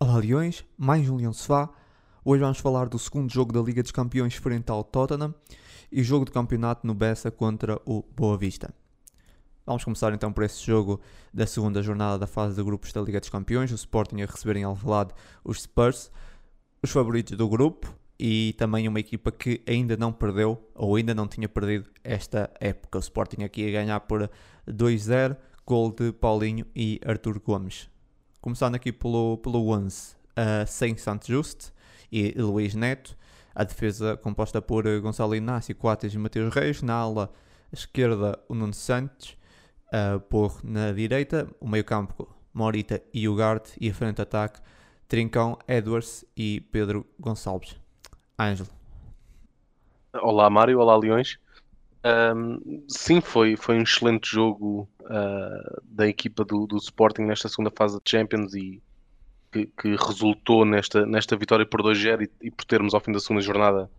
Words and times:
Olá 0.00 0.18
Leões, 0.18 0.64
mais 0.76 1.10
um 1.10 1.16
Leão 1.16 1.32
Sofá. 1.32 1.68
Hoje 2.24 2.40
vamos 2.40 2.58
falar 2.58 2.88
do 2.88 2.96
segundo 3.00 3.32
jogo 3.32 3.52
da 3.52 3.60
Liga 3.60 3.82
dos 3.82 3.90
Campeões 3.90 4.32
frente 4.36 4.70
ao 4.70 4.84
Tottenham 4.84 5.34
e 5.90 6.04
jogo 6.04 6.24
de 6.24 6.30
campeonato 6.30 6.86
no 6.86 6.94
Bessa 6.94 7.32
contra 7.32 7.80
o 7.84 8.04
Boa 8.14 8.38
Vista. 8.38 8.72
Vamos 9.66 9.82
começar 9.82 10.14
então 10.14 10.32
por 10.32 10.44
esse 10.44 10.64
jogo 10.64 11.00
da 11.34 11.48
segunda 11.48 11.82
jornada 11.82 12.16
da 12.16 12.28
fase 12.28 12.54
de 12.54 12.62
grupos 12.62 12.92
da 12.92 13.00
Liga 13.00 13.18
dos 13.18 13.28
Campeões, 13.28 13.72
o 13.72 13.74
Sporting 13.74 14.22
a 14.22 14.26
receber 14.26 14.56
em 14.58 14.62
Alvalade 14.62 15.12
os 15.42 15.62
Spurs, 15.62 16.12
os 16.80 16.92
favoritos 16.92 17.36
do 17.36 17.48
grupo 17.48 17.92
e 18.20 18.54
também 18.56 18.86
uma 18.86 19.00
equipa 19.00 19.32
que 19.32 19.60
ainda 19.66 19.96
não 19.96 20.12
perdeu 20.12 20.62
ou 20.76 20.94
ainda 20.94 21.12
não 21.12 21.26
tinha 21.26 21.48
perdido 21.48 21.90
esta 22.04 22.48
época. 22.60 22.98
O 22.98 23.00
Sporting 23.00 23.42
aqui 23.42 23.66
a 23.66 23.72
ganhar 23.72 23.98
por 23.98 24.30
2-0, 24.64 25.36
gol 25.66 25.90
de 25.90 26.12
Paulinho 26.12 26.66
e 26.72 27.00
Artur 27.04 27.40
Gomes. 27.40 27.90
Começando 28.40 28.76
aqui 28.76 28.92
pelo, 28.92 29.36
pelo 29.38 29.68
11, 29.70 30.14
uh, 30.14 30.66
sem 30.66 30.96
Santos 30.96 31.26
Juste 31.26 31.72
e 32.10 32.30
Luís 32.40 32.72
Neto. 32.72 33.16
A 33.52 33.64
defesa 33.64 34.16
composta 34.16 34.62
por 34.62 34.84
Gonçalo 35.00 35.34
Inácio, 35.34 35.74
Coates 35.74 36.14
e 36.14 36.18
Mateus 36.18 36.54
Reis. 36.54 36.80
Na 36.80 36.94
ala 36.94 37.32
esquerda, 37.72 38.38
o 38.48 38.54
Nuno 38.54 38.72
Santos. 38.72 39.36
Uh, 39.88 40.20
por 40.20 40.60
na 40.62 40.92
direita, 40.92 41.48
o 41.60 41.68
meio 41.68 41.84
campo, 41.84 42.32
Morita 42.54 43.02
e 43.12 43.28
Ugarte. 43.28 43.72
E 43.80 43.90
a 43.90 43.94
frente 43.94 44.22
ataque, 44.22 44.60
Trincão, 45.08 45.58
Edwards 45.66 46.24
e 46.36 46.60
Pedro 46.60 47.04
Gonçalves. 47.18 47.74
Ângelo. 48.38 48.68
Olá 50.14 50.48
Mário, 50.48 50.78
olá 50.78 50.96
Leões. 50.96 51.38
Um, 52.04 52.84
sim, 52.88 53.20
foi, 53.20 53.56
foi 53.56 53.76
um 53.76 53.82
excelente 53.82 54.30
jogo 54.30 54.88
uh, 55.02 55.82
da 55.84 56.06
equipa 56.06 56.44
do, 56.44 56.66
do, 56.66 56.76
Sporting 56.76 57.22
nesta 57.22 57.48
segunda 57.48 57.72
fase 57.76 57.98
de 58.02 58.08
Champions 58.08 58.54
e 58.54 58.80
que, 59.50 59.66
que 59.66 59.96
resultou 59.96 60.64
nesta, 60.64 61.04
nesta 61.04 61.36
vitória 61.36 61.66
por 61.66 61.82
2-0 61.82 62.22
e, 62.22 62.46
e, 62.46 62.50
por 62.50 62.64
termos 62.64 62.94
ao 62.94 63.00
fim 63.00 63.10
da 63.10 63.18
segunda 63.18 63.42
jornada 63.42 63.90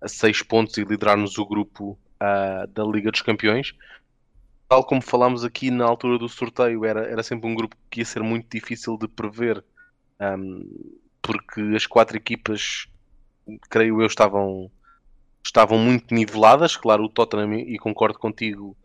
a 0.00 0.08
6 0.08 0.42
pontos 0.42 0.78
e 0.78 0.84
liderarmos 0.84 1.36
o 1.36 1.44
grupo 1.44 1.98
uh, 2.22 2.66
da 2.68 2.84
Liga 2.84 3.10
dos 3.10 3.22
Campeões. 3.22 3.74
Tal 4.68 4.84
como 4.84 5.02
falámos 5.02 5.44
aqui 5.44 5.70
na 5.70 5.84
altura 5.84 6.18
do 6.18 6.28
sorteio, 6.30 6.86
era, 6.86 7.02
era 7.02 7.22
sempre 7.22 7.48
um 7.48 7.54
grupo 7.54 7.76
que 7.90 8.00
ia 8.00 8.04
ser 8.06 8.22
muito 8.22 8.48
difícil 8.50 8.96
de 8.96 9.06
prever, 9.06 9.62
um, 10.18 10.98
porque 11.20 11.60
as 11.76 11.84
quatro 11.84 12.16
equipas, 12.16 12.88
creio 13.68 14.00
eu, 14.00 14.06
estavam 14.06 14.70
estavam 15.44 15.78
muito 15.78 16.14
niveladas. 16.14 16.76
Claro, 16.76 17.04
o 17.04 17.08
Tottenham, 17.08 17.54
e 17.54 17.78
concordo 17.78 18.18
contigo, 18.18 18.76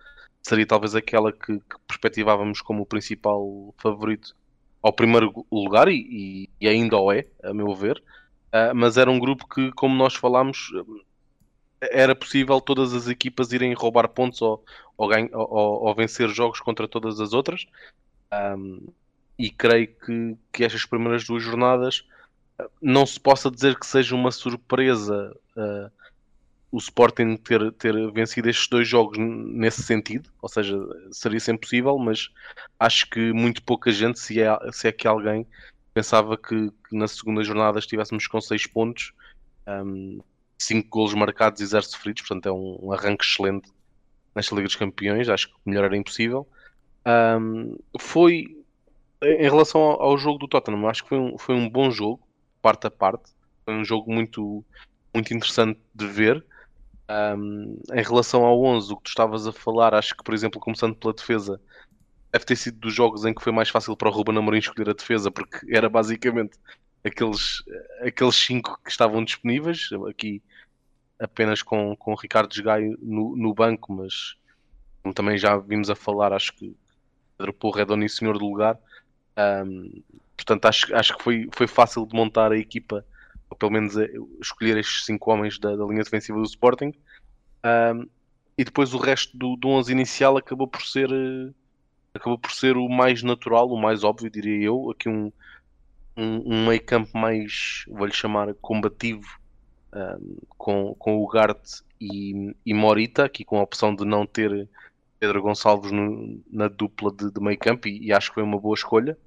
seria 0.42 0.66
talvez 0.66 0.96
aquela 0.96 1.32
que, 1.32 1.60
que 1.60 1.76
perspectivávamos 1.88 2.62
como 2.62 2.84
o 2.84 2.86
principal 2.86 3.74
favorito 3.78 4.36
ao 4.82 4.94
primeiro 4.94 5.46
lugar, 5.52 5.88
e, 5.90 6.50
e 6.62 6.68
ainda 6.68 6.98
o 6.98 7.12
é, 7.12 7.26
a 7.44 7.54
meu 7.54 7.74
ver. 7.76 8.02
Uh, 8.48 8.74
mas 8.74 8.98
era 8.98 9.12
um 9.12 9.20
grupo 9.20 9.48
que, 9.48 9.72
como 9.74 9.96
nós 9.96 10.16
falámos, 10.16 10.72
era 11.82 12.16
possível 12.16 12.62
todas 12.62 12.94
as 12.94 13.08
equipas 13.08 13.52
irem 13.52 13.74
roubar 13.74 14.08
pontos 14.08 14.42
ou, 14.42 14.64
ou, 14.96 15.08
ganha, 15.08 15.30
ou, 15.34 15.86
ou 15.86 15.96
vencer 15.96 16.30
jogos 16.30 16.60
contra 16.60 16.88
todas 16.88 17.20
as 17.20 17.34
outras. 17.34 17.66
Um, 18.34 18.88
e 19.38 19.50
creio 19.50 19.88
que, 19.88 20.38
que 20.52 20.64
estas 20.64 20.86
primeiras 20.86 21.26
duas 21.26 21.44
jornadas 21.44 22.04
não 22.82 23.06
se 23.06 23.20
possa 23.20 23.52
dizer 23.52 23.78
que 23.78 23.86
seja 23.86 24.16
uma 24.16 24.32
surpresa 24.32 25.36
uh, 25.56 25.92
o 26.72 26.78
Sporting 26.78 27.38
ter, 27.38 27.72
ter 27.74 28.12
vencido 28.12 28.50
estes 28.50 28.68
dois 28.68 28.88
jogos 28.88 29.18
nesse 29.18 29.84
sentido, 29.84 30.30
ou 30.42 30.50
seja, 30.50 30.78
seria 31.12 31.40
sempre 31.40 31.62
possível, 31.62 31.98
mas 31.98 32.30
acho 32.80 33.10
que 33.10 33.32
muito 33.32 33.64
pouca 33.64 33.92
gente, 33.92 34.20
se 34.20 34.42
é, 34.42 34.50
se 34.72 34.88
é 34.88 34.92
que 34.92 35.08
alguém, 35.08 35.48
pensava 35.94 36.38
que, 36.38 36.70
que 36.88 36.96
na 36.96 37.08
segunda 37.08 37.44
jornada 37.44 37.80
estivéssemos 37.80 38.28
com 38.28 38.40
6 38.40 38.68
pontos, 38.68 39.14
5 40.60 40.86
um, 40.86 40.90
golos 40.90 41.14
marcados 41.14 41.62
e 41.62 41.66
0 41.66 41.84
sofridos, 41.84 42.22
portanto 42.22 42.48
é 42.48 42.52
um, 42.52 42.80
um, 42.84 42.92
arranque 42.92 43.26
excelente 43.26 43.72
nesta 44.36 44.54
Liga 44.54 44.68
dos 44.68 44.76
Campeões, 44.76 45.30
acho 45.30 45.48
que 45.48 45.56
melhor 45.66 45.86
era 45.86 45.98
impossível. 45.98 46.48
Um, 47.08 47.78
foi 48.00 48.58
em 49.24 49.44
relação 49.44 49.82
ao, 49.82 50.02
ao, 50.02 50.18
jogo 50.18 50.38
do 50.38 50.48
Tottenham, 50.48 50.88
acho 50.88 51.04
que 51.04 51.10
foi 51.10 51.18
um, 51.18 51.38
foi 51.38 51.56
um 51.56 51.68
bom 51.68 51.90
jogo, 51.90 52.22
parte 52.62 52.86
a 52.86 52.92
parte, 52.92 53.32
foi 53.66 53.74
um 53.74 53.84
jogo 53.84 54.14
muito, 54.14 54.64
muito 55.14 55.34
interessante 55.34 55.80
de 55.96 56.06
ver. 56.06 56.46
Um, 57.10 57.80
em 57.94 58.04
relação 58.04 58.44
ao 58.44 58.62
11, 58.62 58.92
o 58.92 58.98
que 58.98 59.04
tu 59.04 59.10
estavas 59.10 59.48
a 59.48 59.54
falar, 59.54 59.94
acho 59.94 60.16
que, 60.16 60.24
por 60.24 60.34
exemplo, 60.34 60.60
começando 60.60 60.96
pela 60.96 61.14
defesa, 61.14 61.60
deve 62.32 62.46
ter 62.46 62.56
sido 62.56 62.80
dos 62.80 62.94
jogos 62.94 63.24
em 63.26 63.34
que 63.34 63.42
foi 63.42 63.54
mais 63.54 63.70
fácil 63.70 63.96
para 63.96 64.10
o 64.10 64.12
Ruben 64.12 64.38
Amorim 64.38 64.58
escolher 64.60 64.90
a 64.90 64.94
defesa, 64.94 65.32
porque 65.32 65.66
era 65.74 65.90
basicamente 65.90 66.58
aqueles, 67.06 67.64
aqueles 68.02 68.36
cinco 68.36 68.80
que 68.84 68.92
estavam 68.92 69.24
disponíveis, 69.24 69.90
aqui 70.10 70.42
apenas 71.20 71.62
com, 71.62 71.96
com 71.96 72.12
o 72.12 72.16
Ricardo 72.16 72.54
Gaio 72.62 72.98
no, 73.02 73.36
no 73.36 73.54
banco, 73.54 73.94
mas 73.94 74.36
como 75.02 75.14
também 75.14 75.38
já 75.38 75.58
vimos 75.58 75.90
a 75.90 75.96
falar, 75.96 76.34
acho 76.34 76.54
que 76.54 76.76
Pedro 77.38 77.54
Porra 77.54 77.82
é 77.82 77.86
dono 77.86 78.04
e 78.04 78.10
senhor 78.10 78.38
do 78.38 78.46
lugar. 78.46 78.78
Um, 79.38 80.04
portanto, 80.36 80.66
acho, 80.66 80.94
acho 80.96 81.18
que 81.18 81.24
foi, 81.24 81.50
foi 81.54 81.68
fácil 81.68 82.06
de 82.06 82.16
montar 82.16 82.52
a 82.52 82.58
equipa 82.58 83.06
ou 83.50 83.58
pelo 83.58 83.72
menos 83.72 83.98
eh, 83.98 84.10
escolher 84.42 84.78
estes 84.78 85.06
cinco 85.06 85.32
homens 85.32 85.60
da, 85.60 85.76
da 85.76 85.86
linha 85.86 86.04
defensiva 86.04 86.38
do 86.38 86.46
Sporting. 86.46 86.94
Um, 87.64 88.08
e 88.58 88.64
depois 88.64 88.94
o 88.94 88.98
resto 88.98 89.38
do, 89.38 89.56
do 89.56 89.70
11 89.70 89.92
inicial 89.92 90.38
acabou 90.38 90.68
por 90.68 90.82
ser 90.82 91.12
uh, 91.12 91.54
acabou 92.14 92.38
por 92.38 92.52
ser 92.52 92.76
o 92.76 92.90
mais 92.90 93.24
natural, 93.24 93.70
o 93.70 93.80
mais 93.80 94.04
óbvio, 94.04 94.30
diria 94.30 94.66
eu. 94.66 94.92
Aqui 94.92 95.08
um, 95.08 95.32
um, 96.16 96.54
um 96.54 96.68
meio 96.68 96.84
campo 96.84 97.18
mais, 97.18 97.86
vou-lhe 97.88 98.14
chamar, 98.14 98.54
combativo, 98.56 99.40
um, 99.94 100.38
com, 100.58 100.96
com 100.96 101.18
o 101.24 101.28
Garte 101.28 101.84
e, 102.02 102.54
e 102.66 102.74
Morita, 102.74 103.26
aqui 103.26 103.46
com 103.46 103.60
a 103.60 103.64
opção 103.64 103.96
de 103.96 104.04
não 104.04 104.26
ter 104.26 104.68
Pedro 105.20 105.42
Gonçalves 105.42 105.92
no, 105.92 106.42
na 106.52 106.68
dupla 106.68 107.12
de, 107.12 107.32
de 107.32 107.42
meio 107.42 107.58
campo, 107.58 107.88
e, 107.88 108.08
e, 108.08 108.14
acho 108.14 108.30
que 108.30 108.36
foi 108.36 108.44
uma 108.44 108.60
boa 108.60 108.76
escolha. 108.76 109.18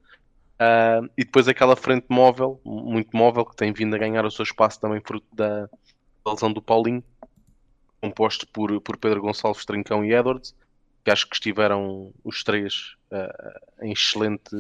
Uh, 0.61 1.09
e 1.17 1.25
depois 1.25 1.49
aquela 1.49 1.75
frente 1.75 2.05
móvel, 2.11 2.61
muito 2.63 3.17
móvel, 3.17 3.47
que 3.47 3.57
tem 3.57 3.73
vindo 3.73 3.95
a 3.95 3.99
ganhar 3.99 4.27
o 4.27 4.31
seu 4.31 4.43
espaço 4.43 4.79
também 4.79 5.01
fruto 5.01 5.27
da, 5.35 5.67
lesão 6.27 6.53
do 6.53 6.61
Paulinho, 6.61 7.03
composto 7.99 8.47
por, 8.49 8.79
por 8.83 8.99
Pedro 8.99 9.23
Gonçalves, 9.23 9.65
Trincão 9.65 10.05
e 10.05 10.13
Edwards, 10.13 10.55
que 11.03 11.11
acho 11.11 11.27
que 11.27 11.35
estiveram 11.35 12.13
os 12.23 12.45
três 12.45 12.95
uh, 13.11 13.85
em, 13.85 13.93
excelente, 13.93 14.55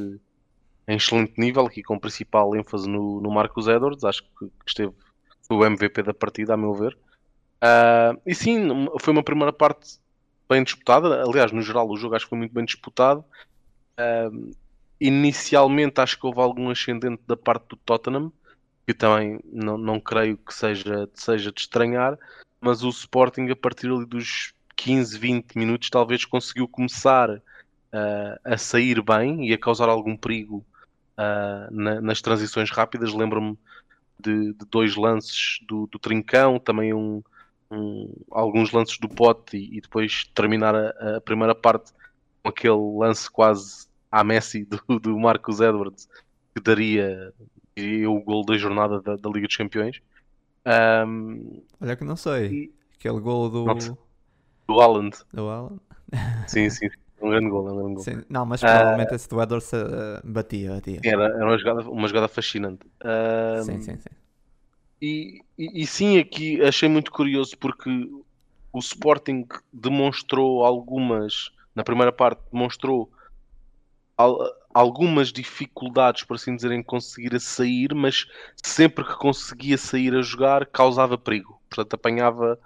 em 0.88 0.96
excelente 0.96 1.34
nível, 1.36 1.66
aqui 1.66 1.82
com 1.82 1.98
principal 1.98 2.56
ênfase 2.56 2.88
no, 2.88 3.20
no 3.20 3.30
Marcos 3.30 3.68
Edwards, 3.68 4.02
acho 4.02 4.22
que, 4.22 4.46
que 4.46 4.68
esteve, 4.68 4.94
o 5.50 5.64
MVP 5.66 6.02
da 6.02 6.14
partida, 6.14 6.54
a 6.54 6.56
meu 6.56 6.72
ver. 6.72 6.96
Uh, 7.62 8.18
e 8.24 8.34
sim, 8.34 8.88
foi 8.98 9.12
uma 9.12 9.22
primeira 9.22 9.52
parte 9.52 9.98
bem 10.48 10.64
disputada, 10.64 11.22
aliás, 11.24 11.52
no 11.52 11.60
geral 11.60 11.86
o 11.90 11.96
jogo 11.96 12.14
acho 12.14 12.24
que 12.24 12.30
foi 12.30 12.38
muito 12.38 12.54
bem 12.54 12.64
disputado. 12.64 13.22
Uh, 13.98 14.50
Inicialmente 15.00 16.00
acho 16.00 16.18
que 16.18 16.26
houve 16.26 16.40
algum 16.40 16.68
ascendente 16.70 17.22
da 17.26 17.36
parte 17.36 17.68
do 17.68 17.76
Tottenham, 17.76 18.32
que 18.86 18.92
também 18.92 19.40
não, 19.44 19.78
não 19.78 19.98
creio 19.98 20.36
que 20.36 20.52
seja, 20.52 21.08
seja 21.14 21.50
de 21.50 21.60
estranhar, 21.60 22.18
mas 22.60 22.82
o 22.82 22.88
Sporting 22.88 23.48
a 23.48 23.56
partir 23.56 23.88
ali 23.90 24.04
dos 24.04 24.52
15, 24.76 25.18
20 25.18 25.56
minutos 25.56 25.90
talvez 25.90 26.24
conseguiu 26.24 26.68
começar 26.68 27.30
uh, 27.30 28.40
a 28.44 28.56
sair 28.56 29.02
bem 29.02 29.48
e 29.48 29.52
a 29.52 29.58
causar 29.58 29.88
algum 29.88 30.16
perigo 30.16 30.64
uh, 31.16 31.72
na, 31.74 32.00
nas 32.00 32.20
transições 32.20 32.70
rápidas. 32.70 33.12
Lembro-me 33.12 33.58
de, 34.18 34.52
de, 34.52 34.66
dois 34.70 34.96
lances 34.96 35.60
do, 35.66 35.86
do 35.86 35.98
Trincão, 35.98 36.58
também 36.58 36.92
um, 36.92 37.22
um, 37.70 38.12
alguns 38.30 38.72
lances 38.72 38.98
do 38.98 39.08
Pote 39.08 39.56
e, 39.56 39.78
e 39.78 39.80
depois 39.80 40.24
terminar 40.34 40.74
a, 40.74 41.16
a, 41.16 41.20
primeira 41.20 41.54
parte 41.54 41.92
com 42.42 42.48
aquele 42.48 42.98
lance 42.98 43.30
quase 43.30 43.86
à 44.10 44.24
Messi 44.24 44.64
do, 44.64 44.98
do 44.98 45.18
Marcos 45.18 45.60
Edwards, 45.60 46.08
que 46.54 46.62
daria, 46.62 47.32
o 48.08 48.20
gol 48.20 48.44
da 48.44 48.56
jornada 48.56 49.00
da, 49.00 49.16
da 49.16 49.30
Liga 49.30 49.46
dos 49.46 49.56
Campeões. 49.56 50.00
Um, 50.66 51.62
Olha 51.80 51.96
que 51.96 52.04
não 52.04 52.16
sei. 52.16 52.46
E... 52.46 52.74
Aquele 52.98 53.20
gol 53.20 53.48
do. 53.48 53.64
Nossa. 53.64 53.96
Do 54.68 54.80
Haaland. 54.80 55.16
Do 55.32 55.48
Haaland? 55.48 55.80
Sim, 56.46 56.68
sim. 56.68 56.90
Um 57.20 57.30
grande 57.30 57.48
gol, 57.48 57.62
um 57.62 57.76
grande 57.76 57.94
gol. 57.94 58.02
Sim, 58.02 58.24
não, 58.28 58.44
mas 58.46 58.60
provavelmente 58.60 59.12
uh, 59.12 59.14
esse 59.14 59.28
do 59.28 59.42
Edwards 59.42 59.72
uh, 59.72 60.20
batia, 60.24 60.72
batia. 60.72 61.00
Era, 61.04 61.24
era 61.24 61.46
uma, 61.46 61.58
jogada, 61.58 61.90
uma 61.90 62.08
jogada 62.08 62.28
fascinante. 62.28 62.86
Sim, 63.64 63.80
sim, 63.80 63.96
sim. 63.96 64.08
E, 65.02 65.40
e, 65.56 65.82
e, 65.82 65.86
sim, 65.86 66.18
aqui 66.18 66.62
achei 66.62 66.88
muito 66.88 67.10
curioso 67.10 67.56
porque 67.58 67.90
o 68.72 68.78
Sporting 68.78 69.46
demonstrou 69.72 70.64
algumas, 70.64 71.50
na 71.74 71.82
primeira 71.82 72.12
parte, 72.12 72.40
demonstrou 72.52 73.10
algumas 74.72 75.32
dificuldades, 75.32 76.22
por 76.22 76.36
assim 76.36 76.54
dizer, 76.54 76.72
em 76.72 76.82
conseguir 76.82 77.34
a 77.34 77.40
sair, 77.40 77.94
mas 77.94 78.26
sempre 78.62 79.04
que 79.04 79.14
conseguia 79.14 79.76
sair 79.76 80.14
a 80.14 80.22
jogar 80.22 80.66
causava 80.66 81.18
perigo. 81.18 81.60
Portanto, 81.68 81.94
apanhava, 81.94 82.58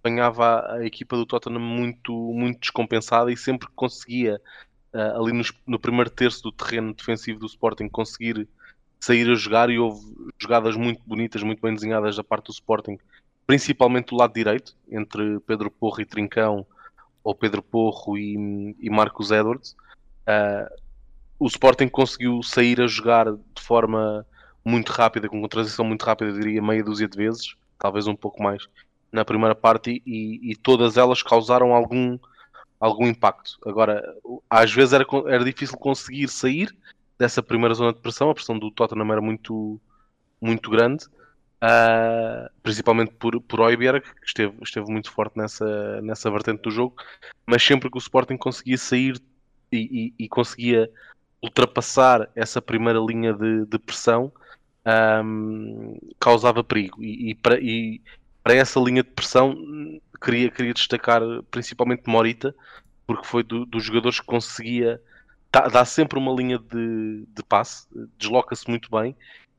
apanhava 0.00 0.72
a 0.72 0.84
equipa 0.84 1.16
do 1.16 1.26
Tottenham 1.26 1.60
muito, 1.60 2.12
muito 2.12 2.60
descompensada 2.60 3.30
e 3.30 3.36
sempre 3.36 3.68
que 3.68 3.74
conseguia, 3.74 4.40
uh, 4.94 5.20
ali 5.20 5.44
no, 5.66 5.78
primeiro 5.78 6.10
terço 6.10 6.42
do 6.42 6.52
terreno 6.52 6.94
defensivo 6.94 7.40
do 7.40 7.46
Sporting, 7.46 7.88
conseguir 7.88 8.48
sair 9.00 9.28
a 9.30 9.34
jogar 9.34 9.68
e 9.68 9.78
houve 9.78 10.00
jogadas 10.38 10.76
muito 10.76 11.02
bonitas, 11.04 11.42
muito 11.42 11.60
bem 11.60 11.74
desenhadas 11.74 12.16
da 12.16 12.24
parte 12.24 12.46
do 12.46 12.52
Sporting, 12.52 12.98
principalmente 13.46 14.10
do 14.10 14.16
lado 14.16 14.32
direito, 14.32 14.76
entre 14.90 15.40
Pedro 15.40 15.70
Porro 15.70 16.00
e 16.00 16.06
Trincão, 16.06 16.66
ou 17.24 17.34
Pedro 17.34 17.62
Porro 17.62 18.16
e, 18.16 18.76
e 18.80 18.90
Marcos 18.90 19.30
Edwards. 19.30 19.76
Uh, 20.22 20.81
o 21.42 21.46
Sporting 21.48 21.88
conseguiu 21.88 22.40
sair 22.40 22.80
a 22.80 22.86
jogar 22.86 23.32
de 23.32 23.60
forma 23.60 24.24
muito 24.64 24.90
rápida, 24.90 25.28
com 25.28 25.36
uma 25.36 25.48
transição 25.48 25.84
muito 25.84 26.04
rápida, 26.04 26.32
diria 26.32 26.62
meia 26.62 26.84
dúzia 26.84 27.08
de 27.08 27.16
vezes, 27.16 27.56
talvez 27.76 28.06
um 28.06 28.14
pouco 28.14 28.40
mais, 28.40 28.68
na 29.10 29.24
primeira 29.24 29.54
parte, 29.54 30.00
e, 30.06 30.52
e 30.52 30.54
todas 30.54 30.96
elas 30.96 31.20
causaram 31.20 31.74
algum, 31.74 32.16
algum 32.78 33.08
impacto. 33.08 33.58
Agora, 33.66 34.00
às 34.48 34.72
vezes 34.72 34.92
era, 34.92 35.04
era 35.26 35.44
difícil 35.44 35.76
conseguir 35.76 36.28
sair 36.28 36.72
dessa 37.18 37.42
primeira 37.42 37.74
zona 37.74 37.92
de 37.92 37.98
pressão, 37.98 38.30
a 38.30 38.34
pressão 38.34 38.56
do 38.56 38.70
Tottenham 38.70 39.10
era 39.10 39.20
muito, 39.20 39.80
muito 40.40 40.70
grande, 40.70 41.06
uh, 41.60 42.48
principalmente 42.62 43.14
por, 43.14 43.40
por 43.40 43.60
Oiberg, 43.62 44.00
que 44.00 44.26
esteve, 44.26 44.54
esteve 44.62 44.88
muito 44.92 45.10
forte 45.10 45.36
nessa, 45.36 46.00
nessa 46.02 46.30
vertente 46.30 46.62
do 46.62 46.70
jogo, 46.70 46.94
mas 47.44 47.64
sempre 47.64 47.90
que 47.90 47.96
o 47.96 47.98
Sporting 47.98 48.36
conseguia 48.36 48.78
sair 48.78 49.20
e, 49.72 50.12
e, 50.18 50.24
e 50.24 50.28
conseguia 50.28 50.88
ultrapassar 51.42 52.28
essa 52.34 52.62
primeira 52.62 52.98
linha 53.00 53.32
de, 53.32 53.66
de 53.66 53.78
pressão, 53.78 54.32
um, 55.24 55.98
causava 56.20 56.62
perigo. 56.62 57.02
E, 57.02 57.30
e, 57.30 57.34
para, 57.34 57.58
e, 57.60 58.00
para, 58.42 58.54
essa 58.54 58.78
linha 58.80 59.02
de 59.02 59.10
pressão, 59.10 59.54
queria, 60.22 60.50
queria 60.50 60.72
destacar 60.72 61.20
principalmente 61.50 62.08
Morita, 62.08 62.54
porque 63.06 63.26
foi 63.26 63.42
do, 63.42 63.66
dos 63.66 63.84
jogadores 63.84 64.20
que 64.20 64.26
conseguia 64.26 65.00
dá, 65.52 65.68
dá 65.68 65.84
sempre 65.84 66.18
uma 66.18 66.32
linha 66.32 66.58
de, 66.58 67.26
de 67.28 67.42
passe, 67.42 67.86
desloca-se 68.16 68.68
muito 68.68 68.90
bem 68.90 69.14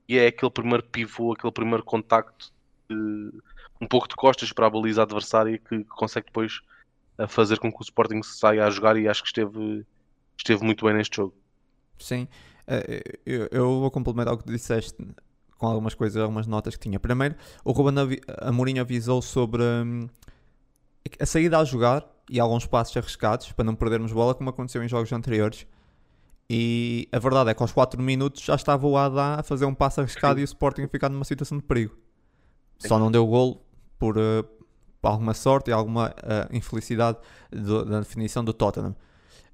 e 0.07 0.17
é 0.17 0.27
aquele 0.27 0.51
primeiro 0.51 0.83
pivô, 0.83 1.33
aquele 1.33 1.53
primeiro 1.53 1.83
contacto 1.83 2.51
de, 2.89 3.31
um 3.79 3.87
pouco 3.87 4.07
de 4.07 4.15
costas 4.15 4.51
para 4.51 4.65
a 4.67 4.69
baliza 4.69 5.03
adversária 5.03 5.57
que, 5.57 5.79
que 5.79 5.83
consegue 5.85 6.25
depois 6.27 6.61
fazer 7.27 7.59
com 7.59 7.71
que 7.71 7.79
o 7.79 7.83
Sporting 7.83 8.23
saia 8.23 8.65
a 8.65 8.71
jogar 8.71 8.97
e 8.97 9.07
acho 9.07 9.21
que 9.21 9.27
esteve, 9.27 9.85
esteve 10.35 10.63
muito 10.63 10.85
bem 10.85 10.95
neste 10.95 11.17
jogo. 11.17 11.35
Sim, 12.03 12.27
eh, 12.67 13.01
eu, 13.25 13.47
eu 13.51 13.79
vou 13.79 13.91
complementar 13.91 14.33
o 14.33 14.37
que 14.37 14.45
disseste 14.45 14.95
com 15.57 15.67
algumas 15.67 15.93
coisas, 15.93 16.21
algumas 16.21 16.45
notas 16.45 16.75
que 16.75 16.81
tinha. 16.81 16.99
Primeiro, 16.99 17.35
o 17.63 17.71
Ruben 17.71 17.95
Amorim 18.41 18.79
avisou 18.79 19.21
sobre 19.21 19.63
hum, 19.63 20.07
a 21.19 21.25
saída 21.25 21.59
a 21.59 21.63
jogar 21.63 22.05
e 22.29 22.39
alguns 22.39 22.65
passos 22.65 22.95
arriscados 22.97 23.51
para 23.51 23.63
não 23.63 23.75
perdermos 23.75 24.11
bola, 24.11 24.33
como 24.33 24.49
aconteceu 24.49 24.83
em 24.83 24.87
jogos 24.87 25.11
anteriores. 25.11 25.65
E 26.49 27.07
a 27.11 27.19
verdade 27.19 27.49
é 27.49 27.53
que 27.53 27.63
aos 27.63 27.71
4 27.71 28.01
minutos 28.01 28.43
já 28.43 28.55
estava 28.55 28.85
o 28.85 28.97
Adá 28.97 29.39
a 29.39 29.43
fazer 29.43 29.65
um 29.65 29.73
passo 29.73 30.01
arriscado 30.01 30.39
e 30.39 30.43
o 30.43 30.45
Sporting 30.45 30.83
a 30.83 30.87
ficar 30.87 31.09
numa 31.09 31.23
situação 31.23 31.57
de 31.57 31.63
perigo. 31.63 31.97
Só 32.79 32.99
não 32.99 33.09
deu 33.09 33.25
gol 33.25 33.65
por, 33.97 34.17
uh, 34.17 34.45
alguma 35.01 35.33
sorte 35.33 35.69
e 35.69 35.73
alguma 35.73 36.09
uh, 36.09 36.55
infelicidade 36.55 37.17
do, 37.49 37.85
da 37.85 37.99
definição 37.99 38.43
do 38.43 38.51
Tottenham. 38.51 38.95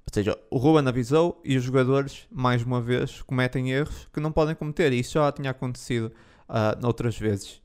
Ou 0.06 0.12
seja, 0.12 0.36
o 0.50 0.58
Ruben 0.58 0.88
avisou 0.88 1.40
e 1.44 1.56
os 1.56 1.62
jogadores, 1.62 2.26
mais 2.30 2.62
uma 2.62 2.80
vez, 2.80 3.22
cometem 3.22 3.70
erros 3.70 4.08
que 4.12 4.20
não 4.20 4.32
podem 4.32 4.54
cometer. 4.54 4.92
E 4.92 5.00
isso 5.00 5.12
já 5.12 5.30
tinha 5.30 5.50
acontecido 5.50 6.12
uh, 6.48 7.10
vezes. 7.18 7.60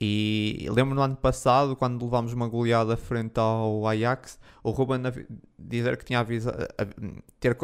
E 0.00 0.66
lembro 0.70 0.94
no 0.94 1.00
ano 1.00 1.16
passado, 1.16 1.76
quando 1.76 2.04
levámos 2.04 2.32
uma 2.32 2.48
goleada 2.48 2.96
frente 2.96 3.38
ao 3.38 3.86
Ajax, 3.86 4.38
o 4.62 4.70
Ruben 4.70 5.00
dizer 5.58 5.96
que 5.96 6.04
tinha 6.04 6.18
avisado, 6.18 6.66
ter 7.38 7.56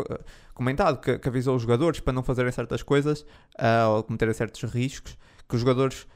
comentado 0.55 1.01
que, 1.01 1.19
que, 1.19 1.29
avisou 1.29 1.57
os 1.57 1.63
jogadores 1.63 2.01
para 2.01 2.13
não 2.13 2.23
fazerem 2.23 2.53
certas 2.53 2.83
coisas 2.83 3.23
uh, 3.59 3.89
ou 3.97 4.05
cometerem 4.05 4.33
certos 4.33 4.63
riscos 4.63 5.19
que 5.49 5.55
os 5.55 5.61
jogadores 5.61 6.07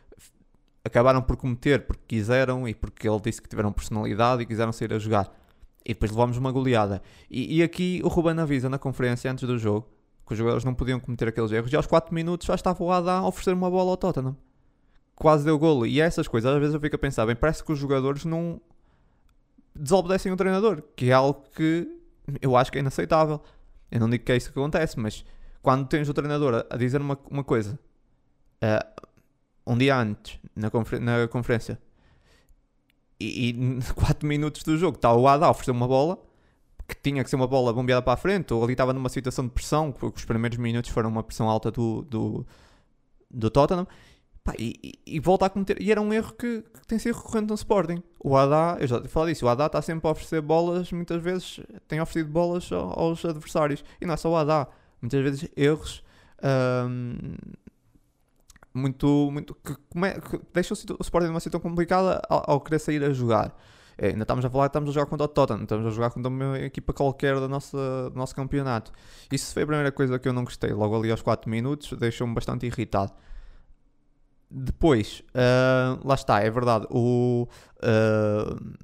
acabaram 0.85 1.20
por 1.20 1.37
cometer 1.37 1.87
porque 1.87 2.02
quiseram 2.06 2.69
e 2.69 2.75
porque 2.75 3.08
ele 3.08 3.20
disse 3.20 3.43
que 3.43 3.49
tiveram 3.49 3.73
personalidade 3.73 4.43
e 4.43 4.46
quiseram 4.46 4.73
sair 4.73 4.93
a 4.93 4.99
jogar. 4.99 5.44
E 5.84 5.92
depois 5.92 6.10
levámos 6.10 6.36
uma 6.36 6.50
goleada. 6.50 7.02
E, 7.31 7.58
e 7.58 7.62
aqui 7.62 8.00
o 8.02 8.08
Ruben 8.08 8.38
avisa 8.38 8.69
na 8.69 8.78
conferência 8.78 9.31
antes 9.31 9.46
do 9.46 9.58
jogo 9.58 9.86
que 10.26 10.32
os 10.32 10.38
jogadores 10.38 10.64
não 10.64 10.75
podiam 10.75 10.98
cometer 10.98 11.28
aqueles 11.28 11.52
erros. 11.52 11.72
E 11.72 11.76
aos 11.76 11.86
4 11.86 12.14
minutos 12.14 12.46
já 12.46 12.54
estava 12.54 12.82
o 12.82 12.90
Adam 12.90 13.25
a 13.25 13.28
oferecer 13.28 13.52
uma 13.52 13.70
bola 13.70 13.90
ao 13.90 13.96
Tottenham. 13.96 14.36
Quase 15.14 15.44
deu 15.44 15.58
golo. 15.58 15.86
E 15.86 16.00
essas 16.00 16.26
coisas, 16.26 16.50
às 16.50 16.58
vezes 16.58 16.75
eu 16.75 16.81
fico 16.81 16.96
a 16.96 16.98
pensar, 16.98 17.26
bem, 17.26 17.36
parece 17.36 17.62
que 17.62 17.70
os 17.70 17.78
jogadores 17.78 18.25
não 18.25 18.60
desobedecem 19.75 20.32
o 20.32 20.36
treinador. 20.36 20.82
Que 20.96 21.10
é 21.10 21.12
algo 21.12 21.44
que 21.54 21.86
eu 22.40 22.56
acho 22.56 22.72
que 22.72 22.78
é 22.78 22.81
inaceitável. 22.81 23.40
Eu 23.90 24.00
não 24.00 24.08
digo 24.08 24.25
que 24.25 24.32
é 24.32 24.36
isso 24.36 24.52
que 24.52 24.58
acontece, 24.58 24.98
mas 24.98 25.25
quando 25.62 25.86
tens 25.86 26.08
o 26.08 26.14
treinador 26.14 26.66
a, 26.69 26.76
dizer 26.76 27.00
uma, 27.00 27.19
uma 27.31 27.44
coisa 27.44 27.78
uh, 28.62 29.02
um 29.66 29.76
dia 29.76 29.96
antes 29.96 30.38
na, 30.54 30.70
confer 30.70 31.00
na 31.00 31.28
conferência 31.28 31.81
e, 33.19 33.50
e 33.50 33.82
4 33.94 34.26
minutos 34.26 34.62
do 34.62 34.76
jogo 34.76 34.96
está 34.96 35.12
o 35.12 35.26
Ada 35.26 35.46
a 35.46 35.50
oferecer 35.50 35.70
uma 35.70 35.88
bola 35.88 36.19
que 36.87 36.96
tinha 36.96 37.25
que 37.25 37.31
ser 37.31 37.37
uma 37.37 37.46
bola 37.46 37.72
bombeada 37.72 38.02
para 38.02 38.12
a 38.12 38.16
frente, 38.16 38.52
ou 38.52 38.62
ali 38.62 38.72
estava 38.72 38.93
numa 38.93 39.08
situação 39.08 39.46
de 39.46 39.52
pressão, 39.52 39.90
porque 39.90 40.19
os 40.19 40.25
primeiros 40.25 40.58
minutos 40.58 40.90
foram 40.90 41.08
uma 41.08 41.22
pressão 41.22 41.49
alta 41.49 41.70
do, 41.70 42.02
do, 42.02 42.46
do 43.31 43.50
Tottenham, 43.50 43.87
Pá, 44.44 44.52
e, 44.58 44.99
e, 45.06 45.19
volta 45.19 45.46
a 45.46 45.49
cometer. 45.49 45.81
E 45.81 45.90
era 45.90 46.02
um 46.02 46.12
erro 46.12 46.34
que, 46.34 46.61
que 46.61 46.87
tem 46.87 46.99
sido 46.99 47.16
recorrente 47.16 47.49
no 47.49 47.55
Sporting. 47.55 48.02
O 48.22 48.37
Haddad, 48.37 48.82
eu 48.82 48.87
já 48.87 49.02
falei 49.05 49.32
disso, 49.32 49.46
o 49.46 49.49
Haddad 49.49 49.69
está 49.69 49.81
sempre 49.81 50.06
a 50.06 50.10
oferecer 50.10 50.43
bolas, 50.43 50.93
muitas 50.93 51.22
vezes 51.22 51.60
tem 51.88 51.99
oferecido 51.99 52.31
bolas 52.31 52.70
aos 52.70 53.25
adversários. 53.25 53.82
E 53.99 54.05
não 54.05 54.12
é 54.12 54.17
só 54.19 54.31
o 54.31 54.37
Haddad, 54.37 54.69
muitas 55.00 55.22
vezes 55.22 55.49
erros 55.56 56.05
um, 56.44 57.17
muito, 58.74 59.30
muito 59.30 59.54
que, 59.54 59.74
que 59.74 60.40
deixam 60.52 60.76
o 60.98 61.02
Sporting 61.02 61.28
numa 61.28 61.40
situação 61.40 61.70
complicada 61.70 62.20
ao, 62.28 62.50
ao 62.50 62.60
querer 62.60 62.80
sair 62.80 63.04
a 63.04 63.12
jogar. 63.12 63.56
É, 63.96 64.08
ainda 64.08 64.22
estamos 64.22 64.44
a 64.44 64.50
falar 64.50 64.66
estamos 64.66 64.90
a 64.90 64.92
jogar 64.92 65.06
contra 65.06 65.24
o 65.24 65.28
Tottenham, 65.28 65.62
estamos 65.62 65.86
a 65.86 65.90
jogar 65.90 66.10
contra 66.10 66.28
uma 66.28 66.58
equipa 66.58 66.92
qualquer 66.92 67.38
da 67.38 67.46
nossa, 67.46 68.10
do 68.10 68.16
nosso 68.16 68.34
campeonato. 68.34 68.90
Isso 69.30 69.54
foi 69.54 69.62
a 69.62 69.66
primeira 69.66 69.92
coisa 69.92 70.18
que 70.18 70.28
eu 70.28 70.32
não 70.32 70.42
gostei. 70.42 70.72
Logo 70.72 70.96
ali 70.96 71.12
aos 71.12 71.22
4 71.22 71.48
minutos, 71.48 71.96
deixou-me 71.96 72.34
bastante 72.34 72.66
irritado. 72.66 73.12
Depois, 74.50 75.22
uh, 75.30 76.06
lá 76.06 76.14
está, 76.14 76.40
é 76.40 76.50
verdade, 76.50 76.86
o, 76.90 77.48
uh, 77.78 78.74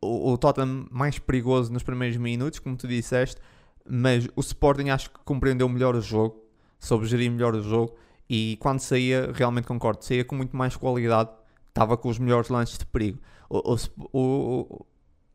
o, 0.00 0.32
o 0.32 0.38
Tottenham 0.38 0.86
mais 0.90 1.18
perigoso 1.18 1.72
nos 1.72 1.82
primeiros 1.84 2.16
minutos, 2.16 2.58
como 2.58 2.76
tu 2.76 2.86
disseste, 2.86 3.40
mas 3.88 4.28
o 4.36 4.40
Sporting 4.40 4.90
acho 4.90 5.10
que 5.10 5.18
compreendeu 5.24 5.68
melhor 5.68 5.96
o 5.96 6.00
jogo, 6.00 6.44
soube 6.78 7.06
gerir 7.06 7.30
melhor 7.30 7.54
o 7.54 7.62
jogo 7.62 7.96
e 8.28 8.56
quando 8.60 8.80
saía, 8.80 9.32
realmente 9.32 9.66
concordo, 9.66 10.04
saía 10.04 10.24
com 10.24 10.36
muito 10.36 10.56
mais 10.56 10.76
qualidade, 10.76 11.30
estava 11.68 11.96
com 11.96 12.08
os 12.08 12.18
melhores 12.18 12.48
lances 12.48 12.76
de 12.78 12.84
perigo. 12.86 13.18
O, 13.48 13.74
o, 13.74 13.78
o, 14.12 14.86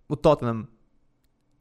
o 0.10 0.16
Tottenham 0.16 0.68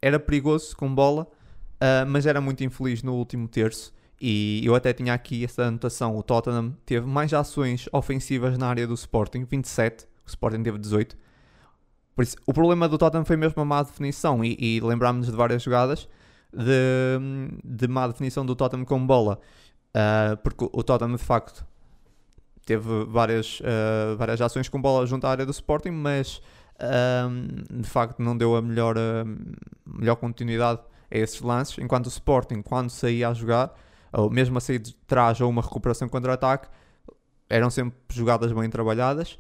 era 0.01 0.19
perigoso 0.19 0.77
com 0.77 0.93
bola, 0.95 1.23
uh, 1.23 2.07
mas 2.07 2.27
era 2.27 2.41
muito 2.41 2.63
infeliz 2.63 3.03
no 3.03 3.15
último 3.15 3.49
terço. 3.49 3.95
E 4.21 4.61
eu 4.65 4.75
até 4.75 4.93
tinha 4.93 5.15
aqui 5.15 5.45
essa 5.45 5.65
anotação: 5.65 6.17
o 6.17 6.23
Tottenham 6.23 6.77
teve 6.85 7.07
mais 7.07 7.33
ações 7.33 7.89
ofensivas 7.93 8.59
na 8.59 8.69
área 8.69 8.87
do 8.87 8.95
Sporting, 8.95 9.45
27, 9.45 10.05
o 10.05 10.29
Sporting 10.29 10.63
teve 10.63 10.79
18. 10.79 11.17
Por 12.15 12.23
isso, 12.23 12.37
o 12.47 12.53
problema 12.53 12.89
do 12.89 12.99
Tottenham 12.99 13.25
foi 13.25 13.37
mesmo 13.37 13.63
a 13.63 13.65
má 13.65 13.83
definição. 13.83 14.45
E, 14.45 14.57
e 14.59 14.81
lembrámos-nos 14.81 15.31
de 15.31 15.37
várias 15.37 15.63
jogadas 15.63 16.07
de, 16.53 17.19
de 17.65 17.89
má 17.89 18.07
definição 18.07 18.45
do 18.45 18.55
Tottenham 18.55 18.85
com 18.85 19.05
bola. 19.05 19.41
Uh, 19.95 20.37
porque 20.39 20.65
o 20.73 20.83
Tottenham 20.83 21.17
de 21.17 21.23
facto 21.23 21.67
teve 22.65 23.05
várias, 23.05 23.61
uh, 23.61 24.17
várias 24.17 24.41
ações 24.41 24.69
com 24.69 24.81
bola 24.81 25.07
junto 25.07 25.27
à 25.27 25.31
área 25.31 25.45
do 25.45 25.53
Sporting, 25.53 25.91
mas 25.91 26.41
uh, 26.77 27.81
de 27.83 27.89
facto 27.89 28.21
não 28.21 28.37
deu 28.37 28.57
a 28.57 28.63
melhor, 28.63 28.97
melhor 29.87 30.17
continuidade 30.17 30.81
a 31.11 31.19
esses 31.19 31.41
lances. 31.41 31.79
Enquanto 31.79 32.07
o 32.07 32.09
Sporting, 32.09 32.63
quando 32.63 32.89
saía 32.91 33.29
a 33.29 33.35
jogar, 33.35 33.75
ou 34.13 34.31
mesmo 34.31 34.57
a 34.57 34.61
sair 34.61 34.79
de 34.79 34.95
trás 35.07 35.41
ou 35.41 35.51
uma 35.51 35.63
recuperação 35.63 36.09
contra-ataque, 36.09 36.69
eram 37.49 37.69
sempre 37.69 37.99
jogadas 38.11 38.51
bem 38.53 38.71
trabalhadas. 38.71 39.39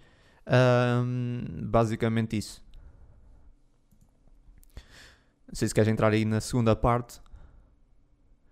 basicamente 1.62 2.36
isso. 2.36 2.62
Não 5.46 5.54
sei 5.54 5.68
se 5.68 5.74
queres 5.74 5.88
entrar 5.88 6.12
aí 6.12 6.24
na 6.24 6.40
segunda 6.40 6.76
parte. 6.76 7.20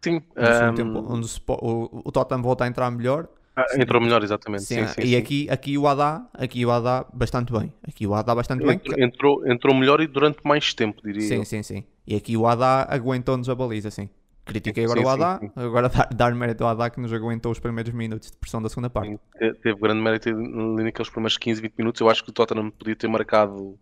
Sim. 0.02 0.22
Um... 0.36 0.74
Tempo, 0.74 1.12
onde 1.12 1.26
o, 1.46 2.02
o, 2.04 2.12
Tottenham 2.12 2.42
volta 2.42 2.64
a 2.64 2.66
entrar 2.66 2.90
melhor. 2.90 3.28
Ah, 3.54 3.66
entrou 3.76 4.00
melhor, 4.00 4.22
exatamente. 4.22 4.64
Sim, 4.64 4.86
sim, 4.86 5.02
sim, 5.02 5.08
e 5.08 5.16
Aqui, 5.16 5.48
aqui 5.50 5.76
o 5.76 5.86
Adá, 5.86 6.26
aqui 6.32 6.64
o 6.64 6.70
Adá 6.70 7.04
bastante 7.12 7.52
bem. 7.52 7.72
Aqui 7.86 8.06
o 8.06 8.14
Adá 8.14 8.34
bastante 8.34 8.62
entrou, 8.62 8.96
bem. 8.96 9.04
Entrou, 9.04 9.46
entrou 9.46 9.74
melhor 9.74 10.00
e 10.00 10.06
durante 10.06 10.38
mais 10.44 10.72
tempo, 10.72 11.02
diria 11.04 11.20
Sim, 11.20 11.36
eu. 11.36 11.44
sim, 11.44 11.62
sim. 11.62 11.84
E 12.06 12.14
aqui 12.14 12.36
o 12.36 12.46
Adá 12.46 12.86
aguentou-nos 12.88 13.48
a 13.48 13.54
baliza, 13.54 13.90
sim. 13.90 14.08
Critiquei 14.44 14.84
agora 14.84 15.00
o 15.00 15.08
Adá, 15.08 15.40
agora 15.54 15.88
dar, 15.90 16.08
dar 16.14 16.34
mérito 16.34 16.64
ao 16.64 16.70
Adá 16.70 16.88
que 16.88 17.00
nos 17.00 17.12
aguentou 17.12 17.52
os 17.52 17.58
primeiros 17.58 17.92
minutos 17.92 18.30
de 18.30 18.36
pressão 18.36 18.62
da 18.62 18.68
segunda 18.68 18.88
parte. 18.88 19.18
Teve 19.62 19.78
grande 19.78 20.00
mérito 20.00 20.28
ali 20.28 20.84
naqueles 20.84 21.10
primeiros 21.10 21.36
15, 21.36 21.60
20 21.60 21.74
minutos. 21.76 22.00
Eu 22.00 22.08
acho 22.08 22.24
que 22.24 22.30
o 22.30 22.32
Tottenham 22.32 22.70
podia 22.70 22.96
ter 22.96 23.08
marcado, 23.08 23.78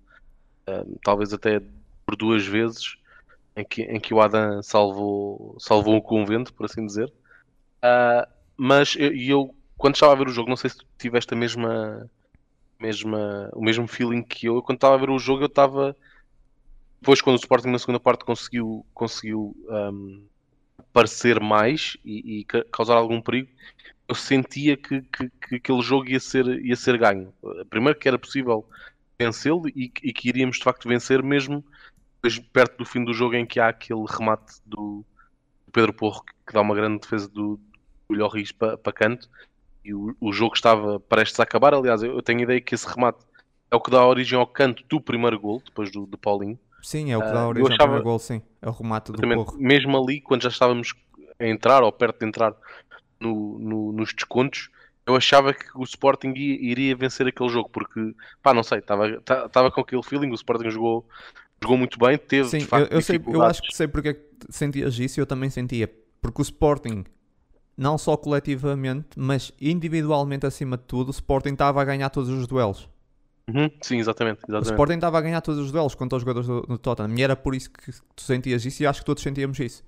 uh, 0.68 0.98
talvez 1.04 1.32
até 1.32 1.62
por 2.04 2.16
duas 2.16 2.44
vezes, 2.46 2.96
em 3.59 3.65
que, 3.65 3.83
em 3.83 3.99
que 3.99 4.15
o 4.15 4.21
Adam 4.21 4.62
salvou, 4.62 5.57
salvou 5.59 5.97
o 5.97 6.03
convento, 6.03 6.55
por 6.55 6.67
assim 6.67 6.87
dizer. 6.87 7.12
Uh, 7.79 8.27
mas 8.57 8.95
eu, 8.97 9.12
eu, 9.15 9.55
quando 9.77 9.95
estava 9.95 10.12
a 10.12 10.17
ver 10.17 10.29
o 10.29 10.33
jogo, 10.33 10.49
não 10.49 10.57
sei 10.57 10.71
se 10.71 10.79
tu 10.79 10.87
tiveste 10.97 11.35
a 11.35 11.37
mesma, 11.37 12.09
mesma, 12.79 13.50
o 13.53 13.62
mesmo 13.62 13.88
feeling 13.88 14.23
que 14.23 14.47
eu. 14.47 14.62
Quando 14.62 14.77
estava 14.77 14.95
a 14.95 14.99
ver 14.99 15.11
o 15.11 15.19
jogo, 15.19 15.43
eu 15.43 15.47
estava. 15.47 15.97
Depois, 17.00 17.21
quando 17.21 17.37
o 17.37 17.41
Sporting 17.41 17.69
na 17.69 17.79
segunda 17.79 18.00
parte 18.00 18.25
conseguiu, 18.25 18.87
conseguiu 18.95 19.57
um, 19.69 20.25
aparecer 20.79 21.41
mais 21.41 21.97
e, 22.05 22.41
e, 22.41 22.45
causar 22.45 22.95
algum 22.95 23.21
perigo, 23.21 23.49
eu 24.09 24.15
sentia 24.15 24.77
que, 24.77 25.03
que, 25.03 25.31
que, 25.31 25.55
aquele 25.57 25.83
jogo 25.83 26.09
ia 26.09 26.19
ser, 26.21 26.47
ia 26.65 26.77
ser 26.77 26.99
ganho. 26.99 27.33
Primeiro, 27.71 27.99
que 27.99 28.09
era 28.09 28.19
possível 28.19 28.69
vencê-lo 29.19 29.69
e, 29.69 29.93
e, 30.03 30.12
que 30.12 30.29
iríamos 30.29 30.59
de 30.59 30.65
facto 30.65 30.88
vencer, 30.88 31.23
mesmo 31.23 31.65
perto 32.52 32.78
do 32.78 32.84
fim 32.84 33.04
do 33.04 33.14
jogo 33.14 33.34
em 33.34 33.46
que 33.46 33.60
há 33.60 33.68
aquele 33.68 34.04
remate 34.08 34.54
do 34.66 35.04
Pedro 35.72 35.92
Porro 35.92 36.25
que 36.46 36.52
dá 36.52 36.60
uma 36.60 36.75
grande 36.75 37.00
defesa 37.00 37.28
do, 37.28 37.60
do 38.08 38.14
Lloris 38.14 38.52
para, 38.52 38.76
para 38.76 38.92
canto 38.92 39.28
e 39.84 39.94
o, 39.94 40.14
o 40.20 40.32
jogo 40.32 40.54
estava 40.54 41.00
prestes 41.00 41.38
a 41.40 41.44
acabar. 41.44 41.75
Aliás, 41.75 42.02
eu 42.02 42.20
tenho 42.22 42.40
a 42.40 42.42
ideia 42.42 42.60
que 42.60 42.75
esse 42.75 42.87
remate 42.87 43.25
é 43.70 43.76
o 43.76 43.80
que 43.80 43.90
dá 43.90 44.04
origem 44.04 44.38
ao 44.38 44.46
canto 44.46 44.82
do 44.88 45.00
primeiro 45.00 45.38
gol, 45.38 45.62
depois 45.64 45.90
do, 45.90 46.06
do 46.06 46.18
Paulinho. 46.18 46.58
Sim, 46.82 47.10
é 47.10 47.18
o 47.18 47.20
que 47.20 47.32
dá 47.32 47.40
ah, 47.40 47.48
origem 47.48 47.72
achava, 47.72 47.82
ao 47.82 47.88
primeiro 47.88 48.04
gol, 48.04 48.18
sim. 48.18 48.42
É 48.62 48.68
o 48.68 48.72
remate 48.72 49.12
do 49.12 49.20
Porro. 49.20 49.58
Mesmo 49.58 49.96
ali, 49.96 50.20
quando 50.20 50.42
já 50.42 50.48
estávamos 50.48 50.94
a 51.38 51.46
entrar, 51.46 51.82
ou 51.82 51.92
perto 51.92 52.20
de 52.20 52.26
entrar 52.26 52.54
no, 53.20 53.58
no, 53.58 53.92
nos 53.92 54.12
descontos, 54.14 54.70
eu 55.06 55.16
achava 55.16 55.54
que 55.54 55.66
o 55.75 55.82
Sporting 55.84 56.34
iria 56.37 56.94
vencer 56.94 57.26
aquele 57.26 57.48
jogo, 57.48 57.68
porque, 57.70 58.14
pá, 58.42 58.52
não 58.52 58.62
sei, 58.62 58.78
estava 58.78 59.70
com 59.70 59.80
aquele 59.80 60.02
feeling, 60.02 60.30
o 60.30 60.34
Sporting 60.34 60.70
jogou, 60.70 61.06
jogou 61.62 61.77
muito 61.77 61.99
bem, 61.99 62.17
teve 62.19 62.49
Sim, 62.49 62.61
facto, 62.61 62.91
eu, 62.91 62.99
eu, 62.99 63.03
sei, 63.03 63.21
eu 63.27 63.43
acho 63.43 63.62
que 63.62 63.75
sei 63.75 63.88
porque 63.88 64.09
é 64.09 64.15
que 64.15 64.25
sentias 64.50 64.99
isso, 64.99 65.21
eu 65.21 65.27
também 65.27 65.50
sentia, 65.50 65.91
porque 66.21 66.41
o 66.41 66.43
Sporting 66.43 67.05
não 67.77 67.97
só 67.97 68.17
coletivamente, 68.17 69.09
mas 69.17 69.53
individualmente 69.61 70.45
acima 70.45 70.77
de 70.77 70.83
tudo, 70.83 71.09
o 71.09 71.11
Sporting 71.12 71.53
estava 71.53 71.81
a 71.81 71.85
ganhar 71.85 72.11
todos 72.11 72.29
os 72.29 72.47
duelos. 72.47 72.88
Uhum, 73.49 73.71
sim, 73.81 73.99
exatamente, 73.99 74.41
exatamente. 74.41 74.67
O 74.67 74.73
Sporting 74.73 74.95
estava 74.95 75.17
a 75.17 75.21
ganhar 75.21 75.41
todos 75.41 75.65
os 75.65 75.73
duelos 75.73 75.95
contra 75.95 76.17
os 76.17 76.23
jogadores 76.23 76.47
do, 76.47 76.61
do 76.62 76.77
Tottenham 76.77 77.17
e 77.17 77.23
era 77.23 77.37
por 77.37 77.55
isso 77.55 77.71
que 77.71 77.93
tu 78.15 78.23
sentias 78.23 78.65
isso 78.65 78.83
e 78.83 78.87
acho 78.87 79.00
que 79.00 79.07
todos 79.07 79.23
sentíamos 79.23 79.59
isso. 79.61 79.83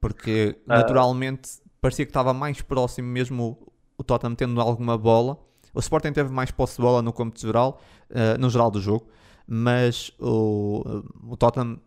Porque 0.00 0.56
uh... 0.56 0.68
naturalmente 0.68 1.50
parecia 1.80 2.06
que 2.06 2.10
estava 2.10 2.32
mais 2.32 2.62
próximo 2.62 3.08
mesmo 3.08 3.58
o 3.98 4.04
Tottenham 4.04 4.34
tendo 4.34 4.60
alguma 4.60 4.96
bola. 4.96 5.38
O 5.74 5.80
Sporting 5.80 6.12
teve 6.12 6.30
mais 6.30 6.50
posse 6.50 6.76
de 6.76 6.82
bola 6.82 7.02
no 7.02 7.12
campo 7.12 7.38
geral, 7.38 7.80
uh, 8.10 8.38
no 8.38 8.48
geral 8.48 8.70
do 8.70 8.80
jogo, 8.80 9.06
mas 9.52 10.12
o, 10.16 11.02
o 11.28 11.36
Tottenham 11.36 11.80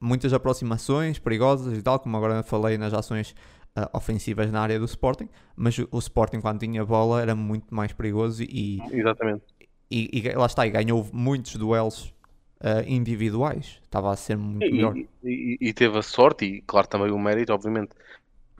muitas 0.00 0.32
aproximações 0.32 1.18
perigosas 1.18 1.76
e 1.76 1.82
tal, 1.82 2.00
como 2.00 2.16
agora 2.16 2.42
falei 2.42 2.78
nas 2.78 2.94
ações 2.94 3.34
uh, 3.76 3.86
ofensivas 3.92 4.50
na 4.50 4.62
área 4.62 4.78
do 4.78 4.86
Sporting, 4.86 5.28
mas 5.54 5.76
o, 5.76 5.86
o, 5.90 5.98
Sporting 5.98 6.40
quando 6.40 6.60
tinha 6.60 6.82
bola 6.86 7.20
era 7.20 7.34
muito 7.34 7.74
mais 7.74 7.92
perigoso 7.92 8.42
e 8.42 8.80
exatamente. 8.90 9.44
e, 9.90 10.20
e 10.20 10.32
lá 10.32 10.46
está, 10.46 10.66
e 10.66 10.70
ganhou 10.70 11.06
muitos 11.12 11.56
duelos 11.56 12.14
uh, 12.60 12.82
individuais, 12.86 13.78
estava 13.82 14.10
a 14.10 14.16
ser 14.16 14.38
muito 14.38 14.64
e, 14.64 14.72
melhor. 14.72 14.96
e, 14.96 15.58
e, 15.60 15.72
teve 15.74 15.98
a 15.98 16.02
sorte 16.02 16.46
e 16.46 16.62
claro 16.62 16.86
também 16.86 17.10
o 17.10 17.18
mérito, 17.18 17.52
obviamente, 17.52 17.90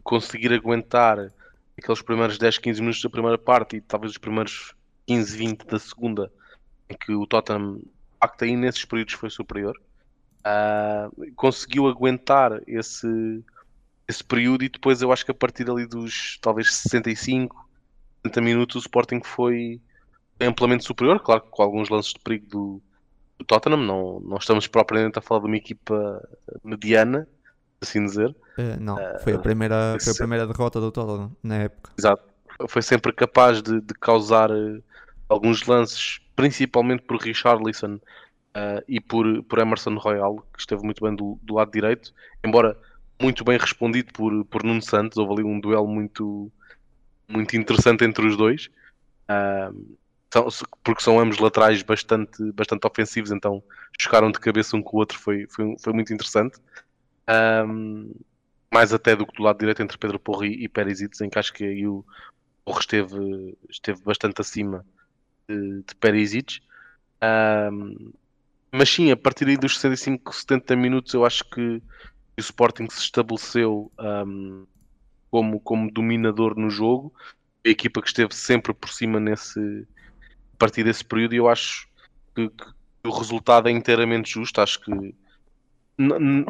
conseguir 0.02 0.52
aguentar 0.52 1.32
aqueles 1.78 2.02
primeiros 2.02 2.36
10, 2.36 2.58
15 2.58 2.80
minutos 2.82 3.02
da 3.02 3.08
primeira 3.08 3.38
parte 3.38 3.76
e 3.76 3.80
talvez 3.80 4.12
os 4.12 4.18
primeiros 4.18 4.74
15, 5.06 5.38
20 5.38 5.66
da 5.66 5.78
segunda, 5.78 6.30
em 6.88 6.96
que 6.98 7.14
o 7.14 7.26
Tottenham, 7.26 7.80
facto, 8.20 8.42
aí 8.42 8.56
nesses 8.56 8.84
períodos 8.84 9.14
foi 9.14 9.30
superior, 9.30 9.74
uh, 10.40 11.34
conseguiu 11.34 11.86
aguentar 11.86 12.60
esse 12.66 13.42
esse 14.08 14.22
período 14.22 14.64
e 14.64 14.68
depois 14.68 15.02
eu 15.02 15.12
acho 15.12 15.24
que 15.24 15.32
a 15.32 15.34
partir 15.34 15.68
ali 15.68 15.86
dos 15.86 16.38
talvez 16.40 16.72
65, 16.72 17.68
70 18.24 18.40
minutos 18.40 18.76
o 18.76 18.78
Sporting 18.78 19.20
foi 19.24 19.80
amplamente 20.40 20.84
superior, 20.84 21.20
claro 21.20 21.42
que 21.42 21.48
com 21.48 21.62
alguns 21.62 21.88
lances 21.88 22.12
de 22.12 22.20
perigo 22.20 22.46
do, 22.46 22.82
do 23.38 23.44
Tottenham, 23.44 23.78
não, 23.78 24.20
não 24.20 24.36
estamos 24.36 24.66
propriamente 24.66 25.18
a 25.18 25.22
falar 25.22 25.40
de 25.40 25.46
uma 25.46 25.56
equipa 25.56 26.22
mediana, 26.62 27.26
assim 27.80 28.04
dizer. 28.04 28.30
Uh, 28.58 28.80
não, 28.80 28.96
foi 29.22 29.34
a, 29.34 29.38
primeira, 29.38 29.96
foi 30.00 30.12
a 30.12 30.16
primeira 30.16 30.46
derrota 30.46 30.80
do 30.80 30.92
Tottenham 30.92 31.32
na 31.42 31.56
época. 31.56 31.90
Exato, 31.98 32.22
foi 32.68 32.82
sempre 32.82 33.12
capaz 33.12 33.62
de, 33.62 33.80
de 33.80 33.94
causar 33.94 34.50
uh, 34.50 34.82
alguns 35.28 35.66
lances, 35.66 36.20
principalmente 36.34 37.02
por 37.02 37.20
Richarlison 37.20 37.94
uh, 37.96 38.82
e 38.88 39.00
por, 39.00 39.42
por 39.44 39.58
Emerson 39.58 39.96
Royal, 39.96 40.46
que 40.52 40.60
esteve 40.60 40.82
muito 40.82 41.02
bem 41.04 41.14
do, 41.14 41.38
do 41.42 41.54
lado 41.54 41.70
direito, 41.70 42.12
embora 42.44 42.76
muito 43.20 43.44
bem 43.44 43.58
respondido 43.58 44.12
por, 44.12 44.44
por 44.46 44.62
Nuno 44.62 44.82
Santos. 44.82 45.18
Houve 45.18 45.34
ali 45.34 45.44
um 45.44 45.58
duelo 45.58 45.88
muito, 45.88 46.50
muito 47.28 47.56
interessante 47.56 48.04
entre 48.04 48.26
os 48.26 48.36
dois. 48.36 48.68
Uh, 49.28 49.96
são, 50.32 50.68
porque 50.84 51.02
são 51.02 51.18
ambos 51.18 51.38
laterais 51.38 51.82
bastante, 51.82 52.52
bastante 52.52 52.86
ofensivos, 52.86 53.30
então 53.30 53.62
chocaram 53.98 54.30
de 54.30 54.38
cabeça 54.38 54.76
um 54.76 54.82
com 54.82 54.96
o 54.96 55.00
outro, 55.00 55.18
foi, 55.18 55.46
foi, 55.48 55.76
foi 55.82 55.92
muito 55.92 56.12
interessante. 56.12 56.58
Um, 57.66 58.14
mais 58.72 58.92
até 58.92 59.16
do 59.16 59.26
que 59.26 59.36
do 59.36 59.42
lado 59.42 59.58
direito 59.58 59.82
entre 59.82 59.96
Pedro 59.96 60.18
Porro 60.18 60.44
e, 60.44 60.64
e 60.64 60.68
Perisic, 60.68 61.22
em 61.24 61.30
que 61.30 61.38
acho 61.38 61.52
que 61.52 61.64
aí 61.64 61.86
o 61.86 62.04
Porro 62.64 62.80
esteve, 62.80 63.56
esteve 63.70 64.02
bastante 64.02 64.40
acima 64.40 64.84
de, 65.48 66.42
de. 66.42 66.62
Um, 67.22 68.12
mas 68.72 68.88
sim, 68.90 69.10
a 69.10 69.16
partir 69.16 69.56
dos 69.56 69.78
65, 69.78 70.34
70 70.34 70.76
minutos, 70.76 71.14
eu 71.14 71.24
acho 71.24 71.44
que 71.48 71.60
o 71.60 72.40
Sporting 72.40 72.88
se 72.90 73.00
estabeleceu 73.00 73.90
um, 73.98 74.66
como, 75.30 75.60
como 75.60 75.90
dominador 75.90 76.58
no 76.58 76.68
jogo, 76.68 77.12
a 77.64 77.68
equipa 77.68 78.02
que 78.02 78.08
esteve 78.08 78.34
sempre 78.34 78.74
por 78.74 78.90
cima 78.90 79.18
nesse 79.18 79.86
a 80.52 80.56
partir 80.58 80.84
desse 80.84 81.04
período 81.04 81.34
e 81.34 81.38
eu 81.38 81.48
acho 81.48 81.86
que, 82.34 82.48
que, 82.48 82.64
o 83.04 83.10
resultado 83.10 83.68
é 83.68 83.72
inteiramente 83.72 84.30
justo. 84.30 84.60
Acho 84.60 84.80
que 84.80 85.14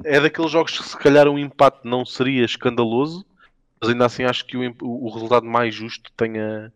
é 0.05 0.21
daqueles 0.21 0.51
jogos 0.51 0.79
que 0.79 0.85
se 0.85 0.97
calhar 0.97 1.29
um 1.29 1.39
empate 1.39 1.81
não 1.85 2.05
seria 2.05 2.45
escandaloso, 2.45 3.27
mas 3.81 3.91
ainda 3.91 4.07
assim 4.07 4.25
acho 4.25 4.47
que 4.47 4.57
o, 4.57 4.75
o 4.81 5.11
resultado 5.11 5.45
mais 5.45 5.75
justo 5.75 6.11
tenha, 6.17 6.73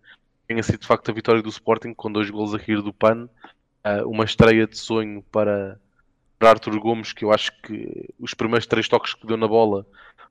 tenha 0.51 0.65
sido 0.65 0.81
de 0.81 0.87
facto 0.89 1.09
a 1.09 1.15
vitória 1.15 1.41
do 1.41 1.49
Sporting 1.49 1.95
com 1.95 2.11
dois 2.11 2.29
gols 2.29 2.53
a 2.53 2.59
rir 2.59 2.83
do 2.83 2.93
PAN, 2.93 3.29
uh, 3.87 4.09
uma 4.09 4.25
estreia 4.25 4.67
de 4.67 4.77
sonho 4.77 5.23
para 5.31 5.81
para 6.37 6.51
Arthur 6.51 6.81
Gomes, 6.81 7.13
que 7.13 7.25
eu 7.25 7.31
acho 7.31 7.53
que 7.61 8.09
os 8.19 8.33
primeiros 8.33 8.67
três 8.67 8.89
toques 8.89 9.13
que 9.13 9.27
deu 9.27 9.37
na 9.37 9.47
bola 9.47 9.87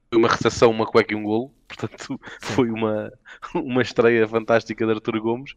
foi 0.10 0.20
uma 0.20 0.28
recepção, 0.28 0.72
uma 0.72 0.86
cueca 0.86 1.14
e 1.14 1.16
um 1.16 1.24
golo. 1.24 1.54
Portanto, 1.70 2.20
foi 2.42 2.70
uma, 2.72 3.14
uma 3.54 3.82
estreia 3.84 4.28
fantástica 4.28 4.86
de 4.86 4.92
Arthur 4.92 5.22
Gomes. 5.22 5.52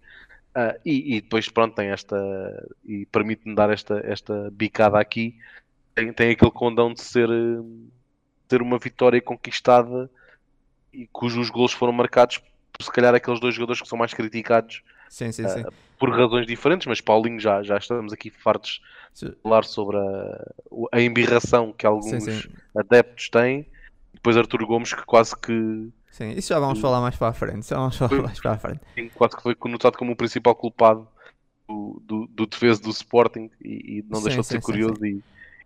Uh, 0.54 0.78
e, 0.84 1.16
e, 1.16 1.20
depois, 1.22 1.48
pronto, 1.48 1.74
tem 1.74 1.88
esta. 1.88 2.16
E 2.84 3.06
permite-me 3.06 3.54
dar 3.54 3.70
esta, 3.70 3.98
esta 4.04 4.50
bicada 4.52 5.00
aqui. 5.00 5.38
Tem, 5.94 6.12
tem 6.12 6.30
aquele 6.32 6.50
condão 6.50 6.92
de 6.92 7.00
ser, 7.00 7.28
ter 8.46 8.60
uma 8.60 8.78
vitória 8.78 9.22
conquistada 9.22 10.10
e 10.92 11.06
cujos 11.06 11.48
golos 11.48 11.72
foram 11.72 11.94
marcados 11.94 12.42
se 12.82 12.90
calhar, 12.90 13.14
aqueles 13.14 13.40
dois 13.40 13.54
jogadores 13.54 13.80
que 13.80 13.88
são 13.88 13.98
mais 13.98 14.12
criticados 14.12 14.82
Sim, 15.12 15.30
sim, 15.30 15.46
sim. 15.46 15.60
Uh, 15.60 15.72
por 15.98 16.10
razões 16.10 16.46
diferentes, 16.46 16.86
mas 16.86 16.98
Paulinho 16.98 17.38
já, 17.38 17.62
já 17.62 17.76
estamos 17.76 18.14
aqui 18.14 18.30
fartos 18.30 18.80
de 19.14 19.30
falar 19.42 19.62
sobre 19.62 19.98
a, 19.98 20.52
a 20.90 21.02
embirração 21.02 21.70
que 21.70 21.84
alguns 21.84 22.24
sim, 22.24 22.40
sim. 22.40 22.48
adeptos 22.74 23.28
têm. 23.28 23.66
Depois 24.14 24.38
Artur 24.38 24.66
Gomes, 24.66 24.94
que 24.94 25.04
quase 25.04 25.36
que. 25.36 25.90
Sim, 26.10 26.30
isso 26.30 26.48
já 26.48 26.58
vamos 26.58 26.80
falar 26.80 27.02
mais 27.02 27.14
para 27.14 27.28
a 27.28 27.32
frente. 27.34 27.68
Já 27.68 27.76
vamos 27.76 27.94
falar 27.98 28.08
foi, 28.08 28.22
mais 28.22 28.40
para 28.40 28.52
a 28.52 28.58
frente. 28.58 28.80
Sim, 28.94 29.10
quase 29.14 29.36
que 29.36 29.42
foi 29.42 29.54
conotado 29.54 29.98
como 29.98 30.12
o 30.12 30.16
principal 30.16 30.54
culpado 30.54 31.06
do, 31.68 32.02
do, 32.02 32.26
do 32.28 32.46
defesa 32.46 32.80
do 32.80 32.88
Sporting 32.88 33.50
e, 33.62 33.98
e 33.98 34.04
não 34.08 34.18
sim, 34.18 34.24
deixou 34.24 34.40
de 34.40 34.48
ser 34.48 34.62
curioso 34.62 35.04
e, 35.04 35.22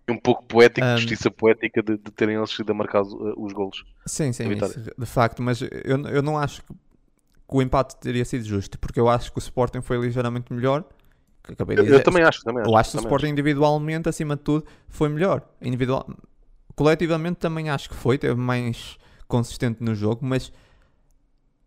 e, 0.08 0.12
um 0.12 0.18
pouco 0.18 0.42
poético, 0.42 0.84
um... 0.84 0.96
justiça 0.96 1.30
poética 1.30 1.80
de, 1.84 1.96
de 1.98 2.10
terem 2.10 2.34
eles 2.34 2.50
sido 2.50 2.68
a 2.68 2.74
marcar 2.74 3.02
os, 3.02 3.12
os 3.12 3.52
golos. 3.52 3.84
Sim, 4.06 4.32
sim, 4.32 4.50
isso, 4.50 4.80
de 4.98 5.06
facto, 5.06 5.40
mas 5.40 5.62
eu, 5.62 6.04
eu 6.08 6.20
não 6.22 6.36
acho 6.36 6.62
que 6.62 6.74
que 7.48 7.56
o 7.56 7.62
empate 7.62 7.96
teria 7.96 8.24
sido 8.24 8.44
justo, 8.44 8.78
porque 8.78 8.98
eu 8.98 9.08
acho 9.08 9.30
que 9.32 9.38
o 9.38 9.40
Sporting 9.40 9.80
foi 9.80 9.98
ligeiramente 9.98 10.52
melhor. 10.52 10.84
eu, 11.76 11.84
eu 11.84 12.02
também 12.02 12.24
acho, 12.24 12.42
também 12.42 12.64
Eu 12.64 12.76
acho 12.76 12.90
que 12.92 12.96
o 12.96 13.00
Sporting 13.00 13.26
acho. 13.26 13.32
individualmente, 13.32 14.08
acima 14.08 14.36
de 14.36 14.42
tudo, 14.42 14.64
foi 14.88 15.08
melhor. 15.08 15.42
Individual... 15.60 16.08
Coletivamente 16.74 17.38
também 17.38 17.70
acho 17.70 17.88
que 17.88 17.94
foi, 17.94 18.18
teve 18.18 18.34
mais 18.34 18.98
consistente 19.26 19.82
no 19.82 19.94
jogo, 19.94 20.26
mas 20.26 20.52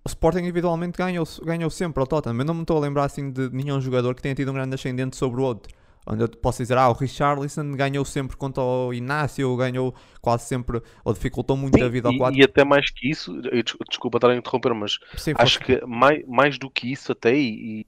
o 0.06 0.08
Sporting 0.08 0.40
individualmente 0.40 0.98
ganhou, 0.98 1.28
ganhou 1.44 1.70
sempre 1.70 2.00
ao 2.00 2.06
Tottenham. 2.06 2.38
Eu 2.40 2.46
não 2.46 2.54
me 2.54 2.62
estou 2.62 2.78
a 2.78 2.80
lembrar 2.80 3.06
assim 3.06 3.32
de 3.32 3.50
nenhum 3.50 3.82
jogador 3.82 4.14
que 4.14 4.22
tenha 4.22 4.36
tido 4.36 4.52
um 4.52 4.54
grande 4.54 4.76
ascendente 4.76 5.16
sobre 5.16 5.42
o 5.42 5.44
outro 5.44 5.74
onde 6.10 6.24
eu 6.24 6.30
posso 6.30 6.62
dizer, 6.62 6.78
ah, 6.78 6.90
o 6.90 6.94
Richarlison 6.94 7.72
ganhou 7.74 8.04
sempre 8.04 8.36
contra 8.36 8.64
o 8.64 8.94
Inácio, 8.94 9.56
ganhou 9.56 9.94
quase 10.20 10.46
sempre, 10.46 10.82
ou 11.06 11.14
dificultou 11.14 11.56
muito 11.56 11.78
Sim, 11.78 11.84
a 11.84 11.88
vida 11.88 12.10
ao 12.10 12.18
4. 12.18 12.40
E, 12.40 12.44
até 12.44 12.66
mais 12.66 12.90
que 12.90 13.10
isso, 13.10 13.40
desculpa 13.88 14.18
estar 14.18 14.32
a 14.32 14.36
interromper, 14.36 14.74
mas 14.74 14.98
Sim, 15.16 15.34
acho 15.36 15.60
que 15.60 15.86
mais, 15.86 16.26
mais 16.28 16.58
do 16.58 16.70
que 16.70 16.92
isso 16.92 17.12
até, 17.12 17.36
e, 17.36 17.82
e 17.82 17.88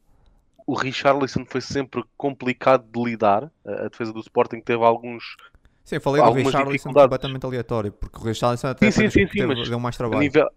o 0.67 0.75
Richarlison 0.75 1.43
foi 1.45 1.61
sempre 1.61 2.03
complicado 2.15 2.85
de 2.89 3.03
lidar, 3.03 3.51
a 3.65 3.87
defesa 3.87 4.13
do 4.13 4.19
Sporting 4.19 4.61
teve 4.61 4.83
alguns... 4.83 5.35
Sim, 5.83 5.99
falei 5.99 6.23
do 6.23 6.31
Richarlison 6.31 6.93
completamente 6.93 7.45
aleatório, 7.45 7.91
porque 7.91 8.17
o 8.17 8.21
Richarlison 8.21 8.67
até 8.67 8.91
sim, 8.91 9.01
sim, 9.01 9.09
sim, 9.09 9.27
sim, 9.27 9.39
teve, 9.39 9.55
mas 9.55 9.67
deu 9.67 9.79
mais 9.79 9.97
trabalho. 9.97 10.19
A 10.19 10.21
nível, 10.21 10.47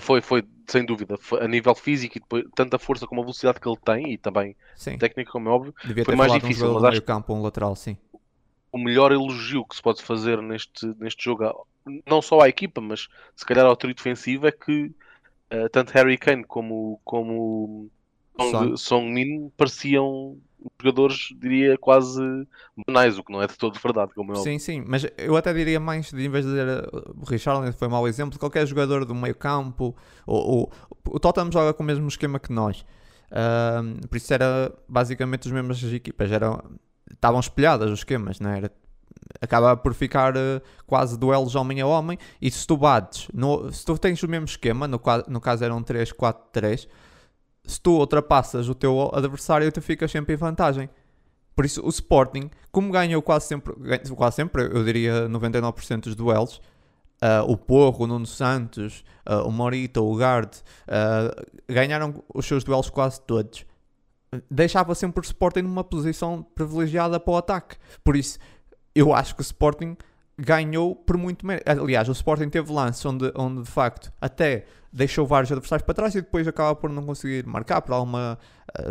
Foi, 0.00 0.20
foi, 0.20 0.44
sem 0.66 0.84
dúvida. 0.84 1.16
Foi, 1.18 1.42
a 1.42 1.48
nível 1.48 1.74
físico 1.74 2.18
e 2.18 2.20
depois, 2.20 2.44
tanto 2.54 2.74
a 2.74 2.78
força 2.78 3.06
como 3.06 3.20
a 3.20 3.24
velocidade 3.24 3.60
que 3.60 3.68
ele 3.68 3.78
tem 3.84 4.12
e 4.12 4.18
também 4.18 4.56
Sim. 4.76 4.98
técnica, 4.98 5.30
como 5.30 5.48
é 5.48 5.52
óbvio, 5.52 5.74
Devia 5.84 6.04
foi 6.04 6.16
mais 6.16 6.32
difícil, 6.32 6.68
um 6.68 6.74
mas 6.74 6.84
acho 6.84 7.02
campo, 7.02 7.32
um 7.34 7.42
lateral, 7.42 7.74
sim. 7.76 7.96
o 8.72 8.78
melhor 8.78 9.12
elogio 9.12 9.64
que 9.64 9.76
se 9.76 9.82
pode 9.82 10.02
fazer 10.02 10.40
neste, 10.42 10.86
neste 10.98 11.24
jogo, 11.24 11.66
não 12.06 12.20
só 12.20 12.40
à 12.40 12.48
equipa, 12.48 12.80
mas 12.80 13.08
se 13.34 13.44
calhar 13.44 13.66
ao 13.66 13.76
trio 13.76 13.94
defensivo, 13.94 14.46
é 14.46 14.52
que 14.52 14.92
eh, 15.50 15.68
tanto 15.68 15.92
Harry 15.92 16.18
Kane 16.18 16.44
como, 16.44 17.00
como 17.04 17.90
Son. 18.38 18.50
Song, 18.50 18.76
Song 18.76 19.10
Min 19.10 19.50
pareciam 19.56 20.38
jogadores, 20.80 21.34
diria, 21.36 21.76
quase 21.78 22.20
banais, 22.86 23.18
o 23.18 23.24
que 23.24 23.32
não 23.32 23.42
é 23.42 23.46
de 23.46 23.56
todo 23.56 23.78
verdade, 23.78 24.12
como 24.14 24.32
é 24.32 24.36
óbvio. 24.36 24.52
Sim, 24.52 24.58
sim, 24.58 24.84
mas 24.86 25.06
eu 25.16 25.36
até 25.36 25.52
diria 25.52 25.80
mais, 25.80 26.10
de, 26.10 26.24
em 26.24 26.28
vez 26.28 26.44
de 26.44 26.50
dizer 26.50 26.68
uh, 26.68 27.14
o 27.20 27.24
Richarlison 27.24 27.72
foi 27.72 27.88
um 27.88 27.92
mau 27.92 28.06
exemplo, 28.06 28.38
qualquer 28.38 28.66
jogador 28.66 29.04
do 29.04 29.14
meio 29.14 29.34
campo, 29.34 29.94
o, 30.26 30.62
o, 30.62 30.70
o 31.06 31.20
Tottenham 31.20 31.52
joga 31.52 31.72
com 31.72 31.82
o 31.82 31.86
mesmo 31.86 32.08
esquema 32.08 32.38
que 32.38 32.52
nós, 32.52 32.84
Ahm, 33.30 34.00
por 34.08 34.16
isso 34.16 34.32
era 34.32 34.72
basicamente 34.88 35.48
as 35.48 35.52
mesmas 35.52 35.82
equipas, 35.84 36.30
eram, 36.32 36.62
estavam 37.12 37.40
espelhadas 37.40 37.90
os 37.90 38.00
esquemas, 38.00 38.40
não 38.40 38.50
é? 38.50 38.58
era? 38.58 38.72
Acaba 39.40 39.76
por 39.76 39.92
ficar 39.92 40.34
uh, 40.36 40.60
quase 40.86 41.18
duelos 41.18 41.54
homem 41.54 41.80
a 41.80 41.86
homem, 41.86 42.18
e 42.40 42.50
se 42.50 42.66
tu 42.66 42.76
bates, 42.76 43.28
no, 43.34 43.70
se 43.70 43.84
tu 43.84 43.98
tens 43.98 44.22
o 44.22 44.28
mesmo 44.28 44.46
esquema, 44.46 44.88
no, 44.88 45.00
no 45.28 45.40
caso 45.40 45.64
era 45.64 45.74
um 45.74 45.82
3-4-3, 45.82 46.88
se 47.68 47.80
tu 47.80 47.98
ultrapassas 47.98 48.68
o 48.68 48.74
teu 48.74 49.14
adversário, 49.14 49.70
tu 49.70 49.82
ficas 49.82 50.10
sempre 50.10 50.34
em 50.34 50.36
vantagem. 50.36 50.88
Por 51.54 51.64
isso, 51.64 51.84
o 51.84 51.88
Sporting, 51.88 52.50
como 52.72 52.90
ganhou 52.90 53.20
quase 53.20 53.46
sempre, 53.46 53.74
quase 54.16 54.36
sempre, 54.36 54.62
eu 54.62 54.84
diria 54.84 55.28
99% 55.28 56.00
dos 56.00 56.14
duelos, 56.14 56.62
ah, 57.20 57.44
o 57.46 57.56
Porro, 57.56 58.04
o 58.04 58.06
Nuno 58.06 58.26
Santos, 58.26 59.04
ah, 59.26 59.42
o 59.42 59.50
Morita, 59.50 60.00
o 60.00 60.14
Gard, 60.16 60.50
ah, 60.86 61.44
ganharam 61.68 62.24
os 62.32 62.46
seus 62.46 62.64
duelos 62.64 62.88
quase 62.88 63.20
todos. 63.20 63.66
Deixava 64.50 64.94
sempre 64.94 65.20
o 65.20 65.24
Sporting 65.24 65.62
numa 65.62 65.84
posição 65.84 66.42
privilegiada 66.54 67.20
para 67.20 67.32
o 67.32 67.36
ataque. 67.36 67.76
Por 68.02 68.16
isso, 68.16 68.38
eu 68.94 69.12
acho 69.12 69.34
que 69.34 69.40
o 69.40 69.42
Sporting 69.42 69.96
ganhou 70.38 70.94
por 70.94 71.16
muito 71.16 71.44
menos. 71.44 71.62
Aliás, 71.66 72.08
o 72.08 72.12
Sporting 72.12 72.48
teve 72.48 72.72
lances 72.72 73.04
onde, 73.04 73.32
onde 73.34 73.62
de 73.62 73.70
facto 73.70 74.12
até 74.20 74.64
deixou 74.92 75.26
vários 75.26 75.50
adversários 75.50 75.84
para 75.84 75.94
trás 75.94 76.14
e 76.14 76.20
depois 76.20 76.46
acaba 76.46 76.74
por 76.74 76.88
não 76.88 77.04
conseguir 77.04 77.44
marcar 77.46 77.82
por 77.82 77.92
alguma. 77.92 78.38
ah, 78.74 78.82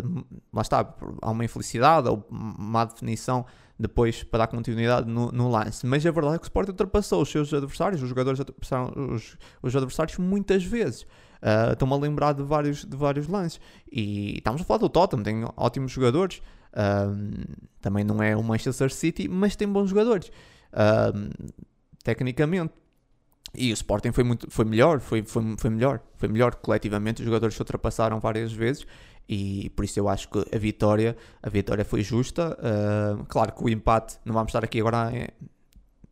lá 0.54 0.62
está, 0.62 0.84
por 0.84 1.18
alguma 1.22 1.46
infelicidade 1.46 2.10
ou 2.10 2.26
má 2.30 2.84
definição 2.86 3.46
depois 3.80 4.24
para 4.24 4.40
dar 4.40 4.48
continuidade 4.48 5.08
no, 5.08 5.32
no 5.32 5.50
lance. 5.50 5.86
Mas 5.86 6.06
a 6.06 6.12
verdade 6.12 6.36
é 6.36 6.38
que 6.40 6.44
o 6.44 6.48
Sporting 6.48 6.72
ultrapassou 6.72 7.22
os 7.22 7.30
seus 7.30 7.54
adversários, 7.54 8.02
os 8.02 8.10
jogadores 8.10 8.40
ultrapassaram 8.40 8.92
os, 9.14 9.38
os 9.62 9.76
adversários 9.76 10.18
muitas 10.18 10.64
vezes. 10.64 11.06
Ah, 11.42 11.70
Estou-me 11.72 11.94
a 11.94 11.98
lembrar 11.98 12.34
de 12.34 12.44
vários, 12.44 12.84
de 12.84 12.98
vários 12.98 13.28
lances. 13.28 13.60
E 13.90 14.38
estamos 14.38 14.62
a 14.62 14.66
falar 14.66 14.80
do 14.80 14.90
Tottenham, 14.90 15.24
tem 15.24 15.46
ótimos 15.56 15.92
jogadores. 15.92 16.42
Ahm, 16.74 17.46
também 17.82 18.04
não 18.04 18.22
é 18.22 18.36
o 18.36 18.44
Manchester 18.44 18.94
City, 18.94 19.28
mas 19.28 19.56
tem 19.56 19.68
bons 19.68 19.90
jogadores. 19.90 20.32
Tecnicamente. 22.04 22.74
E 23.56 23.72
o 23.72 23.74
Sporting 23.74 24.12
foi, 24.12 24.24
muito, 24.24 24.50
foi 24.52 24.66
melhor, 24.66 25.00
foi, 25.00 25.24
foi, 25.24 25.56
foi 25.58 25.70
melhor, 25.70 26.02
foi 26.18 26.28
melhor 26.28 26.56
coletivamente. 26.56 27.22
Os 27.22 27.26
jogadores 27.26 27.56
se 27.56 27.62
ultrapassaram 27.62 28.20
várias 28.20 28.52
vezes 28.52 28.86
e 29.28 29.70
por 29.76 29.84
isso 29.84 30.00
eu 30.00 30.08
acho 30.08 30.30
que 30.30 30.40
a 30.54 30.58
vitória, 30.58 31.16
a 31.42 31.50
vitória 31.50 31.84
foi 31.84 32.04
justa. 32.04 32.58
Ah, 32.62 33.24
claro 33.28 33.54
que 33.54 33.64
o 33.64 33.70
empate, 33.70 34.18
não 34.26 34.34
vamos 34.34 34.50
estar 34.50 34.64
aqui 34.64 34.80
agora 34.80 35.12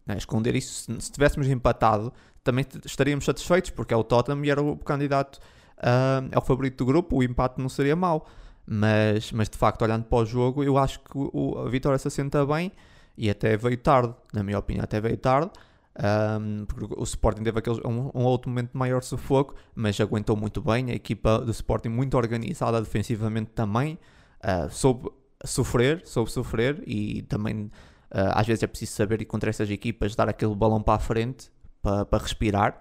a, 0.08 0.14
a 0.14 0.18
esconder 0.18 0.56
isso. 0.56 0.84
Se, 0.86 1.02
se 1.02 1.12
tivéssemos 1.12 1.48
empatado, 1.48 2.12
também 2.44 2.66
estaríamos 2.86 3.26
satisfeitos 3.26 3.70
porque 3.70 3.94
é 3.94 3.98
o 3.98 4.04
Tottenham 4.04 4.44
e 4.46 4.50
era 4.50 4.62
o 4.62 4.78
candidato, 4.78 5.40
ah, 5.78 6.24
é 6.32 6.38
o 6.38 6.42
favorito 6.42 6.78
do 6.78 6.86
grupo. 6.86 7.18
O 7.18 7.24
empate 7.24 7.62
não 7.62 7.70
seria 7.70 7.96
mau, 7.96 8.28
mas, 8.66 9.32
mas 9.32 9.50
de 9.50 9.58
facto, 9.58 9.82
olhando 9.84 10.06
para 10.06 10.18
o 10.20 10.26
jogo, 10.26 10.64
eu 10.64 10.78
acho 10.78 11.00
que 11.02 11.12
o- 11.16 11.60
a 11.60 11.70
vitória 11.70 11.98
se 12.00 12.08
assenta 12.08 12.46
bem 12.46 12.72
e 13.18 13.30
até 13.30 13.56
veio 13.58 13.78
tarde, 13.78 14.14
na 14.34 14.44
minha 14.44 14.60
opinião, 14.60 14.84
até 14.84 15.00
veio 15.00 15.18
tarde. 15.18 15.52
Um, 15.98 16.66
porque 16.66 16.94
o 16.98 17.04
Sporting 17.04 17.44
teve 17.44 17.58
aquele, 17.58 17.80
um, 17.86 18.12
um 18.14 18.24
outro 18.24 18.50
momento 18.50 18.72
de 18.72 18.78
maior 18.78 19.02
sufoco, 19.02 19.56
mas 19.74 20.00
aguentou 20.02 20.36
muito 20.36 20.62
bem. 20.62 20.92
A 20.92 20.94
equipa 20.94 21.40
do 21.40 21.52
Sporting 21.52 21.90
muito 21.90 22.18
organizada 22.18 22.82
defensivamente 22.82 23.52
também, 23.52 23.98
uh, 24.44 24.70
soube 24.70 25.10
sofrer, 25.46 26.02
soube 26.06 26.32
sofrer 26.32 26.84
e 26.86 27.22
também 27.24 27.72
uh, 28.12 28.34
às 28.34 28.46
vezes 28.46 28.64
é 28.64 28.68
preciso 28.68 28.92
saber 28.92 29.22
e 29.22 29.26
contra 29.26 29.50
essas 29.50 29.70
equipas 29.70 30.16
dar 30.16 30.28
aquele 30.28 30.54
balão 30.54 30.82
para 30.82 30.96
a 30.96 31.00
frente 31.00 31.50
para, 31.82 32.04
para 32.04 32.22
respirar 32.22 32.78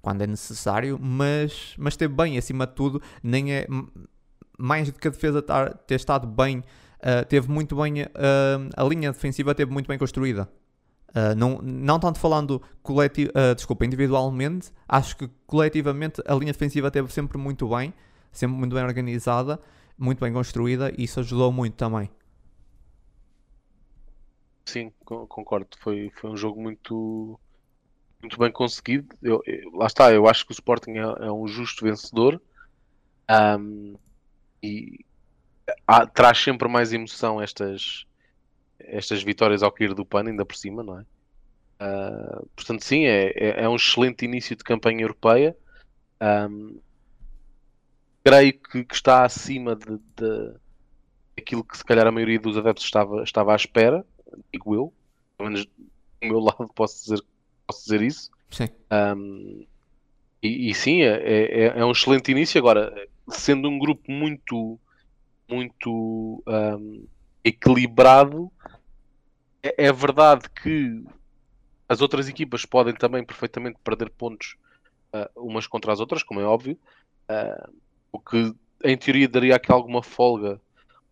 quando 0.00 0.20
é 0.20 0.26
necessário, 0.26 0.98
mas, 1.00 1.74
mas 1.78 1.94
esteve 1.94 2.12
bem 2.12 2.36
acima 2.36 2.66
de 2.66 2.74
tudo, 2.74 3.00
nem 3.22 3.54
é 3.54 3.66
mais 4.58 4.90
do 4.92 4.98
que 4.98 5.08
a 5.08 5.10
defesa 5.10 5.40
tar- 5.40 5.74
ter 5.78 5.94
estado 5.94 6.26
bem, 6.26 6.62
uh, 7.04 7.24
teve 7.26 7.50
muito 7.50 7.76
bem 7.76 8.02
uh, 8.02 8.06
a 8.76 8.84
linha 8.84 9.12
defensiva 9.12 9.54
teve 9.54 9.72
muito 9.72 9.86
bem 9.88 9.98
construída. 9.98 10.48
Uh, 11.10 11.34
não, 11.36 11.60
não 11.62 12.00
tanto 12.00 12.18
falando 12.18 12.62
coleti 12.82 13.26
uh, 13.26 13.54
desculpa, 13.54 13.84
individualmente, 13.86 14.72
acho 14.88 15.16
que 15.16 15.28
coletivamente 15.46 16.22
a 16.26 16.34
linha 16.34 16.52
defensiva 16.52 16.90
teve 16.90 17.12
sempre 17.12 17.38
muito 17.38 17.68
bem, 17.68 17.94
sempre 18.32 18.56
muito 18.58 18.74
bem 18.74 18.84
organizada, 18.84 19.60
muito 19.98 20.20
bem 20.20 20.32
construída 20.32 20.92
e 20.98 21.04
isso 21.04 21.20
ajudou 21.20 21.52
muito 21.52 21.74
também. 21.76 22.10
Sim, 24.66 24.92
co- 25.04 25.26
concordo. 25.26 25.68
Foi, 25.80 26.10
foi 26.20 26.30
um 26.30 26.36
jogo 26.36 26.60
muito, 26.60 27.38
muito 28.22 28.38
bem 28.38 28.52
conseguido. 28.52 29.08
Eu, 29.22 29.42
eu- 29.46 29.70
lá 29.72 29.86
está, 29.86 30.12
eu 30.12 30.28
acho 30.28 30.46
que 30.46 30.52
o 30.52 30.54
Sporting 30.54 30.92
é, 30.92 31.26
é 31.28 31.32
um 31.32 31.46
justo 31.48 31.84
vencedor 31.84 32.42
Ahm, 33.28 33.96
e 34.62 35.04
há- 35.86 36.06
traz 36.06 36.38
sempre 36.38 36.68
mais 36.68 36.92
emoção 36.92 37.40
estas, 37.40 38.06
estas 38.78 39.22
vitórias 39.22 39.62
ao 39.62 39.72
cair 39.72 39.94
do 39.94 40.04
pano, 40.04 40.28
ainda 40.30 40.44
por 40.44 40.56
cima, 40.56 40.82
não 40.82 40.98
é? 41.00 41.04
Ah, 41.78 42.42
portanto, 42.54 42.82
sim, 42.84 43.04
é, 43.04 43.26
é, 43.36 43.64
é 43.64 43.68
um 43.68 43.76
excelente 43.76 44.24
início 44.24 44.56
de 44.56 44.64
campanha 44.64 45.02
europeia. 45.02 45.56
Ahm, 46.20 46.76
creio 48.24 48.58
que, 48.58 48.84
que 48.84 48.94
está 48.94 49.24
acima 49.24 49.76
de, 49.76 49.98
de 50.16 50.54
aquilo 51.36 51.64
que 51.64 51.76
se 51.76 51.84
calhar 51.84 52.06
a 52.06 52.12
maioria 52.12 52.38
dos 52.38 52.56
adeptos 52.56 52.84
estava, 52.84 53.22
estava 53.22 53.52
à 53.52 53.56
espera, 53.56 54.04
digo 54.52 54.74
eu, 54.74 54.92
pelo 55.36 55.50
menos 55.50 55.66
do 55.66 55.72
meu 56.22 56.40
lado 56.40 56.68
posso 56.74 57.02
dizer, 57.02 57.22
posso 57.66 57.82
dizer 57.84 58.02
isso. 58.02 58.30
Sim, 58.50 58.68
Um, 58.92 59.66
e, 60.40 60.70
e 60.70 60.74
sim, 60.74 61.02
é, 61.02 61.08
é, 61.16 61.64
é 61.78 61.84
um 61.84 61.90
excelente 61.90 62.30
início. 62.30 62.58
Agora, 62.58 62.94
sendo 63.28 63.68
um 63.68 63.78
grupo 63.78 64.12
muito, 64.12 64.78
muito 65.48 66.42
um, 66.46 67.06
equilibrado, 67.44 68.50
é, 69.62 69.86
é 69.86 69.92
verdade 69.92 70.48
que 70.50 71.04
as 71.88 72.00
outras 72.00 72.28
equipas 72.28 72.64
podem 72.64 72.94
também 72.94 73.24
perfeitamente 73.24 73.78
perder 73.84 74.10
pontos 74.10 74.56
uh, 75.14 75.28
umas 75.36 75.66
contra 75.66 75.92
as 75.92 76.00
outras, 76.00 76.22
como 76.22 76.40
é 76.40 76.44
óbvio, 76.44 76.78
uh, 77.30 77.72
o 78.12 78.18
que 78.18 78.54
em 78.84 78.96
teoria 78.96 79.28
daria 79.28 79.56
aqui 79.56 79.70
alguma 79.70 80.02
folga 80.02 80.60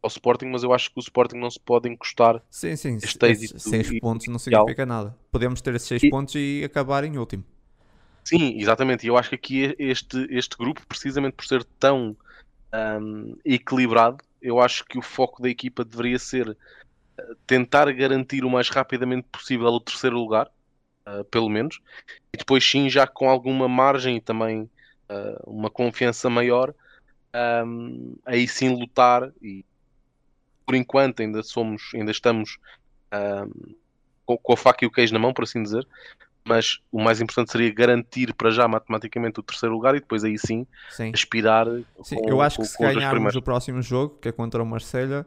ao 0.02 0.08
Sporting, 0.08 0.46
mas 0.46 0.62
eu 0.62 0.72
acho 0.72 0.90
que 0.90 0.98
o 0.98 1.00
Sporting 1.00 1.36
não 1.36 1.50
se 1.50 1.60
pode 1.60 1.88
encostar. 1.88 2.42
sim, 2.50 2.74
sim. 2.74 2.96
Este 2.96 3.24
êxito 3.26 3.58
seis 3.60 3.90
e- 3.90 4.00
pontos 4.00 4.26
não 4.26 4.38
significa 4.38 4.84
nada. 4.84 5.16
Podemos 5.30 5.60
ter 5.60 5.74
esses 5.74 5.88
seis 5.88 6.02
E- 6.02 6.10
pontos 6.10 6.34
e 6.34 6.62
acabar 6.64 7.04
em 7.04 7.16
último. 7.18 7.44
Sim, 8.24 8.58
exatamente. 8.58 9.04
E 9.04 9.08
eu 9.08 9.16
acho 9.16 9.30
que 9.30 9.34
aqui 9.34 9.76
este, 9.78 10.26
este 10.30 10.56
grupo, 10.56 10.84
precisamente 10.86 11.34
por 11.34 11.44
ser 11.44 11.64
tão 11.78 12.16
hum, 12.74 13.36
equilibrado, 13.44 14.24
eu 14.40 14.60
acho 14.60 14.84
que 14.84 14.98
o 14.98 15.02
foco 15.02 15.42
da 15.42 15.48
equipa 15.48 15.84
deveria 15.84 16.18
ser 16.18 16.56
eh, 17.18 17.34
tentar 17.46 17.90
garantir 17.92 18.44
o 18.44 18.50
mais 18.50 18.68
rapidamente 18.68 19.28
possível 19.30 19.66
o 19.68 19.80
terceiro 19.80 20.16
lugar, 20.16 20.50
eh, 21.06 21.24
pelo 21.24 21.48
menos, 21.48 21.80
e 22.32 22.36
depois 22.36 22.64
sim, 22.68 22.88
já 22.90 23.06
com 23.06 23.28
alguma 23.28 23.68
margem 23.68 24.16
e 24.16 24.20
também 24.20 24.68
eh, 25.08 25.38
uma 25.46 25.70
confiança 25.70 26.28
maior, 26.30 26.74
hum, 27.64 28.16
aí 28.24 28.48
sim 28.48 28.70
lutar 28.74 29.32
e 29.40 29.64
por 30.66 30.74
enquanto 30.74 31.20
ainda 31.20 31.42
somos, 31.42 31.90
ainda 31.94 32.10
estamos 32.10 32.58
hum, 33.12 33.74
com, 34.24 34.38
com 34.38 34.52
a 34.52 34.56
faca 34.56 34.84
e 34.84 34.88
o 34.88 34.90
queijo 34.90 35.12
na 35.12 35.18
mão, 35.18 35.32
por 35.32 35.44
assim 35.44 35.62
dizer, 35.62 35.86
mas 36.44 36.80
o 36.90 37.00
mais 37.02 37.20
importante 37.20 37.52
seria 37.52 37.72
garantir 37.72 38.34
para 38.34 38.50
já 38.50 38.66
matematicamente 38.66 39.40
o 39.40 39.42
terceiro 39.42 39.74
lugar 39.74 39.94
e 39.94 40.00
depois 40.00 40.24
aí 40.24 40.38
sim 40.38 40.66
Sim. 40.90 41.10
aspirar 41.14 41.66
Sim, 42.02 42.16
com, 42.16 42.28
eu 42.28 42.40
acho 42.40 42.56
com- 42.56 42.62
que 42.62 42.68
se 42.68 42.78
ganharmos 42.78 43.36
o 43.36 43.42
próximo 43.42 43.80
jogo, 43.82 44.18
que 44.18 44.28
é 44.28 44.32
contra 44.32 44.62
o 44.62 44.66
Marselha, 44.66 45.26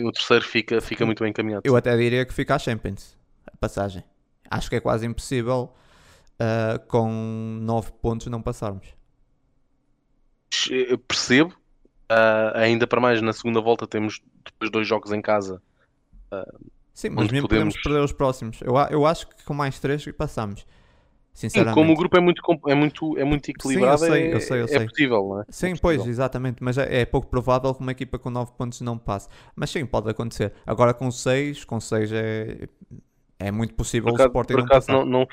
o 0.00 0.10
terceiro 0.12 0.44
fica, 0.44 0.80
fica 0.80 1.06
muito 1.06 1.22
bem 1.22 1.30
encaminhado. 1.30 1.62
eu 1.64 1.76
até 1.76 1.96
diria 1.96 2.24
que 2.26 2.34
fica 2.34 2.54
a 2.54 2.58
Champions, 2.58 3.16
a 3.46 3.56
passagem. 3.56 4.02
Acho 4.50 4.68
que 4.68 4.76
é 4.76 4.80
quase 4.80 5.06
impossível 5.06 5.72
ah, 6.38 6.78
com 6.88 7.08
9 7.62 7.92
pontos 8.02 8.26
não 8.26 8.42
passarmos. 8.42 8.88
Eu 10.70 10.98
percebo, 10.98 11.54
ah, 12.08 12.52
ainda 12.56 12.86
para 12.86 13.00
mais 13.00 13.20
na 13.22 13.32
segunda 13.32 13.60
volta 13.60 13.86
temos 13.86 14.20
depois 14.44 14.70
dois 14.70 14.86
jogos 14.86 15.12
em 15.12 15.22
casa. 15.22 15.62
Sim, 16.94 17.10
mas 17.10 17.30
mesmo 17.30 17.48
podemos- 17.48 17.74
podemos 17.74 17.82
perder 17.82 18.00
os 18.04 18.12
próximos. 18.12 18.60
Eu, 18.62 18.74
eu 18.90 19.04
acho 19.04 19.26
que 19.28 19.44
com 19.44 19.52
mais 19.52 19.78
3 19.80 20.04
passamos. 20.12 20.64
Sinceramente. 21.34 21.74
Sim, 21.74 21.80
como 21.80 21.92
o 21.92 21.96
grupo 21.96 22.16
é 22.16 22.20
muito, 22.20 22.40
é 22.68 22.74
muito, 22.76 23.18
é 23.18 23.24
muito 23.24 23.50
equilibrado, 23.50 23.98
Sim, 23.98 24.04
eu 24.04 24.12
sei, 24.12 24.22
é, 24.30 24.34
eu 24.34 24.40
sei, 24.40 24.60
eu 24.60 24.64
é 24.64 24.68
sei. 24.68 24.86
possível, 24.88 25.28
não 25.28 25.40
é? 25.40 25.44
Sim, 25.48 25.72
é 25.72 25.76
pois, 25.82 26.06
exatamente, 26.06 26.62
mas 26.62 26.78
é, 26.78 27.00
é 27.00 27.04
pouco 27.04 27.26
provável 27.26 27.74
que 27.74 27.80
uma 27.80 27.90
equipa 27.90 28.16
com 28.20 28.30
9 28.30 28.52
pontos 28.56 28.80
não 28.82 28.96
passe. 28.96 29.28
Mas 29.56 29.70
sim, 29.70 29.84
pode 29.84 30.08
acontecer. 30.08 30.52
Agora 30.64 30.94
com 30.94 31.10
6, 31.10 31.64
com 31.64 31.80
6 31.80 32.12
é, 32.12 32.68
é 33.40 33.50
muito 33.50 33.74
possível 33.74 34.10
Por 34.10 34.14
acaso, 34.14 34.28
o 34.28 34.30
Sporting 34.30 34.52
por 34.52 34.62
acaso 34.62 34.92
não, 34.92 35.04
não, 35.04 35.26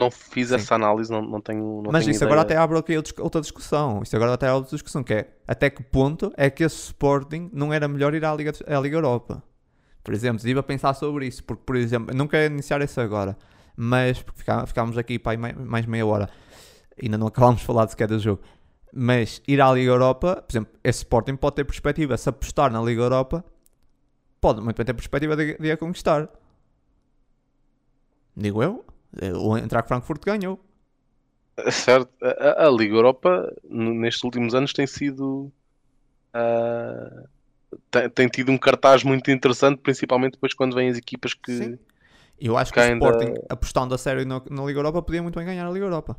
não 0.00 0.10
fiz 0.10 0.48
Sim. 0.48 0.56
essa 0.56 0.74
análise, 0.74 1.12
não, 1.12 1.22
não 1.22 1.40
tenho 1.40 1.80
não 1.80 1.92
Mas 1.92 2.02
tenho 2.04 2.10
isso 2.16 2.24
agora 2.24 2.40
ideia. 2.40 2.58
até 2.58 2.76
abre 2.76 3.00
outra 3.20 3.40
discussão. 3.40 4.02
Isso 4.02 4.16
agora 4.16 4.34
até 4.34 4.46
abre 4.48 4.58
outra 4.62 4.74
discussão, 4.76 5.04
que 5.04 5.14
é 5.14 5.28
até 5.46 5.70
que 5.70 5.84
ponto 5.84 6.32
é 6.36 6.50
que 6.50 6.64
esse 6.64 6.76
Sporting 6.86 7.50
não 7.52 7.72
era 7.72 7.86
melhor 7.86 8.14
ir 8.14 8.24
à 8.24 8.34
Liga, 8.34 8.52
à 8.66 8.80
Liga 8.80 8.96
Europa? 8.96 9.44
Por 10.06 10.14
exemplo, 10.14 10.38
estive 10.38 10.60
a 10.60 10.64
pensar 10.64 10.94
sobre 10.94 11.26
isso, 11.28 11.44
porque, 11.44 11.64
por 11.66 11.76
exemplo, 11.76 12.14
não 12.16 12.28
quero 12.28 12.54
iniciar 12.54 12.80
isso 12.82 13.00
agora, 13.02 13.36
mas 13.76 14.22
porque 14.22 14.42
ficámos 14.68 14.98
aqui 14.98 15.18
para 15.18 15.38
mais 15.38 15.86
meia 15.86 16.06
hora, 16.06 16.30
ainda 17.02 17.18
não 17.18 17.28
acabámos 17.28 17.60
de 17.60 17.66
falar 17.66 17.88
sequer 17.88 18.08
do 18.08 18.18
jogo. 18.20 18.42
Mas 18.94 19.42
ir 19.48 19.60
à 19.60 19.72
Liga 19.72 19.90
Europa, 19.92 20.42
por 20.46 20.52
exemplo, 20.52 20.72
esse 20.84 21.00
Sporting 21.00 21.36
pode 21.36 21.56
ter 21.56 21.64
perspectiva, 21.64 22.16
se 22.16 22.28
apostar 22.28 22.72
na 22.72 22.80
Liga 22.82 23.02
Europa, 23.02 23.44
pode 24.40 24.60
muito 24.62 24.76
bem 24.76 24.86
ter 24.86 24.94
perspectiva 24.94 25.36
de, 25.36 25.56
de 25.58 25.72
a 25.72 25.76
conquistar. 25.78 26.30
Digo 28.44 28.62
eu, 28.62 28.84
o 29.46 29.56
Eintracht 29.56 29.88
Frankfurt 29.88 30.22
ganhou. 30.24 30.60
Certo. 31.70 32.12
A, 32.22 32.66
a- 32.66 32.70
Liga 32.70 32.94
Europa 32.94 33.52
nestes 33.64 34.22
últimos 34.24 34.54
anos 34.54 34.72
tem 34.72 34.86
sido 34.86 35.52
ah, 36.34 37.24
tem, 37.90 38.10
tem 38.10 38.28
tido 38.28 38.52
um 38.52 38.58
cartaz 38.58 39.02
muito 39.04 39.30
interessante, 39.30 39.80
principalmente 39.80 40.32
depois 40.34 40.54
quando 40.54 40.74
vêm 40.74 40.88
as 40.88 40.96
equipas 40.98 41.34
que 41.34 41.52
Sim. 41.52 41.78
Eu 42.40 42.56
acho 42.58 42.72
que 42.72 42.80
que 42.80 42.80
o 42.80 42.92
ainda- 42.92 43.08
Sporting, 43.10 43.34
apostando 43.48 43.94
a 43.94 43.98
sério 43.98 44.26
na, 44.26 44.42
na 44.50 44.64
Liga 44.64 44.78
Europa, 44.78 45.02
podia 45.02 45.22
muito 45.22 45.36
bem 45.36 45.46
ganhar 45.46 45.66
a 45.66 45.70
Liga 45.70 45.86
Europa. 45.86 46.16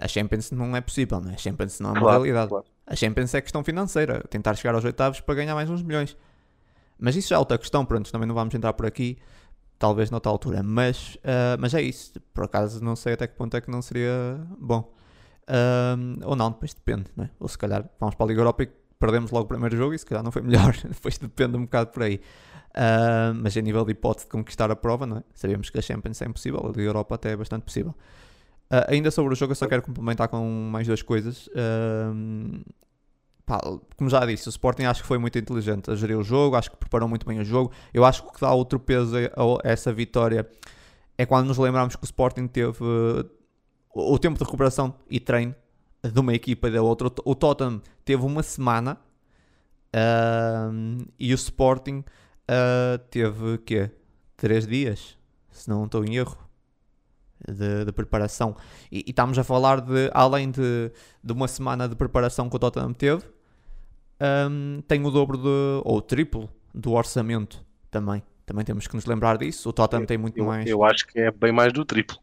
A 0.00 0.08
Champions 0.08 0.50
não 0.52 0.74
é 0.76 0.80
possível, 0.80 1.20
não 1.20 1.30
é? 1.30 1.34
A 1.34 1.38
Champions 1.38 1.80
não 1.80 1.90
é 1.90 1.92
uma 1.92 2.00
Claro, 2.00 2.22
realidade. 2.22 2.48
claro. 2.48 2.64
A 2.86 2.96
Champions 2.96 3.34
é 3.34 3.40
questão 3.40 3.62
financeira, 3.64 4.20
tentar 4.30 4.54
chegar 4.54 4.74
aos 4.74 4.84
oitavos 4.84 5.20
para 5.20 5.34
ganhar 5.34 5.54
mais 5.54 5.68
uns 5.68 5.82
milhões. 5.82 6.16
Mas 6.98 7.16
isso 7.16 7.28
já 7.28 7.36
é 7.36 7.38
outra 7.38 7.58
questão, 7.58 7.84
pronto, 7.84 8.10
também 8.10 8.26
não 8.26 8.34
vamos 8.34 8.54
entrar 8.54 8.72
por 8.72 8.86
aqui, 8.86 9.18
talvez 9.78 10.10
noutra 10.10 10.30
altura. 10.32 10.62
Mas, 10.62 11.18
ah, 11.24 11.56
mas 11.58 11.74
é 11.74 11.82
isso, 11.82 12.12
por 12.32 12.44
acaso 12.44 12.82
não 12.82 12.96
sei 12.96 13.12
até 13.14 13.26
que 13.26 13.34
ponto 13.36 13.56
é 13.56 13.60
que 13.60 13.70
não 13.70 13.82
seria 13.82 14.40
bom. 14.58 14.94
Ahm, 15.46 16.18
ou 16.24 16.36
não, 16.36 16.50
depois 16.50 16.74
depende, 16.74 17.10
não 17.16 17.24
é? 17.24 17.30
Ou 17.40 17.48
se 17.48 17.58
calhar 17.58 17.88
vamos 18.00 18.14
para 18.14 18.26
a 18.26 18.28
Liga 18.28 18.40
Europa 18.40 18.62
e 18.64 18.70
perdemos 18.98 19.30
logo 19.30 19.44
o 19.44 19.48
primeiro 19.48 19.76
jogo 19.76 19.94
e 19.94 19.98
se 19.98 20.04
calhar 20.04 20.22
não 20.22 20.32
foi 20.32 20.42
melhor, 20.42 20.76
depois 20.86 21.18
depende 21.18 21.56
um 21.56 21.62
bocado 21.62 21.90
por 21.90 22.02
aí. 22.02 22.20
Ah, 22.74 23.32
mas 23.34 23.56
a 23.56 23.60
nível 23.60 23.84
de 23.84 23.92
hipótese 23.92 24.26
de 24.26 24.30
conquistar 24.30 24.70
a 24.70 24.76
prova, 24.76 25.06
não 25.06 25.18
é? 25.18 25.22
Sabemos 25.34 25.70
que 25.70 25.78
a 25.78 25.82
Champions 25.82 26.20
é 26.22 26.26
impossível, 26.26 26.60
a 26.64 26.68
Liga 26.68 26.82
Europa 26.82 27.14
até 27.14 27.32
é 27.32 27.36
bastante 27.36 27.62
possível. 27.62 27.94
Ah, 28.70 28.86
ainda 28.88 29.10
sobre 29.10 29.32
o 29.32 29.36
jogo, 29.36 29.52
eu 29.52 29.56
só 29.56 29.66
quero 29.66 29.82
complementar 29.82 30.28
com 30.28 30.44
mais 30.70 30.86
duas 30.86 31.02
coisas. 31.02 31.48
Ahm, 31.56 32.62
pá, 33.46 33.60
como 33.96 34.10
já 34.10 34.24
disse, 34.26 34.48
o 34.48 34.50
Sporting 34.50 34.84
acho 34.84 35.02
que 35.02 35.08
foi 35.08 35.18
muito 35.18 35.38
inteligente 35.38 35.90
a 35.90 35.94
gerir 35.96 36.18
o 36.18 36.22
jogo, 36.22 36.56
acho 36.56 36.70
que 36.70 36.76
preparou 36.76 37.08
muito 37.08 37.26
bem 37.26 37.40
o 37.40 37.44
jogo. 37.44 37.72
Eu 37.92 38.04
acho 38.04 38.22
que 38.22 38.28
o 38.28 38.32
que 38.32 38.40
dá 38.40 38.52
outro 38.52 38.78
peso 38.78 39.16
a, 39.16 39.68
essa 39.68 39.92
vitória 39.92 40.48
é 41.16 41.26
quando 41.26 41.48
nos 41.48 41.58
lembramos 41.58 41.96
que 41.96 42.02
o 42.02 42.06
Sporting 42.06 42.46
teve 42.46 42.84
uh, 42.84 43.28
o 43.94 44.18
tempo 44.18 44.38
de 44.38 44.44
recuperação 44.44 44.94
e 45.10 45.18
treino 45.18 45.54
de 46.02 46.20
uma 46.20 46.34
equipa 46.34 46.68
e 46.68 46.72
da 46.72 46.82
outra. 46.82 47.10
O, 47.24 47.34
Tottenham 47.34 47.82
teve 48.04 48.24
uma 48.24 48.42
semana 48.42 48.98
ahm, 49.92 51.04
e 51.18 51.32
o 51.32 51.34
Sporting 51.34 52.04
ah, 52.48 52.98
teve 53.10 53.58
quê? 53.58 53.90
Três 54.36 54.66
dias, 54.66 55.18
se 55.50 55.68
não 55.68 55.84
estou 55.84 56.04
em 56.04 56.16
erro. 56.16 56.36
De, 57.46 57.84
de 57.84 57.92
preparação 57.92 58.56
e, 58.90 58.98
e 59.06 59.10
estamos 59.10 59.38
a 59.38 59.44
falar 59.44 59.80
de 59.80 60.10
além 60.12 60.50
de, 60.50 60.90
de 61.22 61.32
uma 61.32 61.46
semana 61.46 61.88
de 61.88 61.94
preparação 61.94 62.50
que 62.50 62.56
o 62.56 62.58
Tottenham 62.58 62.92
teve, 62.92 63.22
hum, 64.50 64.82
tem 64.88 65.06
o 65.06 65.10
dobro 65.10 65.38
de, 65.38 65.80
ou 65.84 65.98
o 65.98 66.02
triplo 66.02 66.50
do 66.74 66.94
orçamento 66.94 67.64
também. 67.92 68.24
Também 68.44 68.64
temos 68.64 68.88
que 68.88 68.96
nos 68.96 69.06
lembrar 69.06 69.38
disso. 69.38 69.68
O 69.68 69.72
Tottenham 69.72 70.04
tem 70.04 70.18
muito 70.18 70.36
eu, 70.36 70.46
mais. 70.46 70.68
eu 70.68 70.82
acho 70.82 71.06
que 71.06 71.20
é 71.20 71.30
bem 71.30 71.52
mais 71.52 71.72
do 71.72 71.84
triplo. 71.84 72.18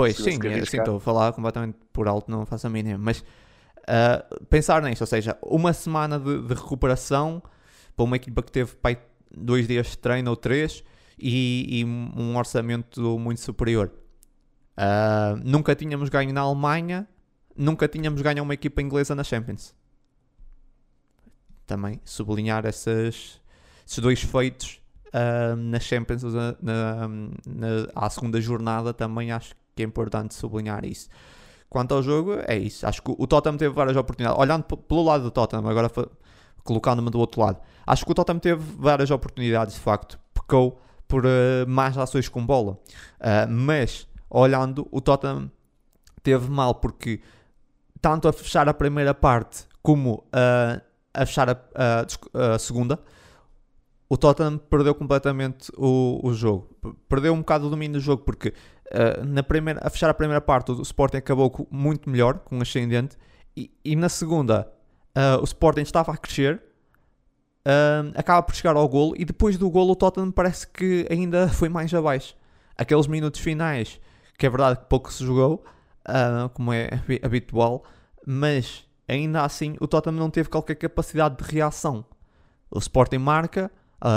Pois 0.00 0.16
sim, 0.16 0.30
é, 0.30 0.42
sim, 0.42 0.48
arriscar. 0.48 0.80
estou 0.80 0.96
a 0.96 1.00
falar 1.00 1.32
completamente 1.32 1.76
por 1.92 2.08
alto, 2.08 2.30
não 2.30 2.46
faço 2.46 2.66
a 2.66 2.70
mínima. 2.70 2.98
Mas 2.98 3.24
ah, 3.86 4.24
pensar 4.48 4.82
nisso, 4.82 5.02
ou 5.02 5.06
seja, 5.06 5.36
uma 5.42 5.72
semana 5.72 6.18
de, 6.18 6.42
de 6.42 6.54
recuperação 6.54 7.42
para 7.96 8.04
uma 8.04 8.16
equipa 8.16 8.42
que 8.42 8.50
teve 8.52 8.74
pai, 8.76 8.98
dois 9.30 9.66
dias 9.68 9.88
de 9.88 9.98
treino 9.98 10.30
ou 10.30 10.36
três 10.36 10.82
e, 11.18 11.80
e 11.80 11.84
um 11.84 12.36
orçamento 12.36 13.18
muito 13.18 13.40
superior. 13.40 13.90
Ah, 14.76 15.34
nunca 15.44 15.74
tínhamos 15.74 16.08
ganho 16.08 16.32
na 16.32 16.40
Alemanha, 16.40 17.06
nunca 17.56 17.86
tínhamos 17.88 18.22
ganho 18.22 18.42
uma 18.42 18.54
equipa 18.54 18.80
inglesa 18.80 19.14
na 19.14 19.22
Champions. 19.24 19.74
Também 21.66 22.00
sublinhar 22.04 22.66
essas, 22.66 23.40
esses 23.86 23.98
dois 23.98 24.20
feitos 24.22 24.80
ah, 25.12 25.54
na 25.56 25.78
Champions 25.78 26.22
na, 26.22 26.56
na- 26.60 27.08
na- 27.08 27.86
à 27.94 28.08
segunda 28.10 28.40
jornada 28.40 28.92
também 28.92 29.30
acho 29.30 29.54
que 29.74 29.82
é 29.82 29.86
importante 29.86 30.34
sublinhar 30.34 30.84
isso. 30.84 31.08
Quanto 31.68 31.94
ao 31.94 32.02
jogo, 32.02 32.34
é 32.46 32.58
isso. 32.58 32.86
Acho 32.86 33.00
que 33.02 33.14
o 33.16 33.26
Tottenham 33.26 33.56
teve 33.56 33.74
várias 33.74 33.96
oportunidades. 33.96 34.40
Olhando 34.40 34.64
pelo 34.64 35.04
lado 35.04 35.22
do 35.24 35.30
Tottenham, 35.30 35.68
agora 35.68 35.90
colocando-me 36.64 37.10
do 37.10 37.18
outro 37.18 37.40
lado, 37.40 37.60
acho 37.86 38.04
que 38.04 38.10
o 38.10 38.14
Tottenham 38.14 38.40
teve 38.40 38.62
várias 38.76 39.10
oportunidades, 39.10 39.74
de 39.74 39.80
facto. 39.80 40.18
Pecou 40.34 40.80
por 41.06 41.24
ah, 41.26 41.64
mais 41.68 41.96
ações 41.96 42.28
com 42.28 42.44
bola. 42.44 42.78
Ah, 43.20 43.46
mas, 43.48 44.08
olhando, 44.28 44.88
o 44.90 45.00
Tottenham 45.00 45.50
teve 46.22 46.50
mal 46.50 46.74
porque 46.74 47.20
tanto 48.00 48.28
a 48.28 48.32
fechar 48.32 48.68
a 48.68 48.74
primeira 48.74 49.14
parte 49.14 49.64
como 49.82 50.24
ah, 50.32 50.80
a 51.14 51.26
fechar 51.26 51.50
a, 51.50 51.56
a 51.74 52.54
a 52.54 52.58
segunda, 52.58 52.98
o 54.08 54.16
Tottenham 54.16 54.58
perdeu 54.58 54.94
completamente 54.94 55.70
o, 55.76 56.20
o 56.22 56.32
jogo. 56.34 56.68
Perdeu 57.08 57.32
um 57.32 57.38
bocado 57.38 57.68
o 57.68 57.70
domínio 57.70 58.00
do 58.00 58.02
jogo 58.02 58.24
porque 58.24 58.52
ah, 58.92 59.24
na 59.24 59.42
primeira, 59.42 59.80
a 59.82 59.90
fechar 59.90 60.10
a 60.10 60.14
primeira 60.14 60.40
parte 60.40 60.70
o 60.72 60.82
Sporting 60.82 61.18
acabou 61.18 61.68
muito 61.70 62.08
melhor, 62.10 62.38
com 62.40 62.56
um 62.58 62.62
ascendente, 62.62 63.16
e, 63.56 63.70
e 63.84 63.96
na 63.96 64.08
segunda 64.08 64.70
ah, 65.14 65.38
o 65.40 65.44
Sporting 65.44 65.82
estava 65.82 66.12
a 66.12 66.16
crescer, 66.16 66.62
ah, 67.64 68.02
acaba 68.14 68.42
por 68.42 68.54
chegar 68.54 68.76
ao 68.76 68.88
golo 68.88 69.14
e 69.16 69.24
depois 69.24 69.56
do 69.56 69.70
golo 69.70 69.92
o 69.92 69.96
Tottenham 69.96 70.30
parece 70.30 70.66
que 70.66 71.06
ainda 71.10 71.48
foi 71.50 71.68
mais 71.68 71.92
abaixo. 71.94 72.36
Aqueles 72.76 73.06
minutos 73.06 73.40
finais, 73.40 74.00
que 74.38 74.46
é 74.46 74.50
verdade 74.50 74.80
que 74.80 74.86
pouco 74.86 75.12
se 75.12 75.24
jogou, 75.24 75.62
como 76.54 76.72
é 76.72 76.88
habi- 76.94 77.20
habitual, 77.22 77.84
mas 78.26 78.86
ainda 79.06 79.44
assim 79.44 79.76
o 79.80 79.86
Tottenham 79.86 80.16
não 80.18 80.30
teve 80.30 80.48
qualquer 80.48 80.76
capacidade 80.76 81.36
de 81.36 81.44
reação. 81.44 82.06
O 82.70 82.78
Sporting 82.78 83.18
marca 83.18 83.70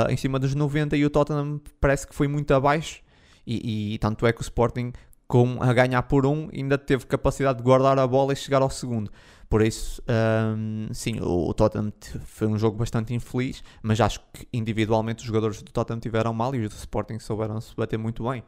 em 0.10 0.16
cima 0.16 0.40
dos 0.40 0.56
90 0.56 0.96
e 0.96 1.06
o 1.06 1.10
Tottenham 1.10 1.60
parece 1.82 2.08
que 2.08 2.16
foi 2.16 2.30
muito 2.30 2.54
abaixo 2.54 3.03
e, 3.46 3.94
e 3.94 3.98
tanto 4.00 4.26
é 4.26 4.34
que 4.34 4.42
o 4.42 4.44
Sporting 4.44 4.92
com 5.28 5.58
a 5.62 5.74
ganhar 5.74 6.04
por 6.04 6.26
um 6.26 6.50
ainda 6.54 6.78
teve 6.78 7.06
capacidade 7.06 7.58
de 7.58 7.64
guardar 7.64 7.98
a 7.98 8.06
bola 8.06 8.34
e 8.34 8.36
chegar 8.36 8.62
ao 8.62 8.70
segundo. 8.70 9.12
Por 9.50 9.62
isso, 9.62 10.02
ahm, 10.08 10.92
sim, 10.94 11.20
o, 11.22 11.54
Tottenham 11.54 11.92
foi 12.26 12.48
um 12.48 12.58
jogo 12.58 12.78
bastante 12.78 13.14
infeliz, 13.14 13.64
mas 13.82 14.02
acho 14.02 14.20
que 14.34 14.48
individualmente 14.52 15.22
os 15.22 15.28
jogadores 15.28 15.62
do 15.62 15.72
Tottenham 15.72 16.00
tiveram 16.00 16.34
mal 16.34 16.54
e 16.56 16.66
os 16.66 16.74
do 16.74 16.78
Sporting 16.78 17.20
souberam 17.20 17.62
se 17.62 17.76
bater 17.76 17.98
muito 17.98 18.24
bem. 18.30 18.44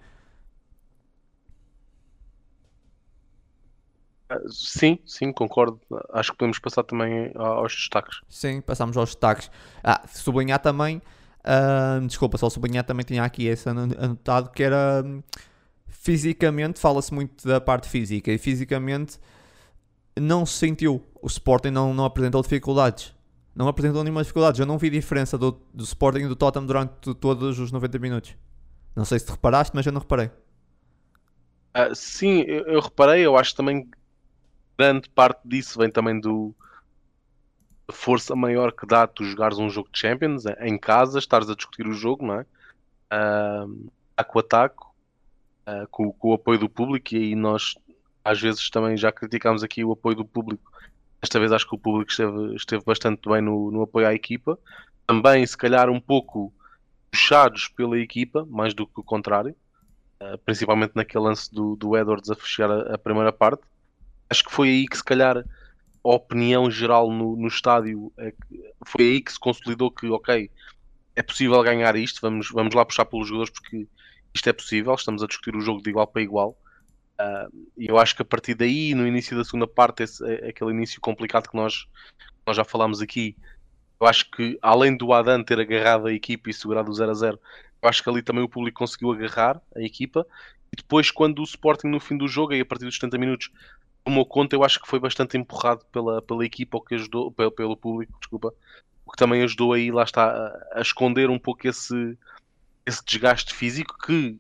Ah, 4.30 4.40
Sim, 4.50 4.98
sim, 5.06 5.32
concordo. 5.32 5.80
Acho 6.12 6.32
que 6.32 6.38
podemos 6.38 6.60
passar 6.60 6.84
também 6.84 7.32
aos 7.36 7.74
destaques. 7.74 8.22
Sim, 8.28 8.62
passamos 8.62 8.98
aos 8.98 9.10
destaques. 9.10 9.52
Ah, 9.84 10.02
sublinhar 10.08 10.60
também, 10.60 11.02
ah, 11.46 12.00
desculpa, 12.06 12.38
só 12.38 12.50
sublinhar 12.50 12.86
também 12.86 13.06
tinha 13.06 13.24
aqui 13.24 13.48
esse 13.48 13.70
ano- 13.70 13.96
anotado 14.00 14.52
que 14.52 14.64
era 14.64 15.04
hum, 15.06 15.24
fisicamente, 15.88 16.80
fala-se 16.80 17.14
muito 17.14 17.48
da 17.48 17.62
parte 17.62 17.90
física 17.90 18.32
e 18.32 18.38
fisicamente 18.38 19.20
não 20.20 20.46
se 20.46 20.54
sentiu. 20.54 21.04
O 21.22 21.28
Sporting 21.28 21.70
não, 21.72 21.94
não 21.94 22.06
apresentou 22.06 22.42
dificuldades. 22.42 23.14
Não 23.56 23.68
apresentou 23.68 24.04
nenhuma 24.04 24.22
dificuldade. 24.22 24.60
Eu 24.62 24.66
não 24.66 24.78
vi 24.78 24.90
diferença 24.90 25.38
do, 25.38 25.60
do 25.74 25.84
Sporting 25.84 26.20
e 26.22 26.28
do 26.28 26.36
Tottenham 26.36 26.66
durante 26.66 27.14
todos 27.16 27.60
os 27.60 27.72
90 27.72 28.00
minutos. 28.00 28.36
Não 28.96 29.06
sei 29.06 29.20
se 29.20 29.26
te 29.26 29.32
reparaste, 29.32 29.76
mas 29.76 29.86
eu 29.86 29.92
não 29.92 30.02
reparei. 30.02 30.30
Ah, 31.74 31.94
sim, 31.94 32.42
eu, 32.48 32.66
eu 32.68 32.80
reparei, 32.80 33.26
eu 33.26 33.36
acho 33.38 33.52
que 33.52 33.58
também 33.58 33.90
grande 34.80 35.10
parte 35.10 35.42
disso 35.46 35.80
vem 35.80 35.92
também 35.92 36.20
do 36.20 36.56
força 37.92 38.36
maior 38.36 38.72
que 38.72 38.86
dá 38.86 39.06
tu 39.08 39.24
jogares 39.24 39.58
um 39.58 39.70
jogo 39.70 39.90
de 39.92 40.00
Champions 40.00 40.46
eh, 40.46 40.58
em 40.62 40.78
casa, 40.78 41.20
estares 41.20 41.50
a 41.50 41.56
discutir 41.56 41.88
o 41.88 41.94
jogo, 41.94 42.26
não 42.26 42.40
é? 42.40 42.46
Ah, 43.10 43.66
taco 44.16 44.40
a 44.40 44.44
taco, 44.44 44.96
ah, 45.66 45.86
com, 45.92 46.12
com 46.12 46.30
o 46.30 46.34
apoio 46.34 46.60
do 46.60 46.70
público, 46.70 47.14
e 47.14 47.18
aí 47.18 47.36
nós 47.36 47.76
às 48.24 48.42
vezes 48.42 48.70
também 48.70 48.98
já 48.98 49.12
criticámos 49.12 49.64
aqui 49.64 49.84
o 49.86 49.92
apoio 49.92 50.16
do 50.16 50.26
público. 50.26 50.72
Desta 51.22 51.40
vez 51.40 51.52
acho 51.52 51.68
que 51.68 51.76
o 51.76 51.80
público 51.80 52.10
esteve, 52.10 52.56
esteve 52.56 52.84
bastante 52.84 53.30
bem 53.30 53.42
no, 53.42 53.72
no 53.72 53.84
apoio 53.84 54.08
à 54.08 54.14
equipa. 54.14 54.58
Também, 55.06 55.46
se 55.46 55.56
calhar, 55.56 55.90
um 55.90 56.00
pouco 56.00 56.52
puxados 57.12 57.68
pela 57.68 58.00
equipa, 58.00 58.46
mais 58.50 58.74
do 58.74 58.88
que 58.88 59.00
o 59.00 59.04
contrário. 59.04 59.56
uh, 60.20 60.38
principalmente 60.40 60.94
naquele 60.96 61.24
lance 61.24 61.54
do, 61.54 61.76
do 61.76 61.96
Edwards 61.96 62.30
a 62.30 62.36
fechar 62.36 62.70
a, 62.72 62.96
a, 62.96 62.98
primeira 62.98 63.32
parte. 63.32 63.64
Acho 64.30 64.44
que 64.44 64.52
foi 64.52 64.70
aí 64.70 64.88
que 64.88 64.98
se 64.98 65.04
calhar 65.04 65.46
opinião 66.14 66.70
geral 66.70 67.10
no, 67.12 67.36
no 67.36 67.48
estádio 67.48 68.12
é 68.18 68.34
foi 68.86 69.06
aí 69.06 69.22
que 69.22 69.32
se 69.32 69.40
consolidou 69.40 69.90
que 69.90 70.08
ok, 70.08 70.52
é 71.16 71.24
possível 71.24 71.62
ganhar 71.64 71.96
isto, 71.96 72.22
vamos, 72.22 72.50
vamos 72.52 72.76
lá 72.76 72.86
puxar 72.86 73.06
pelos 73.06 73.28
jogadores 73.28 73.52
porque 73.52 73.88
isto 74.34 74.50
é 74.50 74.54
possível, 74.54 74.94
estamos 74.94 75.24
a 75.24 75.28
discutir 75.28 75.56
o 75.56 75.62
jogo 75.62 75.82
de 75.82 75.90
igual 75.90 76.08
para 76.08 76.22
igual. 76.22 76.58
Uh, 77.20 77.68
e 77.78 77.88
eu 77.88 77.98
acho 77.98 78.14
que 78.14 78.22
a 78.22 78.26
partir 78.26 78.54
daí, 78.54 78.94
no 78.94 79.08
início 79.08 79.38
da 79.38 79.46
segunda 79.46 79.66
parte, 79.66 80.04
esse, 80.04 80.24
é, 80.30 80.50
aquele 80.50 80.72
início 80.72 81.00
complicado 81.00 81.50
que 81.50 81.56
nós, 81.56 81.88
nós 82.46 82.58
já 82.58 82.66
falámos 82.66 83.02
aqui, 83.02 83.38
eu 84.00 84.06
acho 84.06 84.30
que 84.30 84.60
além 84.62 84.96
do 84.98 85.14
Adan 85.14 85.42
ter 85.42 85.58
agarrado 85.58 86.08
a 86.08 86.14
equipa 86.14 86.50
e 86.50 86.54
segurado 86.54 86.92
o 86.92 86.94
0 86.94 87.12
a 87.12 87.14
0, 87.14 87.40
eu 87.82 87.90
acho 87.90 88.04
que 88.04 88.10
ali 88.10 88.22
também 88.22 88.44
o 88.44 88.50
público 88.50 88.80
conseguiu 88.80 89.12
agarrar 89.12 89.62
a 89.74 89.82
equipa. 89.82 90.28
E 90.74 90.76
depois, 90.76 91.10
quando 91.10 91.40
o 91.40 91.44
Sporting 91.44 91.88
no 91.88 92.00
fim 92.02 92.18
do 92.18 92.28
jogo, 92.28 92.54
e 92.54 92.60
a 92.60 92.66
partir 92.66 92.84
dos 92.84 92.96
70 92.96 93.18
minutos, 93.18 93.52
tomou 94.06 94.26
conta, 94.26 94.56
eu 94.56 94.64
acho 94.64 94.80
que 94.80 94.88
foi 94.88 95.00
bastante 95.00 95.36
empurrado 95.36 95.84
pela, 95.92 96.22
pela 96.22 96.46
equipa, 96.46 96.78
o 96.78 96.82
que 96.82 96.94
ajudou, 96.94 97.32
pelo, 97.32 97.52
pelo 97.52 97.76
público, 97.76 98.14
desculpa, 98.20 98.54
o 99.04 99.12
que 99.12 99.18
também 99.18 99.42
ajudou 99.42 99.74
aí, 99.74 99.92
lá 99.92 100.04
está, 100.04 100.30
a, 100.30 100.80
a 100.80 100.82
esconder 100.82 101.30
um 101.30 101.40
pouco 101.40 101.68
esse, 101.68 102.16
esse 102.86 103.04
desgaste 103.04 103.54
físico 103.54 103.98
que 103.98 104.40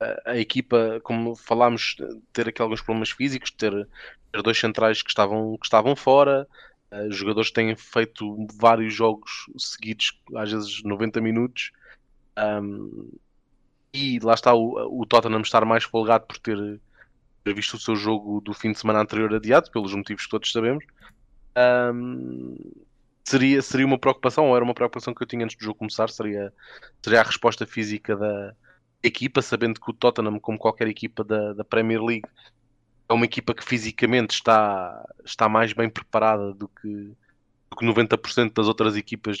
a, 0.00 0.32
a, 0.32 0.38
equipa, 0.38 1.00
como 1.04 1.36
falámos, 1.36 1.96
ter 2.32 2.48
aqui 2.48 2.60
alguns 2.60 2.82
problemas 2.82 3.10
físicos, 3.10 3.52
ter, 3.52 3.88
ter 4.32 4.42
dois 4.42 4.58
centrais 4.58 5.00
que 5.00 5.10
estavam, 5.10 5.56
que 5.58 5.66
estavam 5.66 5.94
fora, 5.94 6.48
uh, 6.90 7.10
jogadores 7.12 7.50
que 7.50 7.54
têm 7.54 7.76
feito 7.76 8.48
vários 8.58 8.92
jogos 8.92 9.46
seguidos, 9.56 10.20
às 10.34 10.50
vezes 10.50 10.82
90 10.82 11.20
minutos, 11.20 11.70
um, 12.36 13.12
e 13.92 14.18
lá 14.18 14.34
está 14.34 14.52
o, 14.52 15.00
o 15.00 15.06
Tottenham 15.06 15.40
estar 15.40 15.64
mais 15.64 15.84
folgado 15.84 16.26
por 16.26 16.36
ter 16.38 16.80
visto 17.52 17.74
o 17.74 17.80
seu 17.80 17.94
jogo 17.94 18.40
do 18.40 18.54
fim 18.54 18.72
de 18.72 18.78
semana 18.78 19.00
anterior 19.00 19.34
adiado, 19.34 19.70
pelos 19.70 19.92
motivos 19.92 20.24
que 20.24 20.30
todos 20.30 20.50
sabemos. 20.50 20.84
Um, 21.94 22.56
seria, 23.22 23.60
seria 23.60 23.86
uma 23.86 23.98
preocupação, 23.98 24.48
ou 24.48 24.56
era 24.56 24.64
uma 24.64 24.74
preocupação 24.74 25.14
que 25.14 25.22
eu 25.22 25.26
tinha 25.26 25.44
antes 25.44 25.56
do 25.56 25.64
jogo 25.64 25.78
começar, 25.78 26.08
seria, 26.08 26.52
seria 27.02 27.20
a 27.20 27.24
resposta 27.24 27.66
física 27.66 28.16
da 28.16 28.54
equipa, 29.02 29.42
sabendo 29.42 29.80
que 29.80 29.90
o 29.90 29.94
Tottenham, 29.94 30.38
como 30.40 30.58
qualquer 30.58 30.88
equipa 30.88 31.22
da, 31.22 31.52
da 31.52 31.64
Premier 31.64 32.02
League, 32.02 32.28
é 33.08 33.12
uma 33.12 33.26
equipa 33.26 33.54
que 33.54 33.62
fisicamente 33.62 34.34
está, 34.34 35.04
está 35.24 35.48
mais 35.48 35.72
bem 35.72 35.90
preparada 35.90 36.54
do 36.54 36.68
que, 36.68 36.88
do 36.88 37.76
que 37.76 37.84
90% 37.84 38.54
das 38.54 38.66
outras 38.66 38.96
equipas 38.96 39.38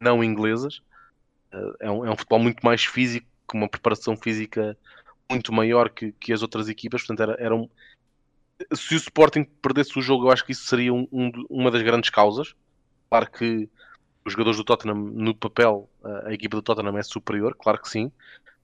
não 0.00 0.24
inglesas. 0.24 0.80
Eh, 1.52 1.72
é 1.80 1.90
um, 1.90 2.06
é 2.06 2.10
um 2.10 2.16
futebol 2.16 2.38
muito 2.38 2.64
mais 2.64 2.84
físico, 2.84 3.26
com 3.46 3.58
uma 3.58 3.68
preparação 3.68 4.16
física 4.16 4.76
muito 5.30 5.52
maior 5.52 5.90
que, 5.90 6.12
que 6.12 6.32
as 6.32 6.42
outras 6.42 6.68
equipas, 6.68 7.02
portanto 7.02 7.28
era, 7.28 7.36
era 7.42 7.54
um... 7.54 7.68
se 8.74 8.94
o 8.94 8.96
Sporting 8.96 9.44
perdesse 9.60 9.98
o 9.98 10.02
jogo 10.02 10.26
eu 10.26 10.32
acho 10.32 10.44
que 10.44 10.52
isso 10.52 10.66
seria 10.66 10.92
um, 10.92 11.06
um, 11.12 11.30
uma 11.50 11.70
das 11.70 11.82
grandes 11.82 12.10
causas 12.10 12.54
Claro 13.08 13.30
que 13.30 13.68
os 14.24 14.32
jogadores 14.32 14.56
do 14.56 14.64
Tottenham, 14.64 14.96
no 14.96 15.34
papel, 15.34 15.88
a 16.24 16.32
equipa 16.32 16.56
do 16.56 16.62
Tottenham 16.62 16.98
é 16.98 17.02
superior, 17.02 17.56
claro 17.56 17.80
que 17.80 17.88
sim, 17.88 18.10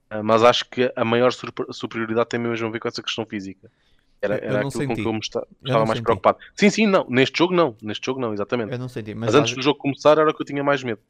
eh, 0.09 0.21
mas 0.21 0.43
acho 0.43 0.69
que 0.69 0.91
a 0.95 1.05
maior 1.05 1.31
superioridade 1.71 2.29
tem 2.29 2.39
mesmo 2.39 2.67
a 2.67 2.71
ver 2.71 2.79
com 2.79 2.87
essa 2.87 3.01
questão 3.01 3.25
física. 3.25 3.71
Era, 4.21 4.35
era 4.35 4.57
aquilo 4.57 4.71
senti. 4.71 4.87
com 4.87 4.95
que 4.95 5.05
eu 5.05 5.13
me 5.13 5.19
estava 5.19 5.47
mais 5.85 5.89
senti. 5.89 6.03
preocupado. 6.03 6.37
Sim, 6.55 6.69
sim, 6.69 6.87
não. 6.87 7.05
Neste 7.09 7.37
jogo 7.37 7.53
não. 7.53 7.75
Neste 7.81 8.05
jogo 8.05 8.21
não, 8.21 8.33
exatamente. 8.33 8.71
Eu 8.71 8.79
não 8.79 8.87
senti. 8.87 9.13
Mas, 9.13 9.33
mas 9.33 9.35
antes 9.35 9.53
do 9.53 9.61
jogo 9.61 9.77
começar 9.79 10.17
era 10.17 10.29
o 10.29 10.33
que 10.33 10.41
eu 10.41 10.45
tinha 10.45 10.63
mais 10.63 10.81
medo. 10.81 11.01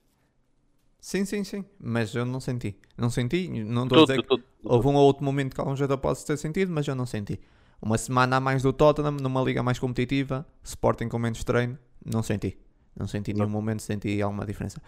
Sim, 1.03 1.25
sim, 1.25 1.43
sim. 1.43 1.65
Mas 1.77 2.15
eu 2.15 2.25
não 2.25 2.39
senti. 2.39 2.77
Não 2.97 3.09
senti. 3.09 3.49
Não 3.49 3.83
estou 3.83 4.03
a 4.03 4.05
dizer 4.05 4.23
todo, 4.25 4.41
houve 4.63 4.87
um 4.87 4.95
ou 4.95 5.03
outro 5.05 5.21
momento 5.21 5.53
que 5.53 5.59
algum 5.59 5.75
jogador 5.75 5.97
pode 5.97 6.25
ter 6.25 6.37
sentido, 6.37 6.71
mas 6.71 6.87
eu 6.87 6.95
não 6.95 7.05
senti. 7.05 7.41
Uma 7.81 7.97
semana 7.97 8.37
a 8.37 8.39
mais 8.39 8.63
do 8.63 8.71
Tottenham, 8.71 9.11
numa 9.11 9.41
liga 9.41 9.61
mais 9.61 9.77
competitiva, 9.77 10.47
Sporting 10.63 11.09
com 11.09 11.19
menos 11.19 11.43
treino, 11.43 11.77
não 12.05 12.23
senti. 12.23 12.57
Não 12.97 13.05
senti 13.05 13.31
em 13.31 13.33
nenhum 13.33 13.49
momento, 13.49 13.81
senti 13.81 14.21
alguma 14.21 14.45
diferença. 14.45 14.81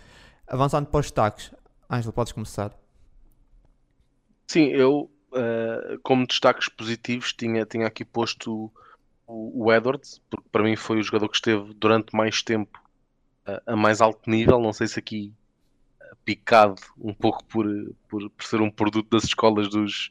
Avançando 0.47 0.87
para 0.87 1.01
os 1.01 1.07
destaques, 1.07 1.51
Ângelo, 1.91 2.13
podes 2.13 2.31
começar. 2.31 2.71
Sim, 4.47 4.67
eu, 4.67 5.11
uh, 5.33 5.99
como 6.01 6.25
destaques 6.25 6.69
positivos, 6.69 7.33
tinha, 7.33 7.65
tinha 7.65 7.87
aqui 7.87 8.05
posto 8.05 8.71
o, 9.27 9.65
o, 9.65 9.73
Edwards, 9.73 10.21
porque 10.29 10.47
para 10.49 10.63
mim 10.63 10.77
foi 10.77 10.99
o 10.99 11.03
jogador 11.03 11.27
que 11.27 11.35
esteve 11.35 11.73
durante 11.73 12.15
mais 12.15 12.41
tempo 12.41 12.81
uh, 13.45 13.59
a 13.65 13.75
mais 13.75 13.99
alto 13.99 14.29
nível. 14.29 14.61
Não 14.61 14.71
sei 14.71 14.87
se 14.87 14.97
aqui 14.97 15.33
picado 16.25 16.81
um 16.97 17.13
pouco 17.13 17.45
por, 17.45 17.65
por, 18.09 18.29
por, 18.31 18.43
ser 18.43 18.59
um 18.59 18.71
produto 18.71 19.07
das 19.09 19.25
escolas 19.25 19.69
dos, 19.69 20.09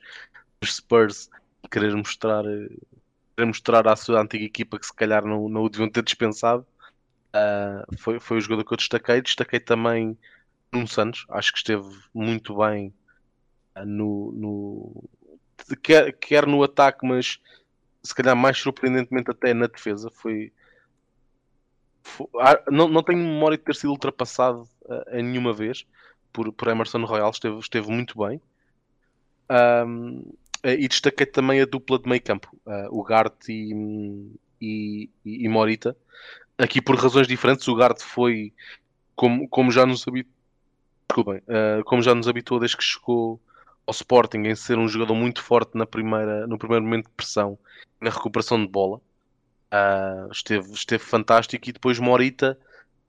dos 0.60 0.76
Spurs 0.76 1.28
querer 1.70 1.94
mostrar, 1.94 2.44
querer 2.44 3.46
mostrar 3.46 3.88
à 3.88 3.96
sua 3.96 4.20
antiga 4.20 4.44
equipa 4.44 4.78
que 4.78 4.86
se 4.86 4.94
calhar 4.94 5.24
não, 5.24 5.48
não 5.48 5.64
o 5.64 5.68
deviam 5.68 5.90
ter 5.90 6.04
dispensado. 6.04 6.64
Uh, 7.34 7.98
foi, 7.98 8.20
foi 8.20 8.36
o 8.38 8.40
jogador 8.40 8.64
que 8.64 8.72
eu 8.72 8.76
destaquei. 8.76 9.20
Destaquei 9.20 9.58
também 9.58 10.16
Nuno 10.72 10.86
Santos, 10.86 11.26
acho 11.30 11.52
que 11.52 11.58
esteve 11.58 11.88
muito 12.14 12.56
bem 12.58 12.94
uh, 13.76 13.84
no, 13.84 14.32
no 14.32 15.04
quer, 15.82 16.12
quer, 16.12 16.46
no 16.46 16.62
ataque, 16.62 17.04
mas 17.04 17.40
se 18.02 18.14
calhar 18.14 18.36
mais 18.36 18.56
surpreendentemente 18.58 19.32
até 19.32 19.52
na 19.52 19.66
defesa. 19.66 20.10
Foi, 20.12 20.52
foi 22.04 22.28
ah, 22.40 22.62
não, 22.70 22.86
não 22.88 23.02
tenho 23.02 23.18
memória 23.18 23.58
de 23.58 23.64
ter 23.64 23.74
sido 23.74 23.90
ultrapassado 23.90 24.68
uh, 24.82 25.16
em 25.16 25.24
nenhuma 25.24 25.52
vez 25.52 25.84
por, 26.34 26.52
por 26.52 26.68
Emerson 26.68 27.04
Royal, 27.06 27.30
esteve, 27.30 27.58
esteve 27.58 27.90
muito 27.90 28.18
bem. 28.18 28.38
Um, 29.86 30.22
e 30.62 30.88
destaquei 30.88 31.26
também 31.26 31.60
a 31.60 31.66
dupla 31.66 31.98
de 31.98 32.08
meio 32.08 32.22
campo, 32.22 32.48
o 32.90 33.02
Gart 33.02 33.48
e, 33.50 34.32
e, 34.60 35.10
e 35.24 35.48
Morita, 35.48 35.94
aqui 36.58 36.80
por 36.80 36.96
razões 36.96 37.26
diferentes, 37.26 37.68
o 37.68 37.74
Gard 37.74 38.02
foi 38.02 38.52
como, 39.14 39.48
como 39.48 39.70
já 39.70 39.84
nos 39.84 40.06
habitou, 40.06 40.32
desculpem, 41.08 41.42
uh, 41.48 41.84
como 41.84 42.02
já 42.02 42.14
nos 42.14 42.28
habitou 42.28 42.58
desde 42.58 42.76
que 42.76 42.84
chegou 42.84 43.40
ao 43.86 43.92
Sporting 43.92 44.38
em 44.38 44.54
ser 44.54 44.78
um 44.78 44.88
jogador 44.88 45.14
muito 45.14 45.42
forte 45.42 45.76
na 45.76 45.86
primeira, 45.86 46.46
no 46.46 46.58
primeiro 46.58 46.84
momento 46.84 47.06
de 47.06 47.12
pressão 47.12 47.58
na 48.00 48.10
recuperação 48.10 48.60
de 48.60 48.70
bola. 48.70 49.00
Uh, 49.72 50.30
esteve, 50.30 50.72
esteve 50.72 51.02
fantástico 51.02 51.68
e 51.68 51.72
depois 51.72 51.98
Morita 51.98 52.58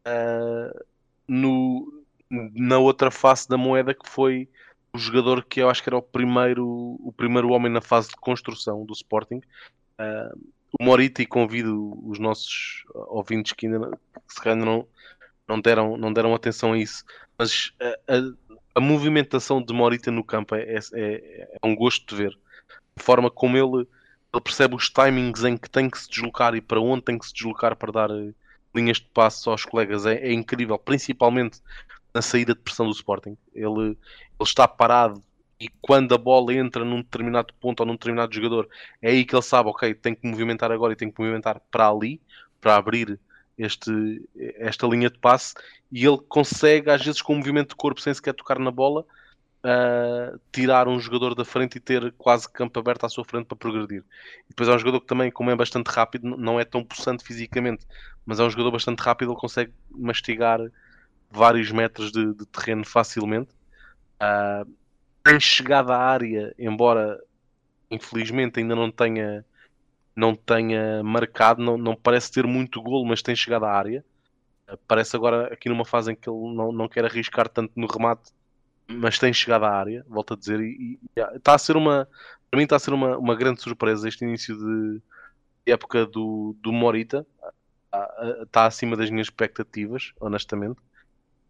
uh, 0.07 0.85
no, 1.27 2.04
na 2.29 2.77
outra 2.79 3.11
face 3.11 3.47
da 3.47 3.57
moeda 3.57 3.93
que 3.93 4.09
foi 4.09 4.49
o 4.93 4.97
jogador 4.97 5.43
que 5.43 5.61
eu 5.61 5.69
acho 5.69 5.83
que 5.83 5.89
era 5.89 5.97
o 5.97 6.01
primeiro, 6.01 6.65
o 6.65 7.13
primeiro 7.15 7.49
homem 7.49 7.71
na 7.71 7.81
fase 7.81 8.09
de 8.09 8.15
construção 8.15 8.85
do 8.85 8.93
Sporting. 8.93 9.41
Uh, 9.99 10.53
o 10.79 10.83
Morita 10.83 11.21
e 11.21 11.25
convido 11.25 11.97
os 12.07 12.19
nossos 12.19 12.83
ouvintes 13.07 13.53
que 13.53 13.65
ainda 13.67 13.91
que 14.27 14.33
se 14.33 14.41
calhar 14.41 14.57
não, 14.57 14.88
não, 15.47 15.59
deram, 15.59 15.97
não 15.97 16.11
deram 16.11 16.33
atenção 16.33 16.73
a 16.73 16.77
isso, 16.77 17.03
mas 17.38 17.73
a, 17.79 18.15
a, 18.15 18.55
a 18.75 18.81
movimentação 18.81 19.61
de 19.61 19.73
Morita 19.73 20.11
no 20.11 20.23
campo 20.23 20.55
é, 20.55 20.63
é, 20.63 20.79
é, 20.93 21.49
é, 21.53 21.57
um 21.63 21.75
gosto 21.75 22.05
de 22.07 22.23
ver. 22.23 22.38
A 22.97 23.01
forma 23.01 23.31
como 23.31 23.57
ele, 23.57 23.88
ele 24.33 24.41
percebe 24.43 24.75
os 24.75 24.89
timings 24.89 25.43
em 25.43 25.57
que 25.57 25.69
tem 25.69 25.89
que 25.89 25.99
se 25.99 26.09
deslocar 26.09 26.55
e 26.55 26.61
para 26.61 26.81
onde 26.81 27.03
tem 27.03 27.17
que 27.17 27.25
se 27.25 27.33
deslocar 27.33 27.75
para 27.75 27.91
dar 27.91 28.09
eh, 28.11 28.33
linhas 28.73 28.97
de 28.97 29.07
passo 29.13 29.49
aos 29.49 29.63
colegas 29.63 30.05
é, 30.05 30.15
é 30.15 30.33
incrível, 30.33 30.77
principalmente 30.77 31.61
na 32.15 32.21
saída 32.21 32.56
de 32.56 32.62
pressão 32.62 32.86
do 32.86 32.93
Sporting. 32.93 33.38
Ele, 33.54 33.89
ele 33.89 33.97
está 34.41 34.65
parado 34.65 35.21
e 35.60 35.67
quando 35.82 36.15
a 36.15 36.17
bola 36.17 36.54
entra 36.54 36.86
num 36.86 37.01
determinado 37.01 37.54
ponto 37.60 37.82
ou 37.82 37.86
num 37.86 37.93
determinado 37.93 38.34
jogador, 38.34 38.69
é 39.01 39.10
aí 39.10 39.25
que 39.25 39.36
ele 39.36 39.41
sabe, 39.41 39.69
ok, 39.69 39.93
tem 39.93 40.15
que 40.15 40.25
movimentar 40.25 40.71
agora 40.71 40.93
e 40.93 40.95
tem 40.95 41.12
que 41.12 41.19
movimentar 41.19 41.62
para 41.69 41.89
ali, 41.89 42.21
para 42.62 42.78
abrir 42.78 43.19
este, 43.58 43.91
esta 44.58 44.88
linha 44.88 45.10
de 45.10 45.17
passe, 45.17 45.54
e 45.91 46.06
ele 46.06 46.19
consegue, 46.30 46.89
às 46.89 47.04
vezes, 47.04 47.21
com 47.21 47.34
o 47.34 47.38
movimento 47.38 47.69
de 47.69 47.75
corpo, 47.75 48.01
sem 48.01 48.13
sequer 48.13 48.34
tocar 48.34 48.60
na 48.60 48.71
bola, 48.71 49.06
uh, 49.63 50.39
tirar 50.51 50.88
um 50.88 50.99
jogador 50.99 51.36
da 51.36 51.45
frente 51.45 51.78
e 51.78 51.80
ter 51.80 52.13
quase 52.17 52.49
campo 52.49 52.78
aberto 52.80 53.06
à 53.06 53.10
sua 53.10 53.23
frente 53.23 53.45
para 53.45 53.58
progredir. 53.58 54.04
E 54.45 54.49
depois 54.49 54.67
é 54.67 54.73
um 54.73 54.80
jogador 54.80 55.01
que 55.01 55.08
também, 55.08 55.32
como 55.32 55.51
é 55.51 55.56
bastante 55.56 55.88
rápido, 55.88 56.36
não 56.38 56.60
é 56.60 56.65
tão 56.65 56.84
possante 56.84 57.23
fisicamente, 57.23 57.86
mas 58.25 58.39
é 58.39 58.43
um 58.43 58.49
jogador 58.49 58.71
bastante 58.71 58.99
rápido, 58.99 59.32
ele 59.32 59.39
consegue 59.39 59.73
mastigar 59.89 60.60
vários 61.29 61.71
metros 61.71 62.11
de, 62.11 62.33
de 62.33 62.45
terreno 62.45 62.85
facilmente. 62.85 63.51
Uh, 64.15 64.69
tem 65.23 65.39
chegado 65.39 65.91
à 65.91 65.97
área, 65.97 66.53
embora 66.57 67.19
infelizmente 67.89 68.59
ainda 68.59 68.75
não 68.75 68.91
tenha 68.91 69.45
não 70.15 70.33
tenha 70.33 71.03
marcado, 71.03 71.61
não, 71.61 71.77
não 71.77 71.95
parece 71.95 72.31
ter 72.31 72.47
muito 72.47 72.81
golo, 72.81 73.05
mas 73.05 73.21
tem 73.21 73.35
chegado 73.35 73.65
à 73.65 73.71
área. 73.71 74.03
Parece 74.88 75.15
agora 75.15 75.53
aqui 75.53 75.67
numa 75.67 75.83
fase 75.83 76.11
em 76.11 76.15
que 76.15 76.29
ele 76.29 76.55
não, 76.55 76.71
não 76.71 76.88
quer 76.88 77.03
arriscar 77.05 77.49
tanto 77.49 77.73
no 77.75 77.85
remate, 77.85 78.31
mas 78.88 79.19
tem 79.19 79.33
chegado 79.33 79.65
à 79.65 79.71
área, 79.71 80.05
volto 80.07 80.33
a 80.33 80.38
dizer, 80.38 80.61
e, 80.61 80.97
está 81.35 81.55
a 81.55 81.57
ser 81.57 81.75
uma 81.75 82.07
para 82.49 82.57
mim 82.57 82.63
está 82.63 82.77
a 82.77 82.79
ser 82.79 82.93
uma, 82.93 83.17
uma 83.17 83.35
grande 83.35 83.61
surpresa 83.61 84.07
este 84.07 84.23
início 84.23 84.57
de 84.57 85.01
época 85.65 86.05
do, 86.05 86.55
do 86.61 86.71
Morita 86.71 87.25
está 88.43 88.65
acima 88.65 88.95
das 88.95 89.09
minhas 89.09 89.27
expectativas, 89.27 90.13
honestamente. 90.19 90.79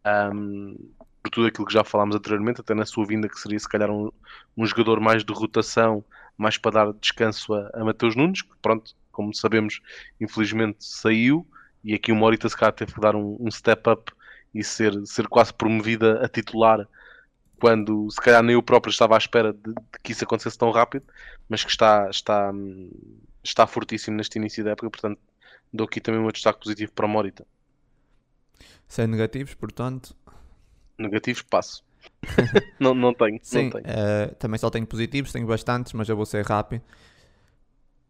Um, 0.06 0.76
por 1.24 1.30
tudo 1.32 1.48
aquilo 1.48 1.66
que 1.66 1.74
já 1.74 1.84
falámos 1.84 2.16
anteriormente, 2.16 2.62
até 2.62 2.76
na 2.76 2.86
sua 2.86 3.06
vinda, 3.06 3.28
que 3.28 3.40
seria 3.40 3.58
se 3.58 3.68
calhar 3.68 3.90
um, 3.90 4.12
um 4.56 4.66
jogador 4.66 5.00
mais 5.00 5.24
de 5.26 5.34
rotação, 5.34 6.06
mais 6.38 6.58
para 6.58 6.72
dar 6.72 6.94
descanso 6.94 7.54
a, 7.54 7.72
a 7.74 7.84
Mateus 7.84 8.16
Nunes, 8.16 8.44
que 8.44 8.52
pronto, 8.62 8.94
como 9.12 9.34
sabemos, 9.34 9.82
infelizmente 10.22 10.78
saiu, 10.80 11.48
e 11.84 11.94
aqui 11.94 12.12
o 12.12 12.16
Morita 12.16 12.48
se 12.48 12.56
calhar 12.56 12.74
teve 12.74 12.94
que 12.94 13.02
dar 13.02 13.16
um, 13.16 13.38
um 13.40 13.50
step 13.50 13.90
up 13.90 14.12
e 14.54 14.64
ser, 14.64 14.94
ser 15.06 15.28
quase 15.28 15.54
promovida 15.54 16.24
a 16.24 16.30
titular 16.30 16.88
quando 17.60 18.10
se 18.12 18.22
calhar 18.22 18.44
nem 18.44 18.54
eu 18.54 18.62
próprio 18.64 18.92
estava 18.92 19.16
à 19.16 19.18
espera 19.18 19.54
de, 19.54 19.74
de, 19.74 20.00
que 20.04 20.12
isso 20.12 20.24
acontecesse 20.24 20.58
tão 20.58 20.72
rápido, 20.72 21.06
mas 21.50 21.64
que 21.64 21.72
está, 21.72 22.10
está, 22.10 22.52
está 23.44 23.66
fortíssimo 23.66 24.18
neste 24.18 24.38
início 24.38 24.64
da 24.64 24.72
época, 24.72 24.90
portanto 24.90 25.20
dou 25.74 25.86
aqui 25.86 26.00
também 26.00 26.22
um 26.22 26.32
destaque 26.32 26.60
positivo 26.60 26.92
para 26.92 27.06
o 27.06 27.10
Morita. 27.10 27.46
Sem 28.88 29.08
negativos, 29.08 29.54
portanto. 29.54 30.16
Negativos, 30.98 31.42
passo. 31.42 31.84
não, 32.80 32.94
não 32.94 33.14
tenho. 33.14 33.40
Sim, 33.42 33.66
não 33.66 33.72
tenho. 33.72 33.86
Uh, 33.86 34.36
também 34.36 34.58
só 34.58 34.70
tenho 34.70 34.86
positivos, 34.86 35.32
tenho 35.32 35.48
bastantes, 35.48 35.94
mas 35.94 36.08
eu 36.08 36.16
vou 36.16 36.26
ser 36.26 36.46
rápido. 36.46 36.84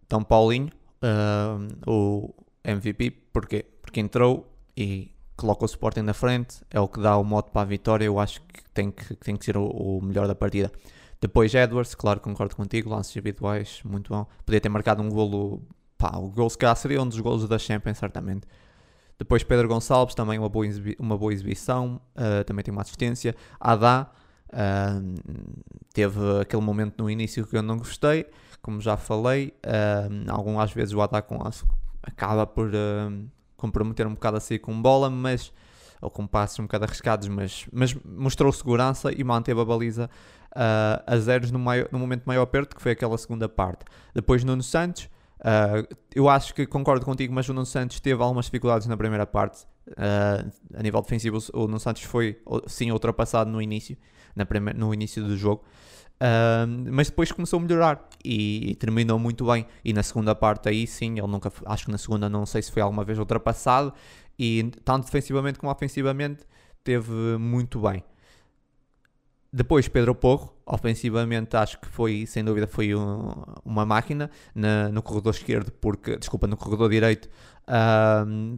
Então, 0.05 0.23
Paulinho, 0.23 0.69
uh, 1.01 1.89
o 1.89 2.33
MVP, 2.63 3.11
porquê? 3.33 3.65
Porque 3.81 3.99
entrou 3.99 4.51
e 4.75 5.11
coloca 5.35 5.63
o 5.63 5.65
Sporting 5.65 6.01
na 6.01 6.13
frente, 6.13 6.61
é 6.69 6.79
o 6.79 6.87
que 6.87 6.99
dá 6.99 7.17
o 7.17 7.23
mote 7.23 7.51
para 7.51 7.61
a 7.61 7.65
vitória. 7.65 8.05
Eu 8.05 8.19
acho 8.19 8.41
que 8.41 8.63
tem 8.73 8.91
que, 8.91 9.15
tem 9.15 9.35
que 9.35 9.45
ser 9.45 9.57
o, 9.57 9.65
o 9.65 10.01
melhor 10.01 10.27
da 10.27 10.35
partida. 10.35 10.71
Depois 11.19 11.53
Edwards, 11.53 11.95
claro, 11.95 12.19
concordo 12.19 12.55
contigo, 12.55 12.89
lances 12.89 13.15
individuais, 13.15 13.81
muito 13.83 14.13
bom. 14.13 14.27
Podia 14.45 14.61
ter 14.61 14.69
marcado 14.69 15.01
um 15.01 15.09
golo, 15.09 15.63
pá, 15.97 16.17
o 16.17 16.29
golo 16.29 16.49
se 16.49 16.57
calhar 16.57 16.75
seria 16.75 17.01
um 17.01 17.07
dos 17.07 17.19
golos 17.19 17.47
da 17.47 17.57
Champions, 17.57 17.97
certamente. 17.97 18.47
Depois 19.17 19.43
Pedro 19.43 19.67
Gonçalves, 19.67 20.13
também 20.13 20.37
uma 20.37 20.49
boa, 20.49 20.65
uma 20.99 21.17
boa 21.17 21.33
exibição, 21.33 22.01
uh, 22.15 22.43
também 22.43 22.63
tem 22.63 22.71
uma 22.71 22.81
assistência. 22.81 23.35
Adá, 23.59 24.11
uh, 24.49 25.73
teve 25.93 26.19
aquele 26.41 26.61
momento 26.61 27.01
no 27.01 27.09
início 27.09 27.45
que 27.47 27.55
eu 27.55 27.61
não 27.61 27.77
gostei, 27.77 28.25
como 28.61 28.81
já 28.81 28.97
falei. 28.97 29.53
Uh, 29.65 30.31
algumas 30.31 30.71
vezes 30.71 30.93
o 30.93 31.01
Adá 31.01 31.21
com, 31.21 31.39
acaba 32.03 32.45
por 32.45 32.69
comprometer 33.55 34.05
um 34.05 34.13
bocado 34.13 34.37
a 34.37 34.39
sair 34.39 34.59
com 34.59 34.79
bola, 34.81 35.09
mas 35.09 35.51
ou 36.01 36.09
com 36.09 36.27
passos 36.27 36.59
um 36.59 36.63
bocado 36.63 36.83
arriscados, 36.83 37.27
mas, 37.29 37.65
mas 37.71 37.95
mostrou 38.03 38.51
segurança 38.51 39.11
e 39.11 39.23
manteve 39.23 39.59
a 39.59 39.65
baliza 39.65 40.09
a 41.05 41.17
zeros 41.17 41.51
no, 41.51 41.59
maior, 41.59 41.87
no 41.91 41.97
momento 41.97 42.23
maior 42.25 42.43
aperto, 42.43 42.75
que 42.75 42.81
foi 42.81 42.91
aquela 42.91 43.17
segunda 43.17 43.49
parte. 43.49 43.85
Depois 44.13 44.43
Nuno 44.43 44.61
Santos, 44.61 45.09
uh, 45.45 45.95
eu 46.13 46.27
acho 46.27 46.53
que 46.53 46.65
concordo 46.65 47.05
contigo, 47.05 47.33
mas 47.33 47.47
o 47.47 47.53
Nuno 47.53 47.65
Santos 47.65 47.99
teve 47.99 48.21
algumas 48.21 48.45
dificuldades 48.45 48.87
na 48.87 48.97
primeira 48.97 49.25
parte. 49.25 49.65
Uh, 49.89 50.51
a 50.73 50.81
nível 50.81 51.01
defensivo, 51.01 51.37
o 51.53 51.61
Nuno 51.61 51.79
Santos 51.79 52.01
foi 52.03 52.41
sim 52.67 52.91
ultrapassado 52.91 53.49
no 53.49 53.61
início, 53.61 53.97
na 54.35 54.45
primeira, 54.45 54.77
no 54.77 54.93
início 54.93 55.23
do 55.23 55.37
jogo. 55.37 55.63
Uh, 56.15 56.91
mas 56.91 57.09
depois 57.09 57.31
começou 57.31 57.59
a 57.59 57.61
melhorar 57.61 58.07
e, 58.23 58.71
e, 58.71 58.75
terminou 58.75 59.19
muito 59.19 59.45
bem. 59.45 59.67
E 59.83 59.93
na 59.93 60.01
segunda 60.01 60.33
parte, 60.33 60.69
aí 60.69 60.87
sim, 60.87 61.19
ele 61.19 61.27
nunca, 61.27 61.51
acho 61.65 61.85
que 61.85 61.91
na 61.91 61.97
segunda, 61.97 62.29
não 62.29 62.45
sei 62.45 62.61
se 62.61 62.71
foi 62.71 62.81
alguma 62.81 63.03
vez 63.03 63.19
ultrapassado. 63.19 63.93
E 64.39 64.71
tanto 64.83 65.05
defensivamente 65.05 65.59
como 65.59 65.71
ofensivamente, 65.71 66.43
teve 66.83 67.37
muito 67.37 67.79
bem. 67.79 68.03
Depois 69.51 69.87
Pedro 69.87 70.13
Porro, 70.13 70.54
ofensivamente 70.65 71.55
acho 71.55 71.79
que 71.79 71.87
foi, 71.87 72.25
sem 72.25 72.43
dúvida, 72.43 72.67
foi 72.67 72.95
um, 72.95 73.31
uma 73.63 73.85
máquina 73.85 74.29
na, 74.53 74.89
no 74.89 75.01
corredor 75.01 75.33
esquerdo, 75.33 75.71
porque, 75.71 76.17
desculpa, 76.17 76.47
no 76.47 76.57
corredor 76.57 76.89
direito, 76.89 77.29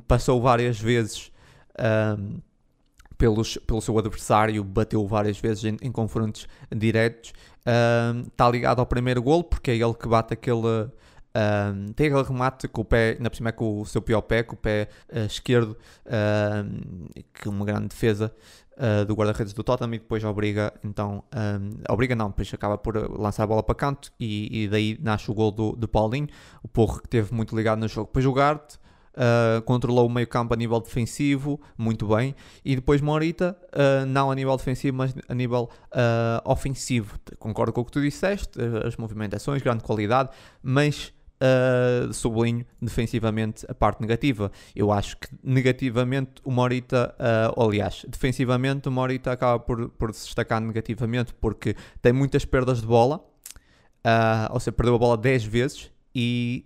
passou 0.07 0.41
várias 0.41 0.79
vezes 0.79 1.31
pelos, 3.17 3.57
pelo 3.57 3.81
seu 3.81 3.97
adversário, 3.97 4.63
bateu 4.63 5.05
várias 5.07 5.39
vezes 5.39 5.63
em, 5.65 5.77
em 5.81 5.91
confrontos 5.91 6.47
diretos. 6.73 7.33
Está 8.27 8.49
ligado 8.49 8.79
ao 8.79 8.85
primeiro 8.85 9.21
gol, 9.21 9.43
porque 9.43 9.71
é 9.71 9.75
ele 9.75 9.93
que 9.93 10.07
bate 10.07 10.33
aquele. 10.33 10.89
tem 11.95 12.07
aquele 12.07 12.23
remate 12.23 12.67
com 12.67 12.81
o 12.81 12.85
pé, 12.85 13.15
por 13.15 13.35
cima 13.35 13.49
é 13.49 13.51
com 13.51 13.81
o 13.81 13.85
seu 13.85 14.01
pior 14.01 14.21
pé, 14.21 14.43
com 14.43 14.55
o 14.55 14.57
pé 14.57 14.87
uh, 15.11 15.25
esquerdo, 15.25 15.77
uh, 16.05 17.21
que 17.33 17.49
uma 17.49 17.65
grande 17.65 17.87
defesa 17.87 18.33
uh, 18.77 19.05
do 19.05 19.13
guarda-redes 19.13 19.53
do 19.53 19.63
Tottenham 19.63 19.95
e 19.95 19.99
depois 19.99 20.23
obriga, 20.23 20.73
então, 20.83 21.23
um, 21.35 21.69
obriga 21.89 22.15
não, 22.15 22.29
depois 22.29 22.53
acaba 22.53 22.77
por 22.77 22.95
lançar 23.19 23.43
a 23.43 23.47
bola 23.47 23.63
para 23.63 23.75
canto 23.75 24.11
e, 24.19 24.63
e 24.63 24.67
daí 24.67 24.97
nasce 25.01 25.29
o 25.29 25.33
gol 25.33 25.51
do, 25.51 25.71
do 25.73 25.87
Paulinho, 25.87 26.27
o 26.63 26.67
Porro 26.67 27.01
que 27.01 27.09
teve 27.09 27.33
muito 27.33 27.55
ligado 27.55 27.79
no 27.79 27.87
jogo. 27.87 28.07
Depois 28.07 28.25
o 28.25 28.33
Garte, 28.33 28.79
Uh, 29.17 29.63
controlou 29.63 30.05
o 30.05 30.09
meio 30.11 30.27
campo 30.27 30.53
a 30.53 30.55
nível 30.55 30.79
defensivo, 30.79 31.59
muito 31.75 32.07
bem, 32.07 32.35
e 32.63 32.75
depois 32.75 33.01
Morita, 33.01 33.57
uh, 33.73 34.05
não 34.05 34.29
a 34.29 34.35
nível 34.35 34.55
defensivo, 34.55 34.95
mas 34.95 35.11
a 35.27 35.33
nível 35.33 35.71
uh, 35.87 36.51
ofensivo. 36.51 37.17
Concordo 37.39 37.73
com 37.73 37.81
o 37.81 37.85
que 37.85 37.91
tu 37.91 37.99
disseste, 37.99 38.59
as 38.85 38.95
movimentações, 38.95 39.63
grande 39.63 39.83
qualidade, 39.83 40.29
mas 40.61 41.11
sublinho 42.13 42.65
defensivamente 42.81 43.65
a 43.69 43.73
parte 43.73 44.01
negativa. 44.01 44.51
Eu 44.75 44.91
acho 44.91 45.17
que 45.17 45.27
negativamente 45.43 46.33
o 46.43 46.51
Morita, 46.51 47.15
aliás, 47.57 48.05
defensivamente 48.07 48.87
o 48.87 48.91
Morita 48.91 49.31
acaba 49.31 49.59
por, 49.59 49.89
por 49.89 50.13
se 50.13 50.25
destacar 50.25 50.61
negativamente 50.61 51.33
porque 51.33 51.75
tem 52.01 52.13
muitas 52.13 52.45
perdas 52.45 52.81
de 52.81 52.87
bola, 52.87 53.23
ou 54.51 54.59
seja, 54.59 54.71
perdeu 54.71 54.95
a 54.95 54.97
bola 54.97 55.17
10 55.17 55.43
vezes 55.43 55.91
e 56.13 56.65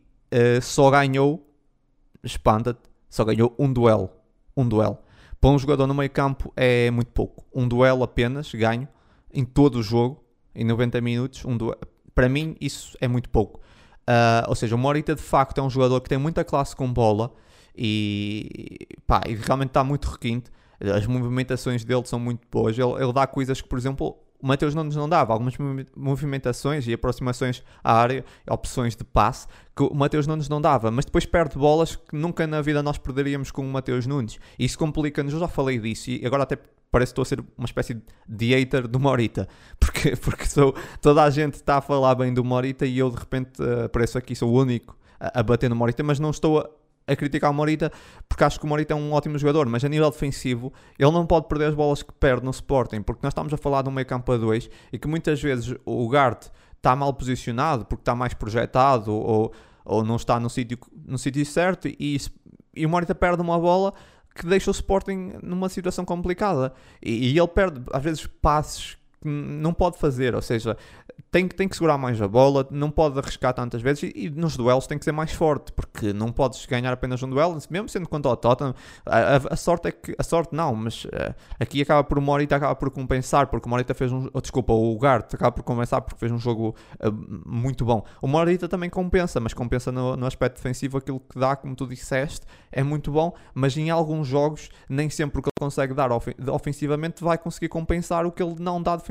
só 0.62 0.89
ganhou 0.89 1.47
espanta-te, 2.23 2.79
só 3.10 3.23
ganhou 3.23 3.55
um 3.57 3.71
duelo. 3.71 4.10
Um 4.55 4.67
duelo. 4.67 4.97
Para 5.39 5.49
um 5.49 5.60
jogador 5.60 5.88
no 5.88 5.93
meio 5.93 6.10
campo 6.10 6.53
é 6.55 6.91
muito 6.91 7.12
pouco. 7.12 7.45
Um 7.53 7.67
duelo 7.67 8.03
apenas, 8.03 8.53
ganho, 8.53 8.88
em 9.34 9.43
todo 9.43 9.79
o 9.79 9.84
jogo, 9.84 10.23
em 10.53 10.63
90 10.63 11.01
minutos, 11.01 11.45
um 11.45 11.57
duelo. 11.57 11.79
Para 12.13 12.29
mim, 12.29 12.55
isso 12.60 12.97
é 13.01 13.07
muito 13.07 13.29
pouco. 13.29 13.62
Uh, 14.01 14.49
ou 14.49 14.55
seja, 14.55 14.75
o 14.75 14.77
Morita 14.77 15.15
de 15.15 15.21
facto 15.21 15.59
é 15.59 15.61
um 15.61 15.69
jogador 15.69 16.01
que 16.01 16.09
tem 16.09 16.17
muita 16.17 16.43
classe 16.43 16.75
com 16.75 16.91
bola 16.91 17.31
e, 17.75 18.87
pá, 19.07 19.21
e 19.27 19.35
realmente 19.35 19.69
está 19.69 19.83
muito 19.83 20.09
requinte. 20.09 20.51
As 20.79 21.05
movimentações 21.05 21.83
dele 21.83 22.03
são 22.05 22.19
muito 22.19 22.41
boas. 22.51 22.77
Ele, 22.77 22.91
ele 22.93 23.13
dá 23.13 23.27
coisas 23.27 23.61
que, 23.61 23.67
por 23.67 23.77
exemplo, 23.77 24.17
o 24.41 24.47
Mateus 24.47 24.73
Nunes 24.73 24.95
não 24.95 25.07
dava 25.07 25.33
algumas 25.33 25.53
movimentações 25.95 26.87
e 26.87 26.93
aproximações 26.93 27.63
à 27.83 27.93
área, 27.93 28.25
opções 28.49 28.95
de 28.95 29.03
passe, 29.03 29.47
que 29.75 29.83
o 29.83 29.93
Mateus 29.93 30.25
Nunes 30.25 30.49
não 30.49 30.59
dava, 30.59 30.89
mas 30.89 31.05
depois 31.05 31.25
perde 31.25 31.57
bolas 31.57 31.95
que 31.95 32.15
nunca 32.15 32.47
na 32.47 32.61
vida 32.61 32.81
nós 32.81 32.97
perderíamos 32.97 33.51
com 33.51 33.61
o 33.61 33.71
Mateus 33.71 34.07
Nunes. 34.07 34.39
Isso 34.57 34.77
complica-nos, 34.79 35.33
eu 35.33 35.39
já 35.39 35.47
falei 35.47 35.77
disso, 35.77 36.09
e 36.09 36.25
agora 36.25 36.43
até 36.43 36.57
parece 36.91 37.13
que 37.13 37.21
estou 37.21 37.21
a 37.21 37.25
ser 37.25 37.43
uma 37.58 37.65
espécie 37.65 38.01
de 38.27 38.54
hater 38.54 38.88
do 38.88 38.99
Morita, 38.99 39.47
porque, 39.80 40.15
porque 40.17 40.45
sou, 40.45 40.75
toda 41.01 41.23
a 41.23 41.30
gente 41.30 41.56
está 41.56 41.77
a 41.77 41.82
falar 41.82 42.13
bem 42.15 42.34
do 42.34 42.43
Morita 42.43 42.86
e 42.86 42.99
eu 42.99 43.10
de 43.10 43.17
repente 43.17 43.62
uh, 43.62 43.86
apareço 43.86 44.17
aqui, 44.17 44.36
sou 44.36 44.51
o 44.51 44.60
único 44.60 44.97
a, 45.19 45.39
a 45.39 45.43
bater 45.43 45.69
no 45.69 45.75
Morita, 45.75 46.04
mas 46.04 46.19
não 46.19 46.30
estou 46.30 46.60
a, 46.60 46.69
a 47.08 47.15
criticar 47.15 47.49
o 47.49 47.54
Morita 47.54 47.91
porque 48.27 48.43
acho 48.43 48.60
que 48.60 48.65
o 48.65 48.69
Morita 48.69 48.93
é 48.93 48.95
um 48.95 49.13
ótimo 49.13 49.38
jogador, 49.39 49.67
mas 49.67 49.84
a 49.86 49.89
nível 49.89 50.12
defensivo 50.12 50.73
ele 50.99 51.12
não 51.12 51.25
pode 51.25 51.47
perder 51.47 51.69
as 51.69 51.75
bolas 51.75 52.04
que 52.04 52.13
perde 52.13 52.43
no 52.43 52.51
Sporting, 52.51 53.01
porque 53.01 53.21
nós 53.23 53.32
estamos 53.32 53.54
a 53.54 53.58
falar 53.58 53.84
de 53.84 53.89
um 53.89 53.93
meio 53.93 54.06
campo 54.06 54.30
a 54.32 54.38
dois 54.38 54.69
e 54.91 54.99
que 54.99 55.08
muitas 55.08 55.41
vezes 55.41 55.73
o 55.86 56.10
Gart 56.10 56.47
está 56.75 56.95
mal 56.95 57.13
posicionado 57.13 57.86
porque 57.86 58.01
está 58.01 58.13
mais 58.13 58.34
projetado 58.34 59.13
ou, 59.13 59.54
ou 59.86 60.04
não 60.04 60.17
está 60.17 60.39
no 60.39 60.49
sítio 60.49 60.77
no 61.06 61.17
sítio 61.17 61.45
certo 61.45 61.88
e, 61.88 62.17
e 62.75 62.86
o 62.86 62.89
Morita 62.89 63.15
perde 63.15 63.41
uma 63.41 63.58
bola 63.58 63.93
que 64.34 64.46
deixa 64.46 64.70
o 64.70 64.74
Sporting 64.74 65.34
numa 65.41 65.70
situação 65.70 66.06
complicada. 66.06 66.74
E, 67.02 67.32
e 67.32 67.38
ele 67.38 67.48
perde 67.48 67.82
às 67.91 68.04
vezes 68.04 68.28
passes 68.28 68.98
não 69.23 69.73
pode 69.73 69.97
fazer, 69.97 70.34
ou 70.36 70.41
seja, 70.41 70.75
tem, 71.31 71.47
tem 71.47 71.67
que 71.67 71.75
segurar 71.75 71.97
mais 71.97 72.21
a 72.21 72.27
bola, 72.27 72.67
não 72.71 72.89
pode 72.91 73.17
arriscar 73.17 73.53
tantas 73.53 73.81
vezes 73.81 74.03
e, 74.03 74.13
e, 74.15 74.29
nos 74.29 74.57
duelos 74.57 74.88
tem 74.88 74.97
que 74.97 75.05
ser 75.05 75.12
mais 75.12 75.31
forte, 75.31 75.71
porque 75.71 76.12
não 76.12 76.31
podes 76.31 76.65
ganhar 76.65 76.91
apenas 76.91 77.21
um 77.23 77.29
duelo, 77.29 77.57
mesmo 77.69 77.88
sendo 77.88 78.10
quanto 78.10 78.27
ao 78.27 78.36
Tottenham. 78.36 78.75
A, 79.05 79.17
a, 79.17 79.36
a 79.51 79.55
sorte 79.55 79.88
é 79.88 79.91
que, 79.91 80.15
a 80.17 80.23
sorte 80.23 80.53
não, 80.55 80.75
mas 80.75 81.05
uh, 81.05 81.34
aqui 81.60 81.81
acaba 81.81 82.03
por 82.03 82.17
o 82.17 82.21
Morita 82.21 82.55
acaba 82.55 82.75
por 82.75 82.89
compensar, 82.89 83.47
porque 83.47 83.67
o 83.67 83.69
Morita 83.69 83.93
fez 83.93 84.12
um, 84.12 84.29
oh, 84.34 84.41
desculpa, 84.41 84.73
o 84.73 84.97
Gart 84.97 85.34
acaba 85.34 85.52
por 85.52 85.63
compensar 85.63 86.02
porque 86.02 86.19
fez 86.19 86.31
um 86.31 86.37
jogo 86.37 86.75
uh, 87.00 87.12
muito 87.46 87.85
bom. 87.85 88.04
O 88.21 88.27
Morita 88.27 88.67
também 88.67 88.89
compensa, 88.89 89.39
mas 89.39 89.54
compensa 89.54 89.91
no, 89.91 90.17
no 90.17 90.25
aspecto 90.25 90.56
defensivo 90.56 90.98
aquilo 90.98 91.19
que 91.19 91.39
dá, 91.39 91.56
como 91.56 91.75
tu 91.75 91.87
disseste, 91.87 92.46
é 92.71 92.83
muito 92.83 93.12
bom, 93.12 93.33
mas 93.54 93.77
em 93.77 93.89
alguns 93.89 94.27
jogos 94.27 94.69
nem 94.89 95.10
sempre 95.10 95.39
o 95.39 95.41
que 95.41 95.48
ele 95.48 95.65
consegue 95.65 95.93
dar 95.93 96.10
ofensivamente 96.12 97.23
vai 97.23 97.37
conseguir 97.37 97.69
compensar 97.69 98.25
o 98.25 98.31
que 98.31 98.41
ele 98.41 98.56
não 98.60 98.81
dá 98.81 98.96
defensivamente. 98.96 99.10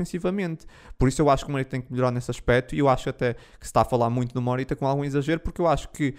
Por 0.97 1.07
isso 1.07 1.21
eu 1.21 1.29
acho 1.29 1.45
que 1.45 1.49
o 1.49 1.51
Morita 1.51 1.71
tem 1.71 1.81
que 1.81 1.91
melhorar 1.91 2.11
nesse 2.11 2.31
aspecto 2.31 2.75
e 2.75 2.79
eu 2.79 2.89
acho 2.89 3.09
até 3.09 3.33
que 3.33 3.39
se 3.61 3.65
está 3.65 3.81
a 3.81 3.85
falar 3.85 4.09
muito 4.09 4.33
do 4.33 4.41
Morita 4.41 4.75
com 4.75 4.87
algum 4.87 5.03
exagero, 5.03 5.39
porque 5.39 5.61
eu 5.61 5.67
acho 5.67 5.89
que 5.89 6.15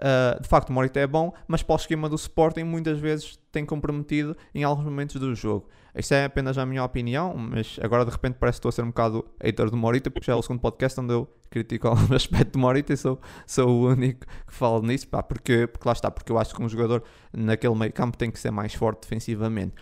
uh, 0.00 0.40
de 0.40 0.48
facto 0.48 0.70
o 0.70 0.72
Morita 0.72 0.98
é 0.98 1.06
bom, 1.06 1.32
mas 1.46 1.62
para 1.62 1.74
o 1.74 1.76
esquema 1.76 2.08
do 2.08 2.16
Sporting 2.16 2.64
muitas 2.64 2.98
vezes 2.98 3.38
tem 3.52 3.64
comprometido 3.64 4.36
em 4.54 4.64
alguns 4.64 4.84
momentos 4.84 5.16
do 5.16 5.34
jogo. 5.34 5.68
Isto 5.94 6.14
é 6.14 6.24
apenas 6.24 6.56
a 6.56 6.64
minha 6.64 6.84
opinião, 6.84 7.34
mas 7.36 7.78
agora 7.82 8.04
de 8.04 8.12
repente 8.12 8.36
parece 8.38 8.56
que 8.56 8.58
estou 8.60 8.68
a 8.68 8.72
ser 8.72 8.82
um 8.82 8.88
bocado 8.88 9.24
hater 9.42 9.70
do 9.70 9.76
Morita, 9.76 10.10
porque 10.10 10.26
já 10.26 10.34
é 10.34 10.36
o 10.36 10.42
segundo 10.42 10.60
podcast 10.60 11.00
onde 11.00 11.12
eu 11.12 11.28
critico 11.50 11.88
algum 11.88 12.14
aspecto 12.14 12.52
do 12.52 12.58
Morita 12.58 12.92
e 12.92 12.96
sou, 12.96 13.20
sou 13.46 13.68
o 13.68 13.88
único 13.88 14.20
que 14.20 14.54
falo 14.54 14.82
nisso, 14.82 15.08
pá, 15.08 15.22
porque, 15.22 15.66
porque 15.66 15.86
lá 15.86 15.92
está, 15.92 16.10
porque 16.10 16.30
eu 16.30 16.38
acho 16.38 16.54
que 16.54 16.62
um 16.62 16.68
jogador 16.68 17.02
naquele 17.32 17.74
meio 17.74 17.92
campo 17.92 18.16
tem 18.16 18.30
que 18.30 18.38
ser 18.38 18.50
mais 18.50 18.72
forte 18.72 19.02
defensivamente. 19.02 19.74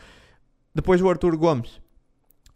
Depois 0.75 1.03
o 1.03 1.09
Arthur 1.09 1.37
Gomes, 1.37 1.81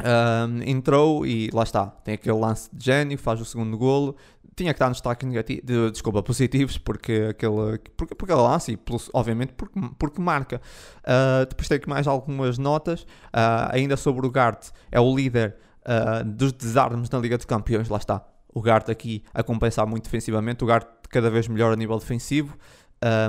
Um, 0.02 0.62
entrou 0.62 1.24
e 1.24 1.48
lá 1.52 1.62
está, 1.62 1.86
tem 1.86 2.14
aquele 2.14 2.36
lance 2.36 2.68
de 2.72 2.84
gênio, 2.84 3.16
faz 3.16 3.40
o 3.40 3.44
segundo 3.44 3.76
golo. 3.78 4.16
Tinha 4.54 4.72
que 4.74 4.76
estar 4.76 4.88
nos 4.88 4.98
destaques 4.98 5.26
negativos, 5.26 5.64
de, 5.64 5.90
desculpa, 5.92 6.22
positivos, 6.22 6.76
porque 6.76 7.28
aquele, 7.30 7.78
porque, 7.96 8.14
porque 8.14 8.34
lance 8.34 8.72
e, 8.72 8.78
obviamente, 9.14 9.54
porque, 9.54 9.80
porque 9.98 10.20
marca. 10.20 10.60
Uh, 10.98 11.46
depois 11.48 11.68
tenho 11.68 11.80
aqui 11.80 11.88
mais 11.88 12.06
algumas 12.06 12.58
notas. 12.58 13.02
Uh, 13.02 13.70
ainda 13.70 13.96
sobre 13.96 14.26
o 14.26 14.30
Gart, 14.30 14.68
é 14.90 15.00
o 15.00 15.16
líder 15.16 15.56
uh, 15.86 16.24
dos 16.24 16.52
desarmes 16.52 17.08
na 17.08 17.18
Liga 17.18 17.38
de 17.38 17.46
Campeões, 17.46 17.88
lá 17.88 17.96
está. 17.96 18.22
O 18.52 18.60
Gart 18.60 18.90
aqui 18.90 19.24
a 19.32 19.42
compensar 19.42 19.86
muito 19.86 20.04
defensivamente, 20.04 20.62
o 20.62 20.66
Gart 20.66 20.86
cada 21.08 21.30
vez 21.30 21.48
melhor 21.48 21.72
a 21.72 21.76
nível 21.76 21.98
defensivo, 21.98 22.56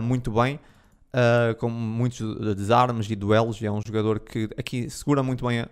muito 0.02 0.30
bem. 0.32 0.60
com 1.60 1.70
muitos 1.70 2.56
desarmes 2.56 3.10
e 3.10 3.16
duelos, 3.16 3.62
e 3.62 3.66
é 3.66 3.72
um 3.72 3.80
jogador 3.86 4.20
que 4.20 4.50
aqui 4.58 4.90
segura 4.90 5.24
muito 5.24 5.46
bem 5.46 5.66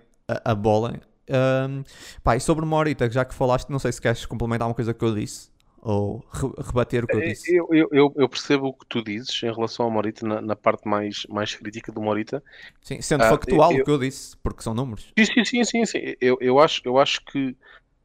a, 0.43 0.51
a 0.51 0.55
bola. 0.55 0.99
Um, 1.29 1.84
pá, 2.23 2.36
e 2.36 2.39
sobre 2.39 2.65
Morita, 2.65 3.09
já 3.09 3.23
que 3.23 3.34
falaste, 3.34 3.69
não 3.69 3.79
sei 3.79 3.91
se 3.91 4.01
queres 4.01 4.25
complementar 4.25 4.67
uma 4.67 4.73
coisa 4.73 4.93
que 4.93 5.03
eu 5.03 5.13
disse 5.15 5.51
ou 5.82 6.23
re 6.32 6.47
rebater 6.63 7.03
o 7.03 7.07
que 7.07 7.15
eu 7.15 7.21
disse. 7.21 7.55
Eu, 7.55 7.67
eu, 7.71 8.13
eu, 8.15 8.29
percebo 8.29 8.67
o 8.67 8.73
que 8.73 8.86
tu 8.88 9.03
dizes 9.03 9.41
em 9.41 9.51
relação 9.51 9.86
ao 9.86 9.91
Morita, 9.91 10.25
na, 10.25 10.39
na 10.39 10.55
parte 10.55 10.88
mais, 10.88 11.25
mais 11.27 11.55
crítica 11.55 11.91
do 11.91 12.01
Morita. 12.01 12.43
Sim, 12.82 13.01
sendo 13.01 13.23
uh, 13.23 13.29
factual 13.29 13.73
eu, 13.73 13.79
o 13.79 13.84
que 13.84 13.91
eu 13.91 13.97
disse, 13.97 14.38
porque 14.38 14.61
são 14.61 14.75
números. 14.75 15.11
Sim, 15.17 15.25
sim, 15.25 15.43
sim, 15.43 15.63
sim, 15.63 15.86
sim. 15.86 16.15
Eu, 16.21 16.38
eu, 16.39 16.59
acho, 16.59 16.82
eu 16.86 16.99
acho 16.99 17.23
que 17.25 17.55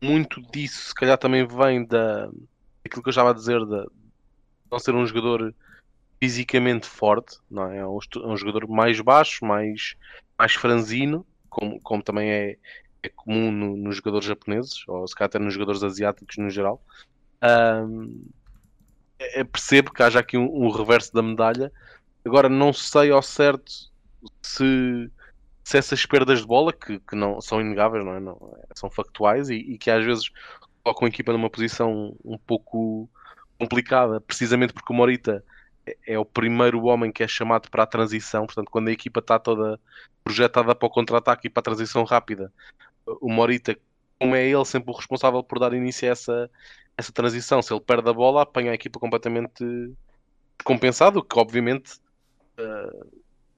muito 0.02 0.40
disso, 0.50 0.88
se 0.88 0.94
calhar, 0.94 1.18
também 1.18 1.46
vem 1.46 1.84
da 1.84 2.30
aquilo 2.84 3.02
que 3.02 3.08
eu 3.08 3.10
estava 3.10 3.30
a 3.30 3.34
dizer, 3.34 3.58
de 3.66 3.86
não 4.70 4.78
ser 4.78 4.94
um 4.94 5.06
jogador 5.06 5.54
fisicamente 6.22 6.86
forte, 6.86 7.36
não 7.50 7.70
é? 7.70 7.78
É 7.78 7.86
um, 7.86 7.98
é 7.98 8.26
um 8.26 8.36
jogador 8.36 8.66
mais 8.68 9.00
baixo, 9.00 9.44
mais, 9.44 9.94
mais 10.38 10.54
franzino, 10.54 11.26
como, 11.48 11.80
como 11.80 12.02
também 12.02 12.30
é, 12.30 12.56
é 13.02 13.08
comum 13.08 13.50
no, 13.50 13.76
nos 13.76 13.96
jogadores 13.96 14.26
japoneses, 14.26 14.86
ou 14.88 15.06
se 15.06 15.14
calhar 15.14 15.28
até 15.28 15.38
nos 15.38 15.54
jogadores 15.54 15.82
asiáticos 15.82 16.36
no 16.36 16.50
geral. 16.50 16.82
Um, 17.42 18.24
é, 19.18 19.44
percebo 19.44 19.92
que 19.92 20.02
haja 20.02 20.18
aqui 20.18 20.36
um, 20.36 20.64
um, 20.64 20.70
reverso 20.70 21.12
da 21.12 21.22
medalha. 21.22 21.72
Agora 22.24 22.48
não 22.48 22.72
sei 22.72 23.10
ao 23.10 23.22
certo 23.22 23.90
se, 24.42 25.10
se 25.64 25.78
essas 25.78 26.04
perdas 26.04 26.40
de 26.40 26.46
bola, 26.46 26.72
que, 26.72 26.98
que 27.00 27.16
não 27.16 27.40
são 27.40 27.60
inegáveis, 27.60 28.04
não 28.04 28.14
é? 28.14 28.20
Não, 28.20 28.56
são 28.74 28.90
factuais 28.90 29.48
e, 29.48 29.54
e, 29.54 29.78
que 29.78 29.90
às 29.90 30.04
vezes 30.04 30.30
colocam 30.82 31.06
a 31.06 31.08
equipa 31.08 31.32
numa 31.32 31.50
posição 31.50 32.16
um 32.24 32.38
pouco 32.38 33.08
complicada, 33.58 34.20
precisamente 34.20 34.72
porque 34.72 34.92
o 34.92 34.96
Morita 34.96 35.44
é, 36.06 36.18
o 36.18 36.24
primeiro 36.24 36.84
homem 36.84 37.12
que 37.12 37.22
é 37.22 37.28
chamado 37.28 37.70
para 37.70 37.84
a 37.84 37.86
transição, 37.86 38.46
portanto, 38.46 38.70
quando 38.70 38.88
a 38.88 38.92
equipa 38.92 39.20
está 39.20 39.38
toda 39.38 39.78
projetada 40.24 40.74
para 40.74 40.86
o 40.86 40.90
contra-ataque 40.90 41.46
e 41.46 41.50
para 41.50 41.60
a 41.60 41.64
transição 41.64 42.04
rápida, 42.04 42.52
o 43.20 43.30
Morita, 43.30 43.76
como 44.18 44.34
é 44.34 44.44
ele 44.44 44.64
sempre 44.64 44.90
o 44.90 44.96
responsável 44.96 45.42
por 45.42 45.58
dar 45.58 45.72
início 45.72 46.08
a 46.08 46.12
essa, 46.12 46.50
essa 46.96 47.12
transição, 47.12 47.62
se 47.62 47.72
ele 47.72 47.80
perde 47.80 48.08
a 48.08 48.12
bola, 48.12 48.42
apanha 48.42 48.72
a 48.72 48.74
equipa 48.74 48.98
completamente 48.98 49.64
compensado, 50.64 51.22
que 51.22 51.38
obviamente 51.38 52.00
uh, 52.58 53.06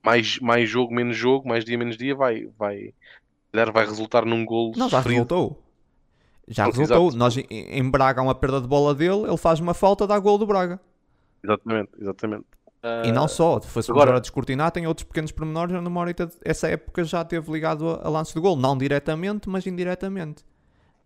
mais, 0.03 0.39
mais 0.41 0.69
jogo, 0.69 0.93
menos 0.93 1.17
jogo, 1.17 1.49
mais 1.49 1.65
dia, 1.65 1.79
menos 1.79 1.97
dia, 1.97 2.15
vai, 2.15 2.49
vai, 2.59 2.93
vai 3.73 3.87
resultar 3.87 4.25
num 4.25 4.45
gol. 4.45 4.73
Não, 4.77 4.89
já 4.89 5.01
resultou. 5.01 5.63
Já 6.47 6.67
resultou. 6.67 7.13
Nós, 7.13 7.37
em 7.37 7.91
Braga, 7.91 8.23
uma 8.23 8.35
perda 8.35 8.61
de 8.61 8.67
bola 8.67 8.95
dele, 8.95 9.27
ele 9.27 9.37
faz 9.37 9.61
uma 9.61 9.75
falta, 9.75 10.07
dá 10.07 10.19
gol 10.19 10.39
do 10.39 10.47
Braga. 10.47 10.81
Exatamente, 11.43 11.91
exatamente. 12.01 12.45
Uh, 12.83 13.07
e 13.07 13.13
não 13.13 13.27
só, 13.27 13.61
foi-se 13.61 13.91
agora 13.91 14.17
a 14.17 14.21
descortinar, 14.21 14.71
tem 14.71 14.87
outros 14.87 15.05
pequenos 15.05 15.33
pormenores. 15.33 15.75
No 15.83 15.91
Morita, 15.91 16.31
essa 16.45 16.69
época 16.69 17.03
já 17.05 17.25
teve 17.25 17.51
ligado 17.51 17.89
a, 17.89 18.07
a 18.07 18.09
lance 18.09 18.33
de 18.33 18.41
gol, 18.41 18.57
não 18.57 18.77
diretamente, 18.79 19.49
mas 19.49 19.67
indiretamente. 19.67 20.45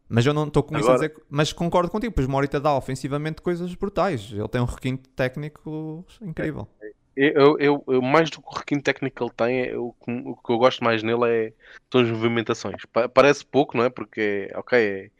Mas 0.08 0.26
eu 0.26 0.34
não 0.34 0.46
estou 0.46 0.62
com 0.62 0.76
Agora... 0.76 0.96
isso 0.96 1.04
a 1.04 1.08
dizer. 1.08 1.22
Mas 1.30 1.54
concordo 1.54 1.90
contigo, 1.90 2.12
pois 2.12 2.26
Morita 2.26 2.60
dá 2.60 2.74
ofensivamente 2.74 3.40
coisas 3.40 3.74
brutais. 3.74 4.30
Ele 4.30 4.48
tem 4.48 4.60
um 4.60 4.66
requinte 4.66 5.08
técnico 5.16 6.04
incrível. 6.20 6.68
Eu, 7.16 7.58
eu, 7.58 7.84
eu, 7.86 8.02
mais 8.02 8.28
do 8.28 8.42
que 8.42 8.48
o 8.48 8.58
requinte 8.58 8.82
técnico 8.82 9.16
que 9.16 9.22
ele 9.22 9.32
tem, 9.34 9.66
eu, 9.70 9.94
o 10.06 10.36
que 10.36 10.52
eu 10.52 10.58
gosto 10.58 10.84
mais 10.84 11.02
nele 11.02 11.24
é, 11.26 11.52
são 11.90 12.02
as 12.02 12.08
movimentações. 12.08 12.82
Parece 13.14 13.44
pouco, 13.44 13.76
não 13.76 13.84
é? 13.84 13.90
Porque, 13.90 14.50
ok, 14.54 14.78
é, 14.78 15.10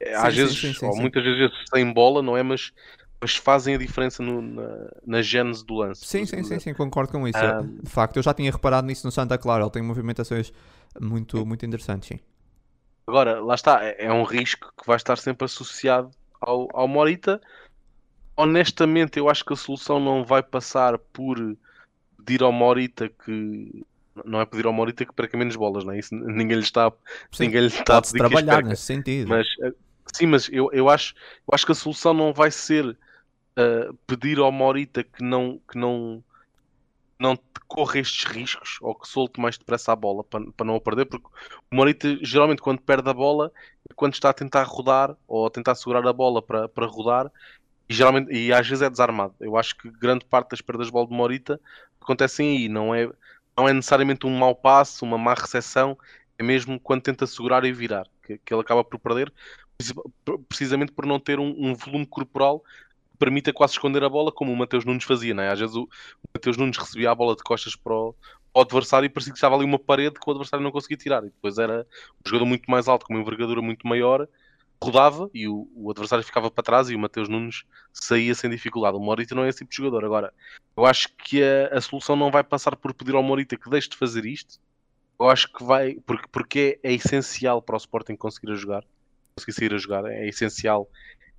é, 0.00 0.06
sim, 0.06 0.14
às 0.14 0.34
sim, 0.34 0.40
vezes, 0.40 0.78
sim, 0.78 0.86
ou 0.86 0.96
muitas 0.96 1.22
vezes 1.22 1.52
sem 1.72 1.92
bola, 1.92 2.22
não 2.22 2.36
é? 2.36 2.42
Mas, 2.42 2.72
mas 3.20 3.36
fazem 3.36 3.74
a 3.74 3.78
diferença 3.78 4.22
no, 4.22 4.40
na, 4.40 4.90
na 5.04 5.22
gênese 5.22 5.64
do 5.64 5.74
lance. 5.74 6.04
Sim, 6.04 6.24
sim, 6.24 6.42
sim, 6.44 6.58
sim, 6.60 6.74
concordo 6.74 7.12
com 7.12 7.26
isso. 7.26 7.38
Um... 7.38 7.78
De 7.82 7.90
facto, 7.90 8.16
eu 8.16 8.22
já 8.22 8.32
tinha 8.32 8.50
reparado 8.50 8.86
nisso 8.86 9.06
no 9.06 9.10
Santa 9.10 9.36
Clara. 9.36 9.64
Ele 9.64 9.70
tem 9.70 9.82
movimentações 9.82 10.52
muito, 11.00 11.44
muito 11.44 11.66
interessantes, 11.66 12.08
sim. 12.08 12.18
Agora, 13.06 13.40
lá 13.40 13.54
está, 13.54 13.84
é, 13.84 14.06
é 14.06 14.12
um 14.12 14.22
risco 14.22 14.72
que 14.78 14.86
vai 14.86 14.96
estar 14.96 15.16
sempre 15.16 15.46
associado 15.46 16.10
ao, 16.40 16.68
ao 16.72 16.86
Morita. 16.86 17.40
Honestamente, 18.36 19.18
eu 19.18 19.28
acho 19.28 19.44
que 19.44 19.52
a 19.52 19.56
solução 19.56 19.98
não 19.98 20.24
vai 20.24 20.42
passar 20.42 20.96
por 20.98 21.36
pedir 22.18 22.42
ao 22.42 22.52
Morita 22.52 23.08
que. 23.08 23.84
Não 24.24 24.40
é 24.40 24.46
pedir 24.46 24.66
ao 24.66 24.72
Morita 24.72 25.04
que 25.04 25.14
perca 25.14 25.36
menos 25.36 25.56
bolas, 25.56 25.84
não 25.84 25.92
é? 25.92 25.98
Isso 25.98 26.14
ninguém 26.14 26.56
lhe 26.56 26.62
está, 26.62 26.92
sim, 27.32 27.44
ninguém 27.44 27.62
lhe 27.62 27.66
está 27.68 27.98
a 27.98 28.02
pedir 28.02 28.18
trabalhar 28.18 28.62
nesse 28.62 28.82
sentido. 28.82 29.28
Mas, 29.28 29.46
eh, 29.62 29.72
sim, 30.12 30.26
mas 30.26 30.48
eu, 30.52 30.70
eu, 30.72 30.88
acho, 30.88 31.14
eu 31.46 31.54
acho 31.54 31.64
que 31.64 31.72
a 31.72 31.74
solução 31.74 32.12
não 32.12 32.32
vai 32.32 32.50
ser 32.50 32.96
pedir 34.06 34.38
ao 34.38 34.52
Morita 34.52 35.02
que 35.02 35.22
não, 35.22 35.60
que 35.70 35.78
não 35.78 36.22
não 37.18 37.36
corra 37.66 37.98
estes 37.98 38.24
riscos 38.24 38.78
ou 38.80 38.94
que 38.94 39.08
solte 39.08 39.40
mais 39.40 39.58
depressa 39.58 39.92
a 39.92 39.96
bola 39.96 40.22
para, 40.22 40.44
para 40.52 40.66
não 40.66 40.76
a 40.76 40.80
perder, 40.80 41.06
porque 41.06 41.26
o 41.70 41.74
Morita 41.74 42.16
geralmente 42.22 42.62
quando 42.62 42.80
perde 42.80 43.10
a 43.10 43.14
bola 43.14 43.52
é 43.90 43.94
quando 43.94 44.14
está 44.14 44.30
a 44.30 44.34
tentar 44.34 44.62
rodar 44.62 45.16
ou 45.26 45.46
a 45.46 45.50
tentar 45.50 45.74
segurar 45.74 46.06
a 46.06 46.12
bola 46.12 46.40
para, 46.40 46.68
para 46.68 46.86
rodar 46.86 47.30
e, 47.88 47.94
geralmente, 47.94 48.32
e 48.32 48.52
às 48.52 48.66
vezes 48.68 48.82
é 48.82 48.90
desarmado. 48.90 49.34
Eu 49.40 49.56
acho 49.56 49.76
que 49.76 49.90
grande 49.90 50.24
parte 50.24 50.50
das 50.50 50.60
perdas 50.60 50.86
de 50.86 50.92
bola 50.92 51.08
de 51.08 51.14
Morita 51.14 51.60
acontecem 52.00 52.56
aí, 52.56 52.68
não 52.68 52.94
é, 52.94 53.10
não 53.56 53.68
é 53.68 53.72
necessariamente 53.72 54.26
um 54.26 54.38
mau 54.38 54.54
passo, 54.54 55.04
uma 55.04 55.18
má 55.18 55.34
recepção, 55.34 55.98
é 56.38 56.42
mesmo 56.42 56.78
quando 56.78 57.02
tenta 57.02 57.26
segurar 57.26 57.64
e 57.64 57.72
virar, 57.72 58.06
que, 58.22 58.38
que 58.38 58.54
ele 58.54 58.60
acaba 58.60 58.84
por 58.84 58.98
perder, 58.98 59.32
precisamente 60.48 60.92
por 60.92 61.04
não 61.04 61.18
ter 61.18 61.38
um, 61.38 61.54
um 61.58 61.74
volume 61.74 62.06
corporal 62.06 62.62
permita 63.18 63.52
quase 63.52 63.74
esconder 63.74 64.04
a 64.04 64.08
bola, 64.08 64.30
como 64.30 64.52
o 64.52 64.56
Mateus 64.56 64.84
Nunes 64.84 65.04
fazia, 65.04 65.34
não 65.34 65.42
é? 65.42 65.50
Às 65.50 65.58
vezes 65.58 65.74
o, 65.74 65.82
o 65.82 66.28
Mateus 66.34 66.56
Nunes 66.56 66.76
recebia 66.76 67.10
a 67.10 67.14
bola 67.14 67.34
de 67.34 67.42
costas 67.42 67.74
para 67.74 67.92
o, 67.92 68.14
para 68.52 68.60
o 68.60 68.62
adversário 68.62 69.06
e 69.06 69.08
parecia 69.08 69.32
que 69.32 69.38
estava 69.38 69.56
ali 69.56 69.64
uma 69.64 69.78
parede 69.78 70.18
que 70.20 70.28
o 70.28 70.30
adversário 70.30 70.62
não 70.62 70.70
conseguia 70.70 70.96
tirar. 70.96 71.22
E 71.24 71.30
depois 71.30 71.58
era 71.58 71.86
um 72.24 72.28
jogador 72.28 72.46
muito 72.46 72.70
mais 72.70 72.88
alto, 72.88 73.06
com 73.06 73.14
uma 73.14 73.20
envergadura 73.20 73.60
muito 73.60 73.86
maior, 73.86 74.28
rodava 74.82 75.28
e 75.34 75.48
o, 75.48 75.68
o 75.74 75.90
adversário 75.90 76.24
ficava 76.24 76.50
para 76.50 76.62
trás 76.62 76.88
e 76.88 76.94
o 76.94 76.98
Mateus 76.98 77.28
Nunes 77.28 77.64
saía 77.92 78.34
sem 78.34 78.48
dificuldade. 78.48 78.96
O 78.96 79.00
Morita 79.00 79.34
não 79.34 79.44
é 79.44 79.48
esse 79.48 79.58
tipo 79.58 79.70
de 79.70 79.76
jogador. 79.76 80.04
Agora, 80.04 80.32
eu 80.76 80.86
acho 80.86 81.08
que 81.16 81.42
a, 81.42 81.76
a 81.76 81.80
solução 81.80 82.16
não 82.16 82.30
vai 82.30 82.44
passar 82.44 82.76
por 82.76 82.94
pedir 82.94 83.14
ao 83.14 83.22
Morita 83.22 83.56
que 83.56 83.68
deixe 83.68 83.88
de 83.88 83.96
fazer 83.96 84.24
isto. 84.24 84.58
Eu 85.20 85.28
acho 85.28 85.52
que 85.52 85.64
vai, 85.64 85.94
porque, 86.06 86.28
porque 86.30 86.80
é, 86.82 86.90
é 86.90 86.94
essencial 86.94 87.60
para 87.60 87.74
o 87.74 87.78
Sporting 87.78 88.14
conseguir 88.14 88.52
a 88.52 88.54
jogar, 88.54 88.84
conseguir 89.34 89.52
sair 89.52 89.74
a 89.74 89.78
jogar, 89.78 90.04
é 90.06 90.28
essencial 90.28 90.88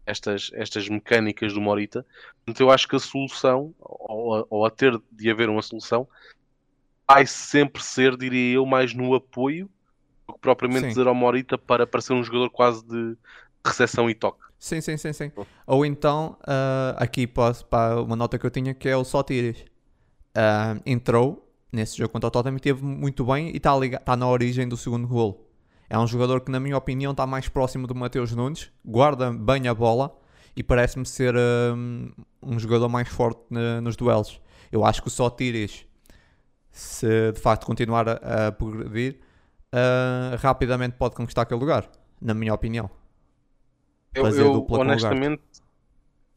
estas, 0.10 0.50
estas 0.54 0.90
mecânicas 0.90 1.54
do 1.54 1.62
Morita. 1.62 2.06
Portanto, 2.38 2.60
eu 2.62 2.72
acho 2.72 2.88
que 2.88 2.96
a 2.96 3.00
solução, 3.00 3.74
ou, 3.80 4.46
ou 4.50 4.66
a 4.66 4.72
ter 4.72 5.00
de 5.12 5.30
haver 5.30 5.50
uma 5.50 5.62
solução, 5.62 6.08
vai 7.08 7.26
sempre 7.26 7.84
ser, 7.84 8.18
diria 8.18 8.56
eu, 8.56 8.66
mais 8.66 8.94
no 8.94 9.14
apoio 9.14 9.70
do 10.28 10.34
que 10.34 10.40
propriamente 10.40 10.82
sim. 10.82 10.90
dizer 10.90 11.08
ao 11.08 11.16
Morita 11.16 11.58
para, 11.58 11.86
para 11.86 12.02
ser 12.02 12.14
um 12.14 12.24
jogador 12.24 12.50
quase 12.50 12.86
de 12.86 13.16
recepção 13.66 14.10
e 14.10 14.16
toque. 14.16 14.40
Sim, 14.58 14.82
sim, 14.82 14.98
sim, 14.98 15.14
sim. 15.14 15.32
Ou 15.66 15.86
então, 15.86 16.38
uh, 16.42 16.96
aqui 16.98 17.26
posso, 17.26 17.66
para 17.66 18.02
uma 18.02 18.16
nota 18.16 18.38
que 18.38 18.46
eu 18.46 18.52
tinha 18.52 18.74
que 18.74 18.90
é 18.90 18.98
o 18.98 19.04
Sotiris. 19.04 19.62
Uh, 20.30 20.82
entrou 20.86 21.50
nesse 21.72 21.98
jogo 21.98 22.12
contra 22.12 22.28
o 22.28 22.32
Tottenham 22.32 22.58
e 22.58 22.60
teve 22.60 22.84
muito 22.84 23.24
bem 23.26 23.50
e 23.50 23.58
está 23.58 23.72
tá 24.00 24.16
na 24.16 24.28
origem 24.28 24.68
do 24.68 24.76
segundo 24.76 25.08
gol. 25.08 25.49
É 25.90 25.98
um 25.98 26.06
jogador 26.06 26.42
que, 26.42 26.52
na 26.52 26.60
minha 26.60 26.78
opinião, 26.78 27.12
está 27.12 27.26
mais 27.26 27.50
próximo 27.50 27.88
do 27.88 27.96
Mateus 27.96 28.32
Nunes, 28.34 28.72
guarda 28.86 29.32
bem 29.32 29.68
a 29.68 29.74
bola 29.74 30.16
e 30.56 30.62
parece-me 30.62 31.06
ser 31.06 31.36
um, 31.36 32.12
um, 32.44 32.60
jogador 32.60 32.88
mais 32.90 33.08
forte 33.08 33.42
na, 33.50 33.82
nos 33.82 33.96
duelos. 33.96 34.40
Eu 34.72 34.86
acho 34.86 35.02
que 35.02 35.08
o 35.08 35.12
Sotiris, 35.12 35.88
se 36.72 37.32
de 37.32 37.40
facto 37.40 37.66
continuar 37.66 38.08
a, 38.08 38.48
a 38.48 38.52
progredir, 38.52 39.20
uh, 39.74 40.38
rapidamente 40.38 40.96
pode 40.96 41.16
conquistar 41.16 41.42
aquele 41.42 41.60
lugar, 41.60 41.90
na 42.22 42.36
minha 42.36 42.54
opinião. 42.54 42.90
Eu, 44.14 44.28
eu 44.28 44.68
honestamente, 44.70 45.42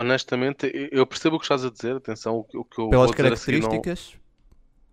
honestamente, 0.01 0.89
eu 0.91 1.07
percebo 1.07 1.37
o 1.37 1.39
que 1.39 1.45
estás 1.45 1.65
a 1.65 1.71
dizer, 1.71 1.97
atenção, 1.97 2.37
o 2.37 2.45
que, 2.45 2.57
o 2.57 2.65
que 2.65 2.81
eu 2.81 2.89
Pelas 2.89 3.11
características, 3.11 4.17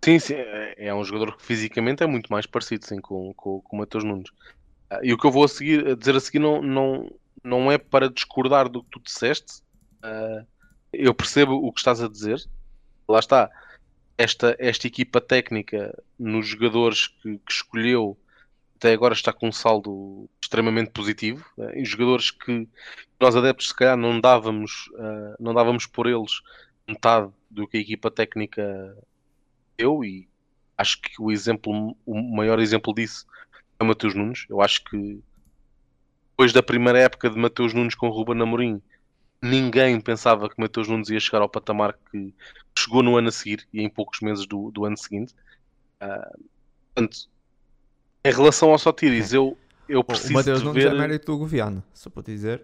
Sim, 0.04 0.18
sim, 0.20 0.34
é, 0.36 0.88
é 0.88 0.94
um 0.94 1.04
jogador 1.04 1.36
que 1.36 1.46
fisicamente 1.46 2.04
é 2.04 2.08
muito 2.08 2.32
mais 2.32 2.46
parecido 2.46 2.86
sim, 2.86 3.00
com, 3.00 3.34
com, 3.34 3.62
com 3.62 3.76
o 3.76 3.80
Matheus 3.80 4.04
Nunes. 4.04 4.30
Uh, 4.92 5.04
e 5.04 5.14
o 5.14 5.18
que 5.18 5.26
eu 5.26 5.32
vou 5.32 5.44
a, 5.44 5.48
seguir, 5.48 5.88
a 5.88 5.96
dizer 5.96 6.16
a 6.16 6.20
seguir 6.20 6.40
não, 6.40 6.62
não, 6.62 7.12
não 7.44 7.72
é 7.72 7.78
para 7.78 8.10
discordar 8.10 8.70
do 8.70 8.84
que 8.84 8.90
tu 8.92 9.02
disseste. 9.02 9.62
Uh, 10.04 10.46
eu 10.94 11.14
percebo 11.14 11.54
o 11.54 11.72
que 11.72 11.80
estás 11.80 12.02
a 12.02 12.08
dizer. 12.08 12.44
Lá 13.08 13.20
está. 13.20 13.50
Esta, 14.18 14.56
esta 14.60 14.86
equipa 14.86 15.22
técnica 15.22 15.98
nos 16.18 16.48
jogadores 16.48 17.08
que, 17.08 17.38
que 17.38 17.52
escolheu 17.52 18.18
até 18.76 18.94
agora 18.94 19.14
está 19.14 19.34
com 19.34 19.50
um 19.50 19.52
saldo 19.52 20.30
extremamente 20.42 20.92
positivo. 20.92 21.46
Uh, 21.58 21.84
jogadores 21.84 22.32
que 22.32 22.68
nós 23.20 23.36
adeptos 23.36 23.68
se 23.68 23.76
calhar 23.76 23.98
não 23.98 24.20
dávamos, 24.22 24.88
uh, 24.94 25.36
não 25.40 25.54
dávamos 25.54 25.86
por 25.86 26.08
eles 26.08 26.42
metade 26.88 27.32
do 27.52 27.68
que 27.68 27.78
a 27.78 27.82
equipa 27.82 28.10
técnica 28.10 28.98
deu 29.80 30.04
e 30.04 30.28
acho 30.78 31.02
que 31.02 31.12
o 31.20 31.32
exemplo, 31.32 31.96
o 32.06 32.22
maior 32.22 32.60
exemplo 32.60 32.94
disso 32.94 33.26
é 33.80 33.84
o 33.84 33.88
Mateus 33.88 34.14
Nunes. 34.14 34.46
Eu 34.50 34.62
acho 34.62 34.84
que 34.84 35.22
depois 36.32 36.54
da 36.54 36.62
primeira 36.62 37.00
época 37.00 37.30
de 37.30 37.38
Mateus 37.38 37.74
Nunes 37.74 37.96
com 37.96 38.08
o 38.08 38.12
Ruben 38.12 38.42
Amorim, 38.42 38.82
ninguém 39.42 40.00
pensava 40.00 40.50
que 40.50 40.60
Mateus 40.60 40.88
Nunes 40.88 41.10
ia 41.10 41.20
chegar 41.20 41.42
ao 41.42 41.50
patamar 41.50 41.98
que 42.12 42.34
chegou 42.78 43.02
no 43.02 43.18
ano 43.18 43.30
a 43.30 43.32
seguir 43.32 43.68
e 43.74 43.82
em 43.82 43.90
poucos 43.90 44.20
meses 44.22 44.46
do, 44.46 44.70
do 44.72 44.86
ano 44.86 44.98
seguinte. 44.98 45.34
Uh, 46.02 46.44
portanto, 46.94 47.30
em 48.24 48.32
relação 48.32 48.72
ao 48.72 48.78
Sotiris, 48.78 49.34
eu, 49.34 49.58
eu 49.88 50.04
preciso 50.04 50.34
o 50.34 50.38
Mateus 50.38 50.60
de 50.60 50.66
Nunes 50.66 50.84
ver... 50.84 50.94
é 50.94 50.98
mérito 50.98 51.32
do 51.32 51.38
governo, 51.38 51.84
só 51.94 52.10
para 52.10 52.24
dizer. 52.24 52.62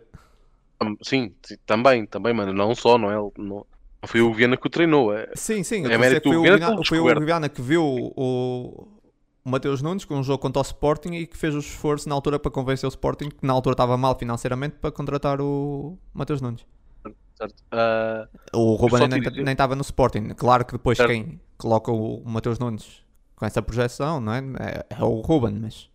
Sim, 1.01 1.33
sim, 1.41 1.55
também, 1.65 2.05
também, 2.05 2.33
mano. 2.33 2.51
Não 2.53 2.75
só, 2.75 2.97
não 2.97 3.09
é? 3.11 3.31
Não 3.37 3.65
foi 4.07 4.21
o 4.21 4.33
Viana 4.33 4.57
que 4.57 4.67
o 4.67 4.69
treinou. 4.69 5.13
É, 5.13 5.29
sim, 5.35 5.63
sim. 5.63 5.85
É 5.85 5.97
mérito 5.97 6.27
foi, 6.29 6.37
o 6.37 6.41
Viana 6.41 6.77
foi 6.85 6.99
o. 6.99 7.19
Viana 7.25 7.49
que 7.49 7.61
viu 7.61 7.83
o, 7.83 8.87
o 9.45 9.49
Mateus 9.49 9.81
Nunes 9.81 10.05
com 10.05 10.15
um 10.15 10.23
jogo 10.23 10.39
contra 10.39 10.59
o 10.59 10.63
Sporting 10.63 11.13
e 11.13 11.27
que 11.27 11.37
fez 11.37 11.53
o 11.55 11.59
esforço 11.59 12.07
na 12.09 12.15
altura 12.15 12.39
para 12.39 12.51
convencer 12.51 12.87
o 12.87 12.89
Sporting, 12.89 13.29
que 13.29 13.45
na 13.45 13.53
altura 13.53 13.73
estava 13.73 13.97
mal 13.97 14.17
financeiramente, 14.17 14.75
para 14.81 14.91
contratar 14.91 15.39
o 15.41 15.97
Mateus 16.13 16.41
Nunes. 16.41 16.65
certo? 17.37 17.55
Ah, 17.71 18.27
O 18.53 18.75
Ruben 18.75 19.07
nem 19.07 19.21
nem 19.21 19.51
estava 19.51 19.75
no 19.75 19.81
Sporting. 19.81 20.29
Claro 20.35 20.65
que 20.65 20.73
depois 20.73 20.97
Certo. 20.97 21.09
quem 21.11 21.39
coloca 21.57 21.91
o 21.91 22.23
Mateus 22.25 22.59
Nunes 22.59 23.03
com 23.35 23.45
essa 23.45 23.61
projeção, 23.61 24.19
não 24.21 24.33
é? 24.33 24.39
É, 24.59 24.85
é 24.99 25.03
o 25.03 25.19
Ruben, 25.21 25.53
mas 25.61 25.89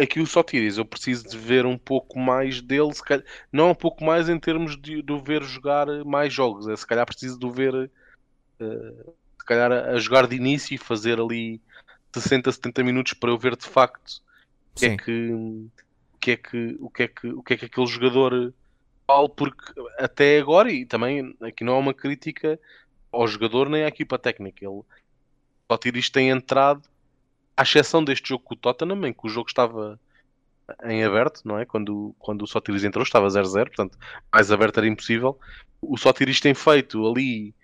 aqui 0.00 0.20
o 0.20 0.26
Sotiris, 0.26 0.78
eu 0.78 0.84
preciso 0.84 1.28
de 1.28 1.36
ver 1.36 1.66
um 1.66 1.78
pouco 1.78 2.18
mais 2.18 2.60
dele, 2.60 2.92
calhar, 3.04 3.24
não 3.52 3.70
um 3.70 3.74
pouco 3.74 4.04
mais 4.04 4.28
em 4.28 4.38
termos 4.38 4.76
de, 4.76 5.02
de 5.02 5.12
o 5.12 5.18
ver 5.18 5.42
jogar 5.42 5.86
mais 6.04 6.32
jogos, 6.32 6.68
é, 6.68 6.76
se 6.76 6.86
calhar 6.86 7.06
preciso 7.06 7.38
de 7.38 7.46
o 7.46 7.50
ver 7.50 7.90
eh, 8.60 9.12
se 9.38 9.44
calhar 9.46 9.70
a, 9.70 9.98
jogar 9.98 10.26
de 10.26 10.36
início 10.36 10.74
e 10.74 10.78
fazer 10.78 11.20
ali 11.20 11.60
60, 12.12 12.50
70 12.50 12.82
minutos 12.82 13.12
para 13.12 13.30
eu 13.30 13.38
ver 13.38 13.56
de 13.56 13.66
facto 13.66 14.22
o 14.74 14.78
que 14.78 14.86
é 14.86 14.96
que 14.96 15.68
que 16.20 16.30
é 16.32 16.36
que 16.36 16.76
o 16.80 16.90
que 16.90 17.02
é 17.02 17.08
que 17.08 17.28
o 17.28 17.42
que 17.42 17.54
é 17.54 17.56
que 17.56 17.64
aquele 17.66 17.86
jogador 17.86 18.52
vale, 19.06 19.28
porque 19.28 19.72
até 19.98 20.38
agora 20.38 20.72
e 20.72 20.84
também 20.84 21.36
aqui 21.40 21.62
não 21.62 21.74
é 21.74 21.78
uma 21.78 21.94
crítica 21.94 22.58
ao 23.12 23.26
jogador 23.28 23.68
nem 23.68 23.84
à 23.84 23.88
equipa 23.88 24.18
técnica, 24.18 24.64
ele 24.64 24.74
o 24.74 24.84
Sotiris 25.70 26.10
tem 26.10 26.30
entrado 26.30 26.82
à 27.56 27.62
exceção 27.62 28.04
deste 28.04 28.28
jogo 28.28 28.44
com 28.44 28.54
o 28.54 28.56
Tottenham, 28.56 29.06
em 29.06 29.12
que 29.12 29.26
o 29.26 29.28
jogo 29.28 29.48
estava 29.48 29.98
em 30.84 31.04
aberto, 31.04 31.42
não 31.44 31.58
é? 31.58 31.64
Quando, 31.64 32.14
quando 32.18 32.42
o 32.42 32.46
Sotiris 32.46 32.84
entrou, 32.84 33.02
estava 33.02 33.26
0-0, 33.28 33.66
portanto, 33.66 33.98
mais 34.32 34.50
aberto 34.50 34.78
era 34.78 34.88
impossível. 34.88 35.38
O 35.80 35.96
Sotiris 35.96 36.40
tem 36.40 36.54
feito 36.54 37.06
ali 37.06 37.54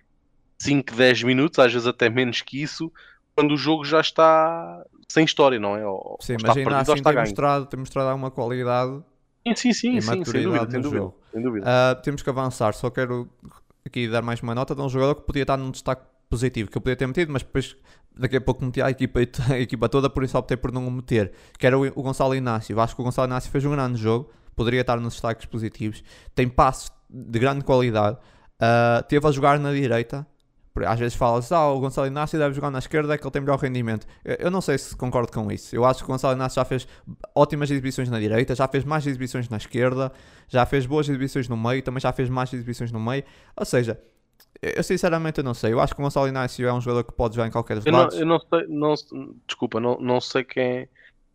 5, 0.59 0.95
10 0.95 1.22
minutos, 1.24 1.59
às 1.59 1.72
vezes 1.72 1.88
até 1.88 2.09
menos 2.09 2.40
que 2.43 2.62
isso, 2.62 2.93
quando 3.34 3.53
o 3.53 3.57
jogo 3.57 3.84
já 3.84 4.01
está 4.01 4.84
sem 5.09 5.24
história, 5.24 5.59
não 5.59 5.76
é? 5.76 5.86
Ou, 5.86 6.16
Sim, 6.20 6.34
ou 6.34 6.38
mas 6.43 6.51
está 6.51 6.61
ainda 6.61 6.70
perdido 6.70 6.93
assim 6.93 7.01
está 7.01 7.11
tem 7.11 7.18
mostrado, 7.20 7.66
tem 7.66 7.80
mostrado 7.80 8.09
alguma 8.09 8.30
qualidade. 8.30 9.03
Sim, 9.47 9.55
sim, 9.57 9.72
sim, 9.72 9.97
e 9.97 10.03
sim 10.03 10.09
sem 10.09 10.18
maturidade 10.20 10.45
dúvida, 10.45 10.70
sem 10.70 10.76
no 10.78 10.82
dúvida. 10.82 11.03
jogo. 11.03 11.18
Sem 11.32 11.43
dúvida. 11.43 11.66
Ah, 11.68 11.95
temos 11.97 12.22
que 12.22 12.30
avançar, 12.30 12.72
só 12.74 12.88
quero 12.90 13.28
aqui 13.84 14.09
dar 14.09 14.22
mais 14.22 14.40
uma 14.40 14.55
nota 14.55 14.74
de 14.74 14.80
um 14.80 14.88
jogador 14.88 15.16
que 15.16 15.22
podia 15.22 15.43
estar 15.43 15.57
num 15.57 15.70
destaque 15.70 16.03
positivo, 16.30 16.70
que 16.70 16.78
eu 16.78 16.80
podia 16.80 16.97
ter 16.97 17.07
metido, 17.07 17.32
mas 17.32 17.43
depois 17.43 17.76
daqui 18.16 18.36
a 18.36 18.40
pouco 18.40 18.64
meti 18.64 18.80
a 18.80 18.90
equipa, 18.90 19.20
a 19.50 19.58
equipa 19.58 19.88
toda, 19.88 20.08
por 20.10 20.24
isso 20.24 20.36
optei 20.38 20.56
por 20.56 20.72
não 20.72 20.86
o 20.86 20.90
meter, 20.90 21.32
que 21.58 21.66
era 21.66 21.78
o, 21.78 22.02
Gonçalo 22.02 22.34
Inácio. 22.34 22.78
Acho 22.80 22.94
que 22.94 23.00
o 23.00 23.04
Gonçalo 23.04 23.28
Inácio 23.28 23.50
fez 23.50 23.64
um 23.64 23.70
grande 23.70 24.00
jogo, 24.00 24.30
poderia 24.54 24.80
estar 24.80 24.98
nos 24.98 25.14
destaques 25.14 25.46
positivos, 25.46 26.02
tem 26.34 26.48
passos 26.48 26.90
de 27.08 27.38
grande 27.38 27.64
qualidade, 27.64 28.18
ah, 28.60 29.04
teve 29.08 29.26
a 29.26 29.30
jogar 29.30 29.58
na 29.58 29.72
direita. 29.72 30.26
Às 30.86 30.98
vezes 30.98 31.14
fala-se, 31.14 31.52
ah, 31.52 31.66
o 31.66 31.80
Gonçalo 31.80 32.06
Inácio 32.06 32.38
deve 32.38 32.54
jogar 32.54 32.70
na 32.70 32.78
esquerda, 32.78 33.12
é 33.12 33.18
que 33.18 33.24
ele 33.24 33.30
tem 33.30 33.42
melhor 33.42 33.58
rendimento. 33.58 34.06
Eu, 34.24 34.36
eu 34.36 34.50
não 34.50 34.62
sei 34.62 34.78
se 34.78 34.96
concordo 34.96 35.30
com 35.30 35.52
isso. 35.52 35.76
Eu 35.76 35.84
acho 35.84 35.98
que 35.98 36.04
o 36.04 36.06
Gonçalo 36.06 36.34
Inácio 36.34 36.56
já 36.56 36.64
fez 36.64 36.88
ótimas 37.34 37.70
exibições 37.70 38.08
na 38.08 38.18
direita, 38.18 38.54
já 38.54 38.66
fez 38.66 38.82
mais 38.82 39.06
exibições 39.06 39.50
na 39.50 39.58
esquerda, 39.58 40.10
já 40.48 40.64
fez 40.64 40.86
boas 40.86 41.06
exibições 41.08 41.46
no 41.46 41.58
meio, 41.58 41.82
também 41.82 42.00
já 42.00 42.10
fez 42.10 42.30
mais 42.30 42.50
exibições 42.54 42.90
no 42.90 42.98
meio. 42.98 43.22
Ou 43.54 43.66
seja, 43.66 44.00
eu 44.62 44.82
sinceramente 44.82 45.42
não 45.42 45.54
sei. 45.54 45.72
Eu 45.72 45.80
acho 45.80 45.94
que 45.94 46.00
o 46.00 46.04
Gonçalo 46.04 46.28
Inácio 46.28 46.66
é 46.66 46.72
um 46.72 46.80
jogador 46.80 47.04
que 47.04 47.12
pode 47.12 47.34
jogar 47.34 47.48
em 47.48 47.50
qualquer 47.50 47.74
dos 47.76 47.84
Eu 47.86 47.92
não, 47.92 47.98
lados. 48.00 48.18
eu 48.18 48.26
não 48.26 48.38
sei, 48.38 48.66
não, 48.68 48.94
desculpa, 49.46 49.80
não, 49.80 49.98
não 50.00 50.20
sei 50.20 50.44
quem 50.44 50.62
é, 50.62 50.88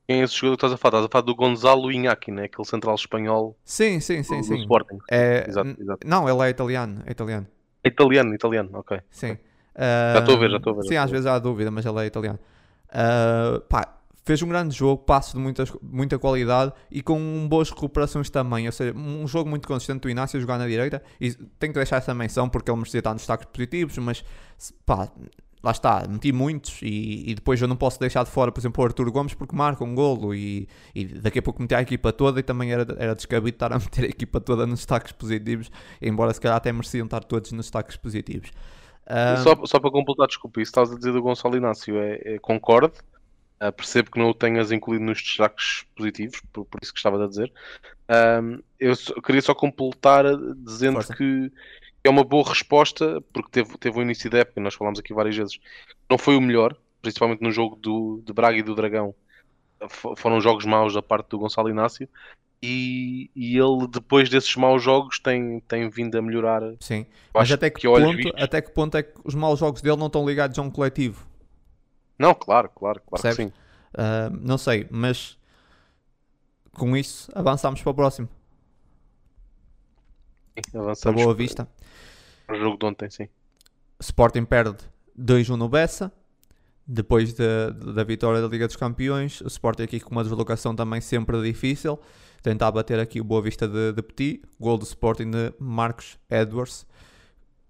quem 0.07 0.21
é 0.21 0.23
esse 0.23 0.36
jogador 0.36 0.57
que 0.57 0.65
estás 0.65 0.73
a 0.73 0.78
falar. 0.78 0.99
Estás 0.99 1.05
a 1.05 1.09
falar 1.09 1.25
do 1.25 1.36
Gonzalo 1.36 1.91
Inaki, 1.91 2.32
né? 2.32 2.45
aquele 2.45 2.67
central 2.67 2.95
espanhol 2.95 3.57
Sim, 3.65 3.99
sim, 3.99 4.23
sim, 4.23 4.36
do, 4.36 4.41
do 4.41 4.47
sim. 4.47 4.61
Sporting. 4.61 4.97
É, 5.11 5.45
Exato, 5.47 5.75
exato. 5.80 6.07
Não, 6.07 6.30
ele 6.30 6.47
é 6.47 6.49
italiano, 6.49 7.03
é 7.05 7.11
italiano. 7.11 7.47
É 7.84 7.89
Italiano, 7.89 8.34
italiano, 8.34 8.69
ok. 8.73 8.99
Sim. 9.11 9.38
Já 9.78 10.19
estou 10.19 10.36
a 10.36 10.39
ver, 10.39 10.49
já 10.49 10.57
estou 10.57 10.73
a 10.73 10.75
ver, 10.78 10.88
Sim, 10.88 10.95
às 10.95 11.11
vezes 11.11 11.25
há 11.28 11.38
dúvida, 11.38 11.69
mas 11.69 11.86
ele 11.86 11.99
é 11.99 12.05
italiano. 12.05 12.39
Ah, 12.89 13.61
pá, 13.69 13.97
fez 14.28 14.41
um 14.43 14.49
grande 14.49 14.75
jogo, 14.75 15.03
passo 15.03 15.36
de 15.36 15.39
muitas, 15.41 15.71
muita 15.82 16.19
qualidade 16.19 16.73
e 16.91 17.01
com 17.01 17.47
boas 17.49 17.69
recuperações 17.69 18.30
também. 18.30 18.65
Ou 18.67 18.71
seja, 18.71 18.93
um 18.95 19.28
jogo 19.28 19.49
muito 19.49 19.67
consistente 19.67 20.01
do 20.01 20.09
Inácio 20.09 20.39
jogar 20.39 20.57
na 20.57 20.67
direita. 20.67 21.01
E 21.19 21.34
tenho 21.34 21.73
que 21.73 21.80
deixar 21.80 21.97
essa 21.97 22.13
menção 22.13 22.49
porque 22.49 22.69
ele 22.69 22.78
merecia 22.78 22.99
estar 22.99 23.13
nos 23.13 23.21
destaques 23.21 23.47
positivos, 23.51 23.97
mas 23.97 24.23
pá, 24.86 25.09
lá 25.63 25.71
está, 25.71 26.05
meti 26.07 26.32
muitos 26.32 26.82
e, 26.82 27.30
e 27.32 27.36
depois 27.36 27.61
eu 27.61 27.67
não 27.67 27.75
posso 27.75 27.99
deixar 27.99 28.23
de 28.23 28.30
fora, 28.30 28.51
por 28.51 28.59
exemplo, 28.59 28.84
o 28.84 28.86
Arthur 28.88 29.09
Gomes 29.11 29.34
porque 29.34 29.55
marca 29.55 29.84
um 29.84 29.95
golo 29.95 30.34
e, 30.36 30.67
e 30.93 31.05
daqui 31.05 31.39
a 31.39 31.41
pouco 31.41 31.61
meti 31.61 31.73
a 31.73 31.82
equipa 31.82 32.13
toda 32.13 32.39
e 32.39 32.43
também 32.43 32.71
era, 32.71 32.86
era 32.99 33.15
descabido 33.15 33.55
estar 33.55 33.73
a 33.73 33.80
meter 33.80 34.05
a 34.05 34.07
equipa 34.07 34.39
toda 34.39 34.65
nos 34.67 34.80
destaques 34.80 35.11
positivos, 35.11 35.71
embora 36.01 36.34
se 36.34 36.41
calhar 36.41 36.57
até 36.57 36.71
mereciam 36.71 37.05
estar 37.05 37.23
todos 37.23 37.51
nos 37.51 37.65
destaques 37.65 37.97
positivos. 37.97 38.51
Ah, 39.05 39.38
Só, 39.38 39.65
só 39.65 39.80
para 39.80 39.89
completar, 39.89 40.28
desculpa, 40.28 40.61
isso 40.61 40.69
estás 40.69 40.91
a 40.91 40.95
dizer 40.97 41.13
do 41.13 41.21
Gonçalo 41.21 41.55
Inácio, 41.55 41.97
é, 41.97 42.36
é- 42.36 42.39
concordo, 42.39 42.93
ah, 43.60 43.72
percebo 43.72 44.12
que 44.12 44.20
não 44.20 44.30
o 44.30 44.34
tenhas 44.34 44.72
incluído 44.72 45.03
nos 45.03 45.22
destaques 45.22 45.86
positivos, 45.95 46.41
por, 46.51 46.66
por 46.66 46.80
isso 46.82 46.93
que 46.93 46.99
estava 46.99 47.24
a 47.24 47.28
dizer. 47.28 47.51
Eu 48.80 48.95
só- 48.95 49.14
queria 49.22 49.41
só 49.41 49.53
completar 49.53 50.26
dizendo 50.58 50.95
Força. 50.95 51.16
que 51.16 51.51
é 52.03 52.10
uma 52.10 52.24
boa 52.24 52.47
resposta, 52.47 53.22
porque 53.34 53.49
teve, 53.51 53.78
teve 53.78 53.97
um 53.99 54.01
início 54.01 54.30
da 54.30 54.39
época, 54.39 54.62
nós 54.62 54.76
falámos 54.76 54.99
aqui 54.99 55.14
várias 55.14 55.36
vezes, 55.36 55.60
não 56.10 56.18
foi 56.18 56.38
o 56.38 56.41
melhor, 56.41 56.76
principalmente 57.01 57.41
no 57.41 57.51
jogo 57.51 57.76
do, 57.76 58.22
de 58.26 58.32
Braga 58.32 58.58
e 58.58 58.64
do 58.64 58.76
Dragão, 58.76 59.14
Fo- 59.89 60.16
foram 60.16 60.39
jogos 60.41 60.66
maus 60.66 60.93
da 60.93 61.01
parte 61.01 61.30
do 61.30 61.39
Gonçalo 61.39 61.70
Inácio. 61.70 62.08
E, 62.64 63.30
e 63.36 63.55
ele, 63.55 63.88
depois 63.88 64.30
desses 64.30 64.55
maus 64.55 64.82
jogos, 64.82 65.20
tem, 65.20 65.60
tem 65.68 65.88
vindo 65.89 66.18
a 66.18 66.22
melhorar. 66.24 66.64
Sim, 66.80 67.05
mas 67.32 67.51
até 67.51 67.70
que, 67.70 67.82
que 67.82 67.88
ponto, 67.88 68.30
até 68.36 68.62
que 68.62 68.72
ponto 68.72 68.97
é 68.97 69.03
que 69.03 69.14
os 69.24 69.36
maus 69.36 69.60
jogos 69.60 69.80
dele 69.82 69.97
não 69.97 70.08
estão 70.08 70.26
ligados 70.28 70.58
a 70.58 70.62
um 70.64 70.72
coletivo? 70.72 71.28
Não, 72.20 72.34
claro, 72.34 72.70
claro, 72.70 73.01
claro 73.05 73.22
que 73.24 73.34
sim. 73.43 73.51
Ah, 73.93 74.30
não 74.30 74.57
sei, 74.57 74.88
mas 74.91 75.38
com 76.74 76.95
isso 76.95 77.32
avançamos 77.36 77.82
para 77.82 77.91
o 77.91 77.93
próximo. 77.93 78.28
Sim, 80.55 80.72
Para 80.72 80.82
Avançamos 80.82 81.22
Boa 81.22 81.36
para- 81.36 81.43
Vista. 81.43 81.68
para 82.45 82.55
o 82.55 82.59
jogo 82.59 82.78
de 82.78 82.86
ontem, 82.86 83.09
sim. 83.09 83.28
Sporting 83.99 84.45
perde 84.45 84.78
2-1 85.18 85.55
no 85.55 85.70
Bessa. 85.70 86.11
Depois 86.89 87.34
da, 87.34 87.70
da 87.72 88.03
vitória 88.05 88.41
da 88.41 88.47
Liga 88.47 88.65
dos 88.65 88.78
Campeões, 88.78 89.41
o 89.41 89.47
Sporting 89.47 89.84
aqui 89.84 89.99
com 89.99 90.11
uma 90.11 90.24
deslocação 90.24 90.74
também 90.76 91.01
sempre 91.01 91.41
difícil. 91.43 91.99
Tentar 92.41 92.72
bater 92.72 92.97
aqui 92.99 93.20
o 93.20 93.26
Boa 93.26 93.41
Vista 93.41 93.68
de, 93.68 93.91
de 93.91 94.01
Petit. 94.01 94.41
Gol 94.59 94.78
do 94.78 94.86
Sporting 94.86 95.30
de 95.30 95.53
Marcos 95.59 96.18
Edwards. 96.30 96.88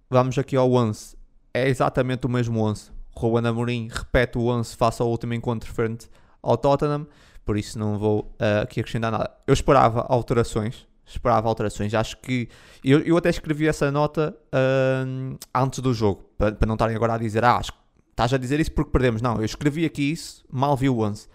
Vamos 0.09 0.37
aqui 0.37 0.55
ao 0.55 0.71
11. 0.71 1.17
É 1.53 1.67
exatamente 1.67 2.27
o 2.27 2.29
mesmo 2.29 2.61
11. 2.61 2.91
Ruben 3.17 3.47
Amorim 3.49 3.89
repete 3.91 4.37
o 4.37 4.47
11 4.47 4.75
face 4.75 5.01
ao 5.01 5.09
último 5.09 5.33
encontro 5.33 5.71
frente 5.71 6.09
ao 6.41 6.57
Tottenham. 6.57 7.07
Por 7.45 7.57
isso 7.57 7.79
não 7.79 7.97
vou 7.97 8.35
ah, 8.39 8.61
aqui 8.61 8.79
acrescentar 8.79 9.11
nada. 9.11 9.31
Eu 9.45 9.53
esperava 9.53 10.01
alterações. 10.09 10.85
Esperava 11.05 11.47
alterações. 11.47 11.93
Acho 11.93 12.17
que. 12.17 12.49
Eu, 12.83 12.99
eu 12.99 13.15
até 13.15 13.29
escrevi 13.29 13.67
essa 13.67 13.89
nota 13.89 14.35
ahm, 14.51 15.35
antes 15.55 15.79
do 15.79 15.93
jogo. 15.93 16.29
Para, 16.37 16.51
para 16.51 16.67
não 16.67 16.75
estarem 16.75 16.95
agora 16.95 17.13
a 17.13 17.17
dizer, 17.17 17.43
ah, 17.45 17.55
acho 17.55 17.71
que 17.71 17.77
estás 18.11 18.33
a 18.33 18.37
dizer 18.37 18.59
isso 18.59 18.71
porque 18.73 18.91
perdemos. 18.91 19.21
Não, 19.21 19.37
eu 19.37 19.45
escrevi 19.45 19.85
aqui 19.85 20.11
isso, 20.11 20.43
mal 20.51 20.75
vi 20.75 20.89
o 20.89 20.99
11. 20.99 21.27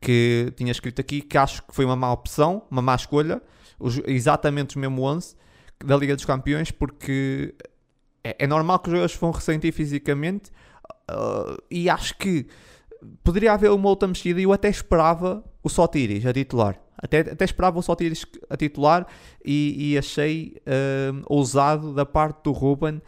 Que 0.00 0.50
tinha 0.56 0.72
escrito 0.72 1.00
aqui 1.00 1.20
que 1.20 1.36
acho 1.36 1.62
que 1.62 1.74
foi 1.74 1.84
uma 1.84 1.94
má 1.96 2.10
opção, 2.10 2.62
uma 2.70 2.80
má 2.80 2.94
escolha. 2.94 3.42
Os- 3.78 4.00
exatamente 4.06 4.76
o 4.76 4.78
mesmo 4.78 5.02
11 5.02 5.36
da 5.84 5.96
Liga 5.96 6.16
dos 6.16 6.24
Campeões, 6.24 6.70
porque 6.70 7.54
é, 8.24 8.36
é 8.44 8.46
normal 8.46 8.78
que 8.78 8.88
os 8.88 8.92
jogadores 8.92 9.16
vão 9.16 9.30
ressentir 9.30 9.72
fisicamente. 9.72 10.50
Ah, 11.10 11.56
e 11.70 11.88
acho 11.88 12.16
que 12.16 12.46
poderia 13.24 13.52
haver 13.52 13.70
uma 13.70 13.88
outra 13.88 14.08
mexida 14.08 14.40
e 14.40 14.44
eu 14.44 14.52
até 14.52 14.68
esperava 14.68 15.44
o 15.62 15.68
Sotiris 15.68 16.24
a 16.26 16.32
titular. 16.32 16.80
Até, 16.96 17.20
até 17.20 17.44
esperava 17.44 17.78
o 17.78 17.82
Sotiris 17.82 18.26
a 18.48 18.56
titular 18.56 19.06
e, 19.44 19.92
e 19.92 19.98
achei 19.98 20.56
hum, 21.12 21.22
ousado 21.26 21.94
da 21.94 22.04
parte 22.04 22.44
do 22.44 22.52
Ruben 22.52 23.00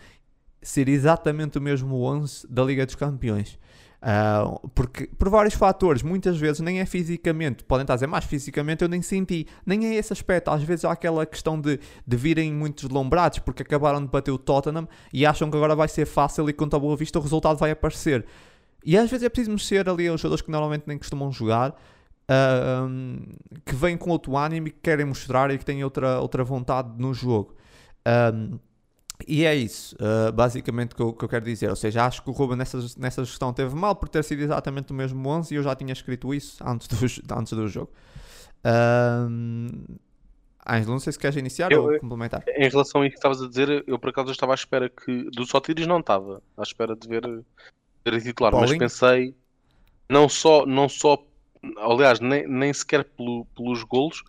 ser 0.63 0.89
exatamente 0.89 1.59
o 1.59 1.61
mesmo 1.61 2.03
11 2.03 2.47
da 2.49 2.63
Liga 2.65 2.87
dos 2.87 2.95
Campeões. 2.95 3.59
Uh, 4.03 4.69
porque 4.71 5.07
por 5.17 5.29
vários 5.29 5.55
fatores, 5.55 6.03
muitas 6.03 6.37
vezes 6.37 6.61
nem 6.61 6.81
é 6.81 6.85
fisicamente, 6.85 7.63
podem 7.63 7.85
estar 7.85 7.93
a 7.93 7.97
dizer, 7.97 8.09
mas 8.09 8.25
fisicamente 8.25 8.83
eu 8.83 8.89
nem 8.89 9.01
senti, 9.01 9.47
nem 9.65 9.87
é 9.87 9.95
esse 9.95 10.13
aspecto. 10.13 10.51
Às 10.51 10.65
vezes 10.65 10.85
há 10.85 10.91
aquela 10.91 11.25
questão 11.25 11.61
de, 11.61 11.79
de 12.05 12.17
virem 12.17 12.53
muito 12.53 12.87
deslumbrados 12.89 13.39
porque 13.39 13.63
acabaram 13.63 14.03
de 14.03 14.09
bater 14.09 14.33
o 14.33 14.39
Tottenham 14.39 14.89
e 15.13 15.25
acham 15.25 15.49
que 15.49 15.57
agora 15.57 15.77
vai 15.77 15.87
ser 15.87 16.05
fácil 16.05 16.51
e 16.51 16.53
contra 16.53 16.77
a 16.77 16.81
Boa 16.81 16.97
Vista 16.97 17.19
o 17.21 17.23
resultado 17.23 17.57
vai 17.57 17.71
aparecer. 17.71 18.27
E 18.85 18.99
às 18.99 19.09
vezes 19.09 19.25
é 19.25 19.29
preciso 19.29 19.53
mexer 19.53 19.89
ali 19.89 20.09
aos 20.09 20.21
jogadores 20.21 20.43
que 20.43 20.51
normalmente 20.51 20.83
nem 20.89 20.99
costumam 20.99 21.31
jogar, 21.31 21.71
uh, 21.71 22.91
que 23.65 23.75
vêm 23.77 23.97
com 23.97 24.11
outro 24.11 24.37
ânimo 24.37 24.67
e 24.67 24.71
que 24.73 24.81
querem 24.83 25.07
mostrar 25.07 25.53
e 25.53 25.59
que 25.59 25.65
têm 25.65 25.85
outra, 25.85 26.19
outra 26.19 26.43
vontade 26.43 26.91
no 26.99 27.15
jogo. 27.15 27.55
Um, 28.35 28.59
e 29.27 29.45
é 29.45 29.55
isso, 29.55 29.97
uh, 29.97 30.33
basicamente, 30.33 30.95
que 30.95 31.03
eu, 31.03 31.13
que 31.13 31.25
eu 31.25 31.29
quero 31.29 31.45
dizer. 31.45 31.69
Ou 31.71 31.77
seja, 31.77 32.05
acho 32.05 32.23
que 32.23 32.31
o 32.31 32.33
Ruben 32.33 32.57
nessa, 32.57 32.79
nessa 32.97 33.25
gestão 33.25 33.53
teve 33.53 33.75
mal 33.75 33.95
por 33.97 34.09
ter 34.09 34.23
sido 34.25 34.43
exatamente 34.43 34.93
o 34.93 34.95
mesmo 34.95 35.29
11 35.29 35.53
e 35.53 35.57
eu 35.57 35.63
já 35.63 35.75
tinha 35.75 35.93
escrito 35.93 36.33
isso 36.35 36.63
antes 36.67 36.89
do, 36.89 36.97
antes 37.37 37.53
do 37.53 37.69
jogo. 37.69 37.91
Uh, 38.65 39.99
Ângelo, 40.69 40.93
não 40.93 41.01
sei 41.01 41.13
se 41.13 41.19
queres 41.19 41.37
iniciar 41.37 41.73
eu, 41.73 41.85
ou 41.85 41.99
complementar. 41.99 42.45
Em 42.49 42.69
relação 42.69 43.03
a 43.03 43.07
isso 43.07 43.15
que 43.15 43.19
estavas 43.19 43.43
a 43.43 43.49
dizer, 43.49 43.85
eu 43.87 43.99
por 43.99 44.11
acaso 44.11 44.31
estava 44.31 44.53
à 44.53 44.55
espera 44.55 44.89
que. 44.89 45.25
Do 45.31 45.45
Sotiris 45.45 45.87
não 45.87 45.99
estava, 45.99 46.41
à 46.57 46.63
espera 46.63 46.95
de 46.95 47.09
ver, 47.09 47.23
ver 48.05 48.23
titular, 48.23 48.53
Paulinho? 48.53 48.79
mas 48.79 48.93
pensei, 48.93 49.35
não 50.09 50.29
só, 50.29 50.65
não 50.65 50.89
só 50.89 51.19
aliás, 51.79 52.21
nem, 52.21 52.47
nem 52.47 52.73
sequer 52.73 53.05
pelo, 53.05 53.45
pelos 53.57 53.83
golos, 53.85 54.23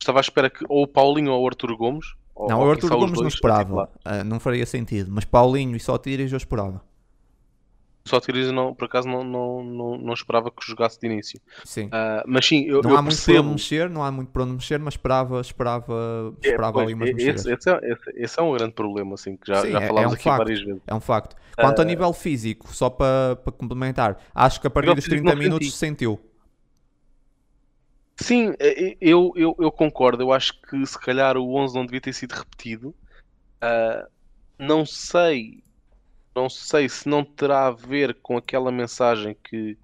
estava 0.00 0.18
à 0.18 0.22
espera 0.22 0.50
que 0.50 0.64
ou 0.68 0.82
o 0.84 0.86
Paulinho 0.86 1.32
ou 1.32 1.42
o 1.42 1.46
Arthur 1.46 1.76
Gomes 1.76 2.14
não, 2.48 2.60
o 2.60 2.70
Arthur 2.70 2.90
Gomes 2.90 3.20
não 3.20 3.28
esperava. 3.28 3.88
Uh, 4.06 4.24
não 4.24 4.40
faria 4.40 4.66
sentido. 4.66 5.10
Mas 5.12 5.24
Paulinho 5.24 5.76
e 5.76 5.80
Sotiris 5.80 6.32
eu 6.32 6.36
esperava. 6.36 6.82
Sotiris 8.04 8.50
não, 8.50 8.74
por 8.74 8.86
acaso 8.86 9.08
não, 9.08 9.22
não, 9.22 9.62
não, 9.62 9.98
não 9.98 10.12
esperava 10.12 10.50
que 10.50 10.66
jogasse 10.66 10.98
de 11.00 11.06
início. 11.06 11.40
Sim. 11.64 11.86
Uh, 11.86 12.22
mas 12.26 12.46
sim, 12.46 12.64
eu, 12.64 12.82
não 12.82 12.90
eu 12.90 12.96
há 12.96 13.02
muito 13.02 13.24
para 13.24 13.40
onde 13.40 13.50
mexer, 13.50 13.90
não 13.90 14.04
há 14.04 14.10
muito 14.10 14.28
para 14.30 14.42
onde 14.42 14.52
mexer, 14.54 14.78
mas 14.80 14.94
esperava, 14.94 15.40
esperava, 15.40 16.34
é, 16.42 16.48
esperava 16.48 16.80
é, 16.80 16.82
ali 16.84 16.94
umas 16.94 17.10
esse, 17.10 17.52
esse, 17.52 17.70
é, 17.70 17.80
esse, 17.84 18.02
esse, 18.16 18.40
é 18.40 18.42
um 18.42 18.52
grande 18.52 18.72
problema, 18.72 19.14
assim, 19.14 19.36
que 19.36 19.46
já, 19.46 19.62
sim, 19.62 19.70
já 19.70 19.80
é, 19.80 19.86
falámos 19.86 20.04
é 20.04 20.08
um 20.08 20.14
aqui 20.14 20.24
facto, 20.24 20.38
várias 20.38 20.62
vezes. 20.62 20.82
É 20.86 20.94
um 20.94 21.00
facto. 21.00 21.36
Quanto 21.56 21.78
uh, 21.78 21.82
a 21.82 21.84
nível 21.84 22.12
físico, 22.12 22.74
só 22.74 22.90
para, 22.90 23.36
para 23.36 23.52
complementar, 23.52 24.18
acho 24.34 24.60
que 24.60 24.66
a 24.66 24.70
partir 24.70 24.94
dos 24.94 25.04
30 25.04 25.36
minutos 25.36 25.70
se 25.70 25.78
sentiu. 25.78 26.18
Sim, 28.16 28.54
eu, 29.00 29.32
eu, 29.36 29.56
eu 29.58 29.72
concordo. 29.72 30.22
Eu 30.22 30.32
acho 30.32 30.60
que 30.62 30.84
se 30.86 30.98
calhar 30.98 31.36
o 31.36 31.54
11 31.54 31.74
não 31.74 31.86
devia 31.86 32.00
ter 32.00 32.12
sido 32.12 32.32
repetido. 32.32 32.94
Uh, 33.62 34.10
não 34.58 34.84
sei, 34.86 35.62
não 36.34 36.48
sei 36.48 36.88
se 36.88 37.08
não 37.08 37.24
terá 37.24 37.66
a 37.66 37.70
ver 37.70 38.14
com 38.22 38.36
aquela 38.36 38.70
mensagem 38.70 39.36
que 39.42 39.76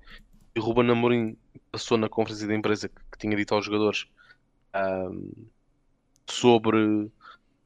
o 0.56 0.60
Ruben 0.60 0.90
Amorim 0.90 1.36
passou 1.70 1.96
na 1.96 2.08
conferência 2.08 2.46
de 2.46 2.54
empresa 2.54 2.88
que, 2.88 3.00
que 3.12 3.18
tinha 3.18 3.36
dito 3.36 3.54
aos 3.54 3.64
jogadores 3.64 4.06
uh, 4.74 5.46
sobre 6.26 6.78
o 6.78 7.10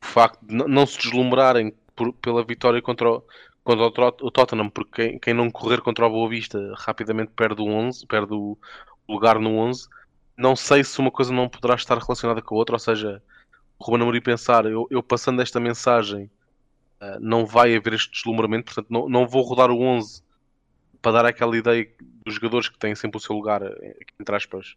facto 0.01 0.45
de 0.45 0.55
não 0.55 0.87
se 0.87 0.99
deslumbrarem 0.99 1.75
por, 1.95 2.13
pela 2.15 2.45
vitória 2.45 2.83
contra 2.83 3.11
o, 3.11 3.25
contra 3.63 4.07
o, 4.07 4.31
Tottenham, 4.31 4.69
porque 4.71 5.11
quem, 5.11 5.19
quem, 5.19 5.35
não 5.35 5.51
correr 5.51 5.81
contra 5.81 6.07
o 6.07 6.11
Boa 6.11 6.29
Vista 6.29 6.59
rapidamente 6.77 7.33
perde 7.35 7.63
o 7.63 7.67
11, 7.67 8.07
perde 8.07 8.35
o 8.35 8.59
lugar 9.09 9.39
no 9.39 9.57
11. 9.57 9.89
Não 10.37 10.57
sei 10.57 10.83
se 10.83 10.99
uma 10.99 11.11
coisa 11.11 11.33
não 11.33 11.49
poderá 11.49 11.75
estar 11.75 11.99
relacionada 11.99 12.41
com 12.41 12.55
a 12.55 12.59
outra, 12.59 12.75
ou 12.75 12.79
seja, 12.79 13.23
Ruben 13.83 14.03
Amorim 14.03 14.21
pensar, 14.21 14.65
eu, 14.65 14.87
eu 14.91 15.03
passando 15.03 15.43
esta 15.43 15.61
mensagem 15.61 16.31
uh, 17.01 17.19
não 17.21 17.45
vai 17.45 17.75
haver 17.77 17.95
este 17.95 18.13
deslumbramento, 18.13 18.67
portanto 18.67 18.87
não, 18.91 19.09
não 19.09 19.27
vou 19.27 19.43
rodar 19.43 19.71
o 19.71 19.81
11 19.81 20.23
para 21.01 21.13
dar 21.13 21.27
aquela 21.27 21.57
ideia 21.57 21.91
dos 22.25 22.35
jogadores 22.35 22.69
que 22.69 22.79
têm 22.79 22.95
sempre 22.95 23.19
o 23.19 23.21
seu 23.21 23.35
lugar, 23.35 23.61
eh, 23.61 23.97
entre 24.21 24.37
aspas, 24.37 24.77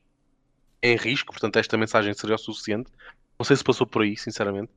em 0.81 0.95
risco, 0.95 1.31
portanto 1.31 1.57
esta 1.57 1.77
mensagem 1.77 2.13
seria 2.15 2.35
o 2.35 2.39
suficiente. 2.39 2.91
Não 3.37 3.45
sei 3.45 3.55
se 3.55 3.63
passou 3.63 3.85
por 3.85 4.01
aí, 4.01 4.17
sinceramente. 4.17 4.71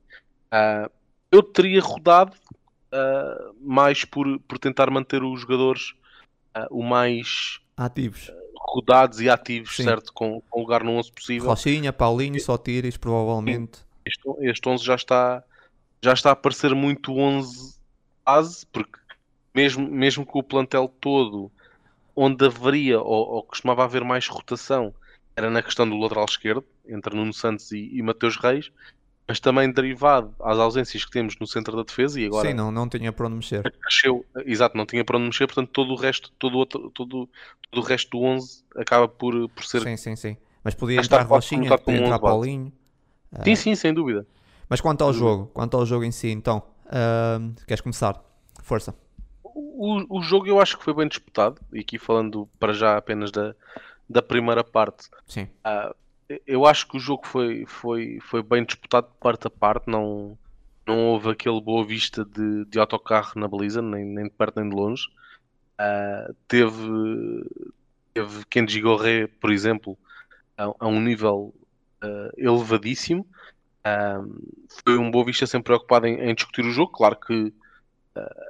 Uh, 0.53 0.91
eu 1.31 1.41
teria 1.41 1.81
rodado 1.81 2.35
uh, 2.93 3.55
mais 3.59 4.05
por, 4.05 4.39
por 4.41 4.59
tentar 4.59 4.91
manter 4.91 5.23
os 5.23 5.41
jogadores 5.41 5.93
o 6.71 6.83
mais 6.83 7.61
ativos 7.77 8.29
rodados 8.73 9.19
e 9.19 9.29
ativos, 9.29 9.75
Sim. 9.75 9.83
certo? 9.83 10.13
Com, 10.13 10.41
com 10.49 10.59
lugar 10.59 10.83
no 10.83 10.91
11 10.91 11.11
possível. 11.11 11.49
Rochinha, 11.49 11.91
Paulinho, 11.91 12.39
Sotiris, 12.39 12.97
provavelmente. 12.97 13.77
Sim 13.77 13.89
este, 14.09 14.23
este 14.41 14.69
11 14.69 14.83
já 14.83 14.95
está, 14.95 15.43
já 16.01 16.13
está 16.13 16.31
a 16.31 16.35
parecer 16.35 16.73
muito 16.73 17.15
11 17.15 17.77
base, 18.25 18.65
porque 18.67 18.97
mesmo, 19.53 19.87
mesmo 19.87 20.25
com 20.25 20.39
o 20.39 20.43
plantel 20.43 20.91
todo, 20.99 21.51
onde 22.15 22.45
haveria 22.45 22.99
ou, 22.99 23.29
ou, 23.29 23.43
costumava 23.43 23.83
haver 23.83 24.03
mais 24.03 24.27
rotação, 24.27 24.93
era 25.35 25.49
na 25.49 25.63
questão 25.63 25.89
do 25.89 25.97
lateral 25.97 26.25
esquerdo, 26.25 26.65
entre 26.87 27.15
Nuno 27.15 27.33
Santos 27.33 27.71
e, 27.71 27.89
e 27.93 28.01
Mateus 28.01 28.35
Reis, 28.37 28.71
mas 29.29 29.39
também 29.39 29.71
derivado 29.71 30.33
às 30.39 30.57
ausências 30.57 31.05
que 31.05 31.11
temos 31.11 31.37
no 31.39 31.45
centro 31.45 31.77
da 31.77 31.83
defesa 31.83 32.19
e 32.19 32.25
agora... 32.25 32.47
Sim, 32.47 32.55
não, 32.55 32.71
não 32.71 32.89
tinha 32.89 33.13
para 33.13 33.27
onde 33.27 33.35
mexer. 33.35 33.61
Cresceu, 33.79 34.25
exato, 34.43 34.75
não 34.75 34.87
tinha 34.87 35.05
para 35.05 35.17
onde 35.17 35.27
mexer, 35.27 35.45
portanto 35.45 35.69
todo 35.69 35.91
o 35.91 35.95
resto, 35.95 36.31
todo 36.39 36.55
o, 36.55 36.57
outro, 36.57 36.89
todo, 36.89 37.29
todo 37.69 37.83
o 37.83 37.85
resto 37.85 38.09
do 38.09 38.23
11 38.23 38.63
acaba 38.75 39.07
por, 39.07 39.47
por 39.49 39.63
ser... 39.63 39.83
Sim, 39.83 39.95
sim, 39.97 40.15
sim. 40.15 40.37
Mas 40.63 40.73
podia 40.73 40.99
entrar 40.99 41.21
Rochinha, 41.21 41.77
podia 41.77 42.01
entrar 42.01 42.17
Paulinho... 42.17 42.73
Sim, 43.43 43.55
sim, 43.55 43.75
sem 43.75 43.93
dúvida. 43.93 44.25
Mas 44.67 44.81
quanto 44.81 45.03
ao 45.03 45.13
jogo, 45.13 45.45
quanto 45.53 45.77
ao 45.77 45.85
jogo 45.85 46.03
em 46.03 46.11
si, 46.11 46.29
então, 46.29 46.63
uh, 46.87 47.53
queres 47.67 47.81
começar? 47.81 48.19
Força. 48.63 48.95
O, 49.43 50.17
o 50.17 50.23
jogo 50.23 50.47
eu 50.47 50.59
acho 50.59 50.75
que 50.75 50.83
foi 50.83 50.95
bem 50.95 51.07
disputado, 51.07 51.61
e 51.71 51.81
aqui 51.81 51.99
falando 51.99 52.49
para 52.59 52.73
já 52.73 52.97
apenas 52.97 53.29
da, 53.29 53.53
da 54.09 54.23
primeira 54.23 54.63
parte. 54.63 55.07
Sim. 55.27 55.43
Uh, 55.63 55.93
eu 56.45 56.65
acho 56.65 56.87
que 56.87 56.97
o 56.97 56.99
jogo 56.99 57.25
foi, 57.25 57.65
foi, 57.65 58.19
foi 58.21 58.43
bem 58.43 58.63
disputado 58.63 59.07
de 59.07 59.17
parte 59.19 59.47
a 59.47 59.49
parte, 59.49 59.89
não, 59.89 60.37
não 60.85 61.07
houve 61.07 61.29
aquele 61.31 61.59
boa 61.59 61.83
vista 61.83 62.23
de, 62.23 62.65
de 62.65 62.79
autocarro 62.79 63.39
na 63.39 63.47
baliza, 63.47 63.81
nem, 63.81 64.05
nem 64.05 64.25
de 64.25 64.29
perto 64.31 64.59
nem 64.59 64.69
de 64.69 64.75
longe. 64.75 65.07
Uh, 65.79 66.35
teve, 66.47 67.49
teve 68.13 68.45
Kenji 68.45 68.81
Gorré, 68.81 69.27
por 69.27 69.51
exemplo, 69.51 69.97
a, 70.55 70.65
a 70.79 70.87
um 70.87 71.01
nível 71.01 71.53
uh, 72.03 72.31
elevadíssimo. 72.37 73.25
foi 74.83 74.97
um 74.97 75.09
Boa 75.09 75.25
Vista 75.25 75.47
sempre 75.47 75.65
preocupado 75.65 76.05
em, 76.05 76.19
em 76.29 76.35
discutir 76.35 76.63
o 76.63 76.71
jogo. 76.71 76.91
Claro 76.91 77.15
que 77.15 77.33
uh, 77.33 77.53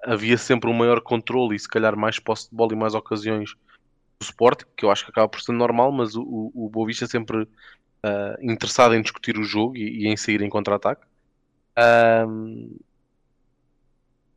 havia 0.04 0.38
sempre 0.38 0.70
um 0.70 0.74
maior 0.74 1.00
controle 1.00 1.56
e 1.56 1.60
se 1.60 1.70
calhar 1.70 1.96
mais 1.96 2.20
posse 2.20 2.50
de 2.50 2.56
bola 2.56 2.74
e 2.74 2.76
mais 2.76 2.94
ocasiões 2.94 3.56
Sport, 4.22 4.64
que 4.76 4.86
eu 4.86 4.92
acho 4.92 5.06
que 5.06 5.12
acaba 5.12 5.30
por 5.30 5.42
ser 5.42 5.54
normal, 5.54 5.92
mas 5.92 6.16
o, 6.16 6.52
o, 6.54 6.70
Boa 6.70 6.88
Vista 6.88 7.08
sempre 7.08 7.44
uh, 7.44 7.48
interessado 8.42 8.94
em 8.94 9.02
discutir 9.02 9.38
o 9.38 9.44
jogo 9.44 9.78
e, 9.78 10.04
e 10.04 10.08
em 10.08 10.18
sair 10.18 10.42
em 10.42 10.50
contra-ataque. 10.50 11.06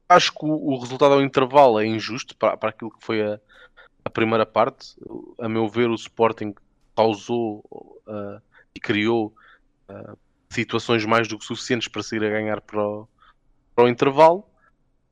acho 0.09 0.33
que 0.33 0.45
o, 0.45 0.51
o, 0.51 0.79
resultado 0.79 1.15
ao 1.15 1.23
intervalo 1.23 1.81
é 1.81 1.87
injusto 1.87 2.37
para, 2.37 2.57
para 2.57 2.71
aquilo 2.71 2.91
que 2.91 3.05
foi 3.05 3.23
a, 3.23 3.41
a 4.05 4.11
primeira 4.11 4.47
parte. 4.47 4.97
A 5.41 5.49
meu 5.49 5.69
ver, 5.69 5.91
o 5.91 5.95
Sporting 5.95 6.55
pausou 6.95 7.65
uh, 8.07 8.41
e 8.75 8.79
criou 8.79 9.35
uh, 9.89 10.17
situações 10.49 11.05
mais 11.05 11.27
do 11.27 11.39
que 11.39 11.45
suficientes 11.45 11.89
para 11.89 12.03
sair 12.03 12.23
a 12.25 12.31
ganhar 12.31 12.61
para 12.61 12.81
o, 12.81 13.09
para 13.75 13.85
o 13.85 13.89
intervalo. 13.89 14.45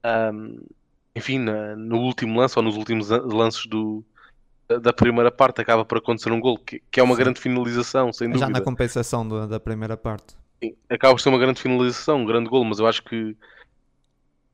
Um, 0.05 0.65
enfim, 1.15 1.39
na, 1.39 1.75
no 1.75 1.99
último 1.99 2.39
lance 2.39 2.57
ou 2.57 2.63
nos 2.63 2.77
últimos 2.77 3.09
lances 3.09 3.67
do, 3.67 4.05
da 4.79 4.93
primeira 4.93 5.31
parte 5.31 5.61
acaba 5.61 5.85
por 5.85 5.99
acontecer 5.99 6.31
um 6.31 6.41
gol 6.41 6.59
que, 6.59 6.83
que 6.91 7.01
é 7.01 7.03
uma 7.03 7.15
Sim. 7.15 7.23
grande 7.23 7.41
finalização, 7.41 8.13
sem 8.13 8.29
dúvida. 8.29 8.47
Já 8.47 8.51
na 8.51 8.61
compensação 8.61 9.27
do, 9.27 9.47
da 9.47 9.59
primeira 9.59 9.97
parte. 9.97 10.37
Sim, 10.63 10.75
acaba 10.89 11.15
por 11.15 11.21
ser 11.21 11.31
uma 11.31 11.39
grande 11.39 11.61
finalização, 11.61 12.19
um 12.19 12.27
grande 12.27 12.49
gol, 12.49 12.65
mas 12.65 12.79
eu 12.79 12.87
acho 12.87 13.03
que 13.03 13.37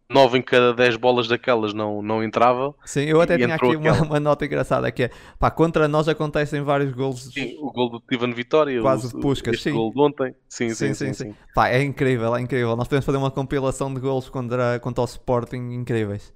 9 0.09 0.39
em 0.39 0.43
cada 0.43 0.73
10 0.73 0.97
bolas 0.97 1.27
daquelas 1.27 1.75
não, 1.75 2.01
não 2.01 2.23
entravam. 2.23 2.75
Sim, 2.85 3.03
eu 3.03 3.21
até 3.21 3.37
tinha 3.37 3.55
aqui 3.55 3.77
uma, 3.77 4.03
uma, 4.03 4.21
nota 4.21 4.47
engraçada 4.47 4.91
que 4.93 5.05
é 5.05 5.11
pá, 5.39 5.51
contra 5.51 5.89
nós 5.89 6.09
acontecem 6.09 6.63
vários 6.63 6.93
gols. 6.93 7.33
Sim, 7.33 7.57
o 7.61 7.73
gol 7.73 7.91
do 7.91 8.01
Tivan 8.01 8.33
Vitória, 8.33 8.81
quase 8.81 9.13
de 9.13 9.21
Puscas, 9.21 9.61
sim. 9.61 9.73
gol 9.73 9.93
de 9.93 10.01
ontem. 10.01 10.35
Sim 10.49 10.71
sim 10.71 10.95
sim, 10.95 10.95
sim, 10.95 11.13
sim, 11.13 11.31
sim. 11.31 11.35
Pá, 11.55 11.69
é 11.69 11.83
incrível, 11.83 12.37
é 12.37 12.41
incrível. 12.41 12.77
Nós 12.77 12.87
podemos 12.87 13.05
fazer 13.05 13.19
uma 13.19 13.31
compilação 13.31 13.93
de 13.93 14.01
gols 14.01 14.29
contra, 14.29 14.79
contra 14.79 15.03
o 15.03 15.05
Sporting 15.07 15.73
incríveis. 15.73 16.33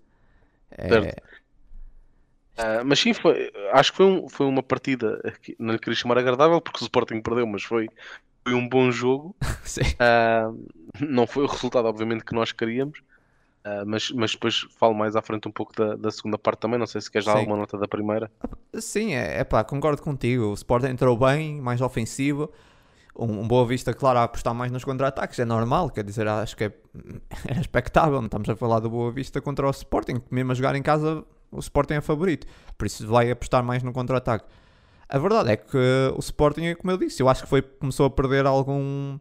É... 0.71 0.89
Certo. 0.89 1.23
Uh, 2.59 2.85
mas 2.85 2.99
sim, 2.99 3.15
foi, 3.15 3.51
acho 3.73 3.91
que 3.93 3.97
foi, 3.97 4.07
um, 4.07 4.29
foi 4.29 4.47
uma 4.47 4.63
partida, 4.63 5.21
que 5.43 5.57
não 5.59 5.73
lhe 5.73 5.79
queria 5.79 5.97
chamar 5.97 6.19
agradável 6.19 6.61
porque 6.61 6.81
o 6.81 6.85
Sporting 6.85 7.21
perdeu, 7.21 7.47
mas 7.47 7.63
foi, 7.63 7.89
foi 8.45 8.55
um 8.55 8.69
bom 8.69 8.91
jogo. 8.91 9.35
uh, 9.43 10.69
não 11.01 11.27
foi 11.27 11.45
o 11.45 11.47
resultado, 11.47 11.87
obviamente, 11.87 12.25
que 12.25 12.35
nós 12.35 12.53
queríamos. 12.53 12.99
Uh, 13.65 13.85
mas, 13.87 14.11
mas 14.11 14.33
depois 14.33 14.67
falo 14.79 14.95
mais 14.95 15.15
à 15.15 15.23
frente 15.23 15.47
um 15.47 15.53
pouco 15.53 15.75
da, 15.77 15.95
da 15.95 16.11
segunda 16.11 16.39
parte 16.39 16.61
também. 16.61 16.79
Não 16.79 16.87
sei 16.87 17.01
se 17.01 17.11
queres 17.11 17.27
dar 17.27 17.37
alguma 17.37 17.57
nota 17.57 17.77
da 17.79 17.87
primeira. 17.87 18.31
Sim, 18.75 19.15
é, 19.15 19.39
é 19.39 19.45
pá, 19.45 19.63
concordo 19.63 20.03
contigo. 20.03 20.47
O 20.47 20.55
Sport 20.55 20.85
entrou 20.85 21.17
bem, 21.17 21.61
mais 21.61 21.81
ofensivo. 21.81 22.51
Um, 23.17 23.41
um 23.41 23.49
Boa 23.49 23.67
Vista, 23.67 23.93
claro, 23.93 24.19
a 24.19 24.25
apostar 24.25 24.55
mais 24.55 24.73
nos 24.73 24.85
contra-ataques, 24.85 25.39
é 25.39 25.45
normal, 25.45 25.91
quer 25.91 26.05
dizer, 26.05 26.27
acho 26.27 26.57
que 26.57 26.65
é, 26.65 26.73
é 27.49 27.61
expectável. 27.61 28.19
Não 28.19 28.27
estamos 28.27 28.49
a 28.49 28.57
falar 28.57 28.81
do 28.81 28.89
Boa 28.89 29.11
Vista 29.13 29.41
contra 29.41 29.67
o 29.67 29.71
Sporting, 29.71 30.23
mesmo 30.31 30.53
a 30.53 30.55
jogar 30.55 30.75
em 30.75 30.83
casa 30.83 31.25
o 31.51 31.59
Sporting 31.59 31.95
é 31.95 32.01
favorito, 32.01 32.47
por 32.77 32.87
isso 32.87 33.07
vai 33.07 33.31
apostar 33.31 33.63
mais 33.63 33.83
no 33.83 33.93
contra-ataque. 33.93 34.47
A 35.09 35.19
verdade 35.19 35.51
é 35.51 35.57
que 35.57 35.77
o 36.15 36.21
Sporting, 36.21 36.75
como 36.77 36.93
eu 36.93 36.97
disse, 36.97 37.23
eu 37.23 37.29
acho 37.29 37.43
que 37.43 37.49
foi, 37.49 37.63
começou 37.63 38.07
a 38.07 38.11
perder 38.11 38.47
algum. 38.47 39.19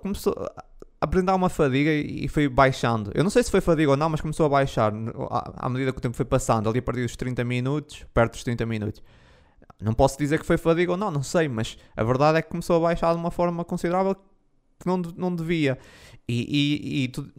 Começou 0.00 0.34
a 0.56 0.64
apresentar 1.00 1.34
uma 1.34 1.50
fadiga 1.50 1.92
e 1.92 2.26
foi 2.28 2.48
baixando. 2.48 3.10
Eu 3.14 3.22
não 3.22 3.30
sei 3.30 3.42
se 3.42 3.50
foi 3.50 3.60
fadiga 3.60 3.90
ou 3.90 3.96
não, 3.96 4.08
mas 4.08 4.20
começou 4.22 4.46
a 4.46 4.48
baixar 4.48 4.92
à 5.56 5.68
medida 5.68 5.92
que 5.92 5.98
o 5.98 6.00
tempo 6.00 6.16
foi 6.16 6.24
passando, 6.24 6.68
ali 6.68 6.78
a 6.78 6.82
partir 6.82 7.02
dos 7.02 7.14
30 7.14 7.44
minutos, 7.44 8.06
perto 8.14 8.32
dos 8.32 8.44
30 8.44 8.64
minutos. 8.64 9.02
Não 9.82 9.92
posso 9.92 10.16
dizer 10.16 10.38
que 10.38 10.46
foi 10.46 10.56
fadiga 10.56 10.92
ou 10.92 10.96
não, 10.96 11.10
não 11.10 11.22
sei, 11.22 11.48
mas 11.48 11.76
a 11.94 12.02
verdade 12.02 12.38
é 12.38 12.42
que 12.42 12.48
começou 12.48 12.76
a 12.76 12.80
baixar 12.80 13.12
de 13.12 13.20
uma 13.20 13.30
forma 13.30 13.62
considerável 13.64 14.16
que 14.78 14.86
não, 14.86 14.98
não 15.16 15.34
devia. 15.34 15.78
E, 16.28 17.02
e, 17.02 17.04
e 17.04 17.08
tu 17.08 17.30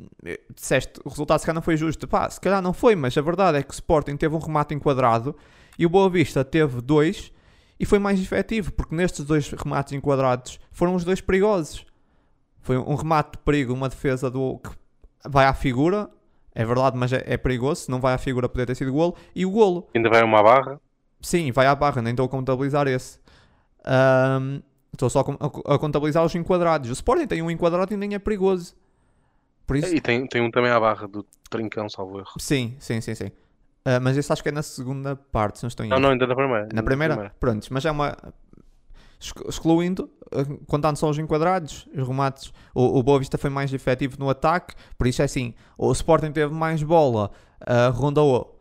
disseste, 0.55 0.99
o 1.03 1.09
resultado 1.09 1.39
se 1.39 1.45
calhar 1.45 1.55
não 1.55 1.61
foi 1.61 1.75
justo. 1.75 2.07
Pá, 2.07 2.29
se 2.29 2.39
calhar 2.39 2.61
não 2.61 2.73
foi, 2.73 2.95
mas 2.95 3.17
a 3.17 3.21
verdade 3.21 3.57
é 3.57 3.63
que 3.63 3.71
o 3.71 3.73
Sporting 3.73 4.15
teve 4.15 4.35
um 4.35 4.39
remate 4.39 4.73
enquadrado 4.73 5.35
e 5.77 5.85
o 5.85 5.89
Boa 5.89 6.09
Vista 6.09 6.43
teve 6.43 6.81
dois 6.81 7.31
e 7.79 7.85
foi 7.85 7.99
mais 7.99 8.19
efetivo, 8.19 8.71
porque 8.73 8.95
nestes 8.95 9.23
dois 9.25 9.49
remates 9.51 9.93
enquadrados 9.93 10.59
foram 10.71 10.95
os 10.95 11.03
dois 11.03 11.21
perigosos. 11.21 11.85
Foi 12.61 12.77
um 12.77 12.95
remate 12.95 13.33
de 13.33 13.37
perigo, 13.39 13.73
uma 13.73 13.87
defesa 13.87 14.29
do 14.29 14.57
que 14.57 14.71
vai 15.29 15.45
à 15.45 15.53
figura, 15.53 16.09
é 16.53 16.65
verdade, 16.65 16.97
mas 16.97 17.13
é, 17.13 17.23
é 17.25 17.37
perigoso, 17.37 17.83
se 17.83 17.91
não 17.91 17.99
vai 17.99 18.13
à 18.13 18.17
figura 18.17 18.49
poder 18.49 18.65
ter 18.65 18.75
sido 18.75 18.91
golo, 18.91 19.15
e 19.35 19.45
o 19.45 19.51
golo. 19.51 19.87
Ainda 19.95 20.09
vai 20.09 20.23
uma 20.23 20.41
barra? 20.41 20.81
Sim, 21.21 21.51
vai 21.51 21.67
à 21.67 21.75
barra, 21.75 22.01
nem 22.01 22.11
estou 22.11 22.25
a 22.25 22.29
contabilizar 22.29 22.87
esse. 22.87 23.19
Um, 23.85 24.61
estou 24.97 25.09
só 25.09 25.19
a 25.19 25.79
contabilizar 25.79 26.25
os 26.25 26.33
enquadrados. 26.35 26.89
O 26.89 26.93
Sporting 26.93 27.27
tem 27.27 27.41
um 27.41 27.51
enquadrado 27.51 27.93
e 27.93 27.97
nem 27.97 28.15
é 28.15 28.19
perigoso. 28.19 28.75
Por 29.65 29.75
isso... 29.75 29.93
E 29.93 30.01
tem, 30.01 30.25
tem 30.27 30.41
um 30.41 30.49
também 30.49 30.71
à 30.71 30.79
barra 30.79 31.07
do 31.07 31.25
Trincão, 31.49 31.87
salvo 31.89 32.19
erro. 32.19 32.33
Sim, 32.39 32.75
sim, 32.79 32.99
sim, 32.99 33.13
sim. 33.13 33.27
Uh, 33.27 34.01
mas 34.01 34.17
esse 34.17 34.31
acho 34.33 34.41
que 34.41 34.49
é 34.49 34.51
na 34.51 34.63
segunda 34.63 35.15
parte, 35.15 35.59
se 35.59 35.63
não 35.63 35.67
estou 35.67 35.85
em 35.85 35.89
Não, 35.89 35.99
não, 35.99 36.09
ainda 36.09 36.27
na 36.27 36.35
primeira. 36.35 36.67
Na 36.73 36.83
primeira? 36.83 37.13
primeira? 37.13 37.35
Pronto, 37.39 37.67
mas 37.71 37.85
é 37.85 37.91
uma. 37.91 38.17
Excluindo, 39.47 40.11
ah, 40.31 40.45
contando 40.67 40.95
só 40.95 41.09
os 41.09 41.17
enquadrados, 41.17 41.87
os 41.95 42.07
remates, 42.07 42.53
o, 42.75 42.99
o 42.99 43.03
Boa 43.03 43.17
Vista 43.17 43.37
foi 43.37 43.49
mais 43.49 43.73
efetivo 43.73 44.15
no 44.19 44.29
ataque, 44.29 44.75
por 44.95 45.07
isso 45.07 45.21
é 45.21 45.25
assim: 45.25 45.55
o 45.77 45.91
Sporting 45.91 46.31
teve 46.31 46.53
mais 46.53 46.83
bola, 46.83 47.31
uh, 47.61 47.91
rondou 47.91 48.56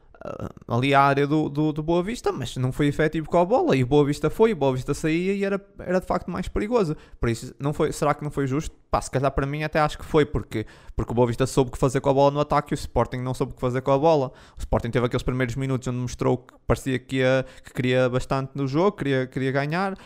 ali 0.69 0.95
à 0.95 1.03
área 1.03 1.27
do, 1.27 1.49
do, 1.49 1.73
do, 1.73 1.83
Boa 1.83 2.03
Vista, 2.03 2.33
mas 2.33 2.57
não 2.57 2.73
foi 2.73 2.89
efetivo 2.89 3.29
com 3.29 3.39
a 3.39 3.45
bola. 3.45 3.77
E 3.77 3.83
o 3.83 3.87
Boa 3.87 4.05
Vista 4.05 4.31
foi, 4.31 4.53
o 4.53 4.57
Boa 4.57 4.73
Vista 4.73 4.95
saía 4.95 5.33
e 5.33 5.45
era, 5.45 5.61
era 5.79 6.01
de 6.01 6.07
facto 6.07 6.31
mais 6.31 6.49
perigoso. 6.49 6.97
Por 7.21 7.29
isso, 7.29 7.55
não 7.59 7.73
foi, 7.73 7.93
será 7.93 8.15
que 8.15 8.23
não 8.23 8.31
foi 8.31 8.47
justo? 8.47 8.75
Pá, 8.91 9.01
se 9.01 9.11
calhar 9.11 9.31
para 9.31 9.47
mim 9.47 9.63
até 9.63 9.81
acho 9.81 9.99
que 9.99 10.05
foi, 10.05 10.25
porque, 10.25 10.67
porque 10.95 11.13
o 11.13 11.15
Boa 11.15 11.27
Vista 11.27 11.47
soube 11.47 11.69
o 11.69 11.73
que 11.73 11.79
fazer 11.79 12.01
com 12.01 12.11
a 12.11 12.15
bola 12.15 12.31
no 12.31 12.41
ataque 12.41 12.73
e 12.73 12.75
o 12.75 12.77
Sporting 12.77 13.19
não 13.19 13.35
soube 13.35 13.53
o 13.53 13.55
que 13.55 13.61
fazer 13.61 13.81
com 13.83 13.91
a 13.91 13.99
bola. 13.99 14.33
O 14.57 14.61
Sporting 14.61 14.91
teve 14.91 15.07
aqueles 15.07 15.23
primeiros 15.23 15.57
minutos 15.57 15.87
onde 15.89 15.99
mostrou 15.99 16.39
que 16.39 16.55
parecia 16.67 16.99
que, 16.99 17.17
ia, 17.17 17.45
que 17.65 17.73
queria 17.73 18.09
bastante 18.09 18.53
no 18.55 18.67
jogo, 18.67 18.93
queria, 18.93 19.27
queria 19.27 19.53
ganhar, 19.53 19.93
uh, 19.93 19.97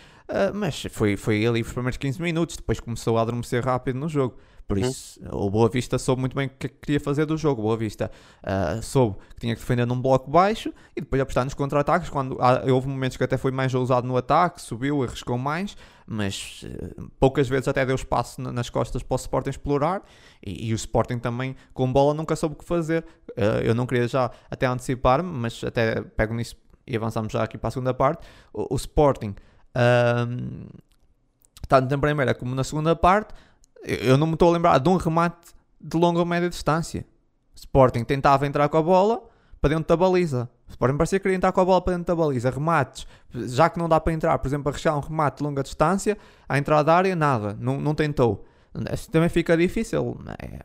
mas 0.54 0.82
foi, 0.90 1.16
foi 1.16 1.46
ali 1.46 1.62
os 1.62 1.72
primeiros 1.72 1.96
15 1.96 2.20
minutos, 2.20 2.56
depois 2.56 2.80
começou 2.80 3.18
a 3.18 3.22
adormecer 3.22 3.64
rápido 3.64 3.98
no 3.98 4.08
jogo. 4.08 4.36
Por 4.70 4.78
uhum. 4.78 4.88
isso, 4.88 5.20
hum. 5.20 5.28
o 5.32 5.50
Boa 5.50 5.68
Vista 5.68 5.98
soube 5.98 6.20
muito 6.20 6.36
bem 6.36 6.46
o 6.46 6.50
que 6.50 6.68
queria 6.68 7.00
fazer 7.00 7.26
do 7.26 7.36
jogo. 7.36 7.60
O 7.60 7.64
Boa 7.64 7.76
Vista 7.76 8.08
uh, 8.44 8.80
soube 8.80 9.16
que 9.34 9.40
tinha 9.40 9.54
que 9.56 9.60
defender 9.60 9.84
num 9.84 10.00
bloco 10.00 10.30
baixo 10.30 10.72
e 10.94 11.00
depois 11.00 11.20
apostar 11.20 11.44
nos 11.44 11.54
contra-ataques. 11.54 12.08
Quando 12.08 12.40
há, 12.40 12.62
houve 12.72 12.86
momentos 12.86 13.16
que 13.16 13.24
até 13.24 13.36
foi 13.36 13.50
mais 13.50 13.74
ousado 13.74 14.06
no 14.06 14.16
ataque, 14.16 14.62
subiu, 14.62 15.02
arriscou 15.02 15.36
mais, 15.36 15.76
mas 16.06 16.64
uh, 16.64 17.10
poucas 17.18 17.48
vezes 17.48 17.66
até 17.66 17.84
deu 17.84 17.96
espaço 17.96 18.40
nas 18.40 18.70
costas 18.70 19.02
para 19.02 19.12
o 19.12 19.16
Sporting 19.16 19.50
explorar. 19.50 20.02
E, 20.46 20.68
e 20.68 20.72
o 20.72 20.76
Sporting 20.76 21.18
também, 21.18 21.56
com 21.74 21.92
bola, 21.92 22.14
nunca 22.14 22.36
soube 22.36 22.54
o 22.54 22.58
que 22.58 22.64
fazer. 22.64 23.04
Uh, 23.30 23.64
eu 23.64 23.74
não 23.74 23.86
queria 23.86 24.06
já 24.06 24.30
até 24.48 24.66
antecipar-me, 24.66 25.28
mas 25.28 25.64
até 25.64 26.00
pego 26.00 26.32
nisso 26.32 26.54
e 26.86 26.96
avançamos 26.96 27.32
já 27.32 27.42
aqui 27.42 27.58
para 27.58 27.66
a 27.66 27.70
segunda 27.72 27.92
parte. 27.92 28.24
O, 28.52 28.72
o 28.72 28.76
Sporting, 28.76 29.34
tanto 31.66 31.90
na 31.90 31.98
primeira 31.98 32.34
como 32.34 32.54
na 32.54 32.62
segunda 32.62 32.94
parte 32.94 33.34
eu 33.82 34.16
não 34.16 34.26
me 34.26 34.34
estou 34.34 34.48
a 34.48 34.52
lembrar 34.52 34.78
de 34.78 34.88
um 34.88 34.96
remate 34.96 35.54
de 35.80 35.96
longa 35.96 36.20
ou 36.20 36.26
média 36.26 36.48
distância. 36.48 37.06
Sporting 37.54 38.04
tentava 38.04 38.46
entrar 38.46 38.68
com 38.68 38.76
a 38.76 38.82
bola 38.82 39.22
para 39.60 39.70
dentro 39.70 39.86
da 39.86 39.96
baliza. 39.96 40.48
Sporting 40.68 40.96
parecia 40.96 41.18
que 41.18 41.24
queria 41.24 41.36
entrar 41.36 41.52
com 41.52 41.60
a 41.60 41.64
bola 41.64 41.80
para 41.80 41.94
dentro 41.94 42.14
da 42.14 42.22
baliza. 42.22 42.50
Remates, 42.50 43.06
já 43.32 43.68
que 43.68 43.78
não 43.78 43.88
dá 43.88 44.00
para 44.00 44.12
entrar, 44.12 44.38
por 44.38 44.48
exemplo, 44.48 44.70
a 44.70 44.72
rechear 44.72 44.96
um 44.96 45.00
remate 45.00 45.38
de 45.38 45.42
longa 45.42 45.62
distância, 45.62 46.16
a 46.48 46.58
entrada 46.58 46.84
da 46.84 46.94
área, 46.94 47.16
nada, 47.16 47.56
não, 47.60 47.80
não 47.80 47.94
tentou. 47.94 48.44
Também 49.10 49.28
fica 49.28 49.56
difícil. 49.56 50.16
É... 50.38 50.60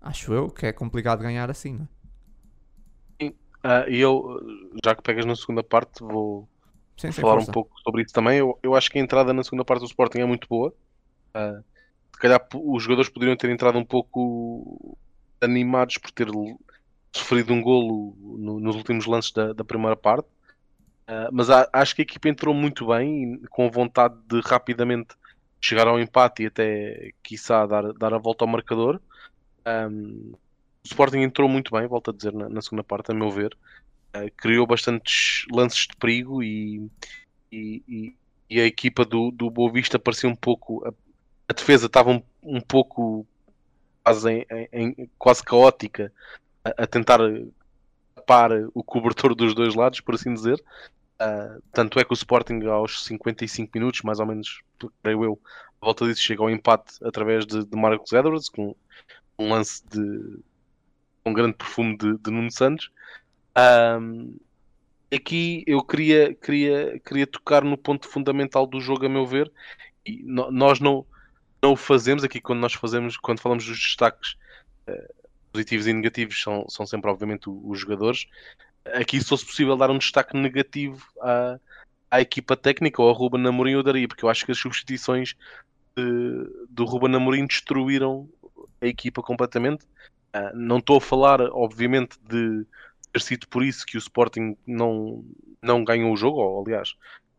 Acho 0.00 0.32
eu 0.32 0.48
que 0.48 0.66
é 0.66 0.72
complicado 0.72 1.20
ganhar 1.20 1.50
assim, 1.50 1.74
não 1.74 1.84
é? 1.84 1.94
Uh, 3.64 3.88
e 3.88 3.98
eu, 3.98 4.40
já 4.84 4.94
que 4.94 5.02
pegas 5.02 5.24
na 5.24 5.34
segunda 5.34 5.62
parte, 5.62 6.02
vou 6.02 6.46
sim, 6.98 7.10
falar 7.10 7.38
um 7.38 7.46
pouco 7.46 7.70
sobre 7.80 8.02
isso 8.02 8.12
também. 8.12 8.38
Eu, 8.38 8.58
eu 8.62 8.74
acho 8.74 8.90
que 8.90 8.98
a 8.98 9.00
entrada 9.00 9.32
na 9.32 9.42
segunda 9.42 9.64
parte 9.64 9.80
do 9.80 9.86
Sporting 9.86 10.18
é 10.18 10.26
muito 10.26 10.46
boa. 10.46 10.74
Se 12.12 12.18
calhar 12.18 12.46
os 12.54 12.82
jogadores 12.82 13.10
poderiam 13.10 13.36
ter 13.36 13.50
entrado 13.50 13.78
um 13.78 13.84
pouco 13.84 14.96
animados 15.40 15.98
por 15.98 16.10
ter 16.10 16.28
sofrido 17.12 17.52
um 17.52 17.62
golo 17.62 18.16
no, 18.20 18.60
nos 18.60 18.76
últimos 18.76 19.06
lances 19.06 19.32
da, 19.32 19.52
da 19.52 19.64
primeira 19.64 19.96
parte. 19.96 20.28
Uh, 21.08 21.28
mas 21.32 21.50
a, 21.50 21.68
acho 21.72 21.94
que 21.94 22.02
a 22.02 22.04
equipa 22.04 22.28
entrou 22.28 22.54
muito 22.54 22.86
bem, 22.86 23.40
com 23.50 23.70
vontade 23.70 24.16
de 24.26 24.40
rapidamente 24.40 25.14
chegar 25.60 25.86
ao 25.86 26.00
empate 26.00 26.42
e 26.42 26.46
até, 26.46 27.10
quiçá, 27.22 27.66
dar, 27.66 27.92
dar 27.92 28.14
a 28.14 28.18
volta 28.18 28.44
ao 28.44 28.48
marcador. 28.48 29.00
Um, 29.66 30.32
o 30.32 30.86
Sporting 30.86 31.18
entrou 31.18 31.48
muito 31.48 31.72
bem, 31.72 31.86
volto 31.86 32.10
a 32.10 32.14
dizer, 32.14 32.32
na, 32.32 32.48
na 32.48 32.62
segunda 32.62 32.82
parte, 32.82 33.10
a 33.10 33.14
meu 33.14 33.30
ver. 33.30 33.56
Uh, 34.16 34.30
criou 34.36 34.66
bastantes 34.66 35.44
lances 35.52 35.86
de 35.86 35.96
perigo 35.96 36.42
e, 36.42 36.90
e, 37.52 37.82
e, 37.88 38.16
e, 38.48 38.60
a 38.60 38.66
equipa 38.66 39.04
do, 39.04 39.30
do 39.30 39.50
Boa 39.50 39.72
Vista 39.72 39.98
parecia 39.98 40.28
um 40.28 40.36
pouco 40.36 40.86
a 41.48 41.52
defesa 41.52 41.86
estava 41.86 42.10
um, 42.10 42.22
um 42.42 42.60
pouco 42.60 43.26
quase, 44.02 44.30
em, 44.30 44.68
em, 44.72 45.10
quase 45.18 45.42
caótica 45.42 46.12
a, 46.64 46.82
a, 46.82 46.86
tentar 46.86 47.20
tapar 48.14 48.50
o 48.74 48.82
cobertor 48.82 49.34
dos 49.34 49.54
dois 49.54 49.74
lados, 49.74 50.00
por 50.00 50.14
assim 50.14 50.32
dizer. 50.32 50.62
Uh, 51.14 51.62
tanto 51.72 51.98
é 51.98 52.04
que 52.04 52.12
o 52.12 52.14
Sporting 52.14 52.64
aos 52.66 53.04
55 53.04 53.70
minutos, 53.74 54.02
mais 54.02 54.18
ou 54.18 54.26
menos, 54.26 54.62
creio 55.02 55.24
eu, 55.24 55.40
a 55.80 55.86
volta 55.86 56.06
disso 56.06 56.22
chega 56.22 56.42
ao 56.42 56.50
empate 56.50 56.94
através 57.04 57.46
de, 57.46 57.64
de 57.64 57.76
Marcos 57.76 58.12
Edwards, 58.12 58.48
com 58.48 58.74
um 59.38 59.48
lance 59.50 59.82
de 59.88 60.38
um 61.24 61.32
grande 61.32 61.54
perfume 61.54 61.96
de, 61.96 62.18
de 62.18 62.30
Nuno 62.30 62.50
Santos. 62.50 62.90
Um, 63.56 64.36
aqui 65.14 65.62
eu 65.66 65.82
queria, 65.82 66.34
queria, 66.34 67.00
queria 67.00 67.26
tocar 67.26 67.62
no 67.64 67.78
ponto 67.78 68.08
fundamental 68.08 68.66
do 68.66 68.80
jogo, 68.80 69.06
a 69.06 69.08
meu 69.08 69.26
ver. 69.26 69.50
E 70.04 70.22
no, 70.24 70.50
nós 70.50 70.80
não, 70.80 71.06
não 71.64 71.72
o 71.72 71.76
fazemos 71.76 72.22
aqui 72.22 72.42
quando 72.42 72.60
nós 72.60 72.74
fazemos, 72.74 73.16
quando 73.16 73.40
falamos 73.40 73.64
dos 73.64 73.78
destaques 73.78 74.36
uh, 74.86 75.14
positivos 75.50 75.86
e 75.86 75.94
negativos, 75.94 76.42
são, 76.42 76.66
são 76.68 76.86
sempre, 76.86 77.10
obviamente, 77.10 77.48
os, 77.48 77.80
jogadores. 77.80 78.26
Aqui, 78.92 79.18
se 79.18 79.28
fosse 79.28 79.46
possível, 79.46 79.74
dar 79.74 79.90
um 79.90 79.96
destaque 79.96 80.36
negativo 80.36 81.02
à, 81.22 81.58
à 82.10 82.20
equipa 82.20 82.54
técnica 82.54 83.00
ou 83.00 83.08
ao 83.08 83.14
Ruben 83.14 83.46
Amorim, 83.46 83.72
eu 83.72 83.82
daria, 83.82 84.06
porque 84.06 84.26
eu 84.26 84.28
acho 84.28 84.44
que 84.44 84.52
as 84.52 84.58
substituições 84.58 85.34
de, 85.96 86.66
do 86.68 86.84
Ruben 86.84 87.14
Amorim 87.16 87.46
destruíram 87.46 88.28
a 88.82 88.86
equipa 88.86 89.22
completamente. 89.22 89.86
Uh, 90.36 90.54
não 90.54 90.78
estou 90.78 90.98
a 90.98 91.00
falar, 91.00 91.40
obviamente, 91.40 92.18
de 92.28 92.66
ter 93.10 93.22
sido 93.22 93.48
por 93.48 93.62
isso 93.62 93.86
que 93.86 93.96
o 93.96 93.98
Sporting 93.98 94.54
não, 94.66 95.24
não 95.62 95.82
ganhou 95.82 96.12
o 96.12 96.16
jogo, 96.16 96.40
ou 96.40 96.62
aliás, 96.62 96.94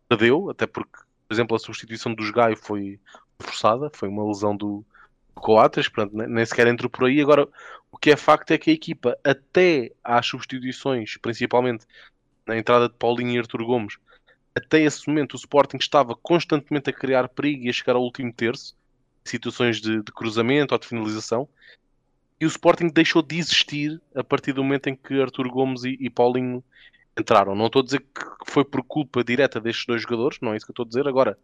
perdeu, 0.10 0.50
até 0.50 0.66
porque, 0.66 0.98
por 1.28 1.34
exemplo, 1.34 1.56
a 1.56 1.60
substituição 1.60 2.16
dos 2.16 2.32
Gaio 2.32 2.58
foi, 2.58 3.00
forçada, 3.40 3.90
foi 3.94 4.10
uma 4.10 4.26
lesão 4.26 4.56
do 4.56 4.86
Coates, 5.34 5.88
portanto, 5.90 6.16
nem 6.16 6.46
sequer 6.46 6.68
entrou 6.68 6.90
por 6.90 7.06
aí. 7.06 7.22
Agora, 7.22 7.48
o 7.92 7.98
que 7.98 8.12
é 8.12 8.16
facto 8.16 8.52
é 8.52 8.58
que 8.58 8.70
a 8.70 8.74
equipa, 8.74 9.18
até 9.24 9.92
às 10.04 10.26
substituições, 10.26 11.18
principalmente 11.18 11.86
na 12.46 12.58
entrada 12.58 12.88
de 12.88 12.96
Paulinho 12.96 13.36
e 13.36 13.40
Artur 13.40 13.64
Gomes, 13.66 13.98
até 14.56 14.82
esse 14.82 15.08
momento 15.08 15.34
o 15.34 15.38
Sporting 15.38 15.78
estava 15.78 16.16
constantemente 16.16 16.90
a 16.90 16.94
criar 16.94 17.28
perigo 17.28 17.66
e 17.66 17.70
a 17.70 17.74
chegar 17.74 17.96
ao 17.96 18.04
último 18.04 18.32
terço, 18.32 18.76
situações 19.24 19.82
de, 19.82 20.02
de 20.02 20.12
cruzamento 20.12 20.74
ou 20.74 20.80
de 20.80 20.88
finalização, 20.88 21.48
e 22.40 22.46
o 22.46 22.48
Sporting 22.48 22.88
deixou 22.88 23.22
de 23.22 23.38
existir 23.38 24.02
a 24.14 24.24
partir 24.24 24.54
do 24.54 24.64
momento 24.64 24.88
em 24.88 24.96
que 24.96 25.22
Artur 25.22 25.50
Gomes 25.50 25.84
e, 25.84 25.98
e 26.00 26.10
Paulinho 26.10 26.64
entraram. 27.18 27.56
Não 27.56 27.68
estou 27.68 27.82
a 27.82 27.86
dizer 27.86 28.00
que 28.00 28.52
foi 28.52 28.66
por 28.66 28.84
culpa 28.84 29.24
direta 29.24 29.60
destes 29.60 29.86
dois 29.86 30.02
jogadores, 30.02 30.38
não 30.42 30.54
é 30.54 30.58
isso 30.58 30.66
que 30.66 30.72
eu 30.72 30.74
estou 30.74 30.86
a 30.86 30.88
dizer. 30.88 31.08
Agora, 31.08 31.38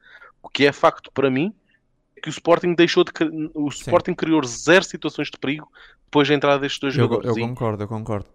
o 0.44 0.50
que 0.50 0.66
é 0.66 0.72
facto 0.72 1.12
para 1.12 1.30
mim 1.30 1.54
que 2.22 2.30
o 2.30 2.32
Sporting 2.32 2.74
deixou 2.74 3.04
de 3.04 3.12
o 3.54 3.68
Sporting 3.70 4.12
Sim. 4.12 4.16
criou 4.16 4.44
zero 4.44 4.84
situações 4.84 5.30
de 5.30 5.38
perigo 5.38 5.68
depois 6.06 6.28
da 6.28 6.36
entrada 6.36 6.60
destes 6.60 6.80
dois 6.80 6.96
eu, 6.96 7.06
jogadores. 7.06 7.38
Eu 7.38 7.48
concordo, 7.48 7.84
eu 7.84 7.88
concordo. 7.88 8.28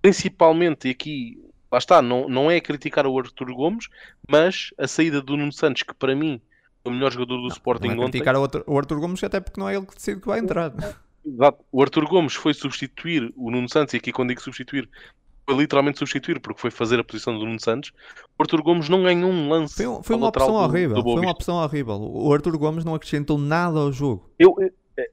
Principalmente 0.00 0.88
aqui, 0.88 1.42
lá 1.70 1.78
está, 1.78 2.00
não, 2.00 2.28
não 2.28 2.50
é 2.50 2.60
criticar 2.60 3.06
o 3.06 3.18
Arthur 3.18 3.52
Gomes, 3.54 3.88
mas 4.28 4.70
a 4.78 4.86
saída 4.86 5.20
do 5.20 5.36
Nuno 5.36 5.52
Santos, 5.52 5.82
que 5.82 5.94
para 5.94 6.14
mim 6.14 6.40
é 6.84 6.88
o 6.88 6.92
melhor 6.92 7.10
jogador 7.10 7.36
do 7.36 7.42
não, 7.42 7.48
Sporting 7.48 7.88
não 7.88 7.94
é 7.94 7.98
ontem. 7.98 8.20
criticar 8.20 8.36
o 8.36 8.78
Arthur 8.78 9.00
Gomes 9.00 9.22
até 9.24 9.40
porque 9.40 9.60
não 9.60 9.68
é 9.68 9.76
ele 9.76 9.86
que 9.86 9.94
decide 9.94 10.20
que 10.20 10.26
vai 10.26 10.38
entrar. 10.38 10.72
Exato. 11.26 11.64
O 11.72 11.82
Arthur 11.82 12.06
Gomes 12.06 12.34
foi 12.34 12.52
substituir 12.52 13.32
o 13.36 13.50
Nuno 13.50 13.68
Santos, 13.68 13.94
e 13.94 13.96
aqui 13.96 14.12
quando 14.12 14.28
digo 14.28 14.42
substituir, 14.42 14.88
foi 15.46 15.56
literalmente 15.56 15.98
substituir, 15.98 16.40
porque 16.40 16.60
foi 16.60 16.70
fazer 16.70 16.98
a 16.98 17.04
posição 17.04 17.38
do 17.38 17.44
Nuno 17.44 17.60
Santos. 17.60 17.92
O 18.38 18.42
Arthur 18.42 18.62
Gomes 18.62 18.88
não 18.88 19.02
ganhou 19.02 19.30
um 19.30 19.48
lance. 19.48 19.84
Foi, 19.84 20.02
foi 20.02 20.16
uma 20.16 20.28
opção 20.28 20.48
do, 20.48 20.54
horrível. 20.54 20.96
Do 20.96 21.02
foi 21.02 21.20
uma 21.20 21.30
opção 21.30 21.56
horrível. 21.56 22.00
O 22.00 22.32
Arthur 22.32 22.56
Gomes 22.56 22.84
não 22.84 22.94
acrescentou 22.94 23.38
nada 23.38 23.78
ao 23.78 23.92
jogo. 23.92 24.30
Eu, 24.38 24.54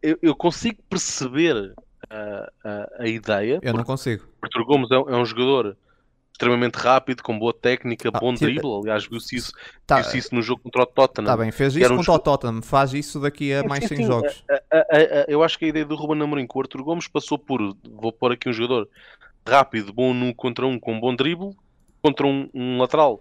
eu, 0.01 0.17
eu 0.21 0.35
consigo 0.35 0.81
perceber 0.89 1.73
a, 2.09 2.49
a, 2.63 2.89
a 2.99 3.07
ideia. 3.07 3.59
Eu 3.61 3.73
não 3.73 3.83
consigo. 3.83 4.23
O 4.41 4.45
Arthur 4.45 4.65
Gomes 4.65 4.89
é, 4.91 4.95
é 4.95 5.15
um 5.15 5.25
jogador 5.25 5.77
extremamente 6.41 6.75
rápido, 6.75 7.21
com 7.21 7.37
boa 7.37 7.53
técnica, 7.53 8.09
ah, 8.11 8.19
bom 8.19 8.33
dribble. 8.33 8.79
Aliás, 8.81 9.05
viu-se 9.05 9.35
isso, 9.35 9.51
tá, 9.85 10.01
viu 10.01 10.17
isso 10.17 10.33
no 10.33 10.41
jogo 10.41 10.61
contra 10.63 10.83
o 10.83 10.85
Tottenham. 10.87 11.25
Está 11.25 11.37
bem, 11.37 11.51
fez 11.51 11.75
isso 11.75 11.93
um 11.93 11.97
contra 11.97 12.13
o 12.13 12.19
Tottenham, 12.19 12.61
faz 12.63 12.93
isso 12.93 13.19
daqui 13.19 13.53
a 13.53 13.61
sim, 13.61 13.67
mais 13.67 13.85
100 13.85 14.03
jogos. 14.05 14.43
A, 14.49 14.77
a, 14.77 15.25
eu 15.27 15.43
acho 15.43 15.59
que 15.59 15.65
a 15.65 15.67
ideia 15.67 15.85
do 15.85 15.95
Ruben 15.95 16.21
Amorim 16.21 16.47
com 16.47 16.57
o 16.57 16.61
Arthur 16.63 16.83
Gomes 16.83 17.07
passou 17.07 17.37
por, 17.37 17.59
vou 17.87 18.11
pôr 18.11 18.31
aqui 18.31 18.49
um 18.49 18.53
jogador 18.53 18.89
rápido, 19.47 19.93
bom 19.93 20.13
no 20.13 20.33
contra 20.33 20.65
um, 20.65 20.79
com 20.79 20.99
bom 20.99 21.15
dribble, 21.15 21.55
contra 22.01 22.25
um, 22.25 22.49
um 22.53 22.77
lateral 22.77 23.17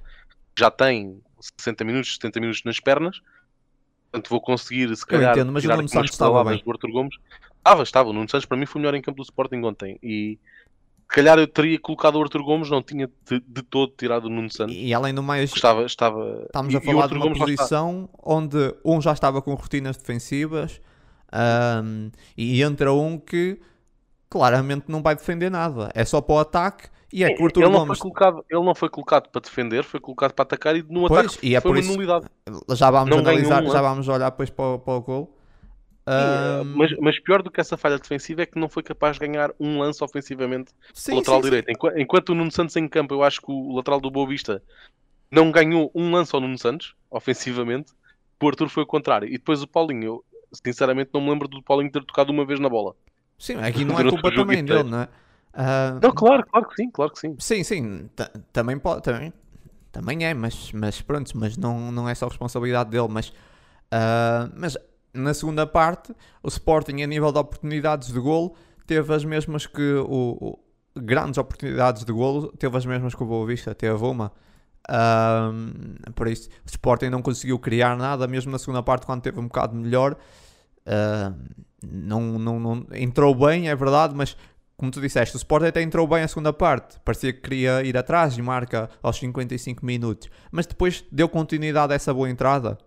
que 0.54 0.60
já 0.60 0.70
tem 0.70 1.20
60 1.58 1.84
minutos, 1.84 2.14
70 2.14 2.40
minutos 2.40 2.62
nas 2.64 2.80
pernas. 2.80 3.20
Portanto, 4.10 4.28
vou 4.28 4.40
conseguir, 4.40 4.94
se 4.96 5.06
calhar, 5.06 5.30
eu 5.30 5.42
entendo, 5.42 5.52
mas 5.52 5.64
o 5.64 5.68
Nuno 5.68 5.88
Santos 5.88 6.10
estava 6.10 6.44
bem. 6.44 6.62
do 6.62 6.70
Arthur 6.70 6.90
Gomes. 6.90 7.16
Estava, 7.58 7.82
estava. 7.82 8.10
O 8.10 8.12
Nuno 8.12 8.28
Santos, 8.28 8.46
para 8.46 8.56
mim, 8.56 8.66
foi 8.66 8.80
o 8.80 8.82
melhor 8.82 8.94
em 8.94 9.02
campo 9.02 9.18
do 9.18 9.22
Sporting 9.22 9.62
ontem. 9.62 9.98
E 10.02 10.38
se 11.08 11.14
calhar 11.14 11.38
eu 11.38 11.46
teria 11.46 11.78
colocado 11.78 12.16
o 12.16 12.22
Arthur 12.22 12.42
Gomes, 12.42 12.68
não 12.68 12.82
tinha 12.82 13.08
de, 13.28 13.40
de 13.40 13.62
todo 13.62 13.92
tirado 13.96 14.24
o 14.24 14.28
Nuno 14.28 14.50
Santos. 14.50 14.74
E 14.76 14.92
além 14.92 15.14
do 15.14 15.22
mais, 15.22 15.52
estava, 15.54 15.84
estava... 15.84 16.42
estamos 16.46 16.74
a 16.74 16.80
falar 16.80 17.06
de 17.06 17.14
uma 17.14 17.26
Gomes 17.26 17.38
posição 17.38 18.08
onde 18.20 18.74
um 18.84 19.00
já 19.00 19.12
estava 19.12 19.40
com 19.40 19.54
rotinas 19.54 19.96
defensivas 19.96 20.80
um, 21.32 22.10
e 22.36 22.62
entra 22.62 22.92
um 22.92 23.18
que 23.18 23.60
claramente 24.30 24.84
não 24.88 25.02
vai 25.02 25.14
defender 25.16 25.50
nada, 25.50 25.90
é 25.94 26.04
só 26.04 26.20
para 26.20 26.34
o 26.34 26.38
ataque. 26.38 26.88
E 27.12 27.24
é 27.24 27.34
que 27.34 27.42
o 27.42 27.46
Arthur 27.46 27.62
ele, 27.62 27.72
não 27.72 27.80
Gomes... 27.80 27.98
foi 27.98 28.02
colocado, 28.08 28.44
ele 28.48 28.64
não 28.64 28.74
foi 28.74 28.88
colocado 28.88 29.28
para 29.30 29.40
defender, 29.40 29.82
foi 29.82 29.98
colocado 29.98 30.32
para 30.32 30.44
atacar 30.44 30.76
e 30.76 30.82
no 30.82 31.08
pois, 31.08 31.26
ataque 31.26 31.46
e 31.46 31.56
é 31.56 31.60
foi 31.60 31.70
por 31.70 31.76
uma 31.76 31.80
isso, 31.80 31.92
nulidade. 31.92 32.26
Já 32.70 32.88
vamos 32.88 33.10
não 33.10 33.18
analisar, 33.18 33.64
já 33.64 33.82
vamos 33.82 34.06
olhar 34.06 34.30
depois 34.30 34.48
para, 34.48 34.78
para 34.78 34.94
o 34.94 35.00
gol. 35.00 35.36
Um... 36.06 36.64
Mas, 36.76 36.96
mas, 36.98 37.20
pior 37.20 37.42
do 37.42 37.50
que 37.50 37.60
essa 37.60 37.76
falha 37.76 37.98
defensiva 37.98 38.42
é 38.42 38.46
que 38.46 38.58
não 38.58 38.68
foi 38.68 38.82
capaz 38.82 39.18
de 39.18 39.26
ganhar 39.26 39.52
um 39.60 39.78
lance 39.78 40.02
ofensivamente 40.02 40.72
sim, 40.94 41.16
lateral 41.16 41.40
sim, 41.40 41.44
direito. 41.44 41.66
Sim. 41.66 41.72
Enquanto, 41.72 41.98
enquanto 41.98 42.28
o 42.30 42.34
Nuno 42.34 42.50
Santos 42.50 42.76
em 42.76 42.88
campo, 42.88 43.14
eu 43.14 43.22
acho 43.22 43.40
que 43.40 43.50
o 43.50 43.74
lateral 43.74 44.00
do 44.00 44.10
Boa 44.10 44.26
Vista 44.28 44.62
não 45.30 45.50
ganhou 45.50 45.90
um 45.94 46.12
lance 46.12 46.34
ao 46.34 46.40
Nuno 46.40 46.58
Santos, 46.58 46.94
ofensivamente. 47.10 47.92
O 48.42 48.48
Arthur 48.48 48.68
foi 48.68 48.84
o 48.84 48.86
contrário. 48.86 49.28
E 49.28 49.32
depois 49.32 49.62
o 49.62 49.68
Paulinho, 49.68 50.04
eu 50.04 50.24
sinceramente 50.64 51.10
não 51.12 51.20
me 51.20 51.30
lembro 51.30 51.46
do 51.46 51.62
Paulinho 51.62 51.92
ter 51.92 52.04
tocado 52.04 52.32
uma 52.32 52.44
vez 52.44 52.58
na 52.58 52.68
bola. 52.68 52.94
Sim, 53.40 53.56
aqui 53.56 53.86
não 53.86 53.98
é 53.98 54.04
culpa 54.08 54.30
também 54.30 54.62
dele, 54.62 54.84
não 54.84 55.00
é? 55.00 55.08
Uh... 55.54 55.98
Não, 56.02 56.12
claro, 56.12 56.46
claro 56.46 56.68
que 56.68 56.74
sim, 56.76 56.90
claro 56.90 57.10
que 57.10 57.18
sim. 57.18 57.34
Sim, 57.38 57.64
sim, 57.64 58.10
também 58.52 58.78
pode, 58.78 59.02
também, 59.02 59.32
também 59.90 60.26
é, 60.26 60.34
mas, 60.34 60.70
mas 60.72 61.00
pronto, 61.00 61.32
mas 61.38 61.56
não, 61.56 61.90
não 61.90 62.06
é 62.06 62.14
só 62.14 62.28
responsabilidade 62.28 62.90
dele, 62.90 63.08
mas, 63.08 63.30
uh, 63.30 64.52
mas 64.54 64.76
na 65.14 65.32
segunda 65.32 65.66
parte, 65.66 66.14
o 66.42 66.48
Sporting, 66.48 67.02
a 67.02 67.06
nível 67.06 67.32
de 67.32 67.38
oportunidades 67.38 68.12
de 68.12 68.20
golo, 68.20 68.54
teve 68.86 69.12
as 69.14 69.24
mesmas 69.24 69.66
que 69.66 69.94
o, 69.94 70.36
o 70.38 70.58
grandes 70.94 71.38
oportunidades 71.38 72.04
de 72.04 72.12
golo, 72.12 72.52
teve 72.58 72.76
as 72.76 72.84
mesmas 72.84 73.14
que 73.14 73.22
o 73.22 73.26
Boa 73.26 73.46
Vista, 73.46 73.74
teve 73.74 74.04
uma. 74.04 74.30
Um, 74.90 76.12
por 76.12 76.28
isso, 76.28 76.50
o 76.66 76.68
Sporting 76.68 77.06
não 77.06 77.22
conseguiu 77.22 77.58
criar 77.58 77.96
nada, 77.96 78.26
mesmo 78.28 78.52
na 78.52 78.58
segunda 78.58 78.82
parte, 78.82 79.06
quando 79.06 79.22
teve 79.22 79.40
um 79.40 79.44
bocado 79.44 79.74
melhor. 79.74 80.16
Uh, 80.86 81.34
não, 81.82 82.38
não, 82.38 82.60
não, 82.60 82.86
entrou 82.92 83.34
bem, 83.34 83.68
é 83.68 83.74
verdade, 83.74 84.14
mas 84.14 84.36
como 84.80 84.90
tu 84.90 84.98
disseste, 84.98 85.36
o 85.36 85.38
Sporting 85.38 85.66
até 85.66 85.82
entrou 85.82 86.06
bem 86.06 86.22
a 86.22 86.28
segunda 86.28 86.54
parte. 86.54 86.98
Parecia 87.04 87.34
que 87.34 87.40
queria 87.40 87.82
ir 87.82 87.98
atrás 87.98 88.38
e 88.38 88.40
marca 88.40 88.88
aos 89.02 89.18
55 89.18 89.84
minutos. 89.84 90.30
Mas 90.50 90.64
depois 90.64 91.04
deu 91.12 91.28
continuidade 91.28 91.92
a 91.92 91.96
essa 91.96 92.14
boa 92.14 92.30
entrada? 92.30 92.78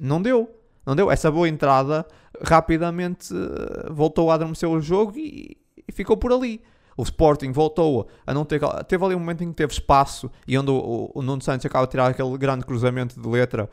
Não 0.00 0.22
deu. 0.22 0.48
Não 0.86 0.94
deu. 0.94 1.10
Essa 1.10 1.28
boa 1.28 1.48
entrada 1.48 2.06
rapidamente 2.40 3.34
uh, 3.34 3.92
voltou 3.92 4.30
a 4.30 4.34
adormecer 4.34 4.68
o 4.68 4.80
jogo 4.80 5.14
e, 5.16 5.56
e, 5.88 5.92
ficou 5.92 6.16
por 6.16 6.32
ali. 6.32 6.62
O 6.96 7.02
Sporting 7.02 7.50
voltou 7.50 8.06
a 8.24 8.32
não 8.32 8.44
ter. 8.44 8.60
Teve 8.86 9.04
ali 9.04 9.16
um 9.16 9.18
momento 9.18 9.42
em 9.42 9.48
que 9.48 9.56
teve 9.56 9.72
espaço 9.72 10.30
e 10.46 10.56
onde 10.56 10.70
o, 10.70 10.76
o, 10.76 11.18
o 11.18 11.20
Nuno 11.22 11.42
Santos 11.42 11.66
acaba 11.66 11.84
de 11.84 11.90
tirar 11.90 12.06
aquele 12.10 12.38
grande 12.38 12.64
cruzamento 12.64 13.20
de 13.20 13.28
letra 13.28 13.68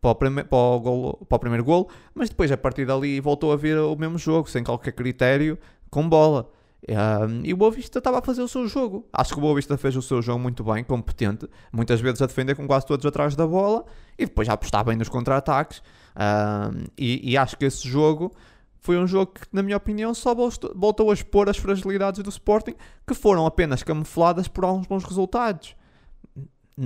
para 0.00 0.10
o, 0.10 0.14
prime, 0.14 0.44
para, 0.44 0.58
o 0.58 0.80
golo, 0.80 1.26
para 1.28 1.36
o 1.36 1.38
primeiro 1.38 1.64
golo, 1.64 1.88
mas 2.14 2.30
depois 2.30 2.50
a 2.50 2.56
partir 2.56 2.86
dali 2.86 3.20
voltou 3.20 3.52
a 3.52 3.56
vir 3.56 3.76
o 3.78 3.94
mesmo 3.96 4.18
jogo, 4.18 4.48
sem 4.48 4.64
qualquer 4.64 4.92
critério, 4.92 5.58
com 5.90 6.08
bola. 6.08 6.50
Um, 6.88 7.42
e 7.44 7.52
o 7.52 7.56
Boa 7.56 7.70
Vista 7.70 7.98
estava 7.98 8.18
a 8.18 8.22
fazer 8.22 8.40
o 8.40 8.48
seu 8.48 8.66
jogo. 8.66 9.06
Acho 9.12 9.34
que 9.34 9.38
o 9.38 9.42
Boa 9.42 9.54
Vista 9.54 9.76
fez 9.76 9.94
o 9.96 10.02
seu 10.02 10.22
jogo 10.22 10.38
muito 10.38 10.64
bem, 10.64 10.82
competente, 10.82 11.46
muitas 11.70 12.00
vezes 12.00 12.22
a 12.22 12.26
defender 12.26 12.54
com 12.54 12.66
quase 12.66 12.86
todos 12.86 13.04
atrás 13.04 13.36
da 13.36 13.46
bola 13.46 13.84
e 14.18 14.24
depois 14.24 14.48
a 14.48 14.54
apostar 14.54 14.84
bem 14.84 14.96
nos 14.96 15.08
contra-ataques. 15.08 15.82
Um, 16.16 16.84
e, 16.96 17.32
e, 17.32 17.36
acho 17.36 17.56
que 17.56 17.66
esse 17.66 17.86
jogo 17.86 18.32
foi 18.78 18.98
um 18.98 19.06
jogo 19.06 19.32
que, 19.32 19.46
na 19.52 19.62
minha 19.62 19.76
opinião, 19.76 20.14
só 20.14 20.34
voltou 20.34 21.10
a 21.10 21.14
expor 21.14 21.48
as 21.48 21.58
fragilidades 21.58 22.22
do 22.22 22.30
Sporting, 22.30 22.74
que 23.06 23.14
foram 23.14 23.44
apenas 23.44 23.82
camufladas 23.82 24.48
por 24.48 24.64
alguns 24.64 24.86
bons 24.86 25.04
resultados. 25.04 25.76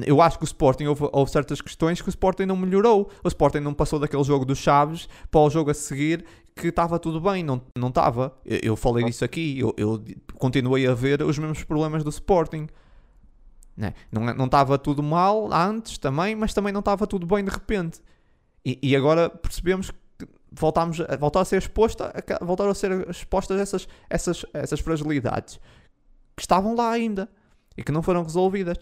Eu 0.07 0.21
acho 0.21 0.39
que 0.39 0.45
o 0.45 0.47
Sporting 0.47 0.87
houve, 0.87 1.09
houve, 1.13 1.31
certas 1.31 1.61
questões 1.61 2.03
que 2.03 2.09
o 2.09 2.11
Sporting 2.11 2.47
não 2.47 2.57
melhorou. 2.57 3.11
O 3.23 3.29
Sporting 3.29 3.61
não 3.61 3.73
passou 3.73 3.99
daquele 3.99 4.25
jogo 4.25 4.45
dos 4.45 4.59
Chaves 4.59 5.09
para 5.31 5.41
o 5.41 5.51
jogo 5.51 5.71
a 5.71 5.75
seguir 5.75 6.25
que 6.55 6.69
estava 6.69 6.99
tudo 6.99 7.21
bem, 7.21 7.43
não 7.43 7.61
estava. 7.89 8.37
Eu, 8.45 8.59
eu, 8.63 8.77
falei 8.77 9.05
disso 9.05 9.25
aqui, 9.25 9.59
eu, 9.59 9.75
eu, 9.77 10.03
continuei 10.39 10.87
a 10.87 10.95
ver 10.95 11.23
os 11.23 11.39
mesmos 11.39 11.65
problemas 11.65 12.05
do 12.05 12.11
Sporting. 12.11 12.69
Né? 13.77 13.93
Não 14.11 14.45
estava 14.45 14.79
tudo 14.79 15.03
mal 15.03 15.53
antes 15.53 15.99
também, 15.99 16.37
mas 16.37 16.55
também 16.55 16.73
não 16.73 16.81
estava 16.81 17.07
tudo 17.07 17.27
bem 17.27 17.45
de 17.45 17.51
repente. 17.51 18.01
E, 18.65 18.79
e 18.83 18.97
agora 18.97 19.29
percebemos 19.29 19.91
que 19.91 20.29
voltámos, 20.53 20.99
voltar 21.19 21.41
a 21.41 21.45
ser 21.45 21.59
exposta, 21.59 22.13
a, 22.15 22.45
voltaram 22.45 22.71
a 22.71 22.75
ser 22.75 23.09
expostas 23.11 23.61
essas, 23.61 23.89
essas, 24.09 24.47
essas 24.53 24.81
fragilidades 24.81 25.59
que 26.37 26.43
estavam 26.43 26.75
lá 26.75 26.91
ainda 26.91 27.29
e 27.77 27.83
que 27.83 27.93
não 27.93 28.03
foram 28.03 28.23
resolvidas. 28.23 28.79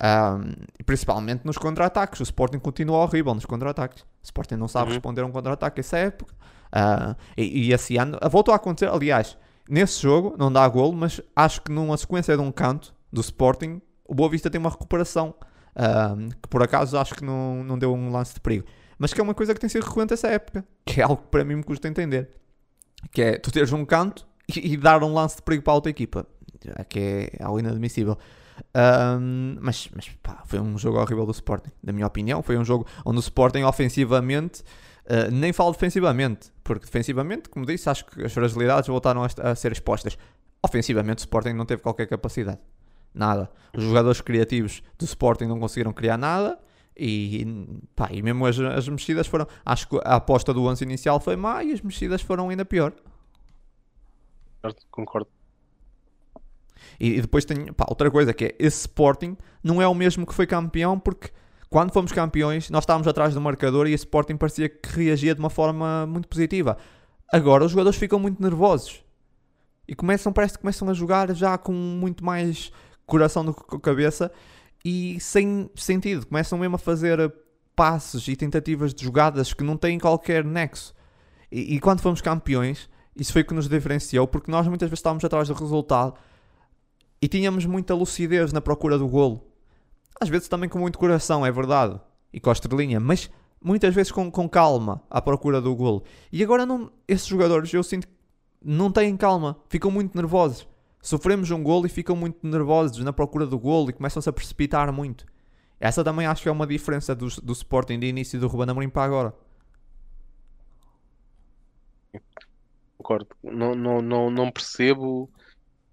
Um, 0.00 0.52
e 0.78 0.82
principalmente 0.82 1.44
nos 1.44 1.58
contra-ataques. 1.58 2.20
O 2.20 2.22
Sporting 2.22 2.58
continua 2.58 2.98
horrível 2.98 3.34
nos 3.34 3.46
contra-ataques. 3.46 4.02
O 4.02 4.24
Sporting 4.24 4.56
não 4.56 4.68
sabe 4.68 4.88
uhum. 4.88 4.94
responder 4.94 5.20
a 5.22 5.26
um 5.26 5.32
contra-ataque 5.32 5.80
essa 5.80 5.96
época. 5.98 6.34
Uh, 6.72 7.14
e, 7.36 7.68
e 7.68 7.72
esse 7.72 7.96
ano 7.96 8.18
voltou 8.30 8.52
a 8.52 8.56
acontecer. 8.56 8.88
Aliás, 8.88 9.36
nesse 9.68 10.02
jogo 10.02 10.34
não 10.38 10.52
dá 10.52 10.66
golo, 10.68 10.92
mas 10.92 11.20
acho 11.36 11.62
que 11.62 11.70
numa 11.70 11.96
sequência 11.96 12.36
de 12.36 12.42
um 12.42 12.50
canto 12.50 12.94
do 13.12 13.20
Sporting, 13.20 13.80
o 14.04 14.14
Boa 14.14 14.28
Vista 14.28 14.50
tem 14.50 14.60
uma 14.60 14.70
recuperação. 14.70 15.34
Que 16.42 16.48
por 16.48 16.62
acaso 16.62 16.98
acho 16.98 17.14
que 17.14 17.24
não, 17.24 17.64
não 17.64 17.78
deu 17.78 17.94
um 17.94 18.10
lance 18.10 18.34
de 18.34 18.40
perigo. 18.40 18.66
Mas 18.98 19.12
que 19.12 19.20
é 19.20 19.24
uma 19.24 19.34
coisa 19.34 19.54
que 19.54 19.60
tem 19.60 19.70
sido 19.70 19.84
recorrente 19.84 20.14
essa 20.14 20.28
época. 20.28 20.64
Que 20.84 21.00
é 21.00 21.04
algo 21.04 21.16
que 21.16 21.28
para 21.28 21.44
mim 21.44 21.56
me 21.56 21.62
custa 21.62 21.88
entender. 21.88 22.28
Que 23.10 23.22
é 23.22 23.38
tu 23.38 23.50
teres 23.50 23.72
um 23.72 23.84
canto 23.84 24.26
e, 24.54 24.72
e 24.72 24.76
dar 24.76 25.02
um 25.02 25.14
lance 25.14 25.36
de 25.36 25.42
perigo 25.42 25.62
para 25.62 25.72
a 25.72 25.76
outra 25.76 25.90
equipa. 25.90 26.26
Que 26.88 27.30
é 27.38 27.42
algo 27.42 27.58
inadmissível. 27.58 28.18
Um, 28.74 29.58
mas 29.60 29.88
mas 29.94 30.08
pá, 30.22 30.42
foi 30.46 30.58
um 30.58 30.78
jogo 30.78 30.98
horrível 30.98 31.26
do 31.26 31.32
Sporting, 31.32 31.70
na 31.82 31.92
minha 31.92 32.06
opinião. 32.06 32.42
Foi 32.42 32.56
um 32.56 32.64
jogo 32.64 32.86
onde 33.04 33.18
o 33.18 33.20
Sporting 33.20 33.62
ofensivamente, 33.62 34.62
uh, 35.06 35.30
nem 35.30 35.52
falo 35.52 35.72
defensivamente, 35.72 36.50
porque 36.64 36.86
defensivamente, 36.86 37.48
como 37.48 37.66
disse, 37.66 37.88
acho 37.88 38.06
que 38.06 38.24
as 38.24 38.32
fragilidades 38.32 38.88
voltaram 38.88 39.22
a, 39.22 39.28
a, 39.50 39.54
ser 39.54 39.72
expostas. 39.72 40.16
Ofensivamente, 40.62 41.18
o 41.18 41.24
Sporting 41.24 41.52
não 41.52 41.66
teve 41.66 41.82
qualquer 41.82 42.06
capacidade, 42.06 42.60
nada. 43.14 43.50
Os 43.76 43.82
jogadores 43.82 44.20
criativos 44.20 44.82
do 44.98 45.04
Sporting 45.04 45.46
não 45.46 45.58
conseguiram 45.58 45.92
criar 45.92 46.16
nada. 46.16 46.58
E, 46.94 47.46
pá, 47.96 48.10
e 48.12 48.20
mesmo 48.20 48.44
as, 48.46 48.58
as 48.58 48.86
mexidas 48.86 49.26
foram. 49.26 49.46
Acho 49.64 49.88
que 49.88 49.96
a 50.04 50.16
aposta 50.16 50.52
do 50.52 50.64
11 50.64 50.84
inicial 50.84 51.18
foi 51.18 51.36
má 51.36 51.64
e 51.64 51.72
as 51.72 51.80
mexidas 51.80 52.20
foram 52.20 52.50
ainda 52.50 52.66
pior. 52.66 52.92
Concordo. 54.90 55.28
E, 56.98 57.18
e 57.18 57.20
depois 57.20 57.44
tem 57.44 57.72
pá, 57.72 57.86
outra 57.88 58.10
coisa 58.10 58.32
que 58.32 58.44
é 58.46 58.54
esse 58.58 58.80
Sporting 58.80 59.36
não 59.62 59.80
é 59.80 59.86
o 59.86 59.94
mesmo 59.94 60.26
que 60.26 60.34
foi 60.34 60.46
campeão 60.46 60.98
porque 60.98 61.30
quando 61.68 61.92
fomos 61.92 62.12
campeões 62.12 62.70
nós 62.70 62.82
estávamos 62.84 63.08
atrás 63.08 63.34
do 63.34 63.40
marcador 63.40 63.86
e 63.86 63.92
esse 63.92 64.04
Sporting 64.04 64.36
parecia 64.36 64.68
que 64.68 64.88
reagia 64.90 65.34
de 65.34 65.40
uma 65.40 65.50
forma 65.50 66.06
muito 66.06 66.28
positiva. 66.28 66.76
Agora 67.32 67.64
os 67.64 67.70
jogadores 67.70 67.98
ficam 67.98 68.18
muito 68.18 68.42
nervosos 68.42 69.02
e 69.88 69.94
começam, 69.94 70.32
parece 70.32 70.54
que 70.54 70.60
começam 70.60 70.88
a 70.88 70.94
jogar 70.94 71.34
já 71.34 71.56
com 71.58 71.72
muito 71.72 72.24
mais 72.24 72.70
coração 73.06 73.44
do 73.44 73.54
que 73.54 73.78
cabeça 73.78 74.30
e 74.84 75.18
sem 75.20 75.70
sentido. 75.74 76.26
Começam 76.26 76.58
mesmo 76.58 76.76
a 76.76 76.78
fazer 76.78 77.32
passes 77.74 78.26
e 78.28 78.36
tentativas 78.36 78.94
de 78.94 79.04
jogadas 79.04 79.52
que 79.52 79.64
não 79.64 79.76
têm 79.76 79.98
qualquer 79.98 80.44
nexo. 80.44 80.94
E, 81.50 81.76
e 81.76 81.80
quando 81.80 82.00
fomos 82.00 82.20
campeões, 82.20 82.88
isso 83.16 83.32
foi 83.32 83.42
o 83.42 83.44
que 83.44 83.54
nos 83.54 83.68
diferenciou, 83.68 84.26
porque 84.26 84.50
nós 84.50 84.66
muitas 84.66 84.88
vezes 84.88 85.00
estávamos 85.00 85.24
atrás 85.24 85.48
do 85.48 85.54
resultado 85.54 86.14
e 87.22 87.28
tínhamos 87.28 87.64
muita 87.64 87.94
lucidez 87.94 88.52
na 88.52 88.60
procura 88.60 88.98
do 88.98 89.06
golo. 89.06 89.46
Às 90.20 90.28
vezes 90.28 90.48
também 90.48 90.68
com 90.68 90.80
muito 90.80 90.98
coração, 90.98 91.46
é 91.46 91.52
verdade, 91.52 92.00
e 92.32 92.40
com 92.40 92.50
a 92.50 92.52
estrelinha, 92.52 92.98
mas 92.98 93.30
muitas 93.62 93.94
vezes 93.94 94.10
com, 94.10 94.28
com 94.28 94.48
calma 94.48 95.00
à 95.08 95.22
procura 95.22 95.60
do 95.60 95.74
golo. 95.76 96.02
E 96.32 96.42
agora 96.42 96.66
não, 96.66 96.90
esses 97.06 97.26
jogadores 97.26 97.72
eu 97.72 97.82
sinto 97.84 98.08
que 98.08 98.14
não 98.60 98.90
têm 98.90 99.16
calma, 99.16 99.56
ficam 99.68 99.88
muito 99.88 100.16
nervosos. 100.16 100.66
Sofremos 101.00 101.50
um 101.52 101.62
golo 101.62 101.86
e 101.86 101.88
ficam 101.88 102.16
muito 102.16 102.44
nervosos 102.44 103.04
na 103.04 103.12
procura 103.12 103.46
do 103.46 103.58
golo 103.58 103.90
e 103.90 103.92
começam-se 103.92 104.28
a 104.28 104.32
precipitar 104.32 104.92
muito. 104.92 105.24
Essa 105.78 106.02
também 106.02 106.26
acho 106.26 106.42
que 106.42 106.48
é 106.48 106.52
uma 106.52 106.66
diferença 106.66 107.14
do, 107.14 107.26
do 107.40 107.52
Sporting 107.52 107.98
de 107.98 108.06
início 108.06 108.38
do 108.38 108.48
Ruben 108.48 108.70
Amorim 108.70 108.88
para 108.88 109.04
agora. 109.04 109.34
Concordo. 112.98 113.28
Não, 113.42 113.74
não, 113.74 114.00
não, 114.00 114.30
não 114.30 114.50
percebo 114.50 115.28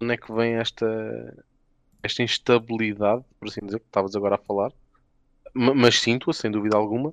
onde 0.00 0.14
é 0.14 0.16
que 0.16 0.32
vem 0.32 0.54
esta, 0.54 1.44
esta 2.02 2.22
instabilidade, 2.22 3.24
por 3.38 3.48
assim 3.48 3.60
dizer, 3.64 3.80
que 3.80 3.86
estavas 3.86 4.16
agora 4.16 4.36
a 4.36 4.38
falar. 4.38 4.72
Mas 5.52 6.00
sinto-a, 6.00 6.32
sem 6.32 6.50
dúvida 6.50 6.76
alguma. 6.76 7.12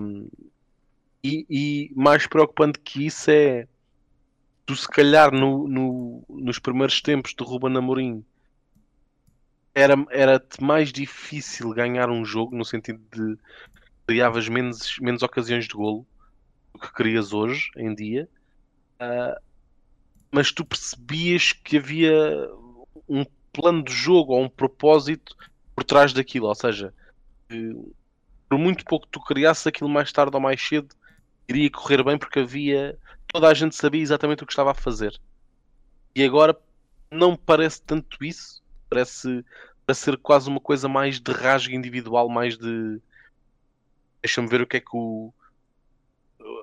Um, 0.00 0.28
e, 1.22 1.46
e, 1.50 1.92
mais 1.94 2.26
preocupante 2.26 2.78
que 2.78 3.06
isso 3.06 3.30
é 3.30 3.68
tu 4.64 4.74
se 4.74 4.88
calhar 4.88 5.32
no, 5.32 5.68
no, 5.68 6.24
nos 6.28 6.58
primeiros 6.58 7.00
tempos 7.02 7.34
de 7.34 7.44
Ruben 7.44 7.76
Amorim 7.76 8.24
era, 9.74 9.94
era 10.10 10.42
mais 10.60 10.92
difícil 10.92 11.70
ganhar 11.70 12.08
um 12.08 12.24
jogo 12.24 12.56
no 12.56 12.64
sentido 12.64 13.00
de 13.12 13.36
criavas 14.06 14.48
menos, 14.48 14.98
menos 15.00 15.22
ocasiões 15.22 15.66
de 15.66 15.74
golo 15.74 16.06
do 16.72 16.80
que 16.80 16.92
crias 16.92 17.32
hoje 17.32 17.70
em 17.76 17.94
dia 17.94 18.28
uh, 19.00 19.40
mas 20.30 20.52
tu 20.52 20.64
percebias 20.64 21.52
que 21.52 21.76
havia 21.78 22.48
um 23.08 23.24
plano 23.52 23.82
de 23.82 23.92
jogo 23.92 24.32
ou 24.32 24.42
um 24.42 24.48
propósito 24.48 25.36
por 25.74 25.84
trás 25.84 26.12
daquilo, 26.12 26.46
ou 26.46 26.54
seja, 26.54 26.94
por 28.48 28.58
muito 28.58 28.84
pouco 28.84 29.06
tu 29.06 29.20
criasses 29.20 29.66
aquilo 29.66 29.88
mais 29.88 30.12
tarde 30.12 30.34
ou 30.34 30.40
mais 30.40 30.60
cedo, 30.60 30.94
iria 31.48 31.70
correr 31.70 32.02
bem 32.04 32.18
porque 32.18 32.40
havia 32.40 32.98
toda 33.26 33.48
a 33.48 33.54
gente 33.54 33.74
sabia 33.74 34.02
exatamente 34.02 34.42
o 34.42 34.46
que 34.46 34.52
estava 34.52 34.72
a 34.72 34.74
fazer. 34.74 35.18
E 36.14 36.24
agora 36.24 36.56
não 37.10 37.36
parece 37.36 37.82
tanto 37.82 38.22
isso, 38.24 38.62
parece, 38.88 39.44
parece 39.86 40.02
ser 40.02 40.16
quase 40.16 40.48
uma 40.48 40.60
coisa 40.60 40.88
mais 40.88 41.20
de 41.20 41.32
rasgo 41.32 41.74
individual, 41.74 42.28
mais 42.28 42.56
de 42.56 43.00
deixa-me 44.22 44.48
ver 44.48 44.60
o 44.60 44.66
que 44.66 44.76
é 44.76 44.80
que 44.80 44.94
o 44.94 45.32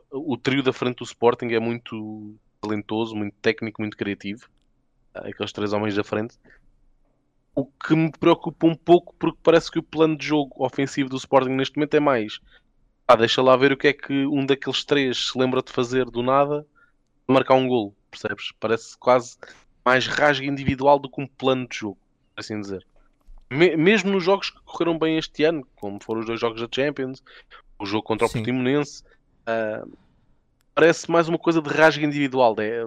o 0.09 0.37
trio 0.37 0.63
da 0.63 0.73
frente 0.73 0.97
do 0.97 1.03
Sporting 1.03 1.47
é 1.47 1.59
muito 1.59 2.35
talentoso, 2.67 3.15
muito 3.15 3.35
técnico, 3.41 3.81
muito 3.81 3.97
criativo. 3.97 4.49
Aqueles 5.13 5.51
três 5.51 5.73
homens 5.73 5.95
da 5.95 6.03
frente. 6.03 6.37
O 7.55 7.65
que 7.65 7.95
me 7.95 8.11
preocupa 8.11 8.67
um 8.67 8.75
pouco, 8.75 9.15
porque 9.17 9.39
parece 9.41 9.71
que 9.71 9.79
o 9.79 9.83
plano 9.83 10.15
de 10.15 10.27
jogo 10.27 10.53
ofensivo 10.63 11.09
do 11.09 11.17
Sporting 11.17 11.49
neste 11.49 11.77
momento 11.77 11.95
é 11.95 11.99
mais. 11.99 12.39
Ah, 13.07 13.15
deixa 13.15 13.41
lá 13.41 13.55
ver 13.55 13.71
o 13.71 13.77
que 13.77 13.87
é 13.87 13.93
que 13.93 14.25
um 14.27 14.45
daqueles 14.45 14.83
três 14.83 15.29
se 15.29 15.39
lembra 15.39 15.61
de 15.61 15.71
fazer 15.71 16.05
do 16.05 16.21
nada 16.21 16.65
marcar 17.27 17.55
um 17.55 17.67
golo, 17.67 17.95
percebes? 18.09 18.51
Parece 18.59 18.97
quase 18.97 19.37
mais 19.83 20.07
rasga 20.07 20.45
individual 20.45 20.99
do 20.99 21.09
que 21.09 21.21
um 21.21 21.27
plano 21.27 21.67
de 21.67 21.77
jogo, 21.77 21.97
assim 22.35 22.59
dizer. 22.59 22.85
mesmo 23.49 24.11
nos 24.11 24.23
jogos 24.23 24.49
que 24.49 24.59
correram 24.63 24.97
bem 24.97 25.17
este 25.17 25.43
ano, 25.43 25.65
como 25.75 26.01
foram 26.01 26.21
os 26.21 26.27
dois 26.27 26.39
jogos 26.39 26.61
da 26.61 26.67
Champions, 26.71 27.23
o 27.79 27.85
jogo 27.85 28.03
contra 28.03 28.27
o 28.27 28.29
Portimonense, 28.29 29.03
uh, 29.47 29.97
parece 30.77 31.09
mais 31.09 31.27
uma 31.27 31.39
coisa 31.39 31.59
de 31.59 31.69
rasga 31.69 32.05
individual. 32.05 32.55
É, 32.59 32.85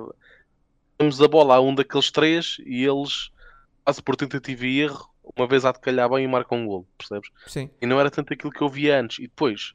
temos 0.96 1.20
a 1.20 1.26
bola 1.26 1.56
a 1.56 1.60
um 1.60 1.74
daqueles 1.74 2.08
três 2.12 2.56
e 2.64 2.84
eles, 2.84 3.32
quase 3.84 4.00
por 4.00 4.14
tentativa 4.14 4.64
e 4.64 4.80
erro, 4.80 5.10
uma 5.36 5.48
vez 5.48 5.64
há 5.64 5.72
de 5.72 5.80
calhar 5.80 6.08
bem 6.08 6.24
e 6.24 6.28
marcam 6.28 6.58
um 6.58 6.66
gol, 6.66 6.86
percebes? 6.96 7.30
Sim. 7.48 7.68
E 7.82 7.86
não 7.86 7.98
era 7.98 8.08
tanto 8.08 8.32
aquilo 8.32 8.52
que 8.52 8.62
eu 8.62 8.68
via 8.68 9.00
antes. 9.00 9.18
E 9.18 9.22
depois, 9.22 9.74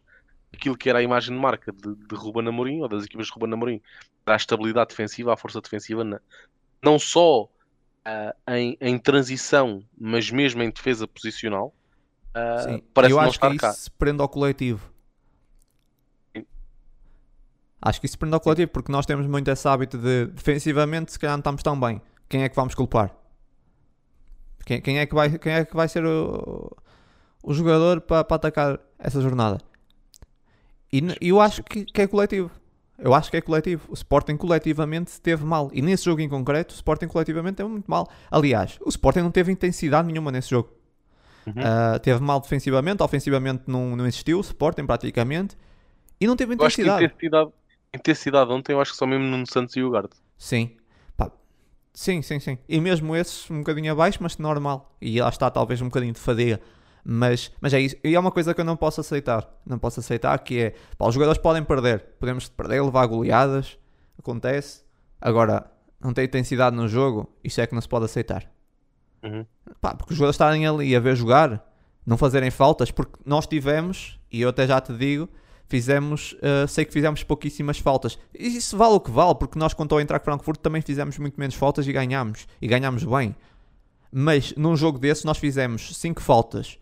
aquilo 0.53 0.77
que 0.77 0.89
era 0.89 0.99
a 0.99 1.03
imagem 1.03 1.35
de 1.35 1.41
marca 1.41 1.73
de, 1.73 1.93
de 1.93 2.15
Ruben 2.15 2.47
Amorim, 2.47 2.81
ou 2.81 2.87
das 2.87 3.03
equipas 3.03 3.27
de 3.27 3.33
Ruben 3.33 3.53
Amorim, 3.53 3.81
era 4.25 4.35
a 4.35 4.37
estabilidade 4.37 4.91
defensiva, 4.91 5.33
a 5.33 5.37
força 5.37 5.59
defensiva, 5.59 6.05
na, 6.05 6.21
não 6.81 6.97
só 6.97 7.43
uh, 7.43 8.53
em, 8.53 8.77
em, 8.79 8.97
transição, 8.97 9.83
mas 9.99 10.31
mesmo 10.31 10.63
em 10.63 10.69
defesa 10.69 11.05
posicional. 11.05 11.75
Uh, 12.29 12.63
Sim. 12.63 12.83
Parece 12.93 13.13
eu 13.13 13.19
acho 13.19 13.37
que 13.37 13.47
isso 13.47 13.73
se 13.73 13.91
prende 13.91 14.21
ao 14.21 14.29
coletivo. 14.29 14.94
Acho 17.81 17.99
que 17.99 18.05
isso 18.05 18.17
prende 18.17 18.33
ao 18.33 18.39
coletivo, 18.39 18.71
porque 18.71 18.91
nós 18.91 19.05
temos 19.05 19.27
muito 19.27 19.49
esse 19.49 19.67
hábito 19.67 19.97
de 19.97 20.27
defensivamente, 20.27 21.11
se 21.11 21.19
calhar 21.19 21.35
não 21.35 21.41
estamos 21.41 21.61
tão 21.61 21.79
bem. 21.79 22.01
Quem 22.27 22.43
é 22.43 22.49
que 22.49 22.55
vamos 22.55 22.73
culpar? 22.73 23.15
Quem, 24.65 24.81
quem 24.81 24.97
é, 24.99 25.05
que 25.05 25.13
vai, 25.13 25.37
quem 25.37 25.53
é 25.53 25.63
que 25.65 25.75
vai 25.75 25.87
ser 25.87 26.03
o, 26.03 26.75
o 27.43 27.53
jogador 27.53 28.01
para, 28.01 28.23
para 28.23 28.35
atacar 28.35 28.79
essa 28.97 29.21
jornada? 29.21 29.59
E 30.91 31.01
eu 31.21 31.39
acho 31.39 31.61
que, 31.63 31.85
que, 31.85 32.01
é 32.01 32.07
coletivo. 32.07 32.49
Eu 32.97 33.13
acho 33.13 33.29
que 33.29 33.37
é 33.37 33.41
coletivo. 33.41 33.83
O 33.89 33.93
Sporting 33.93 34.37
coletivamente 34.37 35.11
esteve 35.11 35.43
mal. 35.43 35.69
E 35.73 35.81
nesse 35.81 36.05
jogo 36.05 36.21
em 36.21 36.29
concreto, 36.29 36.73
o 36.73 36.75
Sporting 36.75 37.07
coletivamente 37.07 37.57
teve 37.57 37.69
muito 37.69 37.85
mal. 37.85 38.09
Aliás, 38.31 38.77
o 38.81 38.89
Sporting 38.89 39.19
não 39.19 39.31
teve 39.31 39.51
intensidade 39.51 40.07
nenhuma 40.07 40.31
nesse 40.31 40.49
jogo. 40.49 40.69
Uhum. 41.45 41.53
Uh, 41.53 41.99
teve 41.99 42.19
mal 42.21 42.39
defensivamente, 42.39 43.03
ofensivamente 43.03 43.63
não, 43.67 43.95
não 43.95 44.07
existiu 44.07 44.37
o 44.37 44.41
Sporting 44.41 44.85
praticamente. 44.85 45.55
E 46.19 46.25
não 46.25 46.35
teve 46.35 46.53
intensidade. 46.55 46.89
Eu 46.89 46.95
acho 46.95 47.17
que 47.17 47.25
intensidade 47.25 47.51
intensidade 47.95 48.51
ontem, 48.51 48.73
eu 48.73 48.81
acho 48.81 48.91
que 48.91 48.97
só 48.97 49.05
mesmo 49.05 49.25
no 49.25 49.45
Santos 49.47 49.75
e 49.75 49.83
o 49.83 49.89
Garde. 49.89 50.15
Sim. 50.37 50.75
Pá. 51.17 51.31
Sim, 51.93 52.21
sim, 52.21 52.39
sim. 52.39 52.57
E 52.67 52.79
mesmo 52.79 53.15
esses 53.15 53.49
um 53.49 53.59
bocadinho 53.59 53.91
abaixo, 53.91 54.19
mas 54.21 54.37
normal. 54.37 54.95
E 55.01 55.19
lá 55.19 55.29
está 55.29 55.49
talvez 55.49 55.81
um 55.81 55.85
bocadinho 55.85 56.13
de 56.13 56.19
fadiga. 56.19 56.59
Mas, 57.03 57.51
mas 57.61 57.73
é 57.73 57.79
isso. 57.79 57.95
E 58.03 58.15
é 58.15 58.19
uma 58.19 58.31
coisa 58.31 58.53
que 58.53 58.61
eu 58.61 58.65
não 58.65 58.75
posso 58.75 59.01
aceitar. 59.01 59.47
Não 59.65 59.77
posso 59.77 59.99
aceitar 59.99 60.37
que 60.39 60.59
é... 60.59 60.75
Pá, 60.97 61.07
os 61.07 61.13
jogadores 61.13 61.39
podem 61.41 61.63
perder. 61.63 62.01
Podemos 62.19 62.49
perder, 62.49 62.81
levar 62.81 63.05
goleadas. 63.05 63.77
Acontece. 64.17 64.83
Agora, 65.21 65.69
não 66.01 66.13
tem 66.13 66.25
intensidade 66.25 66.75
no 66.75 66.87
jogo. 66.87 67.31
Isso 67.43 67.61
é 67.61 67.67
que 67.67 67.73
não 67.73 67.81
se 67.81 67.87
pode 67.89 68.05
aceitar. 68.05 68.51
Uhum. 69.23 69.45
Pá, 69.81 69.95
porque 69.95 70.13
os 70.13 70.17
jogadores 70.17 70.35
estarem 70.35 70.67
ali 70.67 70.95
a 70.95 70.99
ver 70.99 71.15
jogar, 71.15 71.65
não 72.05 72.17
fazerem 72.17 72.51
faltas, 72.51 72.91
porque 72.91 73.13
nós 73.25 73.47
tivemos, 73.47 74.19
e 74.31 74.41
eu 74.41 74.49
até 74.49 74.67
já 74.67 74.79
te 74.79 74.93
digo, 74.93 75.27
fizemos, 75.67 76.33
uh, 76.33 76.67
sei 76.67 76.85
que 76.85 76.93
fizemos 76.93 77.23
pouquíssimas 77.23 77.79
faltas. 77.79 78.17
E 78.33 78.57
isso 78.57 78.77
vale 78.77 78.95
o 78.95 78.99
que 78.99 79.11
vale, 79.11 79.35
porque 79.35 79.57
nós, 79.57 79.73
quando 79.73 79.93
ao 79.93 80.01
entrar 80.01 80.19
com 80.19 80.25
Frankfurt, 80.25 80.59
também 80.59 80.81
fizemos 80.81 81.17
muito 81.17 81.39
menos 81.39 81.55
faltas 81.55 81.87
e 81.87 81.93
ganhámos. 81.93 82.47
E 82.61 82.67
ganhámos 82.67 83.03
bem. 83.03 83.35
Mas 84.11 84.53
num 84.55 84.75
jogo 84.75 84.99
desse, 84.99 85.25
nós 85.25 85.37
fizemos 85.37 85.97
5 85.97 86.21
faltas. 86.21 86.77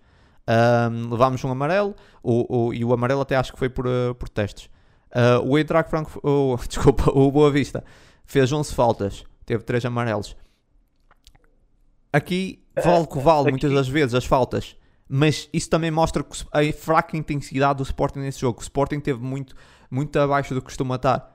Um, 0.47 1.11
levámos 1.11 1.43
um 1.45 1.51
amarelo, 1.51 1.95
o, 2.21 2.67
o, 2.67 2.73
e 2.73 2.83
o 2.83 2.91
amarelo 2.93 3.21
até 3.21 3.35
acho 3.35 3.53
que 3.53 3.59
foi 3.59 3.69
por, 3.69 3.87
uh, 3.87 4.13
por 4.15 4.27
testes. 4.27 4.69
Uh, 5.09 5.47
o 5.47 5.57
Eintracht 5.57 5.89
Frankfurt, 5.89 6.23
oh, 6.25 6.57
desculpa, 6.67 7.11
o 7.11 7.31
Boa 7.31 7.49
Vista 7.49 7.83
fez 8.25 8.51
11 8.51 8.73
faltas, 8.73 9.23
teve 9.45 9.63
3 9.63 9.85
amarelos. 9.85 10.35
Aqui 12.11 12.61
vale 12.75 13.03
o 13.03 13.07
que 13.07 13.19
vale, 13.19 13.49
muitas 13.49 13.71
das 13.71 13.87
vezes, 13.87 14.13
as 14.13 14.25
faltas 14.25 14.75
mas 15.07 15.49
isso 15.53 15.69
também 15.69 15.91
mostra 15.91 16.25
a 16.51 16.73
fraca 16.73 17.17
intensidade 17.17 17.77
do 17.77 17.83
Sporting 17.83 18.19
nesse 18.19 18.39
jogo. 18.39 18.59
O 18.59 18.61
Sporting 18.61 18.99
teve 18.99 19.19
muito, 19.19 19.55
muito 19.89 20.17
abaixo 20.17 20.53
do 20.53 20.61
que 20.61 20.65
costuma 20.65 20.95
estar. 20.95 21.33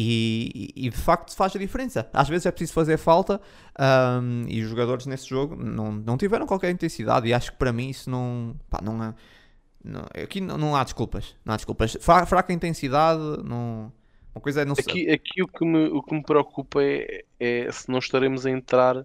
E, 0.00 0.72
e, 0.76 0.90
de 0.90 0.96
facto 0.96 1.34
faz 1.34 1.56
a 1.56 1.58
diferença. 1.58 2.08
Às 2.12 2.28
vezes 2.28 2.46
é 2.46 2.52
preciso 2.52 2.72
fazer 2.72 2.96
falta 2.98 3.40
um, 3.76 4.44
e 4.46 4.62
os 4.62 4.70
jogadores 4.70 5.06
nesse 5.06 5.28
jogo 5.28 5.56
não, 5.56 5.90
não 5.90 6.16
tiveram 6.16 6.46
qualquer 6.46 6.70
intensidade. 6.70 7.26
E 7.26 7.34
acho 7.34 7.50
que 7.50 7.58
para 7.58 7.72
mim 7.72 7.88
isso 7.88 8.08
não. 8.08 8.54
Pá, 8.70 8.78
não, 8.80 9.02
é, 9.02 9.14
não 9.82 10.02
aqui 10.22 10.40
não, 10.40 10.56
não, 10.56 10.76
há 10.76 10.84
desculpas. 10.84 11.34
Não 11.44 11.52
há 11.52 11.56
desculpas. 11.56 11.96
Fraca 12.00 12.52
intensidade, 12.52 13.20
não. 13.42 13.92
Uma 14.32 14.40
coisa 14.40 14.62
é 14.62 14.64
não 14.64 14.74
aqui, 14.78 15.10
aqui 15.10 15.42
o, 15.42 15.48
que 15.48 15.64
me, 15.64 15.88
o 15.88 16.00
que 16.00 16.14
me 16.14 16.22
preocupa 16.22 16.80
é, 16.80 17.24
é 17.40 17.72
se 17.72 17.90
não 17.90 17.98
estaremos 17.98 18.46
a 18.46 18.50
entrar 18.52 19.04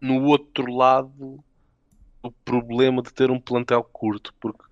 no 0.00 0.22
outro 0.22 0.72
lado 0.72 1.42
o 2.22 2.30
problema 2.30 3.02
de 3.02 3.12
ter 3.12 3.30
um 3.30 3.40
plantel 3.40 3.82
curto, 3.84 4.34
porque 4.40 4.62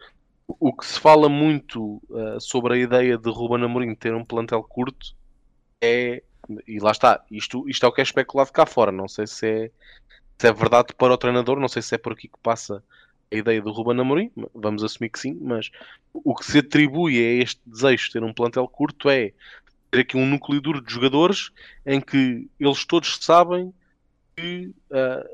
o 0.46 0.72
que 0.72 0.86
se 0.86 1.00
fala 1.00 1.28
muito 1.28 2.02
uh, 2.08 2.40
sobre 2.40 2.74
a 2.74 2.78
ideia 2.78 3.18
de 3.18 3.30
Ruben 3.30 3.64
Amorim 3.64 3.94
ter 3.94 4.14
um 4.14 4.24
plantel 4.24 4.62
curto 4.62 5.14
é, 5.82 6.22
e 6.66 6.78
lá 6.78 6.90
está, 6.90 7.24
isto, 7.30 7.68
isto 7.68 7.84
é 7.84 7.88
o 7.88 7.92
que 7.92 8.00
é 8.00 8.04
especulado 8.04 8.52
cá 8.52 8.64
fora, 8.66 8.92
não 8.92 9.08
sei 9.08 9.26
se 9.26 9.46
é, 9.46 9.70
se 10.38 10.48
é 10.48 10.52
verdade 10.52 10.94
para 10.94 11.12
o 11.12 11.18
treinador, 11.18 11.58
não 11.58 11.68
sei 11.68 11.82
se 11.82 11.94
é 11.94 11.98
por 11.98 12.12
aqui 12.12 12.28
que 12.28 12.38
passa 12.42 12.82
a 13.32 13.36
ideia 13.36 13.60
do 13.60 13.72
Ruben 13.72 14.00
Amorim, 14.00 14.30
vamos 14.54 14.84
assumir 14.84 15.10
que 15.10 15.18
sim, 15.18 15.36
mas 15.40 15.70
o 16.12 16.34
que 16.34 16.44
se 16.44 16.58
atribui 16.58 17.18
a 17.18 17.42
este 17.42 17.60
desejo 17.66 18.06
de 18.06 18.12
ter 18.12 18.22
um 18.22 18.32
plantel 18.32 18.68
curto 18.68 19.10
é 19.10 19.32
ter 19.90 20.00
aqui 20.00 20.16
um 20.16 20.26
núcleo 20.26 20.60
duro 20.60 20.80
de 20.80 20.92
jogadores 20.92 21.50
em 21.84 22.00
que 22.00 22.48
eles 22.58 22.84
todos 22.84 23.18
sabem 23.20 23.72
que 24.36 24.72
uh, 24.90 25.28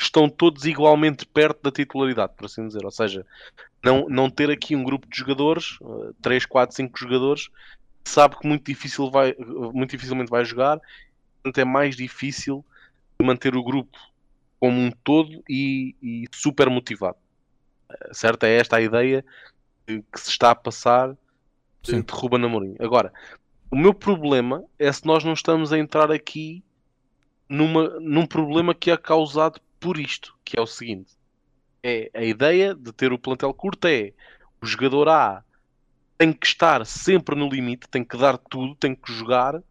estão 0.00 0.28
todos 0.28 0.64
igualmente 0.64 1.26
perto 1.26 1.62
da 1.62 1.70
titularidade, 1.70 2.32
por 2.36 2.46
assim 2.46 2.66
dizer. 2.66 2.84
Ou 2.84 2.90
seja, 2.90 3.26
não, 3.84 4.08
não 4.08 4.30
ter 4.30 4.50
aqui 4.50 4.74
um 4.76 4.84
grupo 4.84 5.08
de 5.08 5.16
jogadores, 5.16 5.78
3, 6.22 6.46
4, 6.46 6.76
5 6.76 6.98
jogadores, 6.98 7.48
sabe 8.04 8.38
que 8.38 8.46
muito, 8.46 8.64
difícil 8.64 9.10
vai, 9.10 9.34
muito 9.72 9.90
dificilmente 9.90 10.30
vai 10.30 10.44
jogar, 10.44 10.80
portanto 11.42 11.58
é 11.58 11.64
mais 11.64 11.96
difícil 11.96 12.64
manter 13.20 13.56
o 13.56 13.64
grupo 13.64 13.98
como 14.60 14.80
um 14.80 14.90
todo 14.90 15.42
e, 15.48 15.94
e 16.02 16.24
super 16.32 16.70
motivado. 16.70 17.16
Eh, 17.90 18.10
certo? 18.12 18.44
É 18.44 18.56
esta 18.56 18.76
a 18.76 18.80
ideia 18.80 19.24
que, 19.86 20.02
que 20.02 20.20
se 20.20 20.30
está 20.30 20.50
a 20.50 20.54
passar 20.54 21.16
de, 21.82 22.02
de 22.02 22.12
Ruben 22.12 22.44
Amorim. 22.44 22.76
Agora, 22.78 23.12
O 23.70 23.76
meu 23.76 23.92
problema 23.92 24.64
é 24.78 24.90
se 24.90 25.06
nós 25.06 25.24
não 25.24 25.32
estamos 25.32 25.72
a 25.72 25.78
entrar 25.78 26.10
aqui 26.10 26.62
numa, 27.48 28.00
num 28.00 28.26
problema 28.26 28.74
que 28.74 28.90
é 28.90 28.96
causado 28.96 29.60
por 29.78 29.98
isto, 29.98 30.34
que 30.44 30.58
é 30.58 30.62
o 30.62 30.66
seguinte. 30.66 31.12
É 31.82 32.10
a 32.14 32.22
ideia 32.22 32.74
de 32.74 32.92
ter 32.92 33.12
o 33.12 33.18
plantel 33.18 33.52
curto 33.54 33.86
é 33.86 34.12
o 34.60 34.66
jogador 34.66 35.08
A 35.08 35.44
tem 36.16 36.32
que 36.32 36.46
estar 36.46 36.84
sempre 36.84 37.36
no 37.36 37.48
limite, 37.48 37.88
tem 37.88 38.04
que 38.04 38.16
dar 38.16 38.36
tudo, 38.36 38.74
tem 38.74 38.94
que 38.94 39.12
jogar 39.12 39.54
uh, 39.54 39.62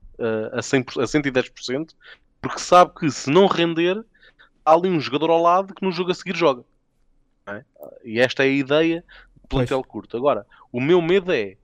a, 0.54 0.62
100, 0.62 0.80
a 0.80 1.04
110%, 1.04 1.94
porque 2.42 2.60
sabe 2.60 2.94
que 2.96 3.12
se 3.12 3.30
não 3.30 3.48
render, 3.48 4.02
há 4.64 4.74
ali 4.74 4.90
um 4.90 5.00
jogador 5.00 5.30
ao 5.30 5.42
lado 5.42 5.76
que 5.76 5.84
no 5.84 5.92
jogo 5.92 6.12
a 6.12 6.16
seguir 6.16 6.38
joga. 6.38 6.64
É? 7.48 7.64
E 8.04 8.20
esta 8.20 8.46
é 8.46 8.48
a 8.48 8.52
ideia 8.52 9.04
do 9.42 9.48
plantel 9.50 9.82
pois. 9.82 9.92
curto. 9.92 10.16
Agora, 10.16 10.46
o 10.72 10.80
meu 10.80 11.02
medo 11.02 11.34
é 11.34 11.58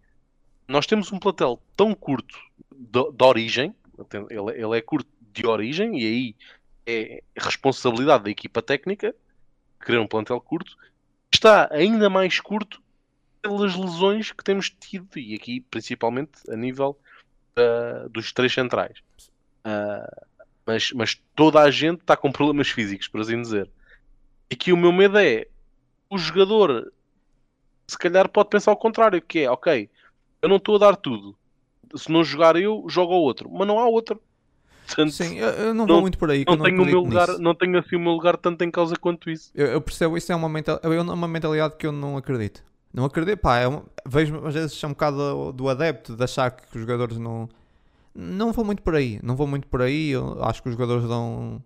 nós 0.68 0.86
temos 0.86 1.12
um 1.12 1.20
plantel 1.20 1.62
tão 1.76 1.94
curto 1.94 2.38
de, 2.76 3.12
de 3.12 3.24
origem, 3.24 3.76
ele, 4.30 4.52
ele, 4.52 4.78
é 4.78 4.82
curto 4.82 5.10
de 5.34 5.46
origem, 5.46 6.00
e 6.00 6.06
aí 6.06 6.36
é 6.86 7.24
responsabilidade 7.38 8.26
da 8.26 8.30
equipa 8.30 8.62
técnica 8.62 9.16
querer 9.84 10.00
um 10.00 10.08
plantel 10.08 10.40
curto, 10.40 10.78
está 11.32 11.68
ainda 11.72 12.10
mais 12.10 12.40
curto 12.40 12.82
pelas 13.42 13.76
lesões 13.76 14.32
que 14.32 14.44
temos 14.44 14.70
tido, 14.70 15.20
e 15.20 15.36
aqui 15.36 15.60
principalmente 15.60 16.32
a 16.50 16.56
nível 16.56 16.98
uh, 17.58 18.08
dos 18.10 18.32
três 18.32 18.54
centrais. 18.54 19.00
Uh, 19.66 20.26
mas, 20.66 20.92
mas 20.94 21.22
toda 21.36 21.60
a 21.60 21.70
gente 21.70 22.00
está 22.00 22.16
com 22.16 22.32
problemas 22.32 22.70
físicos, 22.70 23.10
por 23.10 23.20
assim 23.20 23.42
dizer. 23.42 23.70
E 24.50 24.54
aqui 24.54 24.72
o 24.72 24.78
meu 24.78 24.94
medo 24.94 25.18
é 25.18 25.48
o 26.10 26.18
jogador 26.18 26.94
se 27.88 27.98
calhar 27.98 28.30
pode 28.30 28.50
pensar 28.50 28.72
ao 28.72 28.78
contrário, 28.78 29.22
que 29.22 29.40
é 29.40 29.52
ok, 29.52 29.90
eu 30.42 30.50
não 30.50 30.58
estou 30.58 30.76
a 30.76 30.80
dar 30.80 30.96
tudo. 30.96 31.38
Se 31.96 32.12
não 32.12 32.24
jogar 32.24 32.56
eu, 32.56 32.86
joga 32.88 33.14
o 33.14 33.22
outro. 33.22 33.50
Mas 33.52 33.68
não 33.68 33.80
há 33.80 33.88
outro. 33.88 34.22
Portanto, 34.96 35.12
Sim, 35.12 35.38
eu, 35.40 35.50
eu 35.50 35.74
não, 35.74 35.86
não, 35.86 35.96
vou 35.96 36.02
muito 36.02 36.18
por 36.18 36.30
aí. 36.30 36.46
Não, 36.48 36.58
tenho 36.58 36.82
o 36.82 36.86
meu 36.86 37.00
lugar, 37.00 37.28
não 37.40 37.56
tenho 37.56 37.80
assim 37.80 37.96
o 37.96 38.00
meu 38.00 38.12
lugar 38.12 38.38
tanto 38.38 38.64
em 38.64 38.70
causa 38.70 38.96
quanto 38.96 39.30
isso. 39.30 39.52
Eu, 39.56 39.68
eu 39.68 39.82
percebo, 39.82 40.16
isso 40.16 40.32
é 40.32 40.36
uma, 40.36 40.48
mental, 40.48 40.80
é 40.84 40.88
uma 40.88 41.28
mentalidade 41.28 41.76
que 41.78 41.88
eu 41.88 41.92
não 41.92 42.16
acredito. 42.16 42.64
Não 42.94 43.06
acredito, 43.06 43.40
pá, 43.40 43.60
é 43.60 43.82
vejo 44.06 44.46
às 44.46 44.54
vezes 44.54 44.84
é 44.84 44.86
um 44.86 44.92
bocado 44.92 45.18
do, 45.18 45.52
do 45.52 45.70
adepto 45.70 46.16
de 46.16 46.24
achar 46.24 46.52
que 46.52 46.64
os 46.76 46.82
jogadores 46.82 47.18
não. 47.18 47.50
Não 48.14 48.52
vou 48.52 48.64
muito 48.64 48.84
por 48.84 48.94
aí, 48.94 49.20
não 49.24 49.36
vou 49.36 49.48
muito 49.48 49.68
por 49.68 49.82
aí. 49.82 50.12
Eu 50.12 50.44
acho 50.44 50.62
que 50.62 50.70
os 50.70 50.76
jogadores 50.76 51.08
dão, 51.08 51.60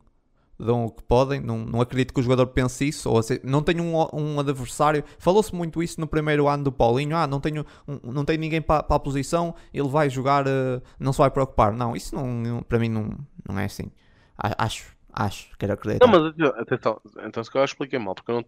dão 0.59 0.85
o 0.85 0.91
que 0.91 1.03
podem. 1.03 1.39
Não, 1.39 1.59
não 1.59 1.81
acredito 1.81 2.13
que 2.13 2.19
o 2.19 2.23
jogador 2.23 2.47
pense 2.47 2.87
isso. 2.87 3.09
Ou 3.09 3.19
assim, 3.19 3.39
não 3.43 3.61
tenho 3.61 3.83
um, 3.83 3.95
um 4.13 4.39
adversário. 4.39 5.03
Falou-se 5.19 5.53
muito 5.53 5.81
isso 5.83 5.99
no 5.99 6.07
primeiro 6.07 6.47
ano 6.47 6.65
do 6.65 6.71
Paulinho. 6.71 7.15
Ah, 7.15 7.27
não 7.27 7.39
tenho, 7.39 7.65
um, 7.87 8.11
não 8.11 8.25
tenho 8.25 8.39
ninguém 8.39 8.61
para, 8.61 8.85
a 8.87 8.99
posição, 8.99 9.53
ele 9.73 9.87
vai 9.87 10.09
jogar, 10.09 10.47
uh, 10.47 10.81
não 10.99 11.13
se 11.13 11.19
vai 11.19 11.29
preocupar. 11.29 11.73
Não, 11.73 11.95
isso 11.95 12.15
não, 12.15 12.61
para 12.63 12.79
mim 12.79 12.89
não, 12.89 13.09
não 13.47 13.59
é 13.59 13.65
assim. 13.65 13.91
Acho, 14.37 14.95
acho, 15.11 15.49
quero 15.57 15.73
acreditar. 15.73 16.05
Não, 16.05 16.13
mas 16.13 16.51
atenção, 16.59 17.01
então 17.23 17.43
se 17.43 17.51
calhar 17.51 17.65
expliquei 17.65 17.97
mal, 17.97 18.13
porque 18.13 18.31
eu 18.31 18.35
não, 18.35 18.45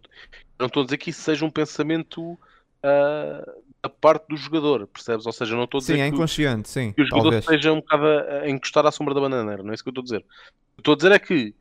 não 0.58 0.66
estou 0.66 0.82
a 0.82 0.84
dizer 0.84 0.98
que 0.98 1.10
isso 1.10 1.20
seja 1.20 1.44
um 1.44 1.50
pensamento 1.50 2.32
uh, 2.32 3.62
da 3.82 3.88
parte 3.88 4.28
do 4.28 4.36
jogador, 4.36 4.86
percebes? 4.86 5.26
Ou 5.26 5.32
seja, 5.32 5.56
não 5.56 5.64
estou 5.64 5.78
a 5.78 5.80
dizer 5.80 5.94
sim, 5.94 6.00
é 6.00 6.06
inconsciente, 6.06 6.62
que, 6.62 6.68
sim, 6.68 6.92
que 6.92 7.02
o 7.02 7.06
jogador 7.06 7.22
talvez. 7.22 7.44
esteja 7.44 7.72
um 7.72 7.80
bocado 7.80 8.06
a, 8.06 8.20
a 8.42 8.50
encostar 8.50 8.86
à 8.86 8.92
sombra 8.92 9.14
da 9.14 9.20
bananeira, 9.20 9.62
não 9.64 9.72
é 9.72 9.74
isso 9.74 9.82
que 9.82 9.88
eu 9.88 9.92
estou 9.92 10.02
a 10.02 10.04
dizer. 10.04 10.18
O 10.18 10.74
que 10.76 10.80
estou 10.80 10.94
a 10.94 10.96
dizer 10.96 11.12
é 11.12 11.18
que 11.18 11.54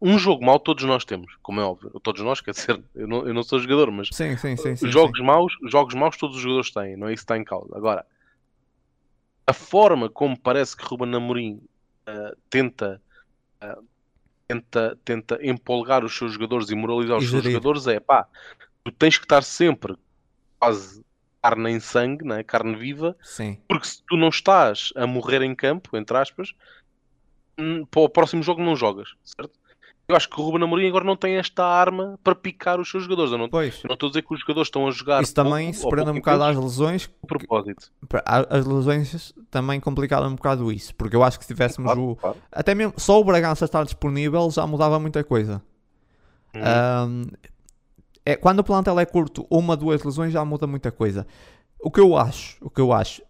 um 0.00 0.18
jogo 0.18 0.44
mau 0.44 0.58
todos 0.58 0.84
nós 0.84 1.04
temos, 1.04 1.36
como 1.42 1.60
é 1.60 1.64
óbvio. 1.64 1.90
Todos 2.00 2.22
nós, 2.22 2.40
quer 2.40 2.52
dizer, 2.52 2.82
eu 2.94 3.06
não, 3.06 3.26
eu 3.26 3.34
não 3.34 3.42
sou 3.42 3.58
jogador, 3.58 3.90
mas 3.90 4.08
sim, 4.12 4.36
sim, 4.36 4.56
sim, 4.56 4.74
jogos, 4.88 5.18
sim. 5.18 5.24
Maus, 5.24 5.52
jogos 5.64 5.94
maus 5.94 6.16
todos 6.16 6.36
os 6.36 6.42
jogadores 6.42 6.70
têm, 6.70 6.96
não 6.96 7.08
é 7.08 7.12
isso 7.12 7.22
que 7.22 7.24
está 7.24 7.36
em 7.36 7.44
causa. 7.44 7.76
Agora, 7.76 8.06
a 9.46 9.52
forma 9.52 10.08
como 10.08 10.38
parece 10.38 10.76
que 10.76 10.84
Ruben 10.84 11.14
Amorim 11.14 11.60
uh, 12.08 12.36
tenta, 12.48 13.02
uh, 13.62 13.84
tenta, 14.48 14.98
tenta 15.04 15.38
empolgar 15.42 16.04
os 16.04 16.16
seus 16.16 16.32
jogadores 16.32 16.70
e 16.70 16.74
moralizar 16.74 17.18
os 17.18 17.28
seus 17.28 17.44
jogadores 17.44 17.86
é 17.86 18.00
pá, 18.00 18.26
tu 18.84 18.92
tens 18.92 19.18
que 19.18 19.24
estar 19.24 19.42
sempre 19.42 19.94
quase 20.58 21.04
carne 21.42 21.70
em 21.70 21.80
sangue, 21.80 22.24
né? 22.24 22.42
carne 22.42 22.76
viva, 22.76 23.16
Sim. 23.22 23.58
porque 23.68 23.86
se 23.86 24.02
tu 24.06 24.16
não 24.16 24.28
estás 24.28 24.92
a 24.94 25.06
morrer 25.06 25.42
em 25.42 25.54
campo, 25.54 25.96
entre 25.96 26.16
aspas, 26.16 26.54
para 27.90 28.02
o 28.02 28.08
próximo 28.08 28.42
jogo 28.42 28.62
não 28.62 28.76
jogas, 28.76 29.10
certo? 29.24 29.58
Eu 30.10 30.16
acho 30.16 30.28
que 30.28 30.40
o 30.40 30.44
Ruben 30.44 30.64
Amorim 30.64 30.88
agora 30.88 31.04
não 31.04 31.14
tem 31.14 31.36
esta 31.36 31.64
arma 31.64 32.18
para 32.24 32.34
picar 32.34 32.80
os 32.80 32.90
seus 32.90 33.04
jogadores. 33.04 33.30
Eu 33.30 33.38
não, 33.38 33.48
pois. 33.48 33.76
Eu 33.84 33.88
não 33.88 33.94
estou 33.94 34.08
a 34.08 34.10
dizer 34.10 34.22
que 34.22 34.34
os 34.34 34.40
jogadores 34.40 34.66
estão 34.66 34.88
a 34.88 34.90
jogar. 34.90 35.22
Isso 35.22 35.32
também 35.32 35.72
se 35.72 35.88
prende 35.88 36.10
um 36.10 36.14
bocado 36.14 36.42
às 36.42 36.56
lesões. 36.56 37.08
A 37.22 37.26
propósito. 37.28 37.92
As 38.24 38.66
lesões 38.66 39.32
também 39.52 39.78
complicaram 39.78 40.26
um 40.26 40.34
bocado 40.34 40.72
isso. 40.72 40.92
Porque 40.96 41.14
eu 41.14 41.22
acho 41.22 41.38
que 41.38 41.44
se 41.44 41.54
tivéssemos 41.54 41.92
claro, 41.92 42.10
o. 42.10 42.16
Claro. 42.16 42.36
Até 42.50 42.74
mesmo 42.74 42.94
só 42.96 43.20
o 43.20 43.24
Bragança 43.24 43.64
estar 43.64 43.84
disponível 43.84 44.50
já 44.50 44.66
mudava 44.66 44.98
muita 44.98 45.22
coisa. 45.22 45.62
Hum. 46.56 46.58
Um, 46.58 47.26
é, 48.26 48.34
quando 48.34 48.58
o 48.58 48.64
plantel 48.64 48.98
é 48.98 49.06
curto, 49.06 49.46
uma, 49.48 49.76
duas 49.76 50.02
lesões 50.02 50.32
já 50.32 50.44
muda 50.44 50.66
muita 50.66 50.90
coisa. 50.90 51.24
O 51.78 51.88
que 51.88 52.00
eu 52.00 52.16
acho, 52.16 52.56
o 52.60 52.68
que 52.68 52.80
eu 52.80 52.92
acho, 52.92 53.22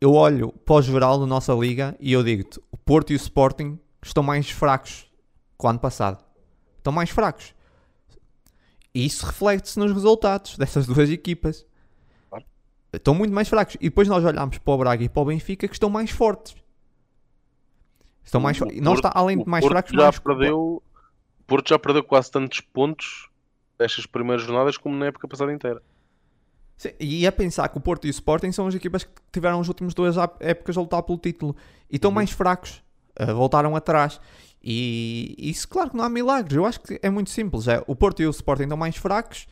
eu 0.00 0.12
olho 0.12 0.52
para 0.64 0.76
o 0.76 0.82
geral 0.82 1.18
da 1.18 1.26
nossa 1.26 1.52
liga 1.52 1.96
e 1.98 2.12
eu 2.12 2.22
digo-te, 2.22 2.60
o 2.70 2.76
Porto 2.76 3.10
e 3.10 3.14
o 3.14 3.16
Sporting 3.16 3.78
estão 4.02 4.22
mais 4.22 4.50
fracos 4.50 5.10
que 5.58 5.66
o 5.66 5.68
ano 5.68 5.78
passado. 5.78 6.24
Estão 6.76 6.92
mais 6.92 7.10
fracos. 7.10 7.54
E 8.94 9.04
isso 9.04 9.26
reflete-se 9.26 9.78
nos 9.78 9.92
resultados 9.92 10.56
dessas 10.56 10.86
duas 10.86 11.10
equipas. 11.10 11.66
Estão 12.92 13.14
muito 13.14 13.34
mais 13.34 13.48
fracos. 13.48 13.76
E 13.80 13.88
depois 13.88 14.08
nós 14.08 14.24
olhamos 14.24 14.58
para 14.58 14.72
o 14.72 14.78
Braga 14.78 15.04
e 15.04 15.08
para 15.08 15.22
o 15.22 15.26
Benfica 15.26 15.66
que 15.66 15.74
estão 15.74 15.90
mais 15.90 16.10
fortes. 16.10 16.54
Estão 18.24 18.40
mais 18.40 18.56
fortes. 18.56 18.80
Não 18.80 18.94
está, 18.94 19.10
além 19.14 19.38
de 19.38 19.48
mais 19.48 19.62
Porto 19.62 19.72
fracos, 19.72 19.92
já 19.92 20.02
mais... 20.02 20.18
perdeu. 20.18 20.58
O 20.60 20.82
Porto 21.46 21.68
já 21.68 21.78
perdeu 21.78 22.04
quase 22.04 22.30
tantos 22.30 22.60
pontos 22.60 23.28
destas 23.78 24.06
primeiras 24.06 24.44
jornadas 24.44 24.76
como 24.76 24.96
na 24.96 25.06
época 25.06 25.26
passada 25.26 25.52
inteira. 25.52 25.82
Sim, 26.78 26.90
e 27.00 27.26
a 27.26 27.32
pensar 27.32 27.68
que 27.68 27.76
o 27.76 27.80
Porto 27.80 28.06
e 28.06 28.10
o 28.10 28.12
Sporting 28.12 28.52
são 28.52 28.68
as 28.68 28.74
equipas 28.74 29.02
que 29.02 29.10
tiveram 29.32 29.60
as 29.60 29.66
últimas 29.66 29.92
duas 29.92 30.14
épocas 30.38 30.76
a 30.76 30.80
lutar 30.80 31.02
pelo 31.02 31.18
título 31.18 31.56
e 31.90 31.96
estão 31.96 32.10
uhum. 32.10 32.14
mais 32.14 32.30
fracos, 32.30 32.82
uh, 33.20 33.34
voltaram 33.34 33.74
atrás. 33.74 34.20
E 34.62 35.34
isso, 35.38 35.66
claro 35.68 35.90
que 35.90 35.96
não 35.96 36.04
há 36.04 36.08
milagres. 36.08 36.56
Eu 36.56 36.64
acho 36.64 36.80
que 36.80 37.00
é 37.02 37.10
muito 37.10 37.30
simples. 37.30 37.66
É, 37.66 37.82
o 37.86 37.96
Porto 37.96 38.22
e 38.22 38.26
o 38.26 38.30
Sporting 38.30 38.62
estão 38.62 38.78
mais 38.78 38.96
fracos, 38.96 39.48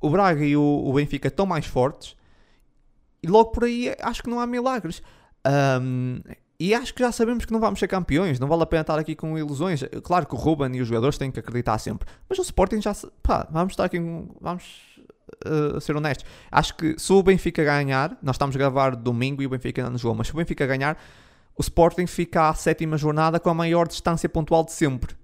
o 0.00 0.10
Braga 0.10 0.44
e 0.44 0.56
o, 0.56 0.62
o 0.84 0.92
Benfica 0.92 1.28
estão 1.28 1.46
mais 1.46 1.64
fortes, 1.64 2.16
e 3.22 3.28
logo 3.28 3.52
por 3.52 3.64
aí 3.64 3.94
acho 4.00 4.20
que 4.22 4.28
não 4.28 4.40
há 4.40 4.46
milagres. 4.46 5.00
Um, 5.80 6.20
e 6.58 6.74
acho 6.74 6.94
que 6.94 7.02
já 7.02 7.10
sabemos 7.10 7.44
que 7.44 7.52
não 7.52 7.58
vamos 7.58 7.80
ser 7.80 7.88
campeões, 7.88 8.38
não 8.38 8.46
vale 8.46 8.62
a 8.62 8.66
pena 8.66 8.82
estar 8.82 8.98
aqui 8.98 9.14
com 9.14 9.36
ilusões. 9.38 9.82
Claro 10.02 10.26
que 10.26 10.34
o 10.34 10.38
Ruben 10.38 10.76
e 10.76 10.80
os 10.80 10.88
jogadores 10.88 11.18
têm 11.18 11.30
que 11.30 11.40
acreditar 11.40 11.78
sempre, 11.78 12.08
mas 12.28 12.38
o 12.38 12.42
Sporting 12.42 12.80
já. 12.80 12.94
Pá, 13.22 13.48
vamos 13.50 13.72
estar 13.72 13.84
aqui. 13.84 13.98
Vamos 14.40 14.91
uh, 15.46 15.80
ser 15.80 15.96
honestos. 15.96 16.26
Acho 16.50 16.76
que 16.76 16.98
se 16.98 17.12
o 17.12 17.22
Benfica 17.22 17.64
ganhar, 17.64 18.16
nós 18.22 18.36
estamos 18.36 18.54
a 18.54 18.58
gravar 18.58 18.96
domingo 18.96 19.42
e 19.42 19.46
o 19.46 19.50
Benfica 19.50 19.88
não 19.88 19.98
jogou, 19.98 20.16
mas 20.16 20.28
se 20.28 20.32
o 20.32 20.36
Benfica 20.36 20.66
ganhar, 20.66 20.96
o 21.56 21.60
Sporting 21.60 22.06
fica 22.06 22.48
à 22.48 22.54
sétima 22.54 22.96
jornada 22.96 23.38
com 23.38 23.50
a 23.50 23.54
maior 23.54 23.86
distância 23.86 24.28
pontual 24.28 24.64
de 24.64 24.72
sempre. 24.72 25.14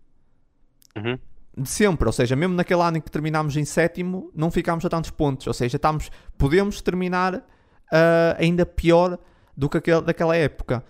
Uhum. 0.96 1.18
De 1.56 1.68
sempre, 1.68 2.06
ou 2.06 2.12
seja, 2.12 2.36
mesmo 2.36 2.54
naquele 2.54 2.82
ano 2.82 2.98
em 2.98 3.00
que 3.00 3.10
terminámos 3.10 3.56
em 3.56 3.64
sétimo, 3.64 4.30
não 4.34 4.50
ficámos 4.50 4.84
a 4.84 4.88
tantos 4.88 5.10
pontos, 5.10 5.46
ou 5.46 5.52
seja, 5.52 5.76
estamos, 5.76 6.10
podemos 6.36 6.80
terminar 6.80 7.34
uh, 7.34 8.36
ainda 8.38 8.64
pior 8.64 9.18
do 9.56 9.68
que 9.68 9.78
aquele, 9.78 10.02
daquela 10.02 10.36
época. 10.36 10.84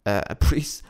Uh, 0.00 0.36
por 0.36 0.56
isso, 0.56 0.82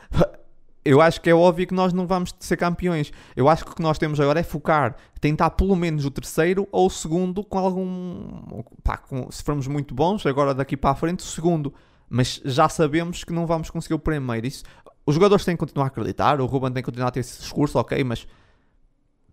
eu 0.84 1.00
acho 1.00 1.20
que 1.20 1.28
é 1.28 1.34
óbvio 1.34 1.66
que 1.66 1.74
nós 1.74 1.92
não 1.92 2.06
vamos 2.06 2.34
ser 2.38 2.56
campeões. 2.56 3.12
Eu 3.36 3.48
acho 3.48 3.64
que 3.64 3.72
o 3.72 3.74
que 3.74 3.82
nós 3.82 3.98
temos 3.98 4.18
agora 4.18 4.40
é 4.40 4.42
focar, 4.42 4.96
tentar 5.20 5.50
pelo 5.50 5.76
menos 5.76 6.04
o 6.04 6.10
terceiro 6.10 6.66
ou 6.72 6.86
o 6.86 6.90
segundo 6.90 7.44
com 7.44 7.58
algum. 7.58 8.62
Pá, 8.82 8.96
com, 8.96 9.30
se 9.30 9.42
formos 9.42 9.66
muito 9.66 9.94
bons, 9.94 10.24
agora 10.24 10.54
daqui 10.54 10.76
para 10.76 10.90
a 10.90 10.94
frente, 10.94 11.20
o 11.20 11.24
segundo. 11.24 11.72
Mas 12.08 12.40
já 12.44 12.68
sabemos 12.68 13.24
que 13.24 13.32
não 13.32 13.46
vamos 13.46 13.70
conseguir 13.70 13.94
o 13.94 13.98
primeiro. 13.98 14.46
Isso, 14.46 14.64
os 15.04 15.14
jogadores 15.14 15.44
têm 15.44 15.54
que 15.54 15.60
continuar 15.60 15.84
a 15.84 15.88
acreditar, 15.88 16.40
o 16.40 16.46
Ruben 16.46 16.72
tem 16.72 16.82
que 16.82 16.86
continuar 16.86 17.08
a 17.08 17.10
ter 17.10 17.20
esse 17.20 17.40
discurso, 17.40 17.78
ok, 17.78 18.02
mas 18.02 18.26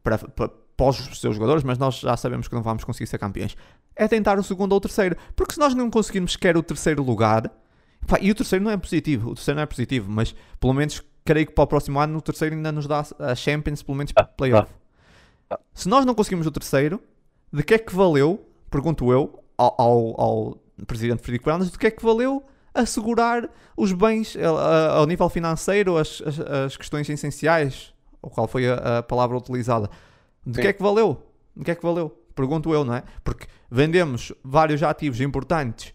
para, 0.04 0.18
para, 0.18 0.50
para 0.50 0.90
os 0.90 1.20
seus 1.20 1.36
jogadores, 1.36 1.64
mas 1.64 1.78
nós 1.78 2.00
já 2.00 2.16
sabemos 2.18 2.48
que 2.48 2.56
não 2.56 2.62
vamos 2.62 2.84
conseguir 2.84 3.08
ser 3.08 3.18
campeões. 3.18 3.56
É 3.96 4.08
tentar 4.08 4.38
o 4.38 4.44
segundo 4.44 4.74
ou 4.74 4.78
o 4.78 4.82
terceiro. 4.82 5.16
Porque 5.36 5.54
se 5.54 5.60
nós 5.60 5.74
não 5.74 5.90
conseguirmos 5.90 6.34
sequer 6.34 6.56
o 6.58 6.62
terceiro 6.62 7.02
lugar 7.02 7.52
Pá, 8.06 8.18
e 8.22 8.32
o 8.32 8.36
terceiro 8.36 8.64
não 8.64 8.72
é 8.72 8.78
positivo, 8.78 9.32
o 9.32 9.36
terceiro 9.36 9.56
não 9.56 9.64
é 9.64 9.66
positivo, 9.66 10.10
mas 10.10 10.34
pelo 10.60 10.74
menos 10.74 11.02
creio 11.28 11.46
que 11.46 11.52
para 11.52 11.66
o 11.66 11.68
próximo 11.68 12.00
ano 12.00 12.18
o 12.18 12.22
terceiro 12.22 12.56
ainda 12.56 12.72
nos 12.72 12.88
dá 12.88 13.04
a 13.20 13.36
Champions, 13.36 13.84
pelo 13.84 13.98
menos 13.98 14.14
para 14.14 14.24
o 14.24 14.28
playoff. 14.28 14.72
Se 15.74 15.90
nós 15.90 16.06
não 16.06 16.16
conseguimos 16.16 16.48
o 16.48 16.52
terceiro, 16.52 17.02
de 17.52 17.64
que 17.64 17.74
é 17.74 17.78
que 17.78 17.94
valeu, 17.94 18.50
pergunto 18.72 19.12
eu, 19.12 19.44
ao, 19.58 19.76
ao, 19.78 20.22
ao 20.22 20.58
presidente 20.86 21.22
Frederico 21.22 21.44
Fernandes, 21.44 21.70
de 21.70 21.78
que 21.78 21.88
é 21.88 21.92
que 21.92 22.04
valeu 22.04 22.44
assegurar 22.74 23.50
os 23.76 23.92
bens 23.92 24.38
ao 24.94 25.06
nível 25.06 25.28
financeiro, 25.28 25.98
as, 25.98 26.22
as, 26.26 26.40
as, 26.40 26.78
questões 26.78 27.10
essenciais, 27.10 27.94
ou 28.22 28.30
qual 28.30 28.48
foi 28.48 28.70
a, 28.70 29.00
a 29.00 29.04
palavra 29.04 29.38
utilizada, 29.38 29.90
de 30.46 30.56
Sim. 30.56 30.62
que 30.62 30.68
é 30.68 30.74
que 30.74 30.82
valeu? 30.82 31.22
De 31.56 31.66
que 31.66 31.72
é 31.72 31.76
que 31.76 31.84
valeu? 31.84 32.10
Pergunto 32.36 32.74
eu, 32.74 32.86
não 32.86 32.94
é? 32.94 33.04
Porque 33.24 33.48
vendemos 33.70 34.32
vários 34.44 34.82
ativos 34.82 35.20
importantes 35.20 35.94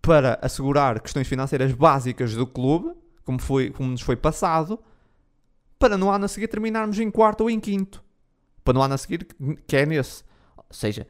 para 0.00 0.38
assegurar 0.42 0.98
questões 1.00 1.28
financeiras 1.28 1.70
básicas 1.72 2.34
do 2.34 2.46
clube, 2.46 2.92
como, 3.24 3.40
foi, 3.40 3.70
como 3.70 3.90
nos 3.90 4.00
foi 4.00 4.16
passado, 4.16 4.78
para 5.78 5.96
no 5.96 6.10
ano 6.10 6.24
a 6.24 6.28
seguir 6.28 6.48
terminarmos 6.48 6.98
em 6.98 7.10
quarto 7.10 7.42
ou 7.42 7.50
em 7.50 7.58
quinto. 7.58 8.02
Para 8.64 8.74
no 8.74 8.82
ano 8.82 8.94
a 8.94 8.98
seguir, 8.98 9.26
que 9.66 9.76
é 9.76 9.84
nesse. 9.84 10.22
Ou 10.56 10.64
seja, 10.70 11.06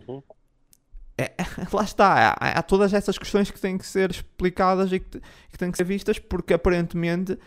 é, 1.18 1.32
lá 1.72 1.82
está. 1.82 2.36
Há, 2.38 2.58
há, 2.58 2.62
todas 2.62 2.94
essas 2.94 3.18
questões 3.18 3.50
que 3.50 3.60
têm 3.60 3.76
que 3.76 3.86
ser 3.86 4.10
explicadas 4.10 4.92
e 4.92 5.00
que, 5.00 5.20
que 5.20 5.58
têm 5.58 5.70
que 5.70 5.76
ser 5.76 5.84
vistas, 5.84 6.18
porque 6.18 6.54
aparentemente 6.54 7.38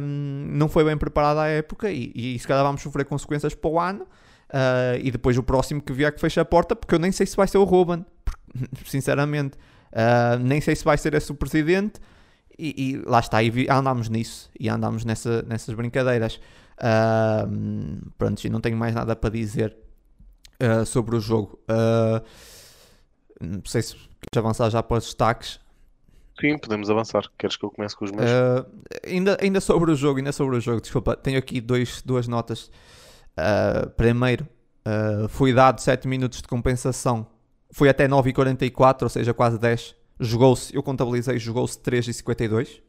um, 0.00 0.46
não 0.50 0.68
foi 0.68 0.84
bem 0.84 0.96
preparada 0.96 1.42
a 1.42 1.48
época 1.48 1.90
e, 1.90 2.12
e 2.14 2.38
se 2.38 2.46
calhar 2.46 2.64
vamos 2.64 2.82
sofrer 2.82 3.04
consequências 3.04 3.54
para 3.54 3.70
o 3.70 3.78
ano. 3.78 4.06
Uh, 4.48 4.96
e 5.02 5.10
depois 5.10 5.36
o 5.36 5.42
próximo 5.42 5.82
que 5.82 5.92
vier 5.92 6.10
que 6.10 6.18
fecha 6.18 6.40
a 6.40 6.44
porta, 6.44 6.74
porque 6.74 6.94
eu 6.94 6.98
nem 6.98 7.12
sei 7.12 7.26
se 7.26 7.36
vai 7.36 7.46
ser 7.46 7.58
o 7.58 7.64
Ruben, 7.64 8.04
sinceramente, 8.86 9.58
uh, 9.92 10.38
nem 10.42 10.58
sei 10.58 10.74
se 10.74 10.82
vai 10.82 10.96
ser 10.96 11.12
esse 11.12 11.30
o 11.30 11.34
presidente. 11.34 12.00
E, 12.58 12.74
e 12.76 13.02
lá 13.06 13.20
está, 13.20 13.40
e 13.42 13.68
andámos 13.70 14.08
nisso 14.08 14.50
e 14.58 14.68
andámos 14.68 15.04
nessa, 15.04 15.42
nessas 15.42 15.74
brincadeiras. 15.74 16.40
Uh, 16.78 18.10
pronto, 18.16 18.44
e 18.44 18.50
não 18.50 18.60
tenho 18.60 18.76
mais 18.76 18.94
nada 18.94 19.14
para 19.14 19.30
dizer 19.30 19.76
uh, 20.60 20.84
sobre 20.84 21.16
o 21.16 21.20
jogo. 21.20 21.58
Uh, 21.70 22.24
não 23.40 23.62
sei 23.64 23.82
se 23.82 23.94
queres 23.94 24.36
avançar 24.36 24.70
já 24.70 24.82
para 24.82 24.98
os 24.98 25.04
destaques. 25.04 25.60
Sim, 26.40 26.58
podemos 26.58 26.88
avançar. 26.90 27.24
Queres 27.36 27.56
que 27.56 27.64
eu 27.64 27.70
comece 27.70 27.96
com 27.96 28.04
os 28.04 28.10
meus? 28.12 28.30
Uh, 28.30 28.66
ainda, 29.06 29.38
ainda 29.40 29.60
sobre 29.60 29.90
o 29.90 29.94
jogo, 29.94 30.18
ainda 30.18 30.32
sobre 30.32 30.56
o 30.56 30.60
jogo, 30.60 30.80
desculpa, 30.80 31.16
tenho 31.16 31.38
aqui 31.38 31.60
dois, 31.60 32.02
duas 32.02 32.26
notas. 32.26 32.70
Primeiro, 33.96 34.48
foi 35.28 35.52
dado 35.52 35.80
7 35.80 36.08
minutos 36.08 36.42
de 36.42 36.48
compensação. 36.48 37.24
Foi 37.70 37.88
até 37.88 38.08
9h44, 38.08 39.02
ou 39.02 39.08
seja, 39.08 39.32
quase 39.32 39.60
10 39.60 39.94
jogou-se, 40.20 40.74
eu 40.74 40.82
contabilizei, 40.82 41.38
jogou-se 41.38 41.78
3 41.78 42.08
e 42.08 42.14
52. 42.14 42.82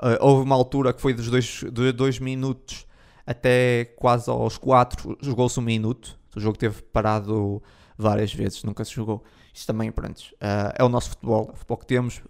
Uh, 0.00 0.18
houve 0.20 0.42
uma 0.44 0.54
altura 0.54 0.92
que 0.92 1.00
foi 1.00 1.14
dos 1.14 1.28
2 1.30 2.18
minutos 2.18 2.86
até 3.26 3.86
quase 3.96 4.28
aos 4.28 4.58
4, 4.58 5.18
jogou-se 5.20 5.58
um 5.58 5.62
minuto. 5.62 6.18
O 6.36 6.40
jogo 6.40 6.58
teve 6.58 6.82
parado 6.82 7.62
várias 7.96 8.34
vezes, 8.34 8.62
nunca 8.64 8.84
se 8.84 8.92
jogou. 8.92 9.24
Isto 9.52 9.68
também, 9.68 9.90
pronto, 9.90 10.18
uh, 10.18 10.74
é 10.76 10.84
o 10.84 10.88
nosso 10.88 11.10
futebol, 11.10 11.50
o 11.52 11.56
futebol 11.56 11.78
que 11.78 11.86
temos. 11.86 12.22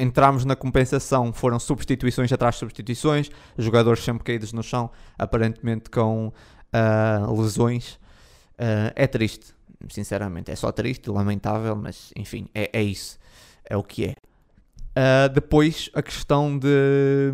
Entramos 0.00 0.44
na 0.44 0.56
compensação, 0.56 1.32
foram 1.32 1.58
substituições 1.58 2.32
atrás 2.32 2.54
de 2.54 2.58
substituições, 2.60 3.30
jogadores 3.56 4.02
sempre 4.02 4.24
caídos 4.24 4.52
no 4.52 4.62
chão, 4.62 4.90
aparentemente 5.18 5.90
com 5.90 6.28
uh, 6.28 7.40
lesões. 7.40 7.94
Uh, 8.54 8.90
é 8.94 9.06
triste, 9.06 9.53
sinceramente. 9.90 10.50
É 10.50 10.56
só 10.56 10.70
triste, 10.72 11.10
lamentável, 11.10 11.76
mas 11.76 12.12
enfim, 12.16 12.48
é, 12.54 12.70
é 12.72 12.82
isso. 12.82 13.18
É 13.64 13.76
o 13.76 13.82
que 13.82 14.06
é. 14.06 14.14
Uh, 14.96 15.28
depois 15.32 15.90
a 15.94 16.02
questão 16.02 16.56
de, 16.58 17.32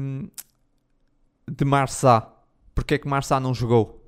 de 1.50 1.64
Marçá. 1.64 2.32
Porquê 2.74 2.94
é 2.94 2.98
que 2.98 3.08
Marçá 3.08 3.38
não 3.38 3.52
jogou? 3.52 4.00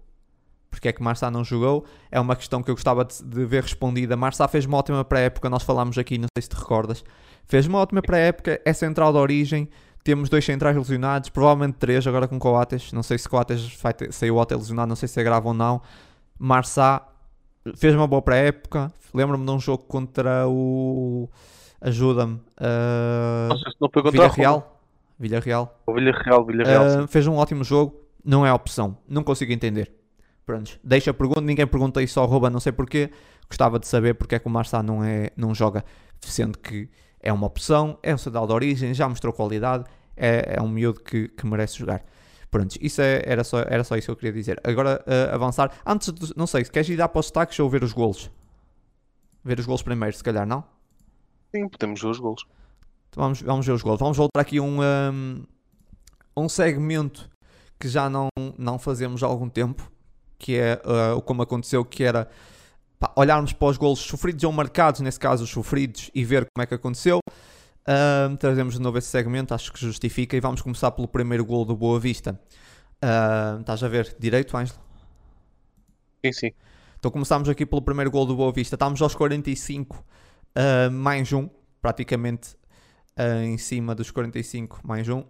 Porquê 0.71 0.89
é 0.89 0.93
que 0.93 1.03
Marçá 1.03 1.31
não 1.31 1.45
jogou? 1.45 1.85
É 2.11 2.19
uma 2.19 2.35
questão 2.35 2.63
que 2.63 2.71
eu 2.71 2.75
gostava 2.75 3.05
de, 3.05 3.23
de 3.23 3.45
ver 3.45 3.63
respondida. 3.63 4.17
Marçá 4.17 4.49
fez 4.49 4.65
uma 4.65 4.79
ótima 4.79 5.05
pré-época, 5.05 5.51
nós 5.51 5.63
falámos 5.63 5.99
aqui, 5.99 6.17
não 6.17 6.29
sei 6.35 6.43
se 6.43 6.49
te 6.49 6.57
recordas. 6.57 7.05
Fez 7.45 7.67
uma 7.67 7.79
ótima 7.79 8.01
pré-época, 8.01 8.59
é 8.65 8.73
central 8.73 9.13
de 9.13 9.19
origem. 9.19 9.69
Temos 10.03 10.31
dois 10.31 10.45
centrais 10.45 10.75
lesionados, 10.75 11.29
provavelmente 11.29 11.77
três 11.77 12.07
agora 12.07 12.27
com 12.27 12.39
Coates. 12.39 12.91
Não 12.93 13.03
sei 13.03 13.19
se 13.19 13.29
Coates 13.29 13.79
saiu 14.11 14.41
até 14.41 14.57
lesionado, 14.57 14.89
não 14.89 14.97
sei 14.97 15.09
se 15.09 15.21
é 15.21 15.23
grave 15.23 15.47
ou 15.47 15.53
não. 15.53 15.83
Marçá 16.39 17.07
fez 17.77 17.95
uma 17.95 18.07
boa 18.07 18.23
pré-época. 18.23 18.93
Lembro-me 19.15 19.45
de 19.45 19.51
um 19.51 19.61
jogo 19.61 19.85
contra 19.85 20.49
o. 20.49 21.29
Ajuda-me. 21.81 22.35
Uh... 22.35 23.49
Não 23.49 23.59
sei 23.59 23.73
se 23.73 23.77
não 23.81 23.91
foi 23.93 24.03
contra 24.03 24.29
Real. 24.29 24.81
Vila 25.19 25.41
Real. 25.41 25.83
O 25.87 25.95
Vila 25.95 26.13
Real, 26.13 26.47
Vila 26.47 26.65
Real. 26.65 27.05
Uh, 27.05 27.09
fez 27.09 27.27
um 27.27 27.37
ótimo 27.37 27.65
jogo. 27.65 28.01
Não 28.25 28.47
é 28.47 28.53
opção. 28.53 28.97
Não 29.09 29.23
consigo 29.23 29.53
entender. 29.53 29.93
Pronto. 30.47 30.79
Deixa 30.83 31.11
a 31.11 31.15
pergunta. 31.15 31.41
Ninguém 31.41 31.67
pergunta 31.67 32.03
isso 32.03 32.19
ao 32.21 32.27
Rouba, 32.27 32.49
não 32.51 32.61
sei 32.61 32.73
porquê. 32.73 33.11
Gostava 33.49 33.79
de 33.79 33.87
saber 33.87 34.15
porque 34.15 34.37
é 34.37 34.39
que 34.39 34.47
o 34.47 34.51
Marçá 34.51 34.83
não, 34.83 35.03
é, 35.05 35.31
não 35.37 35.55
joga. 35.55 35.85
Sendo 36.21 36.59
que 36.59 36.89
é 37.21 37.33
uma 37.33 37.47
opção. 37.47 37.99
É 38.03 38.15
um 38.15 38.19
cidadão 38.19 38.47
de 38.47 38.53
origem. 38.53 38.95
Já 38.95 39.09
mostrou 39.09 39.33
qualidade. 39.33 39.85
É, 40.17 40.57
é 40.57 40.63
um 40.63 40.69
miúdo 40.69 41.01
que, 41.01 41.29
que 41.29 41.47
merece 41.47 41.79
jogar. 41.79 42.03
Pronto, 42.53 42.77
isso 42.83 43.01
é, 43.01 43.23
era, 43.25 43.43
só, 43.43 43.61
era 43.61 43.83
só 43.83 43.97
isso 43.97 44.09
que 44.09 44.11
eu 44.11 44.17
queria 44.17 44.33
dizer. 44.35 44.61
Agora, 44.63 45.03
uh, 45.07 45.35
avançar. 45.35 45.73
Antes, 45.87 46.13
de, 46.13 46.37
não 46.37 46.47
sei, 46.47 46.63
se 46.63 46.71
queres 46.71 46.87
ir 46.91 46.97
dar 46.97 47.09
para 47.09 47.21
os 47.21 47.25
destaques 47.25 47.59
ou 47.59 47.71
ver 47.71 47.83
os 47.83 47.95
golos? 47.95 48.31
Ver 49.43 49.59
os 49.59 49.65
golos 49.65 49.83
primeiro, 49.83 50.15
se 50.15 50.23
calhar, 50.23 50.47
não? 50.47 50.63
Sim, 51.51 51.67
podemos 51.67 51.99
ver 52.03 52.09
os 52.09 52.19
golos. 52.19 52.45
Então 53.09 53.23
vamos, 53.23 53.41
vamos 53.41 53.65
ver 53.65 53.73
os 53.73 53.81
golos. 53.81 53.99
Vamos 53.99 54.19
voltar 54.19 54.39
aqui 54.39 54.61
um, 54.61 54.83
um, 54.83 55.45
um 56.37 56.47
segmento 56.47 57.27
que 57.81 57.89
já 57.89 58.11
não, 58.11 58.29
não 58.59 58.79
fazemos 58.79 59.23
há 59.23 59.27
algum 59.27 59.49
tempo, 59.49 59.91
que 60.39 60.59
é 60.59 60.79
uh, 60.85 61.23
como 61.23 61.41
aconteceu, 61.41 61.83
que 61.87 62.05
era 62.05 62.29
pá, 62.99 63.15
olharmos 63.17 63.55
para 63.55 63.69
os 63.69 63.79
golos 63.79 64.01
sofridos 64.01 64.45
ou 64.45 64.53
marcados, 64.53 65.01
nesse 65.01 65.19
caso 65.19 65.45
os 65.45 65.49
sofridos, 65.49 66.11
e 66.15 66.23
ver 66.23 66.45
como 66.55 66.63
é 66.63 66.67
que 66.67 66.75
aconteceu. 66.75 67.19
Uh, 67.83 68.37
trazemos 68.37 68.75
de 68.75 68.81
novo 68.81 68.99
esse 68.99 69.09
segmento, 69.09 69.55
acho 69.55 69.73
que 69.73 69.81
justifica. 69.81 70.37
E 70.37 70.41
vamos 70.41 70.63
começar 70.63 70.91
pelo 70.93 71.09
primeiro 71.09 71.45
gol 71.45 71.65
do 71.65 71.77
Boa 71.77 71.99
Vista. 71.99 72.41
Uh, 73.03 73.61
estás 73.61 73.83
a 73.83 73.89
ver 73.89 74.17
direito, 74.19 74.57
Ângelo? 74.57 74.79
Sim, 76.25 76.33
sim. 76.33 76.53
Então 76.99 77.11
começámos 77.11 77.49
aqui 77.49 77.67
pelo 77.67 77.83
primeiro 77.83 78.11
gol 78.11 78.25
do 78.25 78.37
Boa 78.37 78.53
Vista. 78.53 78.77
Estamos 78.77 79.03
aos 79.03 79.15
45 79.17 79.97
uh, 79.97 80.91
mais 80.93 81.33
um, 81.33 81.49
praticamente 81.81 82.55
uh, 83.19 83.43
em 83.43 83.59
cima 83.59 83.93
dos 83.93 84.13
45 84.13 84.81
mais 84.85 85.09
um 85.09 85.25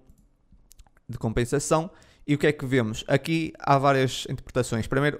de 1.09 1.17
compensação. 1.17 1.91
E 2.27 2.35
o 2.35 2.39
que 2.39 2.47
é 2.47 2.53
que 2.53 2.67
vemos? 2.67 3.05
Aqui 3.09 3.55
há 3.59 3.79
várias 3.79 4.27
interpretações. 4.29 4.87
Primeiro 4.87 5.19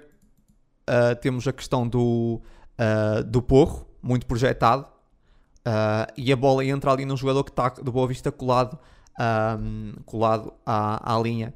uh, 0.87 1.15
temos 1.19 1.47
a 1.47 1.51
questão 1.51 1.87
do, 1.87 2.39
do 3.25 3.41
porro, 3.41 3.87
muito 4.01 4.27
projetado 4.27 4.92
Uh, 5.65 6.11
e 6.17 6.31
a 6.31 6.35
bola 6.35 6.65
entra 6.65 6.91
ali 6.91 7.05
num 7.05 7.15
jogador 7.15 7.41
que 7.43 7.49
está 7.49 7.69
do 7.69 7.89
Boa 7.89 8.05
Vista 8.05 8.31
colado, 8.31 8.77
um, 9.59 9.93
colado 10.05 10.53
à, 10.65 11.15
à 11.15 11.19
linha 11.21 11.53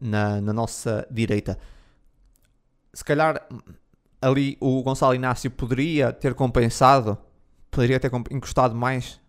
na, 0.00 0.40
na, 0.40 0.52
nossa 0.52 1.06
direita. 1.10 1.58
Se 2.92 3.04
calhar 3.04 3.46
ali 4.20 4.56
o 4.60 4.82
Gonçalo 4.82 5.14
Inácio 5.14 5.50
poderia 5.50 6.10
ter 6.10 6.32
compensado, 6.32 7.18
poderia 7.70 8.00
ter 8.00 8.10
encostado 8.30 8.74
mais, 8.74 9.20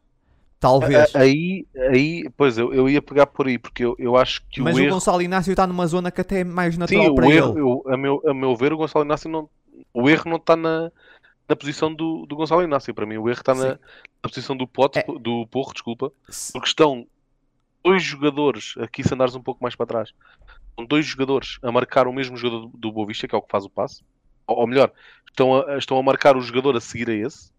talvez. 0.61 1.13
Aí, 1.13 1.67
aí 1.91 2.29
pois 2.37 2.57
eu, 2.57 2.73
eu 2.73 2.87
ia 2.87 3.01
pegar 3.01 3.27
por 3.27 3.47
aí, 3.47 3.57
porque 3.57 3.83
eu, 3.83 3.97
eu 3.99 4.15
acho 4.15 4.41
que 4.49 4.61
Mas 4.61 4.77
o, 4.77 4.79
o 4.79 4.81
erro... 4.81 4.93
Gonçalo 4.93 5.21
Inácio 5.21 5.51
está 5.51 5.67
numa 5.67 5.87
zona 5.87 6.09
que 6.09 6.21
até 6.21 6.39
é 6.39 6.43
mais 6.45 6.77
natural 6.77 7.07
Sim, 7.07 7.15
para 7.15 7.25
o 7.25 7.29
ele. 7.29 7.37
Erro, 7.37 7.59
eu, 7.59 7.93
a, 7.93 7.97
meu, 7.97 8.21
a 8.25 8.33
meu 8.33 8.55
ver, 8.55 8.71
o 8.71 8.77
Gonçalo 8.77 9.03
Inácio 9.03 9.29
não. 9.29 9.49
O 9.93 10.09
erro 10.09 10.29
não 10.29 10.37
está 10.37 10.55
na, 10.55 10.89
na 11.47 11.55
posição 11.55 11.93
do, 11.93 12.25
do 12.25 12.35
Gonçalo 12.35 12.63
Inácio. 12.63 12.93
Para 12.93 13.05
mim, 13.05 13.17
o 13.17 13.29
erro 13.29 13.39
está 13.39 13.53
na, 13.53 13.69
na, 13.69 14.29
posição 14.29 14.55
do, 14.55 14.67
Pote, 14.67 14.99
é. 14.99 15.03
do 15.03 15.47
Porro, 15.47 15.73
desculpa, 15.73 16.11
porque 16.51 16.67
estão 16.67 17.07
dois 17.83 18.03
jogadores, 18.03 18.73
aqui 18.79 19.03
se 19.03 19.13
andares 19.13 19.35
um 19.35 19.41
pouco 19.41 19.63
mais 19.63 19.75
para 19.75 19.85
trás, 19.85 20.13
estão 20.69 20.85
dois 20.85 21.05
jogadores 21.05 21.59
a 21.61 21.71
marcar 21.71 22.07
o 22.07 22.13
mesmo 22.13 22.35
jogador 22.35 22.67
do, 22.67 22.77
do 22.77 22.91
Boa 22.91 23.07
Vista, 23.07 23.27
que 23.27 23.35
é 23.35 23.37
o 23.37 23.41
que 23.41 23.51
faz 23.51 23.63
o 23.65 23.69
passe, 23.69 24.03
ou, 24.47 24.57
ou 24.57 24.67
melhor, 24.67 24.91
estão 25.29 25.55
a, 25.55 25.77
estão 25.77 25.97
a 25.97 26.03
marcar 26.03 26.35
o 26.35 26.41
jogador 26.41 26.75
a 26.75 26.81
seguir 26.81 27.09
a 27.09 27.13
esse. 27.13 27.49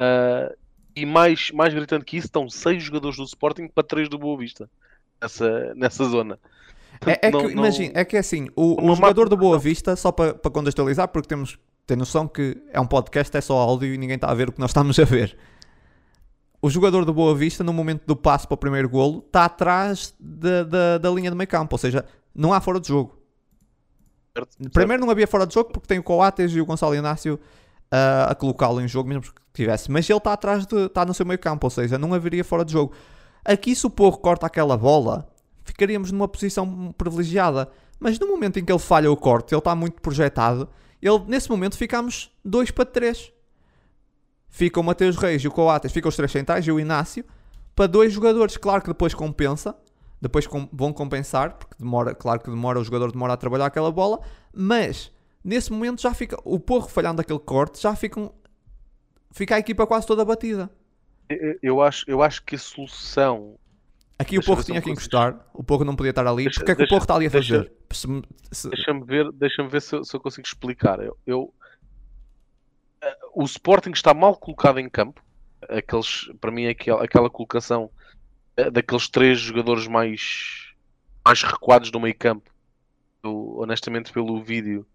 Uh, 0.00 0.56
e 0.94 1.04
mais, 1.04 1.50
mais 1.50 1.74
gritando 1.74 2.04
que 2.04 2.16
isso, 2.16 2.26
estão 2.26 2.48
seis 2.48 2.82
jogadores 2.82 3.16
do 3.16 3.24
Sporting 3.24 3.68
para 3.68 3.82
três 3.82 4.08
do 4.08 4.18
Boa 4.18 4.38
Vista 4.38 4.70
nessa, 5.20 5.74
nessa 5.74 6.04
zona. 6.04 6.38
É, 7.04 7.26
é, 7.26 7.30
não, 7.30 7.40
que, 7.40 7.54
não... 7.54 7.64
Imagine, 7.64 7.92
é 7.94 8.04
que 8.04 8.16
é 8.16 8.20
assim, 8.20 8.48
o, 8.56 8.90
o 8.90 8.94
jogador 8.94 9.28
do 9.28 9.36
Boa 9.36 9.58
Vista, 9.58 9.96
só 9.96 10.10
para, 10.10 10.32
para 10.32 10.50
contextualizar, 10.50 11.08
porque 11.08 11.28
temos 11.28 11.58
ter 11.86 11.96
noção 11.96 12.26
que 12.26 12.60
é 12.72 12.80
um 12.80 12.86
podcast, 12.86 13.34
é 13.36 13.40
só 13.40 13.56
áudio 13.58 13.94
e 13.94 13.98
ninguém 13.98 14.16
está 14.16 14.28
a 14.28 14.34
ver 14.34 14.48
o 14.48 14.52
que 14.52 14.60
nós 14.60 14.70
estamos 14.70 14.98
a 14.98 15.04
ver. 15.04 15.36
O 16.60 16.68
jogador 16.68 17.04
do 17.04 17.14
Boa 17.14 17.34
Vista, 17.34 17.62
no 17.62 17.72
momento 17.72 18.04
do 18.06 18.16
passo 18.16 18.48
para 18.48 18.54
o 18.54 18.58
primeiro 18.58 18.88
golo, 18.88 19.22
está 19.24 19.44
atrás 19.44 20.14
da, 20.18 20.64
da, 20.64 20.98
da 20.98 21.10
linha 21.10 21.30
de 21.30 21.36
meio 21.36 21.48
campo, 21.48 21.74
ou 21.74 21.78
seja, 21.78 22.04
não 22.34 22.52
há 22.52 22.60
fora 22.60 22.80
de 22.80 22.88
jogo. 22.88 23.16
Certo, 24.36 24.70
Primeiro 24.70 25.02
não 25.02 25.10
havia 25.10 25.26
fora 25.26 25.46
de 25.46 25.54
jogo 25.54 25.70
porque 25.70 25.86
tem 25.86 25.98
o 25.98 26.02
Coates 26.02 26.52
e 26.52 26.60
o 26.60 26.66
Gonçalo 26.66 26.94
Inácio 26.94 27.38
uh, 27.92 28.30
a 28.30 28.34
colocá-lo 28.34 28.80
em 28.80 28.88
jogo, 28.88 29.08
mesmo 29.08 29.22
que 29.22 29.32
tivesse. 29.54 29.90
Mas 29.90 30.08
ele 30.10 30.18
está 30.18 30.32
atrás 30.32 30.66
de. 30.66 30.86
está 30.86 31.04
no 31.04 31.14
seu 31.14 31.24
meio 31.24 31.38
campo, 31.38 31.66
ou 31.66 31.70
seja, 31.70 31.96
não 31.96 32.12
haveria 32.12 32.44
fora 32.44 32.64
de 32.64 32.72
jogo. 32.72 32.92
Aqui, 33.44 33.74
se 33.76 33.86
o 33.86 33.90
Porro 33.90 34.18
corta 34.18 34.46
aquela 34.46 34.76
bola, 34.76 35.28
ficaríamos 35.64 36.10
numa 36.10 36.26
posição 36.26 36.92
privilegiada. 36.98 37.68
Mas 37.98 38.18
no 38.18 38.26
momento 38.26 38.58
em 38.58 38.64
que 38.64 38.70
ele 38.70 38.78
falha 38.78 39.10
o 39.10 39.16
corte, 39.16 39.54
ele 39.54 39.58
está 39.58 39.74
muito 39.74 40.02
projetado 40.02 40.68
ele, 41.00 41.18
nesse 41.26 41.50
momento 41.50 41.76
ficamos 41.76 42.30
2 42.44 42.70
para 42.70 42.84
3. 42.84 43.32
Fica 44.48 44.80
o 44.80 44.82
Mateus 44.82 45.16
Reis 45.16 45.42
e 45.42 45.48
o 45.48 45.50
Coates, 45.50 45.92
ficam 45.92 46.08
os 46.08 46.16
três 46.16 46.32
centrais 46.32 46.66
e 46.66 46.72
o 46.72 46.80
Inácio, 46.80 47.24
para 47.74 47.86
dois 47.86 48.12
jogadores. 48.12 48.56
Claro 48.56 48.80
que 48.80 48.88
depois 48.88 49.12
compensa, 49.12 49.76
depois 50.20 50.46
com, 50.46 50.68
vão 50.72 50.92
compensar, 50.92 51.54
porque 51.58 51.74
demora, 51.78 52.14
claro 52.14 52.40
que 52.40 52.48
demora, 52.48 52.80
o 52.80 52.84
jogador 52.84 53.12
demora 53.12 53.34
a 53.34 53.36
trabalhar 53.36 53.66
aquela 53.66 53.92
bola, 53.92 54.20
mas 54.54 55.12
nesse 55.44 55.70
momento 55.70 56.00
já 56.00 56.14
fica, 56.14 56.38
o 56.44 56.58
Porro 56.58 56.88
falhando 56.88 57.20
aquele 57.20 57.38
corte, 57.38 57.80
já 57.82 57.94
fica, 57.94 58.30
fica 59.30 59.56
a 59.56 59.58
equipa 59.58 59.86
quase 59.86 60.06
toda 60.06 60.24
batida. 60.24 60.70
Eu 61.62 61.82
acho, 61.82 62.04
eu 62.08 62.22
acho 62.22 62.42
que 62.44 62.54
a 62.54 62.58
solução. 62.58 63.58
Aqui 64.18 64.36
o 64.36 64.40
Deixa 64.40 64.46
Porro 64.46 64.56
ver 64.56 64.62
se 64.62 64.66
tinha 64.72 64.82
que 64.82 64.90
encostar, 64.90 65.46
o 65.52 65.62
Porro 65.62 65.84
não 65.84 65.94
podia 65.94 66.10
estar 66.10 66.26
ali. 66.26 66.44
Deixa- 66.44 66.60
Porque 66.60 66.72
é 66.72 66.74
que 66.74 66.80
o 66.80 66.84
deixa- 66.84 66.90
Porro 66.94 67.02
está 67.04 67.14
ali 67.16 67.26
a 67.26 67.28
deixa- 67.28 67.54
fazer? 67.58 67.72
Se- 67.92 68.22
se- 68.52 68.68
Deixa-me 68.70 69.04
ver, 69.04 69.30
deixa 69.32 69.62
ver 69.68 69.82
se, 69.82 69.94
eu- 69.94 70.04
se 70.04 70.16
eu 70.16 70.20
consigo 70.20 70.46
explicar. 70.46 71.00
Eu, 71.00 71.16
eu- 71.26 71.52
eh, 73.02 73.16
o 73.34 73.44
Sporting 73.44 73.90
está 73.90 74.14
mal 74.14 74.36
colocado 74.36 74.78
em 74.78 74.88
campo. 74.88 75.22
Aqueles, 75.68 76.30
para 76.40 76.50
mim, 76.50 76.66
aquela, 76.66 77.04
aquela 77.04 77.28
colocação 77.30 77.90
eh, 78.56 78.70
daqueles 78.70 79.06
três 79.08 79.38
jogadores 79.38 79.86
mais, 79.86 80.72
mais 81.24 81.42
recuados 81.42 81.90
do 81.90 82.00
meio 82.00 82.16
campo. 82.16 82.50
Eu, 83.22 83.58
honestamente, 83.58 84.10
pelo 84.12 84.42
vídeo, 84.42 84.86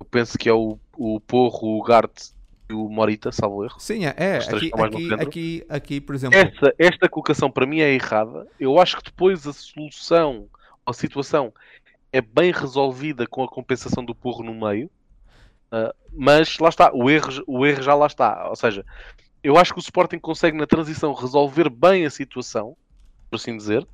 eu 0.00 0.06
penso 0.06 0.36
que 0.36 0.48
é 0.48 0.52
o, 0.52 0.78
o 0.96 1.20
Porro, 1.20 1.78
o 1.78 1.82
Garte 1.84 2.33
o 2.72 2.88
Morita, 2.88 3.30
salvo 3.30 3.64
erro. 3.64 3.78
Sim, 3.78 4.06
é. 4.06 4.14
é. 4.16 4.36
Aqui, 4.38 4.70
aqui, 4.74 5.14
aqui, 5.14 5.66
aqui, 5.68 6.00
por 6.00 6.14
exemplo. 6.14 6.38
Esta, 6.38 6.74
esta 6.78 7.08
colocação 7.08 7.50
para 7.50 7.66
mim 7.66 7.80
é 7.80 7.92
errada. 7.92 8.46
Eu 8.58 8.80
acho 8.80 8.96
que 8.96 9.04
depois 9.04 9.46
a 9.46 9.52
solução, 9.52 10.46
a 10.86 10.92
situação 10.92 11.52
é 12.12 12.20
bem 12.20 12.52
resolvida 12.52 13.26
com 13.26 13.42
a 13.42 13.48
compensação 13.48 14.04
do 14.04 14.14
porro 14.14 14.42
no 14.42 14.54
meio. 14.54 14.90
Ah, 15.70 15.94
mas 16.12 16.58
lá 16.58 16.68
está, 16.68 16.90
o 16.94 17.10
erro, 17.10 17.42
o 17.46 17.66
erro 17.66 17.82
já 17.82 17.94
lá 17.94 18.06
está. 18.06 18.48
Ou 18.48 18.56
seja, 18.56 18.84
eu 19.42 19.56
acho 19.58 19.72
que 19.74 19.80
o 19.80 19.82
Sporting 19.82 20.18
consegue 20.18 20.56
na 20.56 20.66
transição 20.66 21.12
resolver 21.12 21.68
bem 21.68 22.06
a 22.06 22.10
situação, 22.10 22.76
por 23.28 23.36
assim 23.36 23.56
dizer. 23.56 23.86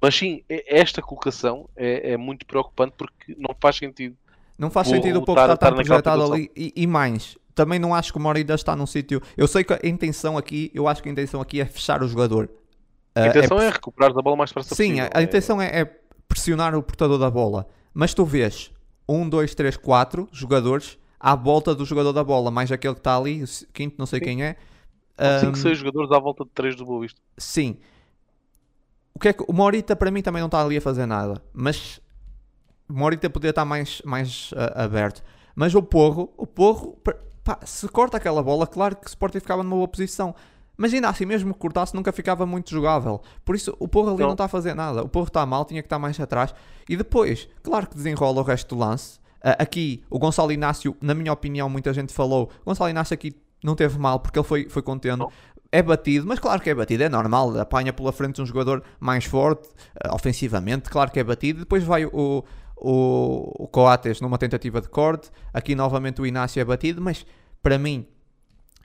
Mas 0.00 0.14
sim, 0.14 0.42
esta 0.48 1.00
colocação 1.02 1.68
é, 1.74 2.12
é 2.12 2.16
muito 2.16 2.46
preocupante 2.46 2.94
porque 2.96 3.34
não 3.38 3.54
faz 3.60 3.76
sentido. 3.76 4.16
Não 4.58 4.70
faz 4.70 4.88
sentido 4.88 5.18
o 5.18 5.24
Porro 5.24 5.40
estar- 5.40 5.54
estar 5.54 5.72
projetado 5.74 6.22
ali. 6.32 6.50
E, 6.54 6.72
e 6.76 6.86
mais, 6.86 7.36
também 7.54 7.78
não 7.78 7.94
acho 7.94 8.12
que 8.12 8.18
o 8.18 8.20
Morida 8.22 8.54
está 8.54 8.74
num 8.76 8.86
sítio. 8.86 9.20
Eu 9.36 9.46
sei 9.46 9.64
que 9.64 9.72
a 9.72 9.80
intenção 9.84 10.36
aqui, 10.36 10.70
eu 10.74 10.88
acho 10.88 11.02
que 11.02 11.08
a 11.08 11.12
intenção 11.12 11.40
aqui 11.40 11.60
é 11.60 11.64
fechar 11.64 12.02
o 12.02 12.08
jogador. 12.08 12.50
A 13.14 13.22
Ah, 13.22 13.26
intenção 13.28 13.60
é 13.60 13.66
é, 13.66 13.70
recuperar 13.70 14.10
a 14.10 14.22
bola 14.22 14.36
mais 14.36 14.52
para 14.52 14.62
Sim, 14.62 15.00
a, 15.00 15.10
a 15.14 15.22
intenção 15.22 15.60
é, 15.60 15.80
é 15.80 15.84
pressionar 16.28 16.74
o 16.74 16.82
portador 16.82 17.18
da 17.18 17.30
bola. 17.30 17.66
Mas 17.92 18.12
tu 18.14 18.24
vês 18.24 18.72
um, 19.08 19.28
dois, 19.28 19.54
três, 19.54 19.76
quatro 19.76 20.28
jogadores 20.32 20.98
à 21.20 21.34
volta 21.34 21.74
do 21.74 21.84
jogador 21.84 22.12
da 22.12 22.24
bola, 22.24 22.50
mais 22.50 22.70
aquele 22.72 22.94
que 22.94 23.00
está 23.00 23.16
ali, 23.16 23.44
quinto, 23.72 23.96
não 23.98 24.06
sei 24.06 24.18
Sim. 24.18 24.24
quem 24.24 24.42
é. 24.44 24.56
5, 25.38 25.56
Ahm, 25.56 25.56
6 25.56 25.78
jogadores 25.78 26.10
à 26.10 26.18
volta 26.18 26.44
de 26.44 26.50
3 26.50 26.74
do 26.76 26.84
Boa 26.84 27.00
Vista. 27.02 27.20
sim. 27.38 27.78
O 29.14 29.18
que 29.18 29.28
é 29.28 29.32
que 29.32 29.44
o 29.46 29.52
Morita 29.52 29.94
para 29.94 30.10
mim 30.10 30.22
também 30.22 30.40
não 30.40 30.46
está 30.46 30.60
ali 30.60 30.76
a 30.76 30.80
fazer 30.80 31.06
nada, 31.06 31.40
mas 31.52 32.00
o 32.88 32.92
Morita 32.92 33.30
poderia 33.30 33.50
estar 33.50 33.64
mais, 33.64 34.02
mais 34.04 34.50
ah, 34.56 34.84
aberto. 34.84 35.22
Mas 35.54 35.74
o 35.74 35.82
Porro, 35.82 36.32
o 36.36 36.46
Porro, 36.46 36.98
pá, 37.44 37.58
se 37.64 37.86
corta 37.88 38.16
aquela 38.16 38.42
bola, 38.42 38.66
claro 38.66 38.96
que 38.96 39.06
o 39.06 39.08
Sporting 39.08 39.40
ficava 39.40 39.62
numa 39.62 39.76
boa 39.76 39.88
posição. 39.88 40.34
Mas 40.76 40.92
ainda 40.92 41.08
assim, 41.08 41.24
mesmo 41.24 41.52
que 41.52 41.60
cortasse, 41.60 41.94
nunca 41.94 42.10
ficava 42.12 42.44
muito 42.44 42.70
jogável. 42.70 43.20
Por 43.44 43.54
isso, 43.54 43.76
o 43.78 43.86
Porro 43.86 44.10
ali 44.10 44.22
não, 44.22 44.32
está 44.32 44.46
a 44.46 44.48
fazer 44.48 44.74
nada. 44.74 45.02
O 45.04 45.08
Porro 45.08 45.28
está 45.28 45.46
mal, 45.46 45.64
tinha 45.64 45.80
que 45.80 45.86
estar 45.86 45.98
mais 45.98 46.18
atrás. 46.18 46.52
E 46.88 46.96
depois, 46.96 47.48
claro 47.62 47.86
que 47.86 47.94
desenrola 47.94 48.40
o 48.40 48.44
resto 48.44 48.74
do 48.74 48.80
lance. 48.80 49.20
Ah, 49.42 49.56
aqui, 49.58 50.02
o 50.10 50.18
Gonçalo 50.18 50.50
Inácio, 50.50 50.96
na 51.00 51.14
minha 51.14 51.32
opinião, 51.32 51.68
muita 51.68 51.92
gente 51.92 52.12
falou. 52.12 52.50
O 52.62 52.70
Gonçalo 52.70 52.90
Inácio 52.90 53.14
aqui 53.14 53.36
não 53.62 53.76
teve 53.76 53.98
mal 53.98 54.18
porque 54.18 54.38
ele 54.38 54.46
foi, 54.46 54.68
foi 54.68 54.82
contendo. 54.82 55.30
É 55.70 55.82
batido, 55.82 56.26
mas 56.26 56.38
claro 56.38 56.60
que 56.60 56.70
é 56.70 56.74
batido, 56.74 57.02
é 57.04 57.08
normal. 57.08 57.56
Apanha 57.58 57.92
pela 57.92 58.12
frente 58.12 58.40
um 58.40 58.46
jogador 58.46 58.82
mais 58.98 59.24
forte, 59.24 59.68
ah, 60.02 60.14
ofensivamente, 60.14 60.90
claro 60.90 61.10
que 61.10 61.20
é 61.20 61.24
batido. 61.24 61.60
Depois 61.60 61.84
vai 61.84 62.04
o, 62.04 62.44
o, 62.76 63.64
o 63.64 63.68
Coates 63.68 64.20
numa 64.20 64.38
tentativa 64.38 64.80
de 64.80 64.88
corte. 64.88 65.30
Aqui 65.52 65.74
novamente 65.74 66.20
o 66.20 66.26
Inácio 66.26 66.60
é 66.60 66.64
batido, 66.64 67.00
mas 67.00 67.24
para 67.62 67.78
mim 67.78 68.06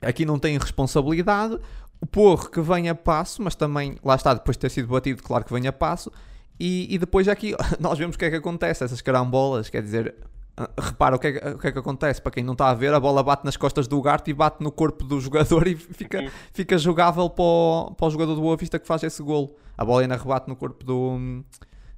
aqui 0.02 0.24
não 0.24 0.38
tem 0.38 0.56
responsabilidade. 0.58 1.58
O 2.00 2.06
Porro 2.06 2.48
que 2.50 2.60
vem 2.60 2.88
a 2.88 2.94
passo, 2.94 3.42
mas 3.42 3.54
também, 3.54 3.96
lá 4.02 4.14
está, 4.14 4.32
depois 4.32 4.56
de 4.56 4.60
ter 4.62 4.70
sido 4.70 4.88
batido, 4.88 5.22
claro 5.22 5.44
que 5.44 5.52
vem 5.52 5.66
a 5.66 5.72
passo. 5.72 6.10
E, 6.58 6.86
e 6.94 6.98
depois 6.98 7.28
aqui 7.28 7.54
nós 7.78 7.98
vemos 7.98 8.16
o 8.16 8.18
que 8.18 8.24
é 8.24 8.30
que 8.30 8.36
acontece, 8.36 8.82
essas 8.84 9.00
carambolas, 9.02 9.68
quer 9.68 9.82
dizer, 9.82 10.14
ah, 10.56 10.68
repara 10.78 11.16
o 11.16 11.18
que, 11.18 11.26
é, 11.26 11.32
que- 11.32 11.48
o 11.48 11.58
que 11.58 11.66
é 11.68 11.72
que 11.72 11.78
acontece, 11.78 12.20
para 12.22 12.32
quem 12.32 12.42
não 12.44 12.52
está 12.54 12.70
a 12.70 12.74
ver, 12.74 12.92
a 12.94 13.00
bola 13.00 13.22
bate 13.22 13.44
nas 13.44 13.56
costas 13.56 13.86
do 13.86 13.98
Ugarte 13.98 14.30
e 14.30 14.34
bate 14.34 14.62
no 14.62 14.72
corpo 14.72 15.04
do 15.04 15.20
jogador 15.20 15.66
e 15.66 15.74
fica, 15.76 16.30
fica 16.54 16.78
jogável 16.78 17.28
para 17.28 17.42
o, 17.44 17.94
para 17.94 18.06
o 18.06 18.10
jogador 18.10 18.34
do 18.34 18.40
Boa 18.40 18.56
Vista 18.56 18.78
que 18.78 18.86
faz 18.86 19.02
esse 19.02 19.22
golo. 19.22 19.54
A 19.76 19.84
bola 19.84 20.00
ainda 20.02 20.16
rebate 20.16 20.48
no 20.48 20.56
corpo 20.56 20.82
do... 20.84 21.42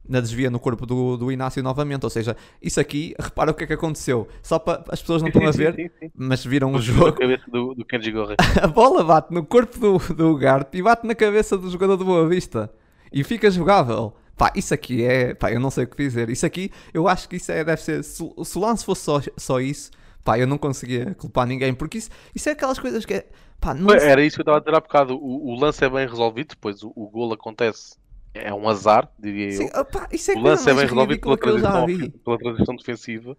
Na 0.08 0.20
desvia 0.20 0.50
no 0.50 0.58
corpo 0.58 0.84
do, 0.84 1.16
do 1.16 1.30
Inácio 1.30 1.62
novamente, 1.62 2.02
ou 2.02 2.10
seja, 2.10 2.36
isso 2.60 2.80
aqui, 2.80 3.14
repara 3.18 3.52
o 3.52 3.54
que 3.54 3.64
é 3.64 3.66
que 3.68 3.72
aconteceu. 3.72 4.26
Só 4.42 4.58
para 4.58 4.82
as 4.88 5.00
pessoas 5.00 5.22
não 5.22 5.28
estão 5.28 5.46
a 5.46 5.50
ver, 5.52 5.74
sim, 5.74 5.82
sim, 5.82 5.90
sim. 6.00 6.10
mas 6.16 6.44
viram 6.44 6.72
o 6.72 6.80
jogo. 6.80 7.06
a 7.06 7.12
cabeça 7.12 7.44
do, 7.48 7.74
do 7.74 7.84
Kenji 7.84 8.10
Gorre. 8.10 8.34
A 8.60 8.66
bola 8.66 9.04
bate 9.04 9.32
no 9.32 9.44
corpo 9.44 9.78
do, 9.78 10.14
do 10.14 10.32
Ugarte 10.32 10.76
e 10.76 10.82
bate 10.82 11.06
na 11.06 11.14
cabeça 11.14 11.56
do 11.56 11.70
jogador 11.70 11.96
do 11.96 12.04
Boa 12.04 12.28
Vista 12.28 12.70
e 13.12 13.22
fica 13.22 13.50
jogável. 13.50 14.14
Pá, 14.36 14.52
isso 14.56 14.72
aqui 14.72 15.04
é. 15.04 15.34
Pá, 15.34 15.52
eu 15.52 15.60
não 15.60 15.70
sei 15.70 15.84
o 15.84 15.86
que 15.86 15.96
dizer. 15.96 16.30
Isso 16.30 16.46
aqui, 16.46 16.70
eu 16.92 17.06
acho 17.06 17.28
que 17.28 17.36
isso 17.36 17.52
é, 17.52 17.62
deve 17.62 17.80
ser. 17.80 18.02
Se, 18.02 18.24
se 18.44 18.58
o 18.58 18.60
lance 18.60 18.84
fosse 18.84 19.02
só, 19.02 19.20
só 19.36 19.60
isso, 19.60 19.90
pá, 20.24 20.38
eu 20.38 20.46
não 20.46 20.58
conseguia 20.58 21.14
culpar 21.14 21.46
ninguém, 21.46 21.74
porque 21.74 21.98
isso, 21.98 22.10
isso 22.34 22.48
é 22.48 22.52
aquelas 22.52 22.78
coisas 22.78 23.04
que 23.04 23.14
é. 23.14 23.26
Pá, 23.60 23.74
não 23.74 23.94
Era 23.94 24.24
isso 24.24 24.36
que 24.36 24.40
eu 24.40 24.42
estava 24.42 24.58
a 24.58 24.60
dizer 24.60 24.74
há 24.74 24.80
bocado. 24.80 25.14
O, 25.14 25.52
o 25.52 25.60
lance 25.60 25.84
é 25.84 25.88
bem 25.88 26.08
resolvido, 26.08 26.48
depois 26.48 26.82
o, 26.82 26.92
o 26.96 27.08
golo 27.08 27.34
acontece. 27.34 27.96
É 28.34 28.52
um 28.52 28.68
azar, 28.68 29.10
diria 29.18 29.52
Sim, 29.52 29.64
eu. 29.74 29.86
isso 30.10 30.30
é 30.30 30.34
O 30.34 30.40
lance 30.40 30.68
é 30.68 30.74
bem 30.74 30.82
resolvido 30.86 31.20
pela 31.20 31.86
vi. 31.86 32.08
pela 32.10 32.38
transição 32.38 32.76
defensiva. 32.76 33.36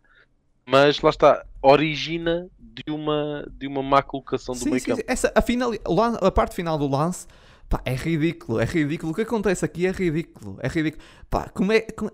Mas 0.66 1.02
lá 1.02 1.10
está, 1.10 1.46
origina 1.62 2.48
de 2.60 2.92
uma, 2.92 3.46
de 3.52 3.68
uma 3.68 3.84
má 3.84 4.02
colocação 4.02 4.54
do 4.56 4.60
Sim, 4.60 4.70
meio 4.70 4.80
sim, 4.80 4.88
campo. 4.92 5.02
sim. 5.02 5.06
Essa, 5.08 5.32
a, 5.36 5.42
final, 5.42 5.72
a 6.22 6.32
parte 6.32 6.56
final 6.56 6.78
do 6.78 6.88
lance, 6.88 7.28
pá, 7.68 7.82
é 7.86 7.94
ridículo, 7.94 8.60
é 8.60 8.66
ridículo. 8.66 9.12
O 9.12 9.16
que 9.16 9.24
acontece 9.24 9.66
aqui 9.66 9.86
é 9.86 9.92
ridículo, 9.92 10.58
é 10.62 10.68
ridículo. 10.68 11.04
Pá, 11.30 11.50
como 11.50 11.72
é, 11.72 11.82
como, 11.82 12.12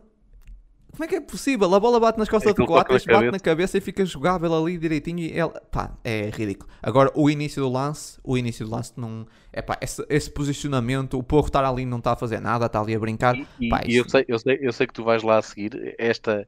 como 0.99 1.05
é 1.05 1.07
que 1.07 1.15
é 1.15 1.21
possível? 1.21 1.73
A 1.73 1.79
bola 1.79 1.97
bate 1.97 2.19
nas 2.19 2.27
costas 2.27 2.53
do 2.53 2.61
Aquilo 2.61 2.67
toca 2.77 2.89
Coates, 2.89 3.05
bate 3.05 3.15
cabeça. 3.15 3.31
na 3.31 3.39
cabeça 3.39 3.77
e 3.77 3.81
fica 3.81 4.05
jogável 4.05 4.53
ali 4.53 4.77
direitinho 4.77 5.19
e 5.19 5.31
ela, 5.31 5.53
pá, 5.71 5.97
é 6.03 6.29
ridículo. 6.29 6.69
Agora, 6.83 7.09
o 7.15 7.29
início 7.29 7.63
do 7.63 7.69
lance, 7.69 8.19
o 8.21 8.37
início 8.37 8.65
do 8.65 8.71
lance 8.75 8.91
não, 8.97 9.25
é 9.53 9.61
pá, 9.61 9.77
esse, 9.81 10.05
esse 10.09 10.29
posicionamento, 10.29 11.17
o 11.17 11.23
Porro 11.23 11.47
estar 11.47 11.63
ali 11.63 11.85
não 11.85 11.99
está 11.99 12.11
a 12.11 12.15
fazer 12.17 12.41
nada, 12.41 12.65
está 12.65 12.81
ali 12.81 12.93
a 12.93 12.99
brincar. 12.99 13.33
E, 13.33 13.47
e- 13.61 13.69
Pá, 13.69 13.81
e 13.87 13.95
eu, 13.95 14.09
sei, 14.09 14.25
eu, 14.27 14.37
sei, 14.37 14.59
eu 14.61 14.73
sei 14.73 14.87
que 14.87 14.93
tu 14.93 15.05
vais 15.05 15.23
lá 15.23 15.37
a 15.37 15.41
seguir. 15.41 15.95
Esta, 15.97 16.45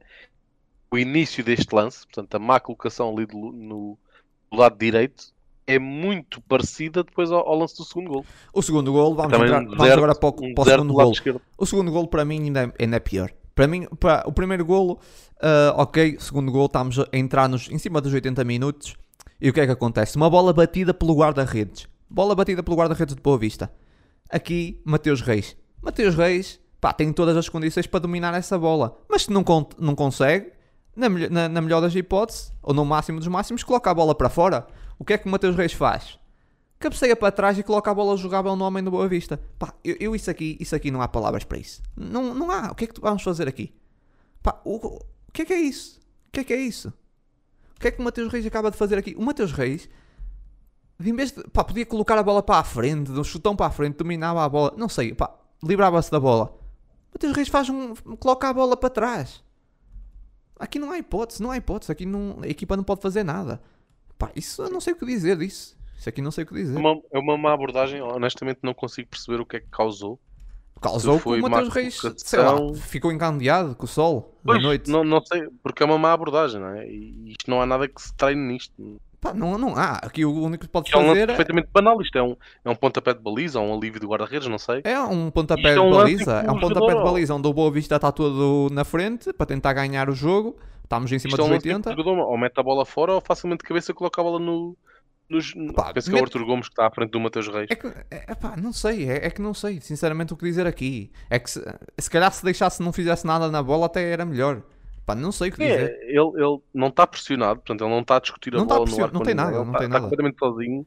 o 0.90 0.98
início 0.98 1.42
deste 1.42 1.74
lance, 1.74 2.06
portanto, 2.06 2.34
a 2.34 2.38
má 2.38 2.60
colocação 2.60 3.10
ali 3.10 3.24
do, 3.24 3.38
no, 3.38 3.96
do 4.50 4.58
lado 4.58 4.76
direito, 4.76 5.32
é 5.66 5.78
muito 5.78 6.42
parecida 6.42 7.02
depois 7.02 7.32
ao, 7.32 7.48
ao 7.48 7.58
lance 7.58 7.74
do 7.78 7.84
segundo 7.84 8.10
gol. 8.10 8.26
O 8.52 8.60
segundo 8.60 8.92
gol, 8.92 9.14
vamos, 9.14 9.32
entrar, 9.32 9.64
vamos 9.64 9.80
agora 9.90 10.14
para 10.14 10.28
o, 10.28 10.44
um 10.44 10.52
para 10.52 10.62
o 10.62 10.64
segundo 10.66 10.88
do 10.88 10.92
gol. 10.92 11.12
O 11.56 11.64
segundo 11.64 11.90
golo 11.90 12.08
para 12.08 12.22
mim 12.22 12.42
ainda, 12.42 12.74
ainda 12.78 12.96
é 12.96 13.00
pior. 13.00 13.32
Para 13.54 13.66
mim, 13.66 13.86
para, 14.00 14.22
o 14.26 14.32
primeiro 14.32 14.64
golo, 14.64 14.98
ah, 15.40 15.74
ok, 15.76 16.16
segundo 16.18 16.50
golo, 16.50 16.66
estamos 16.66 16.98
a 16.98 17.06
entrar-nos 17.12 17.68
em 17.70 17.78
cima 17.78 18.00
dos 18.00 18.12
80 18.12 18.42
minutos. 18.44 18.96
E 19.40 19.50
o 19.50 19.52
que 19.52 19.60
é 19.60 19.66
que 19.66 19.72
acontece? 19.72 20.16
Uma 20.16 20.30
bola 20.30 20.52
batida 20.52 20.94
pelo 20.94 21.14
guarda-redes. 21.14 21.86
Bola 22.08 22.34
batida 22.34 22.62
pelo 22.62 22.76
guarda-redes 22.76 23.14
de 23.14 23.20
Boa 23.20 23.36
Vista. 23.38 23.72
Aqui, 24.30 24.80
Mateus 24.84 25.20
Reis. 25.20 25.56
Mateus 25.82 26.14
Reis, 26.14 26.60
pá, 26.80 26.92
tem 26.92 27.12
todas 27.12 27.36
as 27.36 27.48
condições 27.48 27.86
para 27.86 28.00
dominar 28.00 28.34
essa 28.34 28.58
bola. 28.58 28.96
Mas 29.08 29.22
se 29.22 29.30
não, 29.32 29.42
con- 29.42 29.68
não 29.78 29.94
consegue, 29.94 30.52
na, 30.94 31.08
melhor- 31.08 31.30
na- 31.30 31.48
na 31.48 31.60
melhor 31.60 31.80
das 31.80 31.94
hipóteses, 31.94 32.52
ou 32.62 32.72
no 32.72 32.84
máximo 32.84 33.18
dos 33.18 33.28
máximos, 33.28 33.64
coloca 33.64 33.90
a 33.90 33.94
bola 33.94 34.14
para 34.14 34.28
fora. 34.30 34.66
O 34.98 35.04
que 35.04 35.12
é 35.14 35.18
que 35.18 35.26
o 35.26 35.30
Mateus 35.30 35.56
Reis 35.56 35.72
faz? 35.72 36.18
Cabeceia 36.82 37.14
para 37.14 37.30
trás 37.30 37.56
e 37.58 37.62
coloca 37.62 37.90
a 37.90 37.94
bola 37.94 38.16
jogável 38.16 38.54
no 38.56 38.64
homem 38.64 38.82
do 38.82 38.90
Boa 38.90 39.08
Vista. 39.08 39.40
Pá, 39.58 39.72
eu, 39.84 39.96
eu 40.00 40.16
isso 40.16 40.30
aqui, 40.30 40.56
isso 40.60 40.74
aqui 40.74 40.90
não 40.90 41.00
há 41.00 41.08
palavras 41.08 41.44
para 41.44 41.56
isso. 41.56 41.80
Não, 41.96 42.34
não 42.34 42.50
há. 42.50 42.72
O 42.72 42.74
que 42.74 42.84
é 42.84 42.86
que 42.88 43.00
vamos 43.00 43.22
fazer 43.22 43.48
aqui? 43.48 43.72
Pá, 44.42 44.60
o, 44.64 44.76
o 44.76 45.32
que 45.32 45.42
é 45.42 45.44
que 45.44 45.52
é 45.52 45.60
isso? 45.60 46.00
O 46.28 46.32
que 46.32 46.40
é 46.40 46.44
que 46.44 46.52
é 46.52 46.60
isso? 46.60 46.92
O 47.76 47.80
que 47.80 47.88
é 47.88 47.90
que 47.90 48.00
o 48.00 48.04
Mateus 48.04 48.30
Reis 48.32 48.44
acaba 48.44 48.70
de 48.70 48.76
fazer 48.76 48.98
aqui? 48.98 49.14
O 49.16 49.22
Mateus 49.22 49.52
Reis, 49.52 49.88
em 51.00 51.14
vez 51.14 51.30
de, 51.30 51.42
pá, 51.44 51.62
podia 51.64 51.86
colocar 51.86 52.18
a 52.18 52.22
bola 52.22 52.42
para 52.42 52.58
a 52.58 52.64
frente, 52.64 53.10
um 53.12 53.24
chutão 53.24 53.54
para 53.54 53.66
a 53.66 53.70
frente, 53.70 53.96
dominava 53.96 54.44
a 54.44 54.48
bola, 54.48 54.74
não 54.76 54.88
sei, 54.88 55.14
pá, 55.14 55.32
livrava-se 55.62 56.10
da 56.10 56.18
bola. 56.18 56.46
O 57.10 57.14
Mateus 57.14 57.36
Reis 57.36 57.48
faz 57.48 57.68
um, 57.68 57.94
coloca 58.16 58.48
a 58.48 58.52
bola 58.52 58.76
para 58.76 58.90
trás. 58.90 59.42
Aqui 60.58 60.78
não 60.78 60.90
há 60.90 60.98
hipótese, 60.98 61.42
não 61.42 61.50
há 61.50 61.56
hipótese, 61.56 61.90
aqui 61.90 62.06
não, 62.06 62.38
a 62.42 62.48
equipa 62.48 62.76
não 62.76 62.84
pode 62.84 63.00
fazer 63.00 63.24
nada. 63.24 63.60
Pá, 64.18 64.30
isso 64.34 64.62
eu 64.62 64.70
não 64.70 64.80
sei 64.80 64.92
o 64.92 64.96
que 64.96 65.06
dizer 65.06 65.36
disso. 65.36 65.76
Isso 66.02 66.08
aqui 66.08 66.20
não 66.20 66.32
sei 66.32 66.42
o 66.42 66.46
que 66.48 66.54
dizer. 66.54 66.74
É 66.74 66.80
uma, 66.80 67.00
é 67.12 67.18
uma 67.20 67.38
má 67.38 67.52
abordagem, 67.52 68.02
honestamente 68.02 68.58
não 68.60 68.74
consigo 68.74 69.08
perceber 69.08 69.40
o 69.40 69.46
que 69.46 69.58
é 69.58 69.60
que 69.60 69.68
causou. 69.70 70.18
Causou 70.80 71.16
que 71.18 71.22
foi 71.22 71.38
o 71.38 71.42
má 71.42 71.48
Mateus 71.48 71.72
Reis, 71.72 72.00
sei 72.16 72.40
lá, 72.40 72.56
ficou 72.74 73.12
encandeado 73.12 73.76
com 73.76 73.84
o 73.84 73.88
sol 73.88 74.36
Pois, 74.44 74.58
da 74.58 74.66
noite. 74.66 74.90
Não, 74.90 75.04
não 75.04 75.24
sei, 75.24 75.46
porque 75.62 75.80
é 75.80 75.86
uma 75.86 75.96
má 75.96 76.12
abordagem, 76.12 76.60
não 76.60 76.70
é? 76.70 76.88
E 76.88 77.30
isto 77.30 77.48
não 77.48 77.62
há 77.62 77.66
nada 77.66 77.86
que 77.86 78.02
se 78.02 78.12
treine 78.16 78.42
nisto. 78.42 79.00
Pá, 79.20 79.32
não, 79.32 79.56
não 79.56 79.76
há. 79.76 79.98
Aqui 79.98 80.24
o 80.24 80.32
único 80.32 80.64
que 80.64 80.72
pode 80.72 80.88
Isto 80.88 80.98
é 80.98 81.00
um 81.00 81.06
lance 81.06 81.12
fazer 81.12 81.22
é, 81.22 81.26
perfeitamente 81.28 81.68
banal. 81.72 82.02
Isto 82.02 82.18
é 82.18 82.22
um, 82.24 82.36
é 82.64 82.70
um 82.70 82.74
pontapé 82.74 83.14
de 83.14 83.20
baliza 83.20 83.60
ou 83.60 83.68
um 83.68 83.74
alívio 83.78 84.00
do 84.00 84.08
guarda-redes, 84.08 84.48
não 84.48 84.58
sei. 84.58 84.80
é 84.82 84.98
um 84.98 85.30
pontapé 85.30 85.68
Isto 85.68 85.72
de 85.74 85.78
é 85.78 85.80
um 85.82 85.90
baliza. 85.92 86.32
É 86.32 86.50
um 86.50 86.58
pontapé 86.58 86.96
de 86.96 87.04
baliza 87.04 87.32
onde 87.36 87.46
o 87.46 87.52
Boa 87.52 87.70
Vista 87.70 87.94
está 87.94 88.10
todo 88.10 88.68
na 88.72 88.82
frente 88.82 89.32
para 89.32 89.46
tentar 89.46 89.72
ganhar 89.72 90.10
o 90.10 90.16
jogo. 90.16 90.56
Estamos 90.82 91.12
em 91.12 91.20
cima 91.20 91.30
Isto 91.30 91.42
é 91.42 91.44
dos 91.44 91.52
um 91.52 91.54
em 91.54 91.60
que 91.60 91.68
80. 91.68 91.90
o 91.90 91.92
jogador 91.92 92.28
ou 92.28 92.36
mete 92.36 92.58
a 92.58 92.62
bola 92.64 92.84
fora 92.84 93.12
ou 93.12 93.20
facilmente 93.20 93.62
de 93.62 93.68
cabeça 93.68 93.94
coloca 93.94 94.20
a 94.20 94.24
bola 94.24 94.40
no, 94.40 94.76
Nos, 95.32 95.54
pá, 95.74 95.92
penso 95.94 96.10
que 96.10 96.16
é 96.16 96.20
o 96.20 96.24
Arthur 96.24 96.44
Gomes 96.44 96.68
que 96.68 96.74
está 96.74 96.86
à 96.86 96.90
frente 96.90 97.10
do 97.10 97.18
Mateus 97.18 97.48
Reis. 97.48 97.68
É 97.70 97.74
que, 97.74 97.86
é, 98.10 98.34
pá, 98.34 98.54
não 98.56 98.72
sei, 98.72 99.08
é, 99.08 99.26
é, 99.26 99.30
que 99.30 99.40
não 99.40 99.54
sei, 99.54 99.80
sinceramente, 99.80 100.34
o 100.34 100.36
que 100.36 100.44
dizer 100.44 100.66
aqui. 100.66 101.10
É 101.30 101.38
que 101.38 101.50
se, 101.50 101.64
se 101.98 102.10
calhar 102.10 102.30
se 102.30 102.44
deixasse, 102.44 102.82
não 102.82 102.92
fizesse 102.92 103.26
nada 103.26 103.50
na 103.50 103.62
bola, 103.62 103.86
até 103.86 104.10
era 104.10 104.26
melhor. 104.26 104.62
Pá, 105.06 105.14
não 105.14 105.32
sei 105.32 105.48
o 105.48 105.52
que 105.52 105.62
é, 105.62 105.76
dizer. 105.76 105.98
Ele, 106.02 106.42
ele 106.42 106.58
não 106.74 106.88
está 106.88 107.06
pressionado, 107.06 107.60
portanto, 107.60 107.82
ele 107.82 107.90
não 107.90 108.00
está 108.00 108.16
a 108.16 108.20
discutir 108.20 108.54
a 108.54 108.58
não 108.58 108.66
bola 108.66 108.84
tá 108.84 108.90
no 108.90 109.04
ar. 109.04 109.12
Não 109.12 109.20
tem 109.22 109.34
nada, 109.34 109.50
não 109.52 109.64
está, 109.64 109.78
tem 109.78 109.86
está 109.86 109.88
nada. 109.88 110.00
completamente 110.02 110.38
sozinho. 110.38 110.86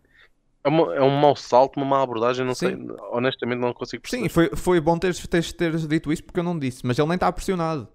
É, 0.63 0.69
uma, 0.69 0.95
é, 0.95 1.01
um 1.01 1.19
mau 1.19 1.35
salto, 1.35 1.77
uma 1.77 1.85
má 1.85 2.01
abordagem, 2.01 2.45
não 2.45 2.55
Sim. 2.55 2.67
sei. 2.67 2.95
Honestamente, 3.11 3.59
não 3.59 3.73
consigo 3.73 4.03
perceber. 4.03 4.23
Sim, 4.23 4.29
foi, 4.29 4.49
foi 4.55 4.79
bom 4.79 4.97
teres, 4.97 5.25
teres, 5.27 5.51
teres 5.53 5.87
dito 5.87 6.11
isso 6.13 6.23
porque 6.23 6.39
eu 6.39 6.43
não 6.43 6.57
disse, 6.57 6.85
mas 6.85 6.97
ele 6.97 7.07
nem 7.07 7.15
está 7.15 7.31
pressionado. 7.31 7.87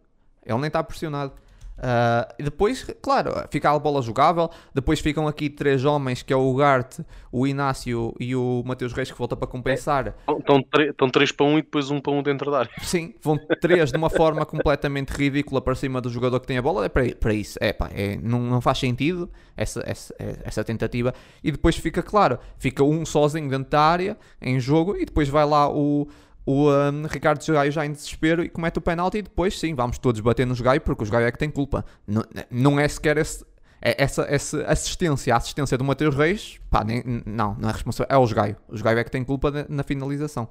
Ele 0.45 0.59
nem 0.59 0.67
está 0.67 0.83
pressionado. 0.83 1.33
Uh, 1.81 2.35
e 2.39 2.43
depois, 2.43 2.85
claro, 3.01 3.33
fica 3.51 3.71
a 3.71 3.79
bola 3.79 4.03
jogável. 4.03 4.51
Depois 4.75 5.01
ficam 5.01 5.27
aqui 5.27 5.49
três 5.49 5.85
homens, 5.85 6.23
que 6.23 6.33
é 6.33 6.37
o 6.37 6.51
Ugarte, 6.51 7.05
o 7.33 7.47
Inácio 7.47 8.15
e 8.21 8.37
o 8.37 8.63
Mateus 8.67 8.93
Reis, 8.93 9.11
que 9.11 9.17
volta 9.17 9.35
para 9.35 9.49
compensar. 9.49 10.15
Estão, 10.29 10.63
estão 10.79 11.09
três 11.09 11.33
para 11.33 11.47
um 11.47 11.59
e 11.59 11.63
depois 11.63 11.91
um 11.91 11.99
para 11.99 12.13
um 12.13 12.23
dentro 12.23 12.51
da 12.51 12.61
área. 12.61 12.71
Sim, 12.83 13.15
vão 13.23 13.39
três 13.61 13.91
de 13.91 13.97
uma 13.97 14.11
forma 14.11 14.45
completamente 14.45 15.11
ridícula 15.11 15.63
para 15.63 15.75
cima 15.75 16.01
do 16.01 16.11
jogador 16.11 16.39
que 16.41 16.47
tem 16.47 16.59
a 16.59 16.63
bola. 16.63 16.85
É 16.85 16.89
para, 16.89 17.15
para 17.15 17.33
isso, 17.33 17.59
é 17.63 17.73
pá, 17.73 17.89
é, 17.95 18.19
não, 18.23 18.41
não 18.41 18.61
faz 18.61 18.79
sentido 18.79 19.31
essa, 19.57 19.83
essa, 19.87 20.15
essa 20.45 20.63
tentativa. 20.63 21.15
E 21.43 21.51
depois 21.51 21.77
fica 21.77 22.03
claro, 22.03 22.39
fica 22.59 22.85
um 22.85 23.07
sozinho 23.07 23.49
dentro 23.49 23.71
da 23.71 23.81
área, 23.81 24.19
em 24.41 24.61
jogo, 24.61 24.97
e 24.97 25.07
depois 25.07 25.29
vai 25.29 25.47
lá 25.47 25.71
o 25.71 26.07
o 26.47 26.71
um, 26.71 27.07
Ricardo 27.07 27.45
Gaio 27.53 27.71
já 27.71 27.85
em 27.85 27.93
desespero 27.93 28.43
e 28.43 28.49
comete 28.49 28.79
o 28.79 28.81
penalti 28.81 29.19
e 29.19 29.23
depois 29.23 29.59
sim, 29.59 29.75
vamos 29.75 29.99
todos 29.99 30.21
bater 30.21 30.47
nos 30.47 30.61
Gaio 30.61 30.81
porque 30.81 31.03
os 31.03 31.11
Gaio 31.11 31.27
é 31.27 31.33
que 31.33 31.39
tem 31.39 31.51
culpa. 31.51 31.85
Não, 32.07 32.25
não 32.51 32.81
é 32.81 32.89
sequer 32.89 33.19
esse, 33.19 33.45
é 33.81 34.03
essa, 34.03 34.23
essa 34.23 34.63
assistência, 34.65 35.35
a 35.35 35.39
assistência 35.39 35.79
do 35.79 35.85
Mateus 35.85 36.15
Reis, 36.15 36.61
pá, 36.71 36.85
nem, 36.85 37.03
não, 37.25 37.55
não 37.55 37.69
é 37.69 37.73
responsável, 37.73 38.15
é 38.15 38.19
os 38.19 38.33
Gaio. 38.33 38.57
Os 38.69 38.83
Gaio 38.83 38.99
é 38.99 39.05
que 39.05 39.11
tem 39.11 39.25
culpa 39.25 39.51
de, 39.51 39.67
na 39.69 39.83
finalização. 39.83 40.49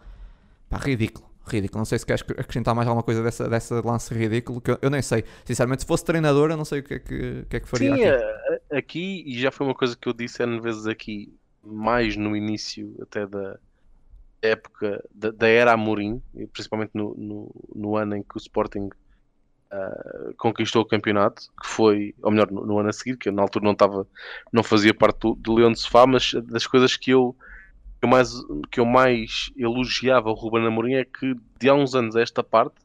Pá, 0.67 0.77
ridículo, 0.77 1.29
ridículo. 1.45 1.79
Não 1.79 1.85
sei 1.85 1.99
se 1.99 2.05
queres 2.05 2.23
acrescentar 2.23 2.73
mais 2.73 2.87
alguma 2.87 3.03
coisa 3.03 3.21
dessa, 3.21 3.47
dessa 3.47 3.81
lance 3.85 4.13
ridículo, 4.13 4.59
que 4.59 4.71
eu, 4.71 4.79
eu 4.81 4.89
nem 4.89 5.01
sei. 5.01 5.23
Sinceramente, 5.45 5.81
se 5.81 5.87
fosse 5.87 6.03
treinador, 6.05 6.49
eu 6.49 6.57
não 6.57 6.65
sei 6.65 6.79
o 6.79 6.83
que 6.83 6.93
é 6.95 6.99
que, 6.99 7.45
que, 7.49 7.55
é 7.55 7.59
que 7.59 7.67
faria 7.67 7.95
sim, 7.95 8.03
aqui. 8.03 8.75
aqui, 8.75 9.23
e 9.27 9.39
já 9.39 9.51
foi 9.51 9.67
uma 9.67 9.75
coisa 9.75 9.95
que 9.95 10.07
eu 10.07 10.13
disse 10.13 10.41
N 10.43 10.59
vezes 10.59 10.87
aqui, 10.87 11.31
mais 11.63 12.15
no 12.15 12.35
início 12.35 12.95
até 13.01 13.27
da 13.27 13.59
época 14.41 15.03
da, 15.13 15.31
da 15.31 15.47
era 15.47 15.73
Amorim, 15.73 16.21
principalmente 16.53 16.91
no, 16.93 17.13
no, 17.15 17.55
no, 17.75 17.95
ano 17.95 18.15
em 18.15 18.23
que 18.23 18.35
o 18.35 18.37
Sporting 18.37 18.89
uh, 19.71 20.33
conquistou 20.37 20.81
o 20.81 20.85
campeonato, 20.85 21.43
que 21.61 21.67
foi, 21.67 22.15
ou 22.21 22.31
melhor, 22.31 22.49
no, 22.51 22.65
no, 22.65 22.79
ano 22.79 22.89
a 22.89 22.93
seguir, 22.93 23.17
que 23.17 23.29
eu 23.29 23.33
na 23.33 23.41
altura 23.41 23.65
não 23.65 23.73
estava, 23.73 24.07
não 24.51 24.63
fazia 24.63 24.93
parte 24.93 25.19
do, 25.19 25.35
do 25.35 25.55
Leão 25.55 25.71
de 25.71 25.79
Sofá, 25.79 26.07
mas 26.07 26.33
das 26.33 26.65
coisas 26.65 26.95
que 26.95 27.11
eu, 27.11 27.35
que 27.99 28.05
eu, 28.05 28.09
mais, 28.09 28.31
que 28.71 28.79
eu 28.79 28.85
mais 28.85 29.51
elogiava 29.57 30.29
o 30.29 30.33
Ruben 30.33 30.65
Amorim 30.65 30.93
é 30.93 31.05
que 31.05 31.35
de 31.59 31.69
há 31.69 31.73
uns 31.73 31.95
anos 31.95 32.15
a 32.15 32.21
esta 32.21 32.43
parte, 32.43 32.77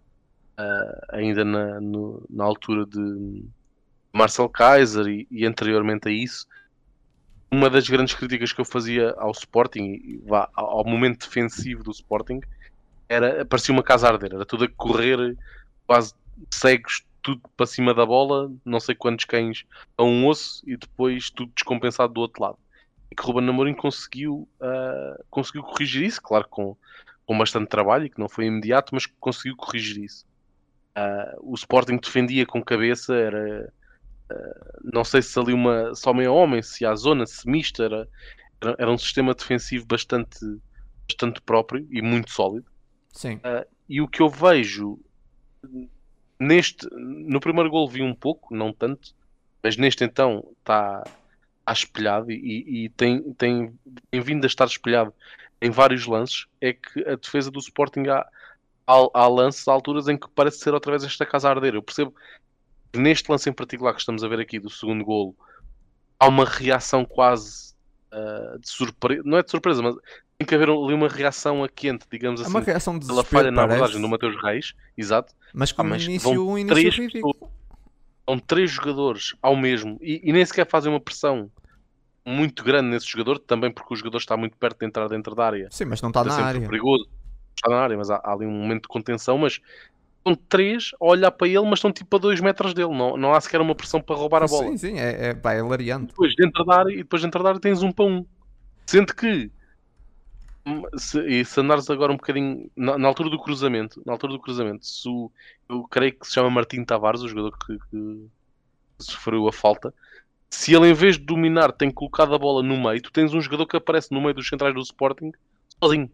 uh, 0.59 1.07
ainda 1.11 1.45
na, 1.45 1.81
no, 1.81 2.25
na 2.29 2.45
altura 2.45 2.85
de 2.85 3.45
Marcel 4.13 4.49
Kaiser 4.49 5.07
e, 5.07 5.27
e 5.31 5.47
anteriormente 5.47 6.09
a 6.09 6.13
isso, 6.13 6.47
uma 7.51 7.71
das 7.71 7.89
grandes 7.89 8.15
críticas 8.15 8.53
que 8.53 8.61
eu 8.61 8.65
fazia 8.65 9.15
ao 9.19 9.31
Sporting, 9.31 10.21
ao 10.55 10.85
momento 10.85 11.27
defensivo 11.27 11.83
do 11.83 11.91
Sporting, 11.91 12.41
era 13.09 13.45
parecia 13.45 13.73
uma 13.73 13.83
casa 13.83 14.09
arder, 14.09 14.35
era 14.35 14.45
tudo 14.45 14.65
a 14.65 14.69
correr 14.69 15.37
quase 15.87 16.15
cegos, 16.51 17.05
tudo 17.23 17.41
para 17.57 17.67
cima 17.67 17.95
da 17.95 18.05
bola, 18.05 18.53
não 18.65 18.81
sei 18.81 18.95
quantos 18.95 19.25
cães 19.25 19.65
a 19.97 20.03
um 20.03 20.27
osso 20.27 20.63
e 20.67 20.77
depois 20.77 21.31
tudo 21.31 21.53
descompensado 21.55 22.13
do 22.13 22.21
outro 22.21 22.43
lado. 22.43 22.59
E 23.11 23.15
que 23.15 23.23
Ruben 23.23 23.49
Amorim 23.49 23.75
conseguiu, 23.75 24.49
uh, 24.61 25.25
conseguiu 25.31 25.63
corrigir 25.63 26.05
isso, 26.05 26.21
claro 26.21 26.47
com, 26.49 26.77
com 27.25 27.39
bastante 27.39 27.69
trabalho 27.69 28.11
que 28.11 28.19
não 28.19 28.29
foi 28.29 28.47
imediato, 28.47 28.95
mas 28.95 29.07
conseguiu 29.07 29.57
corrigir 29.57 30.05
isso. 30.05 30.27
Uh, 30.97 31.53
o 31.53 31.55
Sporting 31.55 31.97
defendia 31.97 32.47
com 32.47 32.63
cabeça, 32.63 33.15
era 33.15 33.73
não 34.93 35.05
sei 35.05 35.23
se 35.23 35.39
ali 35.39 35.53
uma 35.53 35.95
só 35.95 36.13
meia 36.13 36.31
homem, 36.31 36.63
se 36.63 36.85
a 36.85 36.95
zona, 36.95 37.27
se 37.27 37.49
mista, 37.49 37.85
era, 37.85 38.09
era, 38.61 38.77
era, 38.79 38.91
um 38.91 38.99
sistema 38.99 39.35
defensivo 39.35 39.87
bastante, 39.87 40.39
bastante 41.09 41.41
próprio 41.41 41.87
e 41.91 42.03
muito 42.03 42.31
sólido. 42.31 42.67
Sim. 43.13 43.37
Uh, 43.37 43.67
e 43.89 44.01
o 44.01 44.09
que 44.09 44.21
eu 44.21 44.29
vejo 44.29 44.99
neste, 46.39 46.87
no 46.93 47.41
primeiro 47.41 47.71
gol 47.71 47.89
vi 47.89 48.03
um 48.03 48.15
pouco, 48.15 48.55
não 48.55 48.73
tanto, 48.73 49.15
mas 49.63 49.77
neste 49.77 50.05
então 50.05 50.45
está 50.59 51.03
tá 51.65 51.73
espelhado 51.73 52.31
e, 52.31 52.85
e 52.85 52.89
tem, 52.91 53.23
tem, 53.35 53.79
tem 54.11 54.21
vindo 54.21 54.45
a 54.45 54.47
estar 54.47 54.67
espelhado 54.67 55.15
em 55.61 55.71
vários 55.71 56.07
lances, 56.07 56.47
é 56.61 56.75
que 56.75 57.01
a 57.09 57.17
defesa 57.17 57.51
do 57.51 57.59
Sporting 57.59 58.07
há, 58.09 58.27
há, 58.87 59.09
há 59.15 59.29
lances, 59.29 59.67
há 59.67 59.73
alturas 59.73 60.09
em 60.09 60.17
que 60.17 60.29
parece 60.29 60.59
ser 60.59 60.75
outra 60.75 60.93
vez 60.93 61.05
esta 61.05 61.25
casa 61.25 61.49
a 61.49 61.53
arder. 61.53 61.75
Eu 61.75 61.83
percebo 61.83 62.15
neste 62.99 63.31
lance 63.31 63.49
em 63.49 63.53
particular 63.53 63.93
que 63.93 64.01
estamos 64.01 64.23
a 64.25 64.29
ver 64.29 64.41
aqui 64.41 64.59
do 64.59 64.71
segundo 64.71 65.05
golo, 65.05 65.35
há 66.19 66.29
uma 66.29 66.45
reação 66.45 67.05
quase 67.05 67.75
uh, 68.13 68.59
de 68.59 68.69
surpresa, 68.69 69.23
não 69.25 69.39
é 69.39 69.43
de 69.43 69.51
surpresa, 69.51 69.83
mas 69.83 69.95
tem 70.39 70.47
que 70.47 70.55
haver 70.55 70.69
ali 70.69 70.95
uma 70.95 71.09
reação 71.09 71.63
a 71.63 71.69
quente, 71.69 72.07
digamos 72.11 72.41
assim, 72.41 72.51
é 72.51 72.55
uma 72.55 72.61
reação 72.61 72.99
de 72.99 73.07
pela 73.07 73.25
falha 73.25 73.51
na 73.51 73.65
abordagem 73.65 74.01
do 74.01 74.09
Mateus 74.09 74.41
Reis, 74.43 74.75
exato. 74.97 75.33
Mas 75.53 75.71
com 75.71 75.83
ah, 75.83 75.85
mas 75.85 76.05
início, 76.05 76.31
um 76.31 76.59
início 76.59 76.75
três, 76.75 76.95
ridículo. 76.97 77.51
São 78.29 78.39
três 78.39 78.71
jogadores 78.71 79.35
ao 79.41 79.55
mesmo 79.55 79.99
e, 80.01 80.21
e, 80.25 80.33
nem 80.33 80.45
sequer 80.45 80.67
fazem 80.69 80.91
uma 80.91 81.01
pressão 81.01 81.51
muito 82.27 82.65
grande 82.65 82.89
nesse 82.89 83.07
jogador, 83.07 83.39
também 83.39 83.71
porque 83.71 83.93
o 83.93 83.97
jogador 83.97 84.19
está 84.19 84.37
muito 84.37 84.57
perto 84.57 84.79
de 84.81 84.87
entrar 84.87 85.09
dentro 85.09 85.35
da 85.35 85.47
área. 85.47 85.69
Sim, 85.71 85.85
mas 85.85 86.01
não 86.01 86.09
está, 86.09 86.23
está 86.23 86.39
na 86.39 86.47
área. 86.47 86.67
perigoso. 86.67 87.09
Está 87.55 87.71
na 87.71 87.77
área, 87.77 87.97
mas 87.97 88.11
há, 88.11 88.17
há 88.17 88.33
ali 88.33 88.47
um 88.47 88.51
momento 88.51 88.83
de 88.83 88.89
contenção, 88.89 89.39
mas 89.39 89.61
três 90.49 90.93
a 91.01 91.05
olhar 91.05 91.31
para 91.31 91.49
ele, 91.49 91.63
mas 91.63 91.79
estão 91.79 91.93
tipo 91.93 92.17
a 92.17 92.19
dois 92.19 92.41
metros 92.41 92.73
dele. 92.73 92.95
Não, 92.95 93.17
não 93.17 93.35
há 93.35 93.41
sequer 93.41 93.61
uma 93.61 93.75
pressão 93.75 94.01
para 94.01 94.15
roubar 94.15 94.45
a 94.45 94.47
bola. 94.47 94.69
Sim, 94.69 94.77
sim, 94.77 94.99
é, 94.99 95.31
é, 95.31 95.35
pá, 95.35 95.53
é 95.53 95.63
lariante. 95.63 96.07
Depois 96.07 96.35
dentro 96.37 96.65
da 96.65 96.79
área, 96.79 96.93
e 96.93 96.99
depois 96.99 97.21
dentro 97.23 97.43
da 97.43 97.49
área 97.51 97.61
tens 97.61 97.83
um 97.83 97.91
para 97.91 98.05
um. 98.05 98.25
Sendo 98.87 99.15
que 99.15 99.51
se, 100.97 101.21
e 101.21 101.45
se 101.45 101.61
andares 101.61 101.91
agora 101.91 102.13
um 102.13 102.17
bocadinho 102.17 102.71
na, 102.75 102.97
na, 102.97 103.09
altura 103.09 103.29
do 103.29 103.39
cruzamento, 103.39 104.03
na 104.07 104.13
altura 104.13 104.33
do 104.33 104.39
cruzamento, 104.39 104.87
se 104.87 105.09
o, 105.09 105.31
eu 105.69 105.83
creio 105.85 106.19
que 106.19 106.27
se 106.27 106.33
chama 106.33 106.51
Martim 106.51 106.85
Tavares, 106.85 107.21
o 107.21 107.29
jogador 107.29 107.57
que, 107.59 107.79
que 107.91 108.27
sofreu 108.99 109.47
a 109.47 109.53
falta, 109.53 109.93
se 110.49 110.75
ele 110.75 110.89
em 110.89 110.95
vez 110.95 111.19
de 111.19 111.25
dominar 111.25 111.73
tem 111.73 111.91
colocado 111.91 112.35
a 112.35 112.39
bola 112.39 112.63
no 112.63 112.81
meio, 112.81 113.03
tu 113.03 113.13
tens 113.13 113.35
um 113.35 113.41
jogador 113.41 113.67
que 113.67 113.77
aparece 113.77 114.13
no 114.13 114.21
meio 114.21 114.35
dos 114.35 114.49
centrais 114.49 114.75
do 114.75 114.81
Sporting 114.81 115.33
sozinho. 115.83 116.11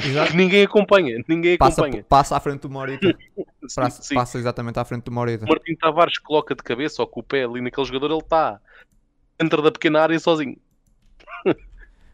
Exato. 0.00 0.30
Que 0.30 0.36
ninguém 0.36 0.64
acompanha, 0.64 1.22
ninguém 1.26 1.58
passa, 1.58 1.82
acompanha. 1.82 2.04
Passa 2.08 2.36
à 2.36 2.40
frente 2.40 2.60
do 2.60 2.70
Morita. 2.70 3.16
passa, 3.74 4.02
sim. 4.02 4.14
passa 4.14 4.38
exatamente 4.38 4.78
à 4.78 4.84
frente 4.84 5.04
do 5.04 5.12
Morita. 5.12 5.44
O 5.44 5.48
Martim 5.48 5.74
Tavares 5.74 6.18
coloca 6.18 6.54
de 6.54 6.62
cabeça 6.62 7.02
ou 7.02 7.08
com 7.08 7.20
o 7.20 7.22
pé 7.22 7.44
ali 7.44 7.60
naquele 7.60 7.86
jogador, 7.86 8.10
ele 8.12 8.20
está 8.20 8.60
dentro 9.38 9.60
da 9.60 9.72
pequena 9.72 10.00
área 10.00 10.18
sozinho. 10.18 10.56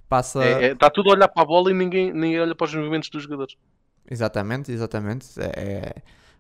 Passa... 0.09 0.45
É, 0.45 0.67
é, 0.67 0.75
tá 0.75 0.91
tudo 0.91 1.11
a 1.11 1.15
olhar 1.15 1.29
para 1.29 1.43
a 1.43 1.47
bola 1.47 1.71
e 1.71 1.75
ninguém, 1.75 2.13
ninguém 2.13 2.41
olha 2.41 2.55
para 2.55 2.67
os 2.67 2.75
movimentos 2.75 3.09
dos 3.09 3.23
jogadores. 3.23 3.57
Exatamente, 4.09 4.71
exatamente. 4.71 5.29
É, 5.41 5.45
é, 5.57 5.95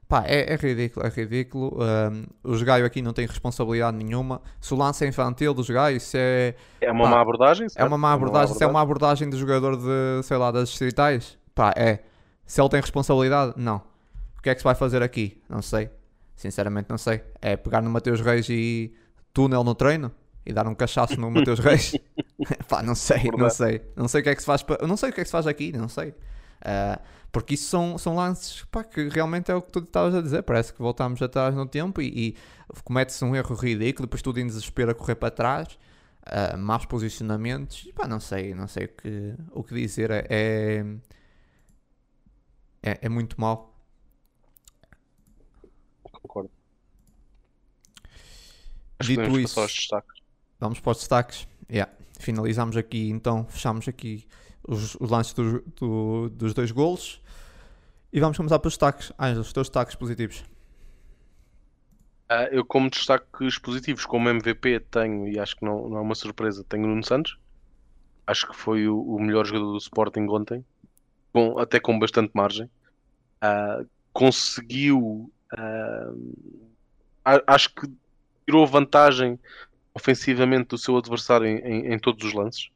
pá, 0.09 0.25
é, 0.27 0.53
é 0.53 0.57
ridículo, 0.57 1.07
é 1.07 1.09
ridículo. 1.09 1.79
Um, 1.83 2.25
os 2.43 2.63
Gaio 2.63 2.85
aqui 2.85 3.03
não 3.03 3.13
têm 3.13 3.27
responsabilidade 3.27 3.97
nenhuma. 3.97 4.41
Se 4.61 4.75
o 4.75 4.77
lance 4.77 5.05
é 5.05 5.09
infantil 5.09 5.55
dos 5.55 5.69
Gaio, 5.69 5.97
isso 5.97 6.17
é. 6.17 6.55
É 6.81 6.91
uma 6.91 7.05
pá, 7.05 7.11
má 7.11 7.21
abordagem? 7.21 7.67
É 7.77 7.85
uma 7.85 7.99
má 7.99 8.13
abordagem, 8.13 8.55
se 8.55 8.65
é 8.65 8.67
uma 8.67 8.81
abordagem 8.81 9.29
do 9.29 9.37
jogador 9.37 9.77
de, 9.77 10.23
sei 10.23 10.37
lá, 10.37 10.51
das 10.51 10.69
distritais. 10.69 11.39
Pá, 11.55 11.73
é. 11.77 12.01
Se 12.47 12.61
ele 12.61 12.69
tem 12.69 12.81
responsabilidade, 12.81 13.55
não. 13.57 13.83
O 14.39 14.43
que 14.43 14.51
é 14.51 14.55
que 14.55 14.61
se 14.61 14.65
vai 14.65 14.75
fazer 14.75 15.03
aqui? 15.03 15.43
Não 15.49 15.63
sei. 15.63 15.91
Sinceramente, 16.37 16.89
não 16.91 16.99
sei. 16.99 17.23
É 17.41 17.57
pegar 17.57 17.81
no 17.81 17.91
Mateus 17.91 18.21
Reis 18.21 18.49
e 18.51 18.95
túnel 19.33 19.65
no 19.65 19.75
treino? 19.75 20.13
E 20.45 20.53
dar 20.53 20.67
um 20.67 20.75
cachaço 20.75 21.19
no 21.19 21.31
Mateus 21.33 21.59
Reis? 21.59 21.97
Pá, 22.69 22.83
não 22.83 22.95
sei, 22.95 23.19
Verdade. 23.19 23.43
não 23.43 23.51
sei. 23.51 23.83
Não 23.97 24.09
sei 24.09 24.21
o 24.21 24.25
que 24.25 24.31
é 24.31 24.35
que 24.35 24.41
se 24.41 24.47
faz. 24.47 24.63
Pa... 24.63 24.79
Não 24.87 24.97
sei 24.97 25.11
o 25.11 25.13
que 25.13 25.21
é 25.21 25.25
que 25.25 25.29
se 25.29 25.33
faz 25.33 25.47
aqui, 25.47 25.73
não 25.73 25.89
sei. 25.89 26.11
Uh, 26.11 27.01
porque 27.35 27.55
isso 27.55 27.67
são, 27.67 27.99
são 27.99 28.15
lances 28.15 28.63
pá, 28.71 28.85
que 28.85 29.09
realmente 29.09 29.51
é 29.51 29.55
o 29.57 29.61
que 29.61 29.73
tu 29.73 29.81
estavas 29.81 30.15
a 30.15 30.23
dizer. 30.23 30.45
Parece 30.45 30.73
que 30.73 30.79
voltamos 30.79 31.21
atrás 31.21 31.53
no 31.53 31.67
tempo 31.67 32.01
e, 32.01 32.29
e 32.29 32.37
comete-se 32.85 33.25
um 33.25 33.35
erro 33.35 33.57
ridículo. 33.57 34.07
Depois 34.07 34.23
tudo 34.23 34.39
em 34.39 34.47
desespero 34.47 34.93
a 34.93 34.95
correr 34.95 35.17
para 35.17 35.33
trás. 35.33 35.77
Uh, 36.23 36.57
maus 36.57 36.87
posicionamentos. 36.87 37.87
E, 37.87 37.93
pá, 37.93 38.07
não 38.07 38.21
sei, 38.21 38.55
não 38.55 38.69
sei 38.69 38.85
o 38.85 38.89
que, 38.89 39.35
o 39.51 39.65
que 39.65 39.75
dizer. 39.75 40.13
É, 40.13 40.85
é, 42.81 42.99
é 43.03 43.09
muito 43.09 43.41
mau. 43.41 43.77
Concordo. 46.05 46.51
Dito 49.01 49.41
isso, 49.41 49.61
vamos 50.61 50.79
para 50.79 50.93
os 50.93 50.99
destaques. 50.99 51.49
Yeah. 51.69 51.93
Finalizamos 52.17 52.77
aqui, 52.77 53.11
então, 53.11 53.45
fechamos 53.49 53.89
aqui 53.89 54.25
os, 54.63 54.95
os 54.95 55.11
lances 55.11 55.33
do, 55.33 55.61
do, 55.77 56.29
dos 56.31 56.55
dois 56.55 56.71
golos 56.71 57.24
e 58.15 58.21
vamos 58.21 58.37
começar 58.37 58.61
pelos 58.61 58.75
destaques. 58.75 59.13
Ângelo, 59.19 59.41
os 59.41 59.53
teus 59.53 59.67
destaques 59.67 59.97
positivos. 59.97 60.45
Uh, 62.31 62.47
eu, 62.53 62.65
como 62.65 62.89
destaques 62.89 63.59
positivos, 63.59 64.07
como 64.07 64.29
MVP, 64.29 64.79
tenho, 64.89 65.27
e 65.27 65.37
acho 65.37 65.57
que 65.57 65.65
não, 65.65 65.89
não 65.89 65.99
é 65.99 66.01
uma 66.01 66.15
surpresa, 66.15 66.65
tenho 66.69 66.85
o 66.85 66.87
Nuno 66.87 67.03
Santos. 67.03 67.37
acho 68.25 68.47
que 68.47 68.55
foi 68.57 68.87
o, 68.87 69.01
o 69.01 69.21
melhor 69.21 69.45
jogador 69.45 69.73
do 69.73 69.79
Sporting 69.79 70.29
ontem, 70.29 70.65
com, 71.33 71.59
até 71.59 71.81
com 71.81 71.99
bastante 71.99 72.31
margem. 72.35 72.71
Uh, 73.43 73.85
conseguiu, 74.13 75.29
uh, 75.53 76.53
acho 77.25 77.75
que 77.75 77.91
tirou 78.47 78.65
vantagem 78.65 79.41
ofensivamente 79.93 80.69
do 80.69 80.79
seu 80.79 80.97
adversário 80.97 81.49
em, 81.49 81.59
em, 81.59 81.95
em 81.95 81.99
todos 81.99 82.25
os 82.25 82.33
lances. 82.33 82.71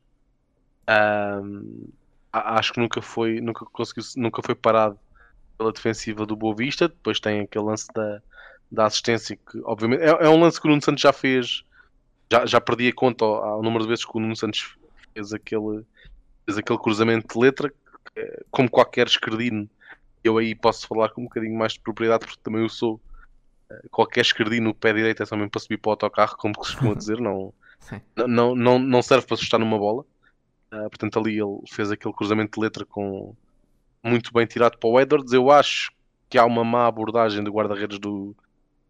Acho 2.32 2.72
que 2.72 2.80
nunca 2.80 3.00
foi, 3.00 3.40
nunca 3.40 3.64
conseguiu, 3.66 4.02
nunca 4.16 4.42
foi 4.42 4.56
parado 4.56 4.98
pela 5.58 5.72
defensiva 5.72 6.24
do 6.24 6.36
Boa 6.36 6.54
Vista. 6.54 6.88
Depois 6.88 7.18
tem 7.18 7.40
aquele 7.40 7.64
lance 7.64 7.88
da, 7.92 8.22
da 8.70 8.86
assistência 8.86 9.36
que, 9.36 9.60
obviamente, 9.64 10.02
é, 10.02 10.08
é 10.08 10.28
um 10.28 10.40
lance 10.40 10.60
que 10.60 10.66
o 10.66 10.70
Nuno 10.70 10.82
Santos 10.82 11.02
já 11.02 11.12
fez. 11.12 11.64
Já, 12.30 12.46
já 12.46 12.60
perdi 12.60 12.88
a 12.88 12.94
conta 12.94 13.24
ao, 13.24 13.44
ao 13.44 13.62
número 13.62 13.82
de 13.82 13.88
vezes 13.88 14.04
que 14.04 14.16
o 14.16 14.20
Nuno 14.20 14.36
Santos 14.36 14.76
fez 15.12 15.32
aquele, 15.32 15.84
fez 16.46 16.58
aquele 16.58 16.78
cruzamento 16.78 17.34
de 17.34 17.40
letra, 17.40 17.70
que, 18.14 18.44
como 18.50 18.70
qualquer 18.70 19.08
esquerdino. 19.08 19.68
Eu 20.22 20.38
aí 20.38 20.54
posso 20.54 20.86
falar 20.86 21.08
com 21.10 21.22
um 21.22 21.24
bocadinho 21.24 21.56
mais 21.56 21.72
de 21.72 21.80
propriedade, 21.80 22.26
porque 22.26 22.40
também 22.42 22.62
eu 22.62 22.68
sou. 22.68 23.00
Eh, 23.70 23.82
qualquer 23.90 24.20
esquerdino 24.20 24.68
no 24.68 24.74
pé 24.74 24.92
direito 24.92 25.22
é 25.22 25.26
só 25.26 25.36
mesmo 25.36 25.50
para 25.50 25.60
subir 25.60 25.78
para 25.78 25.90
o 25.90 25.92
autocarro, 25.92 26.36
como 26.36 26.54
costuma 26.54 26.94
dizer, 26.96 27.20
não, 27.20 27.52
não, 28.26 28.54
não, 28.54 28.78
não 28.78 29.02
serve 29.02 29.26
para 29.26 29.34
assustar 29.34 29.58
numa 29.58 29.78
bola. 29.78 30.04
Uh, 30.72 30.90
portanto, 30.90 31.18
ali 31.18 31.38
ele 31.38 31.62
fez 31.70 31.90
aquele 31.90 32.12
cruzamento 32.12 32.58
de 32.58 32.64
letra 32.64 32.84
com 32.84 33.34
muito 34.08 34.32
bem 34.32 34.46
tirado 34.46 34.78
para 34.78 34.88
o 34.88 35.00
Edwards. 35.00 35.32
Eu 35.32 35.50
acho 35.50 35.92
que 36.28 36.38
há 36.38 36.44
uma 36.44 36.64
má 36.64 36.86
abordagem 36.86 37.42
do 37.42 37.52
guarda-redes 37.52 37.98
do 37.98 38.34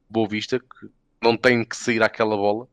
Boa 0.09 0.28
Vista 0.28 0.59
que 0.59 0.89
não 1.23 1.36
tem 1.36 1.65
que 1.65 1.77
sair 1.77 2.03
aquela 2.03 2.36
bola. 2.36 2.66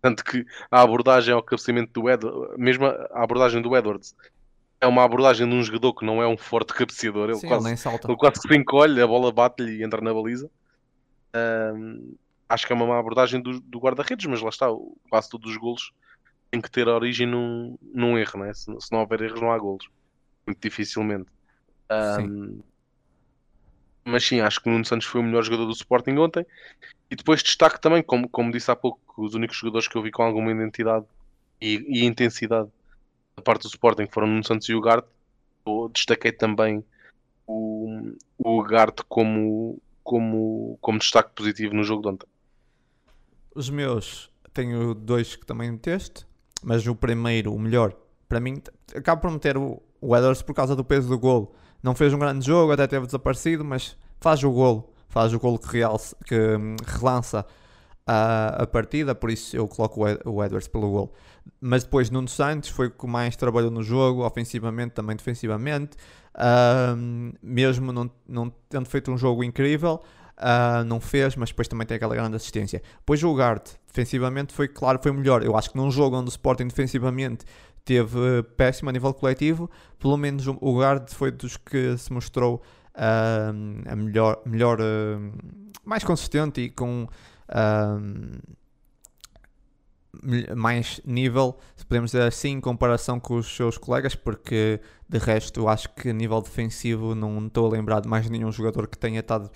Tanto 0.00 0.22
que 0.22 0.44
a 0.70 0.82
abordagem 0.82 1.32
ao 1.34 1.42
cabeceamento 1.42 2.00
do 2.00 2.10
Edwards, 2.10 2.56
mesmo 2.58 2.86
a 2.86 3.22
abordagem 3.22 3.62
do 3.62 3.74
Edwards, 3.76 4.14
é 4.80 4.86
uma 4.86 5.02
abordagem 5.02 5.48
de 5.48 5.54
um 5.54 5.62
jogador 5.62 5.94
que 5.94 6.04
não 6.04 6.22
é 6.22 6.28
um 6.28 6.36
forte 6.36 6.74
cabeceador. 6.74 7.30
Ele, 7.30 7.38
Sim, 7.38 7.48
quase, 7.48 7.68
ele, 7.68 7.76
salta. 7.76 8.08
ele 8.08 8.16
quase 8.16 8.40
que 8.40 8.48
se 8.48 8.54
encolhe, 8.56 9.00
a 9.00 9.06
bola 9.06 9.32
bate-lhe 9.32 9.78
e 9.78 9.82
entra 9.82 10.00
na 10.00 10.12
baliza. 10.12 10.50
Um, 11.34 12.14
acho 12.48 12.66
que 12.66 12.72
é 12.72 12.76
uma 12.76 12.86
má 12.86 12.98
abordagem 12.98 13.40
do, 13.40 13.60
do 13.60 13.78
guarda-redes, 13.78 14.26
mas 14.26 14.42
lá 14.42 14.50
está, 14.50 14.66
quase 15.08 15.28
todos 15.30 15.50
os 15.50 15.56
golos 15.56 15.92
tem 16.50 16.60
que 16.60 16.70
ter 16.70 16.86
origem 16.86 17.26
num, 17.26 17.76
num 17.82 18.16
erro, 18.16 18.38
né? 18.38 18.54
se, 18.54 18.66
se 18.78 18.92
não 18.92 19.00
houver 19.00 19.22
erros 19.22 19.40
não 19.40 19.50
há 19.50 19.58
golos. 19.58 19.88
Muito 20.46 20.60
dificilmente. 20.60 21.26
Um, 21.90 22.60
mas 24.04 24.26
sim, 24.26 24.40
acho 24.40 24.60
que 24.60 24.68
o 24.68 24.72
Nuno 24.72 24.84
Santos 24.84 25.06
foi 25.06 25.20
o 25.20 25.24
melhor 25.24 25.42
jogador 25.42 25.66
do 25.66 25.72
Sporting 25.72 26.16
ontem. 26.16 26.46
E 27.10 27.16
depois 27.16 27.42
destaque 27.42 27.80
também, 27.80 28.02
como, 28.02 28.28
como 28.28 28.52
disse 28.52 28.70
há 28.70 28.76
pouco, 28.76 29.00
os 29.16 29.34
únicos 29.34 29.56
jogadores 29.56 29.88
que 29.88 29.96
eu 29.96 30.02
vi 30.02 30.10
com 30.10 30.22
alguma 30.22 30.50
identidade 30.50 31.06
e, 31.60 31.84
e 31.88 32.04
intensidade 32.04 32.68
da 33.36 33.42
parte 33.42 33.62
do 33.62 33.68
Sporting 33.68 34.06
foram 34.10 34.26
o 34.26 34.30
Nuno 34.30 34.44
Santos 34.44 34.68
e 34.68 34.74
o 34.74 34.80
Garte. 34.80 35.08
Destaquei 35.92 36.32
também 36.32 36.84
o, 37.46 38.12
o 38.38 38.62
Garte 38.62 39.02
como, 39.08 39.80
como, 40.02 40.78
como 40.80 40.98
destaque 40.98 41.30
positivo 41.34 41.74
no 41.74 41.84
jogo 41.84 42.02
de 42.02 42.08
ontem. 42.08 42.26
Os 43.54 43.70
meus, 43.70 44.30
tenho 44.52 44.94
dois 44.94 45.36
que 45.36 45.46
também 45.46 45.70
meteste 45.70 46.26
mas 46.64 46.86
o 46.86 46.94
primeiro, 46.94 47.54
o 47.54 47.58
melhor, 47.58 47.94
para 48.26 48.40
mim, 48.40 48.60
acabo 48.94 49.20
por 49.20 49.30
meter 49.30 49.56
o, 49.56 49.82
o 50.00 50.16
Edwards 50.16 50.42
por 50.42 50.54
causa 50.54 50.74
do 50.74 50.82
peso 50.82 51.08
do 51.08 51.18
golo. 51.18 51.54
Não 51.84 51.94
fez 51.94 52.14
um 52.14 52.18
grande 52.18 52.46
jogo, 52.46 52.72
até 52.72 52.86
teve 52.86 53.04
desaparecido, 53.04 53.62
mas 53.62 53.94
faz 54.18 54.42
o 54.42 54.50
golo. 54.50 54.88
Faz 55.10 55.34
o 55.34 55.38
golo 55.38 55.58
que, 55.58 55.70
realça, 55.76 56.16
que 56.24 56.34
hum, 56.34 56.76
relança 56.82 57.44
a, 58.06 58.62
a, 58.62 58.66
partida, 58.66 59.14
por 59.14 59.30
isso 59.30 59.54
eu 59.54 59.68
coloco 59.68 60.02
o 60.24 60.42
Edwards 60.42 60.66
pelo 60.66 60.90
golo. 60.90 61.12
Mas 61.60 61.84
depois 61.84 62.08
Nuno 62.08 62.26
Santos 62.26 62.70
foi 62.70 62.86
o 62.86 62.90
que 62.90 63.06
mais 63.06 63.36
trabalhou 63.36 63.70
no 63.70 63.82
jogo, 63.82 64.24
ofensivamente, 64.24 64.94
também 64.94 65.14
defensivamente. 65.14 65.98
Uh, 66.34 67.36
mesmo 67.42 67.92
não, 67.92 68.10
não 68.26 68.50
tendo 68.70 68.88
feito 68.88 69.12
um 69.12 69.18
jogo 69.18 69.44
incrível, 69.44 70.00
uh, 70.38 70.82
não 70.84 70.98
fez, 70.98 71.36
mas 71.36 71.50
depois 71.50 71.68
também 71.68 71.86
tem 71.86 71.96
aquela 71.96 72.14
grande 72.14 72.36
assistência. 72.36 72.82
Depois 73.00 73.22
o 73.22 73.34
Gart, 73.34 73.72
defensivamente, 73.86 74.54
foi 74.54 74.68
claro, 74.68 74.98
foi 75.02 75.12
melhor. 75.12 75.44
Eu 75.44 75.54
acho 75.54 75.70
que 75.70 75.76
num 75.76 75.90
jogo 75.90 76.16
onde 76.16 76.28
o 76.28 76.30
Sporting 76.30 76.66
defensivamente 76.66 77.44
teve 77.84 78.42
péssimo 78.56 78.90
a 78.90 78.92
nível 78.92 79.12
coletivo, 79.12 79.70
pelo 79.98 80.16
menos 80.16 80.46
o 80.46 80.78
Gart 80.78 81.10
foi 81.12 81.30
dos 81.30 81.56
que 81.56 81.96
se 81.98 82.12
mostrou 82.12 82.62
uh, 82.94 83.90
a 83.90 83.96
melhor, 83.96 84.40
melhor 84.46 84.80
uh, 84.80 85.32
mais 85.84 86.02
consistente 86.02 86.62
e 86.62 86.70
com 86.70 87.06
mais 90.56 91.00
nível, 91.04 91.58
se 91.76 91.84
podemos 91.84 92.10
dizer 92.10 92.22
assim, 92.22 92.52
em 92.52 92.60
comparação 92.60 93.20
com 93.20 93.34
os 93.34 93.54
seus 93.54 93.76
colegas, 93.76 94.14
porque 94.14 94.80
de 95.08 95.18
resto 95.18 95.68
acho 95.68 95.92
que 95.94 96.08
a 96.08 96.12
nível 96.12 96.40
defensivo 96.40 97.14
não 97.14 97.46
estou 97.46 97.66
a 97.66 97.70
lembrar 97.70 98.00
de 98.00 98.08
mais 98.08 98.28
nenhum 98.30 98.50
jogador 98.50 98.86
que 98.86 98.96
tenha 98.96 99.20
estado 99.20 99.50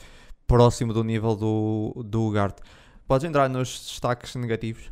próximo 0.47 0.93
do 0.93 1.05
nível 1.05 1.35
do, 1.35 2.03
do 2.05 2.23
Ugarte. 2.23 2.63
Podes 3.07 3.27
entrar 3.27 3.49
nos 3.49 3.69
destaques 3.89 4.35
negativos? 4.35 4.91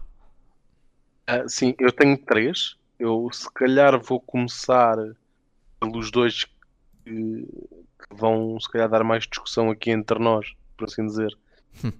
Uh, 1.29 1.49
sim, 1.49 1.75
eu 1.79 1.93
tenho 1.93 2.17
três. 2.17 2.77
Eu 2.99 3.29
se 3.33 3.51
calhar 3.53 4.01
vou 4.01 4.21
começar 4.21 4.97
pelos 5.81 6.11
dois 6.11 6.45
que, 7.05 7.49
vão 8.11 8.59
se 8.61 8.71
calhar 8.71 8.89
dar 8.89 9.05
mais 9.05 9.27
discussão 9.27 9.71
aqui 9.71 9.91
entre 9.91 10.19
nós, 10.19 10.55
por 10.77 10.85
assim 10.85 11.07
dizer. 11.07 11.37
Hum. 11.85 11.93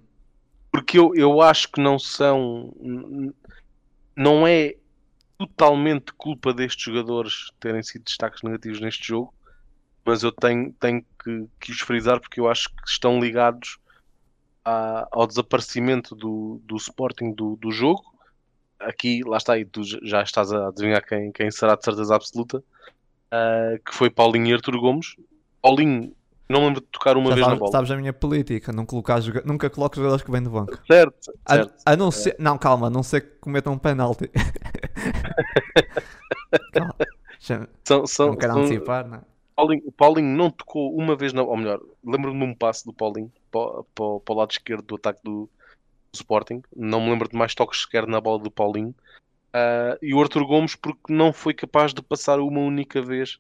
Porque 0.71 0.99
eu, 0.99 1.15
eu 1.15 1.41
acho 1.41 1.71
que 1.71 1.81
não 1.81 1.99
são. 1.99 2.73
Não 4.15 4.47
é 4.47 4.75
totalmente 5.39 6.13
culpa 6.15 6.53
destes 6.53 6.85
jogadores 6.85 7.51
terem 7.61 7.83
sido 7.83 8.05
destaques 8.05 8.43
negativos 8.43 8.81
neste 8.81 9.07
jogo, 9.07 9.35
mas 10.05 10.23
eu 10.23 10.33
tenho, 10.33 10.73
tenho 10.75 11.05
que, 11.23 11.47
que 11.61 11.73
os 11.73 11.81
frisar 11.81 12.21
porque 12.21 12.41
eu 12.41 12.49
acho 12.49 12.71
que 12.71 12.89
estão 12.89 13.21
ligados 13.21 13.79
a, 14.65 15.07
ao 15.13 15.27
desaparecimento 15.27 16.15
do, 16.15 16.61
do 16.65 16.77
Sporting 16.77 17.33
do, 17.33 17.57
do 17.57 17.71
jogo. 17.71 18.03
Aqui, 18.81 19.23
lá 19.25 19.39
está, 19.39 19.59
e 19.59 19.65
tu 19.65 19.83
já 19.85 20.23
estás 20.23 20.53
a 20.53 20.69
adivinhar 20.69 21.03
quem, 21.07 21.33
quem 21.33 21.51
será 21.51 21.77
de 21.77 21.85
certeza 21.85 22.15
absoluta, 22.15 22.59
uh, 22.59 23.83
que 23.85 23.95
foi 23.95 24.11
Paulinho 24.11 24.49
e 24.49 24.53
Artur 24.53 24.79
Gomes. 24.79 25.17
Paulinho, 25.63 26.13
não 26.49 26.67
lembro 26.67 26.81
de 26.81 26.87
tocar 26.89 27.17
uma 27.17 27.31
já 27.31 27.35
vez 27.35 27.47
sabes, 27.47 27.59
na 27.59 27.61
bola. 27.61 27.73
Sabes 27.73 27.91
a 27.91 27.97
minha 27.97 28.13
política, 28.13 28.73
não 28.73 28.87
colocar, 28.87 29.21
nunca 29.45 29.71
coloco 29.71 29.97
jogadores 29.97 30.23
que 30.23 30.31
vêm 30.31 30.43
do 30.43 30.51
banco. 30.51 30.79
Certo, 30.87 31.33
certo. 31.49 31.75
A, 31.85 31.97
não 31.97 32.11
ser, 32.11 32.37
não, 32.39 32.59
calma, 32.59 32.89
a 32.89 32.91
não 32.91 33.03
ser 33.03 33.23
que 33.23 33.39
cometam 33.41 33.73
um 33.73 33.79
penalti. 33.79 34.31
calma. 36.73 36.95
São, 37.85 38.07
são, 38.07 38.29
não 38.29 38.37
quero 38.37 38.53
são, 38.53 38.63
antecipar, 38.63 39.07
não 39.07 39.19
é? 39.19 39.21
Paulinho, 39.57 39.83
o 39.87 39.93
Paulinho 39.93 40.37
não 40.37 40.51
tocou 40.51 40.95
uma 40.95 41.17
vez, 41.17 41.33
na, 41.33 41.43
ou 41.43 41.57
melhor, 41.57 41.81
lembro-me 42.05 42.39
de 42.39 42.45
um 42.45 42.55
passe 42.55 42.85
do 42.85 42.93
Paulinho 42.93 43.33
para, 43.51 43.83
para, 43.95 44.21
para, 44.21 44.35
o 44.35 44.35
lado 44.35 44.51
esquerdo 44.51 44.85
do 44.85 44.97
ataque 44.97 45.21
do, 45.25 45.49
Sporting. 46.17 46.63
Não 46.75 47.01
me 47.01 47.11
lembro 47.11 47.29
de 47.29 47.37
mais 47.37 47.55
toques 47.55 47.83
sequer 47.83 48.07
na 48.07 48.21
bola 48.21 48.43
do 48.43 48.51
Paulinho. 48.51 48.95
Uh, 49.57 49.97
e 50.03 50.13
o 50.13 50.21
Arthur 50.21 50.45
Gomes, 50.45 50.75
porque 50.75 51.13
não 51.13 51.33
foi 51.33 51.55
capaz 51.55 51.95
de 51.95 52.03
passar 52.03 52.39
uma 52.41 52.61
única 52.61 53.01
vez 53.01 53.39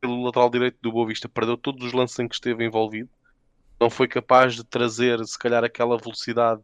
pelo 0.00 0.22
lateral 0.22 0.50
direito 0.50 0.76
do 0.82 0.92
Boa 0.92 1.06
Vista, 1.06 1.28
perdeu 1.28 1.56
todos 1.56 1.86
os 1.86 1.92
lances 1.92 2.18
em 2.18 2.28
que 2.28 2.34
esteve 2.34 2.64
envolvido. 2.64 3.08
Não 3.80 3.88
foi 3.88 4.06
capaz 4.06 4.54
de 4.54 4.64
trazer, 4.64 5.24
se 5.24 5.38
calhar, 5.38 5.64
aquela 5.64 5.96
velocidade 5.96 6.60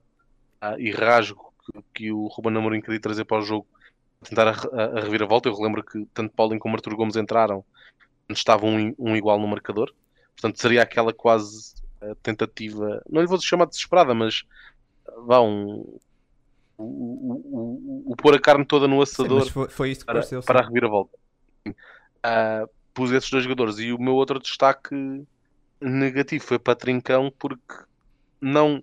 uh, 0.63 0.79
e 0.79 0.91
rasgo 0.91 1.53
que, 1.65 1.83
que 1.95 2.13
o 2.13 2.27
Ruben 2.27 2.57
Amorim 2.57 2.81
queria 2.81 3.01
trazer 3.01 3.25
para 3.25 3.39
o 3.39 3.43
jogo, 3.43 3.67
tentar 4.23 4.49
a, 4.49 4.51
a, 4.51 4.99
a 4.99 5.01
reviravolta. 5.01 5.49
Eu 5.49 5.57
relembro 5.57 5.83
que 5.83 6.07
tanto 6.13 6.35
Paulinho 6.35 6.61
como 6.61 6.77
Arthur 6.77 6.95
Gomes 6.95 7.17
entraram 7.17 7.65
estava 8.29 8.67
um, 8.67 8.95
um 8.99 9.17
igual 9.17 9.39
no 9.39 9.49
marcador. 9.49 9.93
Portanto, 10.35 10.61
seria 10.61 10.83
aquela 10.83 11.13
quase 11.13 11.75
uh, 12.03 12.15
tentativa, 12.17 13.03
não 13.09 13.21
lhe 13.21 13.27
vou 13.27 13.41
chamar 13.41 13.67
desesperada, 13.67 14.15
mas 14.15 14.45
vá 15.27 15.41
um. 15.41 15.99
O, 16.79 16.85
o, 16.85 17.33
o, 17.45 18.13
o, 18.13 18.17
pôr 18.17 18.35
a 18.35 18.41
carne 18.41 18.65
toda 18.65 18.89
no 18.89 19.01
assador 19.01 19.45
sim, 19.45 19.51
foi, 19.51 19.69
foi 19.69 19.91
isso 19.91 20.01
que 20.01 20.07
para, 20.07 20.15
pareceu, 20.15 20.43
para 20.43 20.61
a 20.61 20.65
reviravolta. 20.65 21.17
Uh, 21.67 22.69
pus 22.93 23.11
esses 23.13 23.31
dois 23.31 23.45
jogadores 23.45 23.79
e 23.79 23.93
o 23.93 24.01
meu 24.01 24.15
outro 24.15 24.41
destaque 24.41 25.25
negativo 25.81 26.45
foi 26.45 26.59
para 26.59 26.75
Trincão 26.75 27.33
porque 27.39 27.75
não 28.41 28.83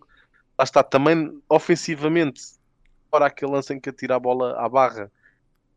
lá 0.57 0.63
está 0.63 0.83
também 0.83 1.41
ofensivamente 1.47 2.41
para 3.09 3.25
aquele 3.25 3.51
lance 3.51 3.73
em 3.73 3.79
que 3.79 3.89
atira 3.89 4.15
a 4.15 4.19
bola 4.19 4.57
à 4.59 4.67
barra 4.69 5.11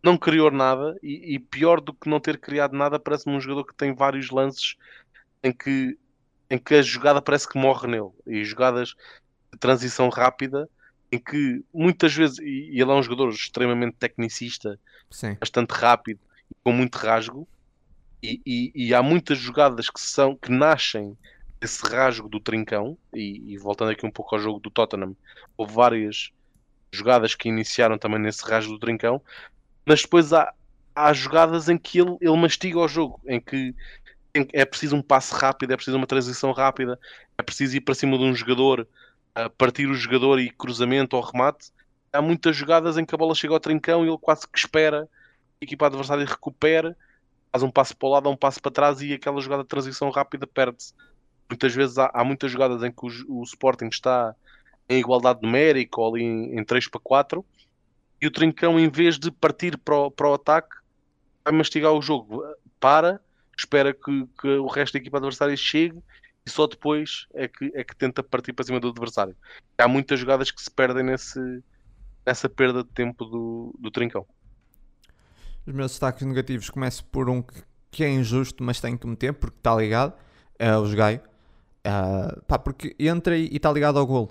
não 0.02 0.18
criou 0.18 0.50
nada 0.50 0.98
e, 1.02 1.34
e, 1.34 1.38
pior 1.38 1.80
do 1.80 1.94
que 1.94 2.08
não 2.08 2.18
ter 2.18 2.38
criado 2.38 2.76
nada, 2.76 2.98
parece-me 2.98 3.36
um 3.36 3.40
jogador 3.40 3.64
que 3.64 3.74
tem 3.74 3.94
vários 3.94 4.30
lances 4.30 4.74
em 5.42 5.52
que, 5.52 5.96
em 6.50 6.58
que 6.58 6.74
a 6.74 6.82
jogada 6.82 7.22
parece 7.22 7.48
que 7.48 7.58
morre 7.58 7.86
nele 7.86 8.10
e 8.26 8.44
jogadas 8.44 8.94
transição 9.58 10.08
rápida 10.08 10.68
em 11.12 11.18
que 11.18 11.62
muitas 11.72 12.14
vezes, 12.14 12.38
e, 12.38 12.70
ele 12.72 12.90
é 12.90 12.94
um 12.94 13.02
jogador 13.02 13.28
extremamente 13.30 13.96
tecnicista, 13.98 14.80
Sim. 15.10 15.34
bastante 15.38 15.70
rápido 15.70 16.20
com 16.64 16.72
muito 16.72 16.96
rasgo, 16.96 17.46
e, 18.22 18.40
e, 18.46 18.72
e, 18.74 18.94
há 18.94 19.02
muitas 19.02 19.36
jogadas 19.38 19.90
que 19.90 20.00
são 20.00 20.36
que 20.36 20.50
nascem 20.50 21.16
desse 21.60 21.86
rasgo 21.86 22.28
do 22.28 22.40
trincão, 22.40 22.96
e, 23.12 23.52
e 23.52 23.58
voltando 23.58 23.90
aqui 23.90 24.06
um 24.06 24.10
pouco 24.10 24.34
ao 24.34 24.40
jogo 24.40 24.58
do 24.58 24.70
Tottenham, 24.70 25.14
houve 25.56 25.74
várias 25.74 26.30
jogadas 26.92 27.34
que 27.34 27.48
iniciaram 27.48 27.98
também 27.98 28.18
nesse 28.18 28.44
rasgo 28.44 28.72
do 28.72 28.78
trincão, 28.78 29.20
mas 29.84 30.02
depois 30.02 30.32
há, 30.32 30.52
há 30.94 31.12
jogadas 31.12 31.68
em 31.68 31.76
que 31.76 32.00
ele, 32.00 32.16
ele 32.20 32.36
mastiga 32.36 32.78
o 32.78 32.88
jogo, 32.88 33.20
em 33.26 33.40
que 33.40 33.74
é 34.34 34.64
preciso 34.64 34.96
um 34.96 35.02
passe 35.02 35.34
rápido, 35.34 35.72
é 35.72 35.76
preciso 35.76 35.96
uma 35.96 36.06
transição 36.06 36.52
rápida, 36.52 36.98
é 37.36 37.42
preciso 37.42 37.76
ir 37.76 37.80
para 37.80 37.94
cima 37.94 38.16
de 38.16 38.24
um 38.24 38.34
jogador, 38.34 38.88
partir 39.56 39.86
o 39.86 39.94
jogador 39.94 40.38
e 40.38 40.50
cruzamento 40.50 41.16
ou 41.16 41.22
remate. 41.22 41.70
Há 42.12 42.20
muitas 42.20 42.54
jogadas 42.54 42.98
em 42.98 43.04
que 43.04 43.14
a 43.14 43.18
bola 43.18 43.34
chega 43.34 43.54
ao 43.54 43.60
trincão 43.60 44.04
e 44.04 44.08
ele 44.08 44.18
quase 44.18 44.46
que 44.46 44.58
espera 44.58 45.08
a 45.60 45.64
equipa 45.64 45.86
adversária 45.86 46.24
recupere, 46.26 46.94
faz 47.50 47.62
um 47.62 47.70
passo 47.70 47.96
para 47.96 48.08
o 48.08 48.10
lado, 48.10 48.28
um 48.28 48.36
passo 48.36 48.60
para 48.60 48.72
trás 48.72 49.00
e 49.00 49.12
aquela 49.12 49.40
jogada 49.40 49.62
de 49.62 49.68
transição 49.68 50.10
rápida 50.10 50.46
perde-se. 50.46 50.92
Muitas 51.48 51.74
vezes 51.74 51.98
há, 51.98 52.10
há, 52.12 52.24
muitas 52.24 52.50
jogadas 52.50 52.82
em 52.82 52.90
que 52.90 53.06
o, 53.06 53.40
o, 53.40 53.42
Sporting 53.44 53.86
está 53.86 54.34
em 54.88 54.98
igualdade 54.98 55.40
numérica 55.42 56.00
ou 56.00 56.14
ali 56.14 56.24
em, 56.24 56.58
em 56.58 56.64
3 56.64 56.88
para 56.88 57.00
4 57.00 57.44
e 58.20 58.26
o 58.26 58.30
trincão, 58.30 58.78
em 58.78 58.88
vez 58.88 59.18
de 59.18 59.30
partir 59.30 59.76
para 59.78 59.96
o, 59.96 60.10
para 60.10 60.28
o 60.28 60.34
ataque, 60.34 60.76
vai 61.44 61.52
mastigar 61.52 61.92
o 61.92 62.02
jogo. 62.02 62.44
Para, 62.80 63.20
espera 63.56 63.92
que, 63.92 64.26
que 64.40 64.48
o 64.48 64.66
resto 64.66 64.94
da 64.94 64.98
equipa 64.98 65.18
adversária 65.18 65.56
chegue 65.56 66.02
e 66.44 66.50
só 66.50 66.66
depois 66.66 67.26
é 67.34 67.46
que, 67.46 67.70
é 67.74 67.84
que 67.84 67.94
tenta 67.94 68.22
partir 68.22 68.52
para 68.52 68.64
cima 68.64 68.80
do 68.80 68.88
adversário. 68.88 69.36
Há 69.78 69.86
muitas 69.86 70.18
jogadas 70.18 70.50
que 70.50 70.60
se 70.60 70.70
perdem 70.70 71.04
nesse, 71.04 71.38
nessa 72.26 72.48
perda 72.48 72.82
de 72.82 72.90
tempo 72.90 73.24
do, 73.24 73.74
do 73.78 73.90
trincão. 73.90 74.26
Os 75.66 75.72
meus 75.72 75.92
destaques 75.92 76.26
negativos 76.26 76.68
começo 76.68 77.04
por 77.04 77.30
um 77.30 77.44
que 77.90 78.02
é 78.02 78.10
injusto, 78.10 78.64
mas 78.64 78.80
tenho 78.80 78.98
que 78.98 79.06
meter 79.06 79.32
porque 79.34 79.58
está 79.58 79.76
ligado. 79.76 80.14
É 80.58 80.76
o 80.76 80.88
Gaio. 80.96 81.20
Uh, 81.86 82.42
pá, 82.42 82.58
porque 82.58 82.96
entra 82.98 83.36
e 83.36 83.54
está 83.54 83.70
ligado 83.70 83.98
ao 83.98 84.06
golo. 84.06 84.30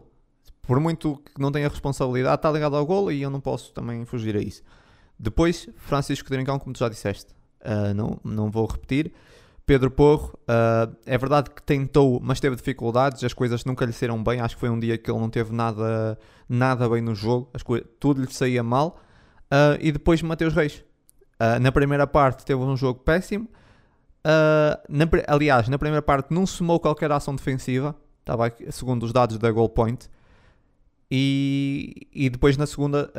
Por 0.62 0.80
muito 0.80 1.18
que 1.18 1.42
não 1.42 1.52
tenha 1.52 1.68
responsabilidade, 1.68 2.36
está 2.36 2.52
ligado 2.52 2.76
ao 2.76 2.86
golo 2.86 3.12
e 3.12 3.22
eu 3.22 3.30
não 3.30 3.40
posso 3.40 3.74
também 3.74 4.06
fugir 4.06 4.36
a 4.36 4.42
isso. 4.42 4.64
Depois, 5.18 5.70
Francisco 5.78 6.28
Trincão, 6.28 6.58
como 6.60 6.74
tu 6.74 6.80
já 6.80 6.90
disseste, 6.90 7.34
uh, 7.62 7.94
não, 7.94 8.20
não 8.24 8.50
vou 8.50 8.66
repetir. 8.66 9.14
Pedro 9.72 9.90
Porro, 9.90 10.38
uh, 10.50 10.94
é 11.06 11.18
verdade 11.18 11.50
que 11.50 11.64
tentou, 11.64 12.20
mas 12.22 12.42
teve 12.42 12.58
dificuldades, 12.58 13.24
as 13.24 13.32
coisas 13.32 13.64
nunca 13.64 13.86
lhe 13.86 13.94
saíram 13.94 14.22
bem. 14.22 14.42
Acho 14.42 14.56
que 14.56 14.60
foi 14.60 14.70
um 14.70 14.78
dia 14.78 14.98
que 14.98 15.10
ele 15.10 15.18
não 15.18 15.30
teve 15.30 15.54
nada, 15.54 16.20
nada 16.50 16.90
bem 16.90 17.02
no 17.02 17.16
jogo, 17.16 17.50
as 17.54 17.64
coisas, 17.64 17.88
tudo 17.98 18.20
lhe 18.20 18.30
saía 18.34 18.62
mal. 18.62 19.00
Uh, 19.46 19.80
e 19.80 19.94
depois 19.94 20.22
Mateus 20.22 20.54
Reis. 20.54 20.84
Uh, 21.40 21.58
na 21.62 21.72
primeira 21.72 22.06
parte 22.06 22.44
teve 22.44 22.60
um 22.60 22.76
jogo 22.76 23.00
péssimo. 23.00 23.48
Na, 24.90 25.08
aliás, 25.26 25.70
na 25.70 25.78
primeira 25.78 26.02
parte 26.02 26.34
não 26.34 26.46
somou 26.46 26.78
qualquer 26.78 27.10
ação 27.10 27.34
defensiva, 27.34 27.96
estava 28.20 28.48
aqui, 28.48 28.70
segundo 28.74 29.04
os 29.04 29.14
dados 29.14 29.38
da 29.38 29.50
Goal 29.50 29.70
Point. 29.70 30.10
E, 31.10 32.10
e 32.12 32.30
depois 32.30 32.58
na 32.58 32.68
segunda, 32.68 33.10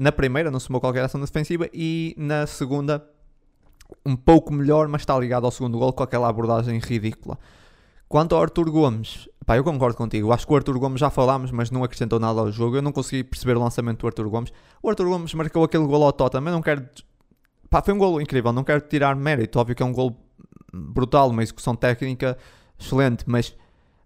na 0.00 0.10
primeira 0.10 0.50
não 0.50 0.58
somou 0.58 0.80
qualquer 0.80 1.04
ação 1.04 1.20
defensiva 1.20 1.68
e 1.72 2.12
na 2.18 2.44
segunda 2.44 3.08
um 4.04 4.16
pouco 4.16 4.52
melhor, 4.52 4.88
mas 4.88 5.02
está 5.02 5.18
ligado 5.18 5.44
ao 5.44 5.50
segundo 5.50 5.78
gol 5.78 5.92
com 5.92 6.02
aquela 6.02 6.28
abordagem 6.28 6.78
ridícula. 6.78 7.38
Quanto 8.08 8.34
ao 8.34 8.42
Arthur 8.42 8.70
Gomes, 8.70 9.28
pá, 9.46 9.56
eu 9.56 9.64
concordo 9.64 9.96
contigo. 9.96 10.32
Acho 10.32 10.46
que 10.46 10.52
o 10.52 10.56
Arthur 10.56 10.78
Gomes 10.78 11.00
já 11.00 11.08
falámos, 11.08 11.50
mas 11.50 11.70
não 11.70 11.82
acrescentou 11.82 12.20
nada 12.20 12.40
ao 12.40 12.52
jogo. 12.52 12.76
Eu 12.76 12.82
não 12.82 12.92
consegui 12.92 13.24
perceber 13.24 13.56
o 13.56 13.60
lançamento 13.60 14.00
do 14.00 14.06
Arthur 14.06 14.28
Gomes. 14.28 14.52
O 14.82 14.90
Arthur 14.90 15.08
Gomes 15.08 15.32
marcou 15.32 15.64
aquele 15.64 15.86
gol 15.86 16.04
ao 16.04 16.12
Tottenham. 16.12 16.46
Eu 16.46 16.52
não 16.52 16.62
quero. 16.62 16.86
Pá, 17.70 17.82
foi 17.82 17.94
um 17.94 17.98
gol 17.98 18.20
incrível. 18.20 18.52
Não 18.52 18.64
quero 18.64 18.82
tirar 18.82 19.16
mérito. 19.16 19.58
Óbvio 19.58 19.74
que 19.74 19.82
é 19.82 19.86
um 19.86 19.92
gol 19.92 20.14
brutal, 20.72 21.30
uma 21.30 21.42
execução 21.42 21.74
técnica 21.74 22.36
excelente. 22.78 23.24
Mas 23.26 23.56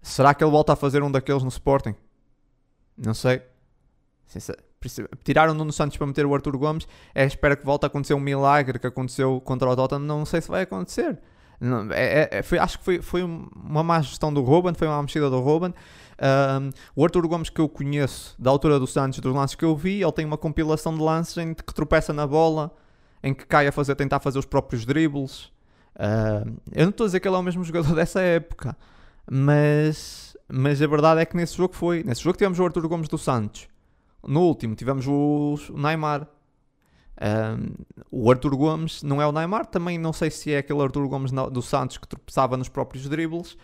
será 0.00 0.32
que 0.34 0.44
ele 0.44 0.52
volta 0.52 0.74
a 0.74 0.76
fazer 0.76 1.02
um 1.02 1.10
daqueles 1.10 1.42
no 1.42 1.48
Sporting? 1.48 1.94
Não 2.96 3.12
sei. 3.12 3.42
Tiraram 5.24 5.52
o 5.52 5.54
Nuno 5.54 5.72
Santos 5.72 5.96
para 5.96 6.06
meter 6.06 6.26
o 6.26 6.34
Arthur 6.34 6.56
Gomes. 6.56 6.86
É 7.14 7.24
espera 7.24 7.56
que 7.56 7.64
volte 7.64 7.84
a 7.84 7.86
acontecer 7.86 8.14
um 8.14 8.20
milagre 8.20 8.78
que 8.78 8.86
aconteceu 8.86 9.40
contra 9.40 9.68
o 9.68 9.76
Tottenham. 9.76 10.00
Não 10.00 10.24
sei 10.24 10.40
se 10.40 10.48
vai 10.48 10.62
acontecer. 10.62 11.18
Não, 11.60 11.90
é, 11.92 12.04
é, 12.04 12.28
é, 12.32 12.42
foi, 12.42 12.58
acho 12.58 12.78
que 12.78 12.84
foi, 12.84 13.02
foi 13.02 13.22
uma 13.22 13.82
má 13.82 14.00
gestão 14.00 14.32
do 14.32 14.42
Ruben, 14.42 14.74
foi 14.74 14.86
uma 14.86 15.02
mexida 15.02 15.30
do 15.30 15.40
Ruben. 15.40 15.72
Um, 16.18 16.70
o 16.94 17.04
Arthur 17.04 17.26
Gomes 17.26 17.50
que 17.50 17.60
eu 17.60 17.68
conheço, 17.68 18.34
da 18.38 18.50
altura 18.50 18.78
do 18.78 18.86
Santos, 18.86 19.18
dos 19.20 19.34
lances 19.34 19.54
que 19.54 19.64
eu 19.64 19.74
vi, 19.76 20.02
ele 20.02 20.12
tem 20.12 20.24
uma 20.24 20.38
compilação 20.38 20.94
de 20.94 21.00
lances 21.00 21.36
em 21.38 21.54
que 21.54 21.74
tropeça 21.74 22.12
na 22.12 22.26
bola, 22.26 22.74
em 23.22 23.34
que 23.34 23.46
cai 23.46 23.66
a 23.66 23.72
fazer, 23.72 23.94
tentar 23.94 24.20
fazer 24.20 24.38
os 24.38 24.46
próprios 24.46 24.84
dribles. 24.84 25.50
Eu 26.72 26.84
não 26.84 26.90
estou 26.90 27.04
a 27.04 27.08
dizer 27.08 27.20
que 27.20 27.28
ele 27.28 27.36
é 27.36 27.38
o 27.38 27.42
mesmo 27.42 27.64
jogador 27.64 27.92
dessa 27.96 28.20
época, 28.20 28.76
mas, 29.30 30.36
mas 30.48 30.80
a 30.80 30.86
verdade 30.86 31.20
é 31.20 31.24
que 31.24 31.36
nesse 31.36 31.56
jogo 31.56 31.74
foi. 31.74 32.02
Nesse 32.04 32.22
jogo 32.22 32.36
tivemos 32.36 32.58
o 32.58 32.64
Arthur 32.64 32.86
Gomes 32.86 33.08
do 33.08 33.18
Santos. 33.18 33.68
No 34.26 34.42
último 34.42 34.74
tivemos 34.74 35.06
o 35.06 35.56
Neymar. 35.74 36.28
Um, 37.18 37.74
o 38.10 38.30
Arthur 38.30 38.54
Gomes 38.56 39.02
não 39.02 39.22
é 39.22 39.26
o 39.26 39.32
Neymar, 39.32 39.66
também 39.66 39.96
não 39.96 40.12
sei 40.12 40.30
se 40.30 40.52
é 40.52 40.58
aquele 40.58 40.82
Arthur 40.82 41.08
Gomes 41.08 41.32
do 41.32 41.62
Santos 41.62 41.96
que 41.96 42.06
tropeçava 42.06 42.56
nos 42.56 42.68
próprios 42.68 43.08
dribles 43.08 43.56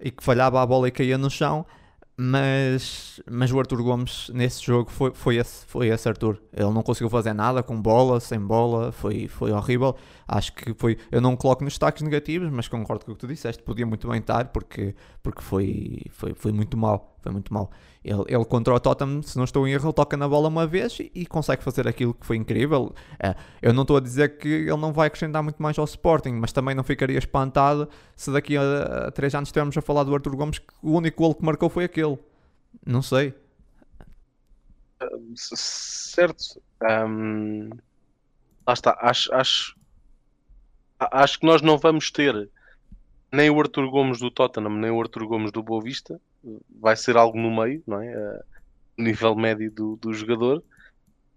e 0.00 0.10
que 0.10 0.22
falhava 0.22 0.62
a 0.62 0.66
bola 0.66 0.88
e 0.88 0.90
caía 0.90 1.18
no 1.18 1.30
chão. 1.30 1.66
Mas, 2.14 3.20
mas 3.28 3.50
o 3.50 3.58
Arthur 3.58 3.82
Gomes 3.82 4.30
nesse 4.34 4.62
jogo 4.62 4.90
foi, 4.90 5.12
foi, 5.14 5.36
esse, 5.36 5.64
foi 5.66 5.88
esse 5.88 6.08
Arthur. 6.08 6.40
Ele 6.52 6.70
não 6.70 6.82
conseguiu 6.82 7.08
fazer 7.08 7.32
nada 7.32 7.62
com 7.62 7.80
bola, 7.80 8.20
sem 8.20 8.38
bola, 8.38 8.92
foi, 8.92 9.28
foi 9.28 9.50
horrível. 9.50 9.96
Acho 10.28 10.52
que 10.52 10.74
foi. 10.74 10.98
Eu 11.10 11.20
não 11.20 11.34
coloco 11.34 11.64
nos 11.64 11.72
destaques 11.72 12.02
negativos, 12.02 12.50
mas 12.50 12.68
concordo 12.68 13.04
com 13.06 13.12
o 13.12 13.14
que 13.14 13.20
tu 13.20 13.26
disseste. 13.26 13.62
Podia 13.62 13.86
muito 13.86 14.08
bem 14.08 14.20
estar 14.20 14.48
porque, 14.48 14.94
porque 15.22 15.40
foi, 15.40 16.02
foi, 16.10 16.34
foi 16.34 16.52
muito 16.52 16.76
mal. 16.76 17.11
Foi 17.22 17.30
muito 17.30 17.54
mal. 17.54 17.70
Ele, 18.04 18.24
ele 18.26 18.44
contra 18.44 18.74
o 18.74 18.80
Tottenham, 18.80 19.22
se 19.22 19.36
não 19.36 19.44
estou 19.44 19.66
em 19.66 19.72
erro, 19.72 19.92
toca 19.92 20.16
na 20.16 20.28
bola 20.28 20.48
uma 20.48 20.66
vez 20.66 20.98
e, 20.98 21.10
e 21.14 21.24
consegue 21.24 21.62
fazer 21.62 21.86
aquilo 21.86 22.12
que 22.12 22.26
foi 22.26 22.36
incrível. 22.36 22.92
É, 23.22 23.36
eu 23.62 23.72
não 23.72 23.82
estou 23.82 23.96
a 23.96 24.00
dizer 24.00 24.38
que 24.38 24.48
ele 24.48 24.76
não 24.76 24.92
vai 24.92 25.06
acrescentar 25.06 25.40
muito 25.40 25.62
mais 25.62 25.78
ao 25.78 25.84
Sporting, 25.84 26.32
mas 26.32 26.52
também 26.52 26.74
não 26.74 26.82
ficaria 26.82 27.16
espantado 27.16 27.88
se 28.16 28.32
daqui 28.32 28.56
a, 28.56 29.06
a 29.06 29.10
três 29.12 29.32
anos 29.36 29.48
estivermos 29.48 29.76
a 29.78 29.80
falar 29.80 30.02
do 30.02 30.12
Arthur 30.12 30.34
Gomes 30.34 30.58
que 30.58 30.74
o 30.82 30.96
único 30.96 31.22
gol 31.22 31.34
que 31.34 31.44
marcou 31.44 31.70
foi 31.70 31.84
aquele. 31.84 32.18
Não 32.84 33.02
sei. 33.02 33.32
Certo. 35.36 36.60
Um, 36.82 37.70
lá 38.66 38.72
está. 38.72 38.98
Acho, 39.00 39.32
acho, 39.32 39.76
acho 40.98 41.38
que 41.38 41.46
nós 41.46 41.62
não 41.62 41.78
vamos 41.78 42.10
ter 42.10 42.50
nem 43.32 43.48
o 43.48 43.60
Arthur 43.60 43.88
Gomes 43.88 44.18
do 44.18 44.30
Tottenham, 44.30 44.70
nem 44.70 44.90
o 44.90 45.00
Arthur 45.00 45.24
Gomes 45.26 45.52
do 45.52 45.62
Boa 45.62 45.80
Vista 45.80 46.20
vai 46.80 46.96
ser 46.96 47.16
algo 47.16 47.38
no 47.38 47.54
meio, 47.54 47.82
não 47.86 48.00
é? 48.00 48.16
Uh, 48.16 48.40
nível 48.98 49.34
médio 49.34 49.70
do, 49.70 49.96
do 49.96 50.12
jogador. 50.12 50.62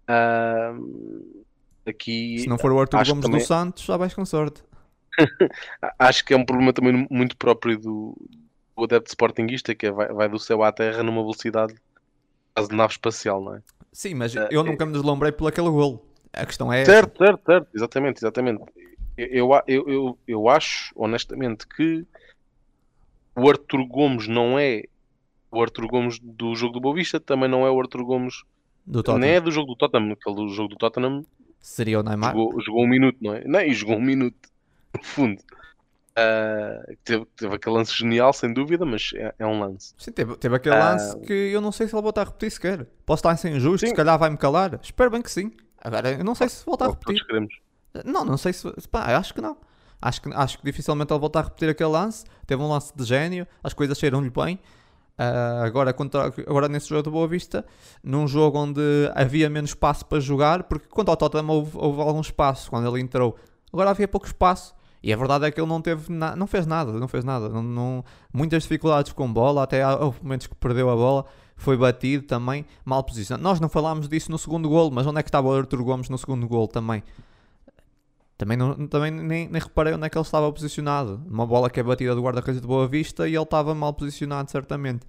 Uh, 0.08 1.44
aqui, 1.86 2.38
Se 2.40 2.48
não 2.48 2.58
for 2.58 2.72
o 2.72 2.80
Arthur 2.80 3.04
Gomes 3.06 3.24
também... 3.24 3.40
do 3.40 3.46
Santos, 3.46 3.84
já 3.84 3.96
vais 3.96 4.14
com 4.14 4.24
sorte. 4.24 4.62
acho 5.98 6.24
que 6.24 6.34
é 6.34 6.36
um 6.36 6.44
problema 6.44 6.72
também 6.72 7.06
muito 7.10 7.36
próprio 7.36 7.78
do, 7.78 8.16
do 8.76 8.84
adepto 8.84 9.10
sportinguista, 9.10 9.74
que 9.74 9.86
é, 9.86 9.90
vai, 9.90 10.08
vai, 10.12 10.28
do 10.28 10.38
céu 10.38 10.62
à 10.62 10.70
terra 10.70 11.02
numa 11.02 11.22
velocidade 11.22 11.74
quase 12.54 12.68
de 12.70 12.76
nave 12.76 12.92
espacial, 12.92 13.42
não 13.42 13.54
é? 13.54 13.62
Sim, 13.92 14.14
mas 14.14 14.34
uh, 14.34 14.48
eu 14.50 14.62
nunca 14.62 14.84
é... 14.84 14.86
me 14.86 14.92
deslumbrei 14.92 15.32
por 15.32 15.48
aquele 15.48 15.70
golo. 15.70 16.04
A 16.32 16.44
questão 16.44 16.72
é. 16.72 16.84
Certo, 16.84 17.16
certo, 17.18 17.42
certo, 17.44 17.68
exatamente, 17.74 18.18
exatamente. 18.18 18.62
Eu, 19.16 19.50
eu, 19.66 19.88
eu, 19.88 20.18
eu 20.28 20.48
acho, 20.48 20.92
honestamente, 20.94 21.66
que 21.66 22.06
o 23.34 23.48
Arthur 23.48 23.86
Gomes 23.86 24.28
não 24.28 24.58
é 24.58 24.84
o 25.50 25.62
Arthur 25.62 25.86
Gomes 25.86 26.18
do 26.20 26.54
jogo 26.54 26.74
do 26.74 26.80
Boa 26.80 26.94
Vista, 26.94 27.20
também 27.20 27.48
não 27.48 27.66
é 27.66 27.70
o 27.70 27.80
Arthur 27.80 28.04
Gomes 28.04 28.42
do 28.86 29.02
Tottenham. 29.02 29.20
Nem 29.20 29.36
é 29.36 29.40
do 29.40 29.50
jogo 29.50 29.68
do 29.68 29.76
Tottenham, 29.76 30.12
aquele 30.12 30.36
do 30.36 30.48
jogo 30.48 30.68
do 30.68 30.76
Tottenham 30.76 31.24
seria 31.66 31.98
o 31.98 32.02
Neymar. 32.02 32.32
Jogou, 32.32 32.60
jogou 32.60 32.84
um 32.84 32.88
minuto, 32.88 33.18
não 33.20 33.34
é? 33.34 33.44
Não, 33.44 33.60
e 33.60 33.74
jogou 33.74 33.96
um 33.96 34.00
minuto, 34.00 34.48
no 34.94 35.02
fundo. 35.02 35.42
Uh, 36.18 36.96
teve, 37.04 37.26
teve 37.36 37.54
aquele 37.54 37.76
lance 37.76 37.94
genial, 37.94 38.32
sem 38.32 38.52
dúvida, 38.52 38.86
mas 38.86 39.10
é, 39.14 39.34
é 39.38 39.46
um 39.46 39.60
lance. 39.60 39.92
Sim, 39.98 40.12
teve, 40.12 40.36
teve 40.36 40.56
aquele 40.56 40.76
uh, 40.76 40.78
lance 40.78 41.18
que 41.20 41.32
eu 41.32 41.60
não 41.60 41.72
sei 41.72 41.88
se 41.88 41.94
ele 41.94 42.02
volta 42.02 42.22
a 42.22 42.24
repetir 42.24 42.50
sequer. 42.52 42.86
Posso 43.04 43.20
estar 43.20 43.36
sem 43.36 43.56
injusto, 43.56 43.80
sim. 43.80 43.88
se 43.88 43.94
calhar 43.94 44.18
vai-me 44.18 44.36
calar. 44.36 44.78
Espero 44.82 45.10
bem 45.10 45.20
que 45.20 45.30
sim. 45.30 45.52
Agora, 45.78 46.12
eu 46.12 46.24
não 46.24 46.34
sei 46.34 46.48
se 46.48 46.64
volta 46.64 46.86
a 46.86 46.90
repetir. 46.90 47.20
Não, 48.04 48.24
não 48.24 48.36
sei 48.36 48.52
se. 48.52 48.70
Pá, 48.88 49.16
acho 49.16 49.34
que 49.34 49.40
não. 49.40 49.56
Acho 50.00 50.22
que, 50.22 50.30
acho 50.32 50.58
que 50.58 50.64
dificilmente 50.64 51.12
ele 51.12 51.20
volta 51.20 51.40
a 51.40 51.42
repetir 51.42 51.68
aquele 51.68 51.90
lance. 51.90 52.24
Teve 52.46 52.62
um 52.62 52.68
lance 52.68 52.92
de 52.96 53.04
gênio, 53.04 53.46
as 53.62 53.74
coisas 53.74 53.98
saíram-lhe 53.98 54.30
bem. 54.30 54.58
Uh, 55.18 55.64
agora, 55.64 55.94
contra, 55.94 56.26
agora 56.26 56.68
nesse 56.68 56.90
jogo 56.90 57.04
do 57.04 57.10
Boa 57.10 57.26
Vista, 57.26 57.64
num 58.04 58.28
jogo 58.28 58.58
onde 58.58 58.80
havia 59.14 59.48
menos 59.48 59.70
espaço 59.70 60.04
para 60.04 60.20
jogar, 60.20 60.64
porque 60.64 60.86
quando 60.90 61.08
ao 61.08 61.16
Tottenham 61.16 61.48
houve, 61.48 61.70
houve 61.74 62.00
algum 62.02 62.20
espaço 62.20 62.68
quando 62.68 62.86
ele 62.86 63.02
entrou, 63.02 63.34
agora 63.72 63.90
havia 63.90 64.06
pouco 64.06 64.26
espaço. 64.26 64.74
E 65.02 65.12
a 65.12 65.16
verdade 65.16 65.46
é 65.46 65.50
que 65.50 65.60
ele 65.60 65.68
não 65.68 65.80
teve 65.80 66.12
não 66.12 66.46
fez 66.46 66.66
nada, 66.66 66.92
não 66.92 67.06
fez 67.06 67.24
nada. 67.24 67.48
Não, 67.48 67.62
não, 67.62 68.04
muitas 68.32 68.64
dificuldades 68.64 69.12
com 69.12 69.32
bola, 69.32 69.62
até 69.62 69.86
houve 69.86 70.18
momentos 70.22 70.48
que 70.48 70.54
perdeu 70.56 70.90
a 70.90 70.96
bola, 70.96 71.24
foi 71.56 71.76
batido 71.76 72.26
também, 72.26 72.66
mal 72.84 73.02
posicionado. 73.02 73.42
Nós 73.42 73.60
não 73.60 73.68
falámos 73.68 74.08
disso 74.08 74.30
no 74.30 74.38
segundo 74.38 74.68
gol, 74.68 74.90
mas 74.90 75.06
onde 75.06 75.20
é 75.20 75.22
que 75.22 75.28
estava 75.28 75.48
o 75.48 75.54
Arthur 75.54 75.82
Gomes 75.82 76.08
no 76.08 76.18
segundo 76.18 76.46
gol 76.48 76.66
também? 76.66 77.02
Também, 78.38 78.56
não, 78.56 78.86
também 78.86 79.10
nem, 79.10 79.48
nem 79.48 79.62
reparei 79.62 79.94
onde 79.94 80.06
é 80.06 80.10
que 80.10 80.18
ele 80.18 80.24
estava 80.24 80.52
posicionado. 80.52 81.22
Uma 81.26 81.46
bola 81.46 81.70
que 81.70 81.80
é 81.80 81.82
batida 81.82 82.14
do 82.14 82.22
guarda-redes 82.22 82.60
de 82.60 82.66
Boa 82.66 82.86
Vista 82.86 83.26
e 83.26 83.34
ele 83.34 83.42
estava 83.42 83.74
mal 83.74 83.94
posicionado, 83.94 84.50
certamente. 84.50 85.04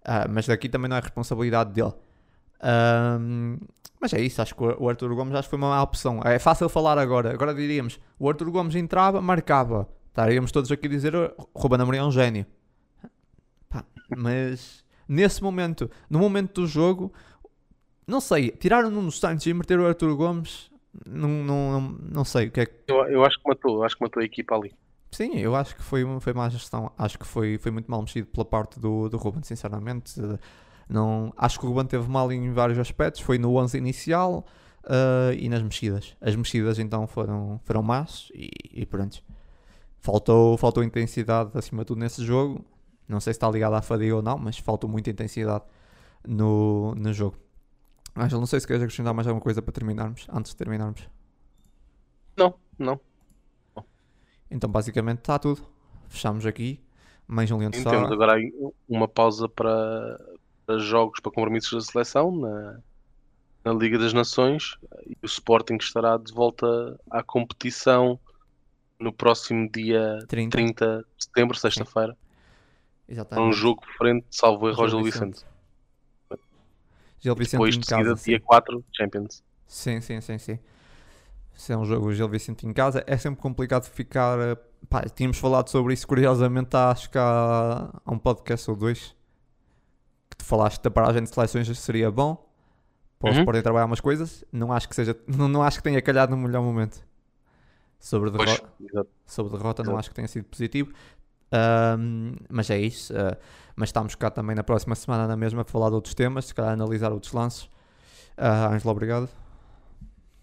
Uh, 0.00 0.28
mas 0.30 0.46
daqui 0.46 0.68
também 0.68 0.88
não 0.88 0.96
é 0.96 1.00
responsabilidade 1.00 1.72
dele. 1.72 1.92
Mas 4.00 4.14
é 4.14 4.20
isso, 4.20 4.40
acho 4.40 4.54
que 4.54 4.62
o 4.62 4.88
Arthur 4.88 5.14
Gomes 5.14 5.34
acho 5.34 5.46
que 5.46 5.50
foi 5.50 5.58
uma 5.58 5.68
má 5.68 5.82
opção. 5.82 6.20
É 6.24 6.38
fácil 6.38 6.68
falar 6.70 6.98
agora. 6.98 7.32
Agora 7.32 7.54
diríamos, 7.54 8.00
o 8.18 8.28
Arthur 8.28 8.50
Gomes 8.50 8.74
entrava, 8.74 9.20
marcava. 9.20 9.86
Estaríamos 10.08 10.50
todos 10.50 10.72
aqui 10.72 10.86
a 10.86 10.90
dizer, 10.90 11.14
o 11.14 11.32
Ruben 11.54 11.80
Amorim 11.80 11.98
é 11.98 12.04
um 12.04 12.10
gênio. 12.10 12.46
Pá, 13.68 13.84
mas 14.16 14.82
nesse 15.06 15.42
momento, 15.42 15.90
no 16.08 16.18
momento 16.18 16.62
do 16.62 16.66
jogo, 16.66 17.12
não 18.06 18.20
sei, 18.20 18.50
tiraram 18.50 18.88
o 18.88 18.90
Nuno 18.90 19.12
Santos 19.12 19.46
e 19.46 19.52
meter 19.52 19.78
o 19.78 19.86
Arthur 19.86 20.16
Gomes, 20.16 20.69
não, 21.06 21.28
não, 21.28 21.80
não, 21.80 22.24
sei 22.24 22.48
o 22.48 22.50
que 22.50 22.60
é 22.60 22.66
que... 22.66 22.74
Eu, 22.88 23.04
eu 23.08 23.24
acho 23.24 23.38
que 23.38 23.48
matou, 23.48 23.84
acho 23.84 23.96
que 23.96 24.02
matou 24.02 24.22
a 24.22 24.24
equipa 24.24 24.54
ali. 24.56 24.74
Sim, 25.10 25.36
eu 25.38 25.56
acho 25.56 25.74
que 25.74 25.82
foi, 25.82 26.04
foi 26.20 26.32
má 26.32 26.48
gestão. 26.48 26.92
Acho 26.96 27.18
que 27.18 27.26
foi, 27.26 27.58
foi 27.58 27.72
muito 27.72 27.90
mal 27.90 28.00
mexido 28.00 28.28
pela 28.28 28.44
parte 28.44 28.78
do, 28.78 29.08
do 29.08 29.16
Ruben, 29.16 29.42
sinceramente. 29.42 30.20
Não, 30.88 31.32
acho 31.36 31.58
que 31.58 31.66
o 31.66 31.68
Ruben 31.68 31.86
teve 31.86 32.08
mal 32.08 32.30
em 32.32 32.52
vários 32.52 32.78
aspectos. 32.78 33.20
Foi 33.20 33.38
no 33.38 33.56
11 33.56 33.76
inicial 33.76 34.44
uh, 34.84 35.32
e 35.36 35.48
nas 35.48 35.62
mexidas. 35.62 36.16
As 36.20 36.36
mexidas 36.36 36.78
então 36.78 37.06
foram, 37.06 37.60
foram 37.64 37.82
más 37.82 38.28
e, 38.34 38.50
e 38.72 38.86
pronto. 38.86 39.22
Faltou, 39.98 40.56
faltou 40.56 40.82
intensidade 40.82 41.50
acima 41.54 41.82
de 41.82 41.88
tudo 41.88 41.98
nesse 41.98 42.24
jogo. 42.24 42.64
Não 43.08 43.20
sei 43.20 43.32
se 43.32 43.38
está 43.38 43.50
ligado 43.50 43.74
à 43.74 43.82
fadiga 43.82 44.16
ou 44.16 44.22
não, 44.22 44.38
mas 44.38 44.58
faltou 44.58 44.88
muita 44.88 45.10
intensidade 45.10 45.64
no, 46.26 46.94
no 46.94 47.12
jogo. 47.12 47.36
Ângelo, 48.16 48.40
não 48.40 48.46
sei 48.46 48.60
se 48.60 48.66
queres 48.66 48.82
acrescentar 48.82 49.14
mais 49.14 49.26
alguma 49.26 49.42
coisa 49.42 49.62
para 49.62 49.72
terminarmos, 49.72 50.26
antes 50.32 50.52
de 50.52 50.56
terminarmos. 50.56 51.08
Não, 52.36 52.54
não. 52.78 53.00
Então 54.50 54.68
basicamente 54.68 55.18
está 55.18 55.38
tudo. 55.38 55.62
Fechamos 56.08 56.44
aqui. 56.44 56.80
Mais 57.26 57.50
um 57.50 57.58
Leão 57.58 57.70
de 57.70 57.84
Temos 57.84 58.10
agora 58.10 58.36
uma 58.88 59.06
pausa 59.06 59.48
para, 59.48 60.20
para 60.66 60.78
jogos, 60.78 61.20
para 61.20 61.30
compromissos 61.30 61.86
da 61.86 61.92
seleção 61.92 62.32
na, 62.34 62.80
na 63.64 63.72
Liga 63.72 63.96
das 63.96 64.12
Nações 64.12 64.76
e 65.06 65.16
o 65.22 65.26
Sporting 65.26 65.76
estará 65.76 66.16
de 66.16 66.32
volta 66.32 66.98
à 67.08 67.22
competição 67.22 68.18
no 68.98 69.12
próximo 69.12 69.70
dia 69.70 70.18
30, 70.26 70.50
30 70.50 71.06
de 71.16 71.24
setembro, 71.24 71.56
sexta-feira. 71.56 72.16
Exatamente. 73.08 73.48
Um 73.48 73.52
jogo 73.52 73.82
frente, 73.96 74.26
salvo 74.30 74.68
erro, 74.68 74.88
Gil 74.88 75.04
Vicente. 75.04 75.44
Gil 77.20 77.34
Vicente 77.34 77.52
Depois 77.52 77.78
de 77.78 77.86
seguida, 77.86 78.14
dia 78.14 78.40
4, 78.40 78.84
Champions. 78.92 79.44
Sim, 79.66 80.00
sim, 80.00 80.20
sim, 80.20 80.38
sim 80.38 80.58
se 81.60 81.74
é 81.74 81.76
um 81.76 81.84
jogo 81.84 82.12
Gil 82.14 82.28
Vicente 82.28 82.66
em 82.66 82.72
casa, 82.72 83.04
é 83.06 83.16
sempre 83.18 83.40
complicado 83.40 83.84
ficar. 83.84 84.38
Eh, 84.38 84.56
pá, 84.88 85.02
tínhamos 85.02 85.38
falado 85.38 85.68
sobre 85.68 85.92
isso 85.92 86.08
curiosamente, 86.08 86.74
acho 86.74 87.10
que 87.10 87.18
há, 87.18 87.90
há 88.04 88.10
um 88.10 88.18
podcast 88.18 88.70
ou 88.70 88.76
dois 88.76 89.14
que 90.30 90.38
tu 90.38 90.44
falaste 90.44 90.82
da 90.82 90.90
paragem 90.90 91.22
de 91.22 91.28
seleções 91.28 91.78
seria 91.78 92.10
bom 92.10 92.48
para 93.18 93.34
uhum. 93.34 93.44
podem 93.44 93.60
trabalhar 93.60 93.84
umas 93.84 94.00
coisas. 94.00 94.42
Não 94.50 94.72
acho 94.72 94.88
que 94.88 94.94
seja, 94.94 95.14
não, 95.26 95.48
não 95.48 95.62
acho 95.62 95.76
que 95.76 95.82
tenha 95.82 96.00
calhado 96.00 96.34
no 96.34 96.42
melhor 96.42 96.62
momento. 96.62 97.04
Sobre 97.98 98.30
derrota, 98.30 98.72
sobre 99.26 99.52
derrota 99.52 99.82
não 99.82 99.98
acho 99.98 100.08
que 100.08 100.14
tenha 100.14 100.28
sido 100.28 100.46
positivo. 100.46 100.90
Um, 101.52 102.34
mas 102.48 102.70
é 102.70 102.78
isso. 102.78 103.12
Uh, 103.12 103.36
mas 103.74 103.88
estamos 103.88 104.14
cá 104.14 104.30
também 104.30 104.54
na 104.54 104.62
próxima 104.62 104.94
semana 104.94 105.26
na 105.26 105.36
mesma 105.36 105.64
para 105.64 105.72
falar 105.72 105.88
de 105.88 105.94
outros 105.94 106.14
temas, 106.14 106.46
se 106.46 106.54
calhar 106.54 106.72
analisar 106.72 107.12
outros 107.12 107.32
lances. 107.32 107.64
Uh, 108.38 108.72
Ângelo, 108.72 108.90
obrigado. 108.90 109.28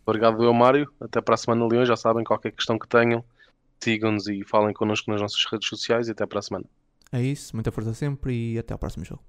Obrigado, 0.06 0.44
eu, 0.44 0.54
Mário. 0.54 0.92
Até 1.02 1.20
para 1.22 1.36
a 1.36 1.38
semana, 1.38 1.68
Leões. 1.68 1.88
Já 1.88 1.96
sabem, 1.96 2.24
qualquer 2.24 2.52
questão 2.52 2.80
que 2.80 2.88
tenham, 2.88 3.24
sigam-nos 3.80 4.28
e 4.28 4.44
falem 4.44 4.74
connosco 4.74 5.12
nas 5.12 5.22
nossas 5.22 5.44
redes 5.52 5.68
sociais. 5.68 6.08
E 6.08 6.12
até 6.12 6.26
para 6.26 6.40
a 6.40 6.42
semana. 6.42 6.66
É 7.12 7.22
isso. 7.22 7.56
Muita 7.56 7.72
força 7.72 7.94
sempre 7.94 8.54
e 8.54 8.60
até 8.60 8.74
ao 8.74 8.80
próximo 8.80 9.04
jogo. 9.04 9.22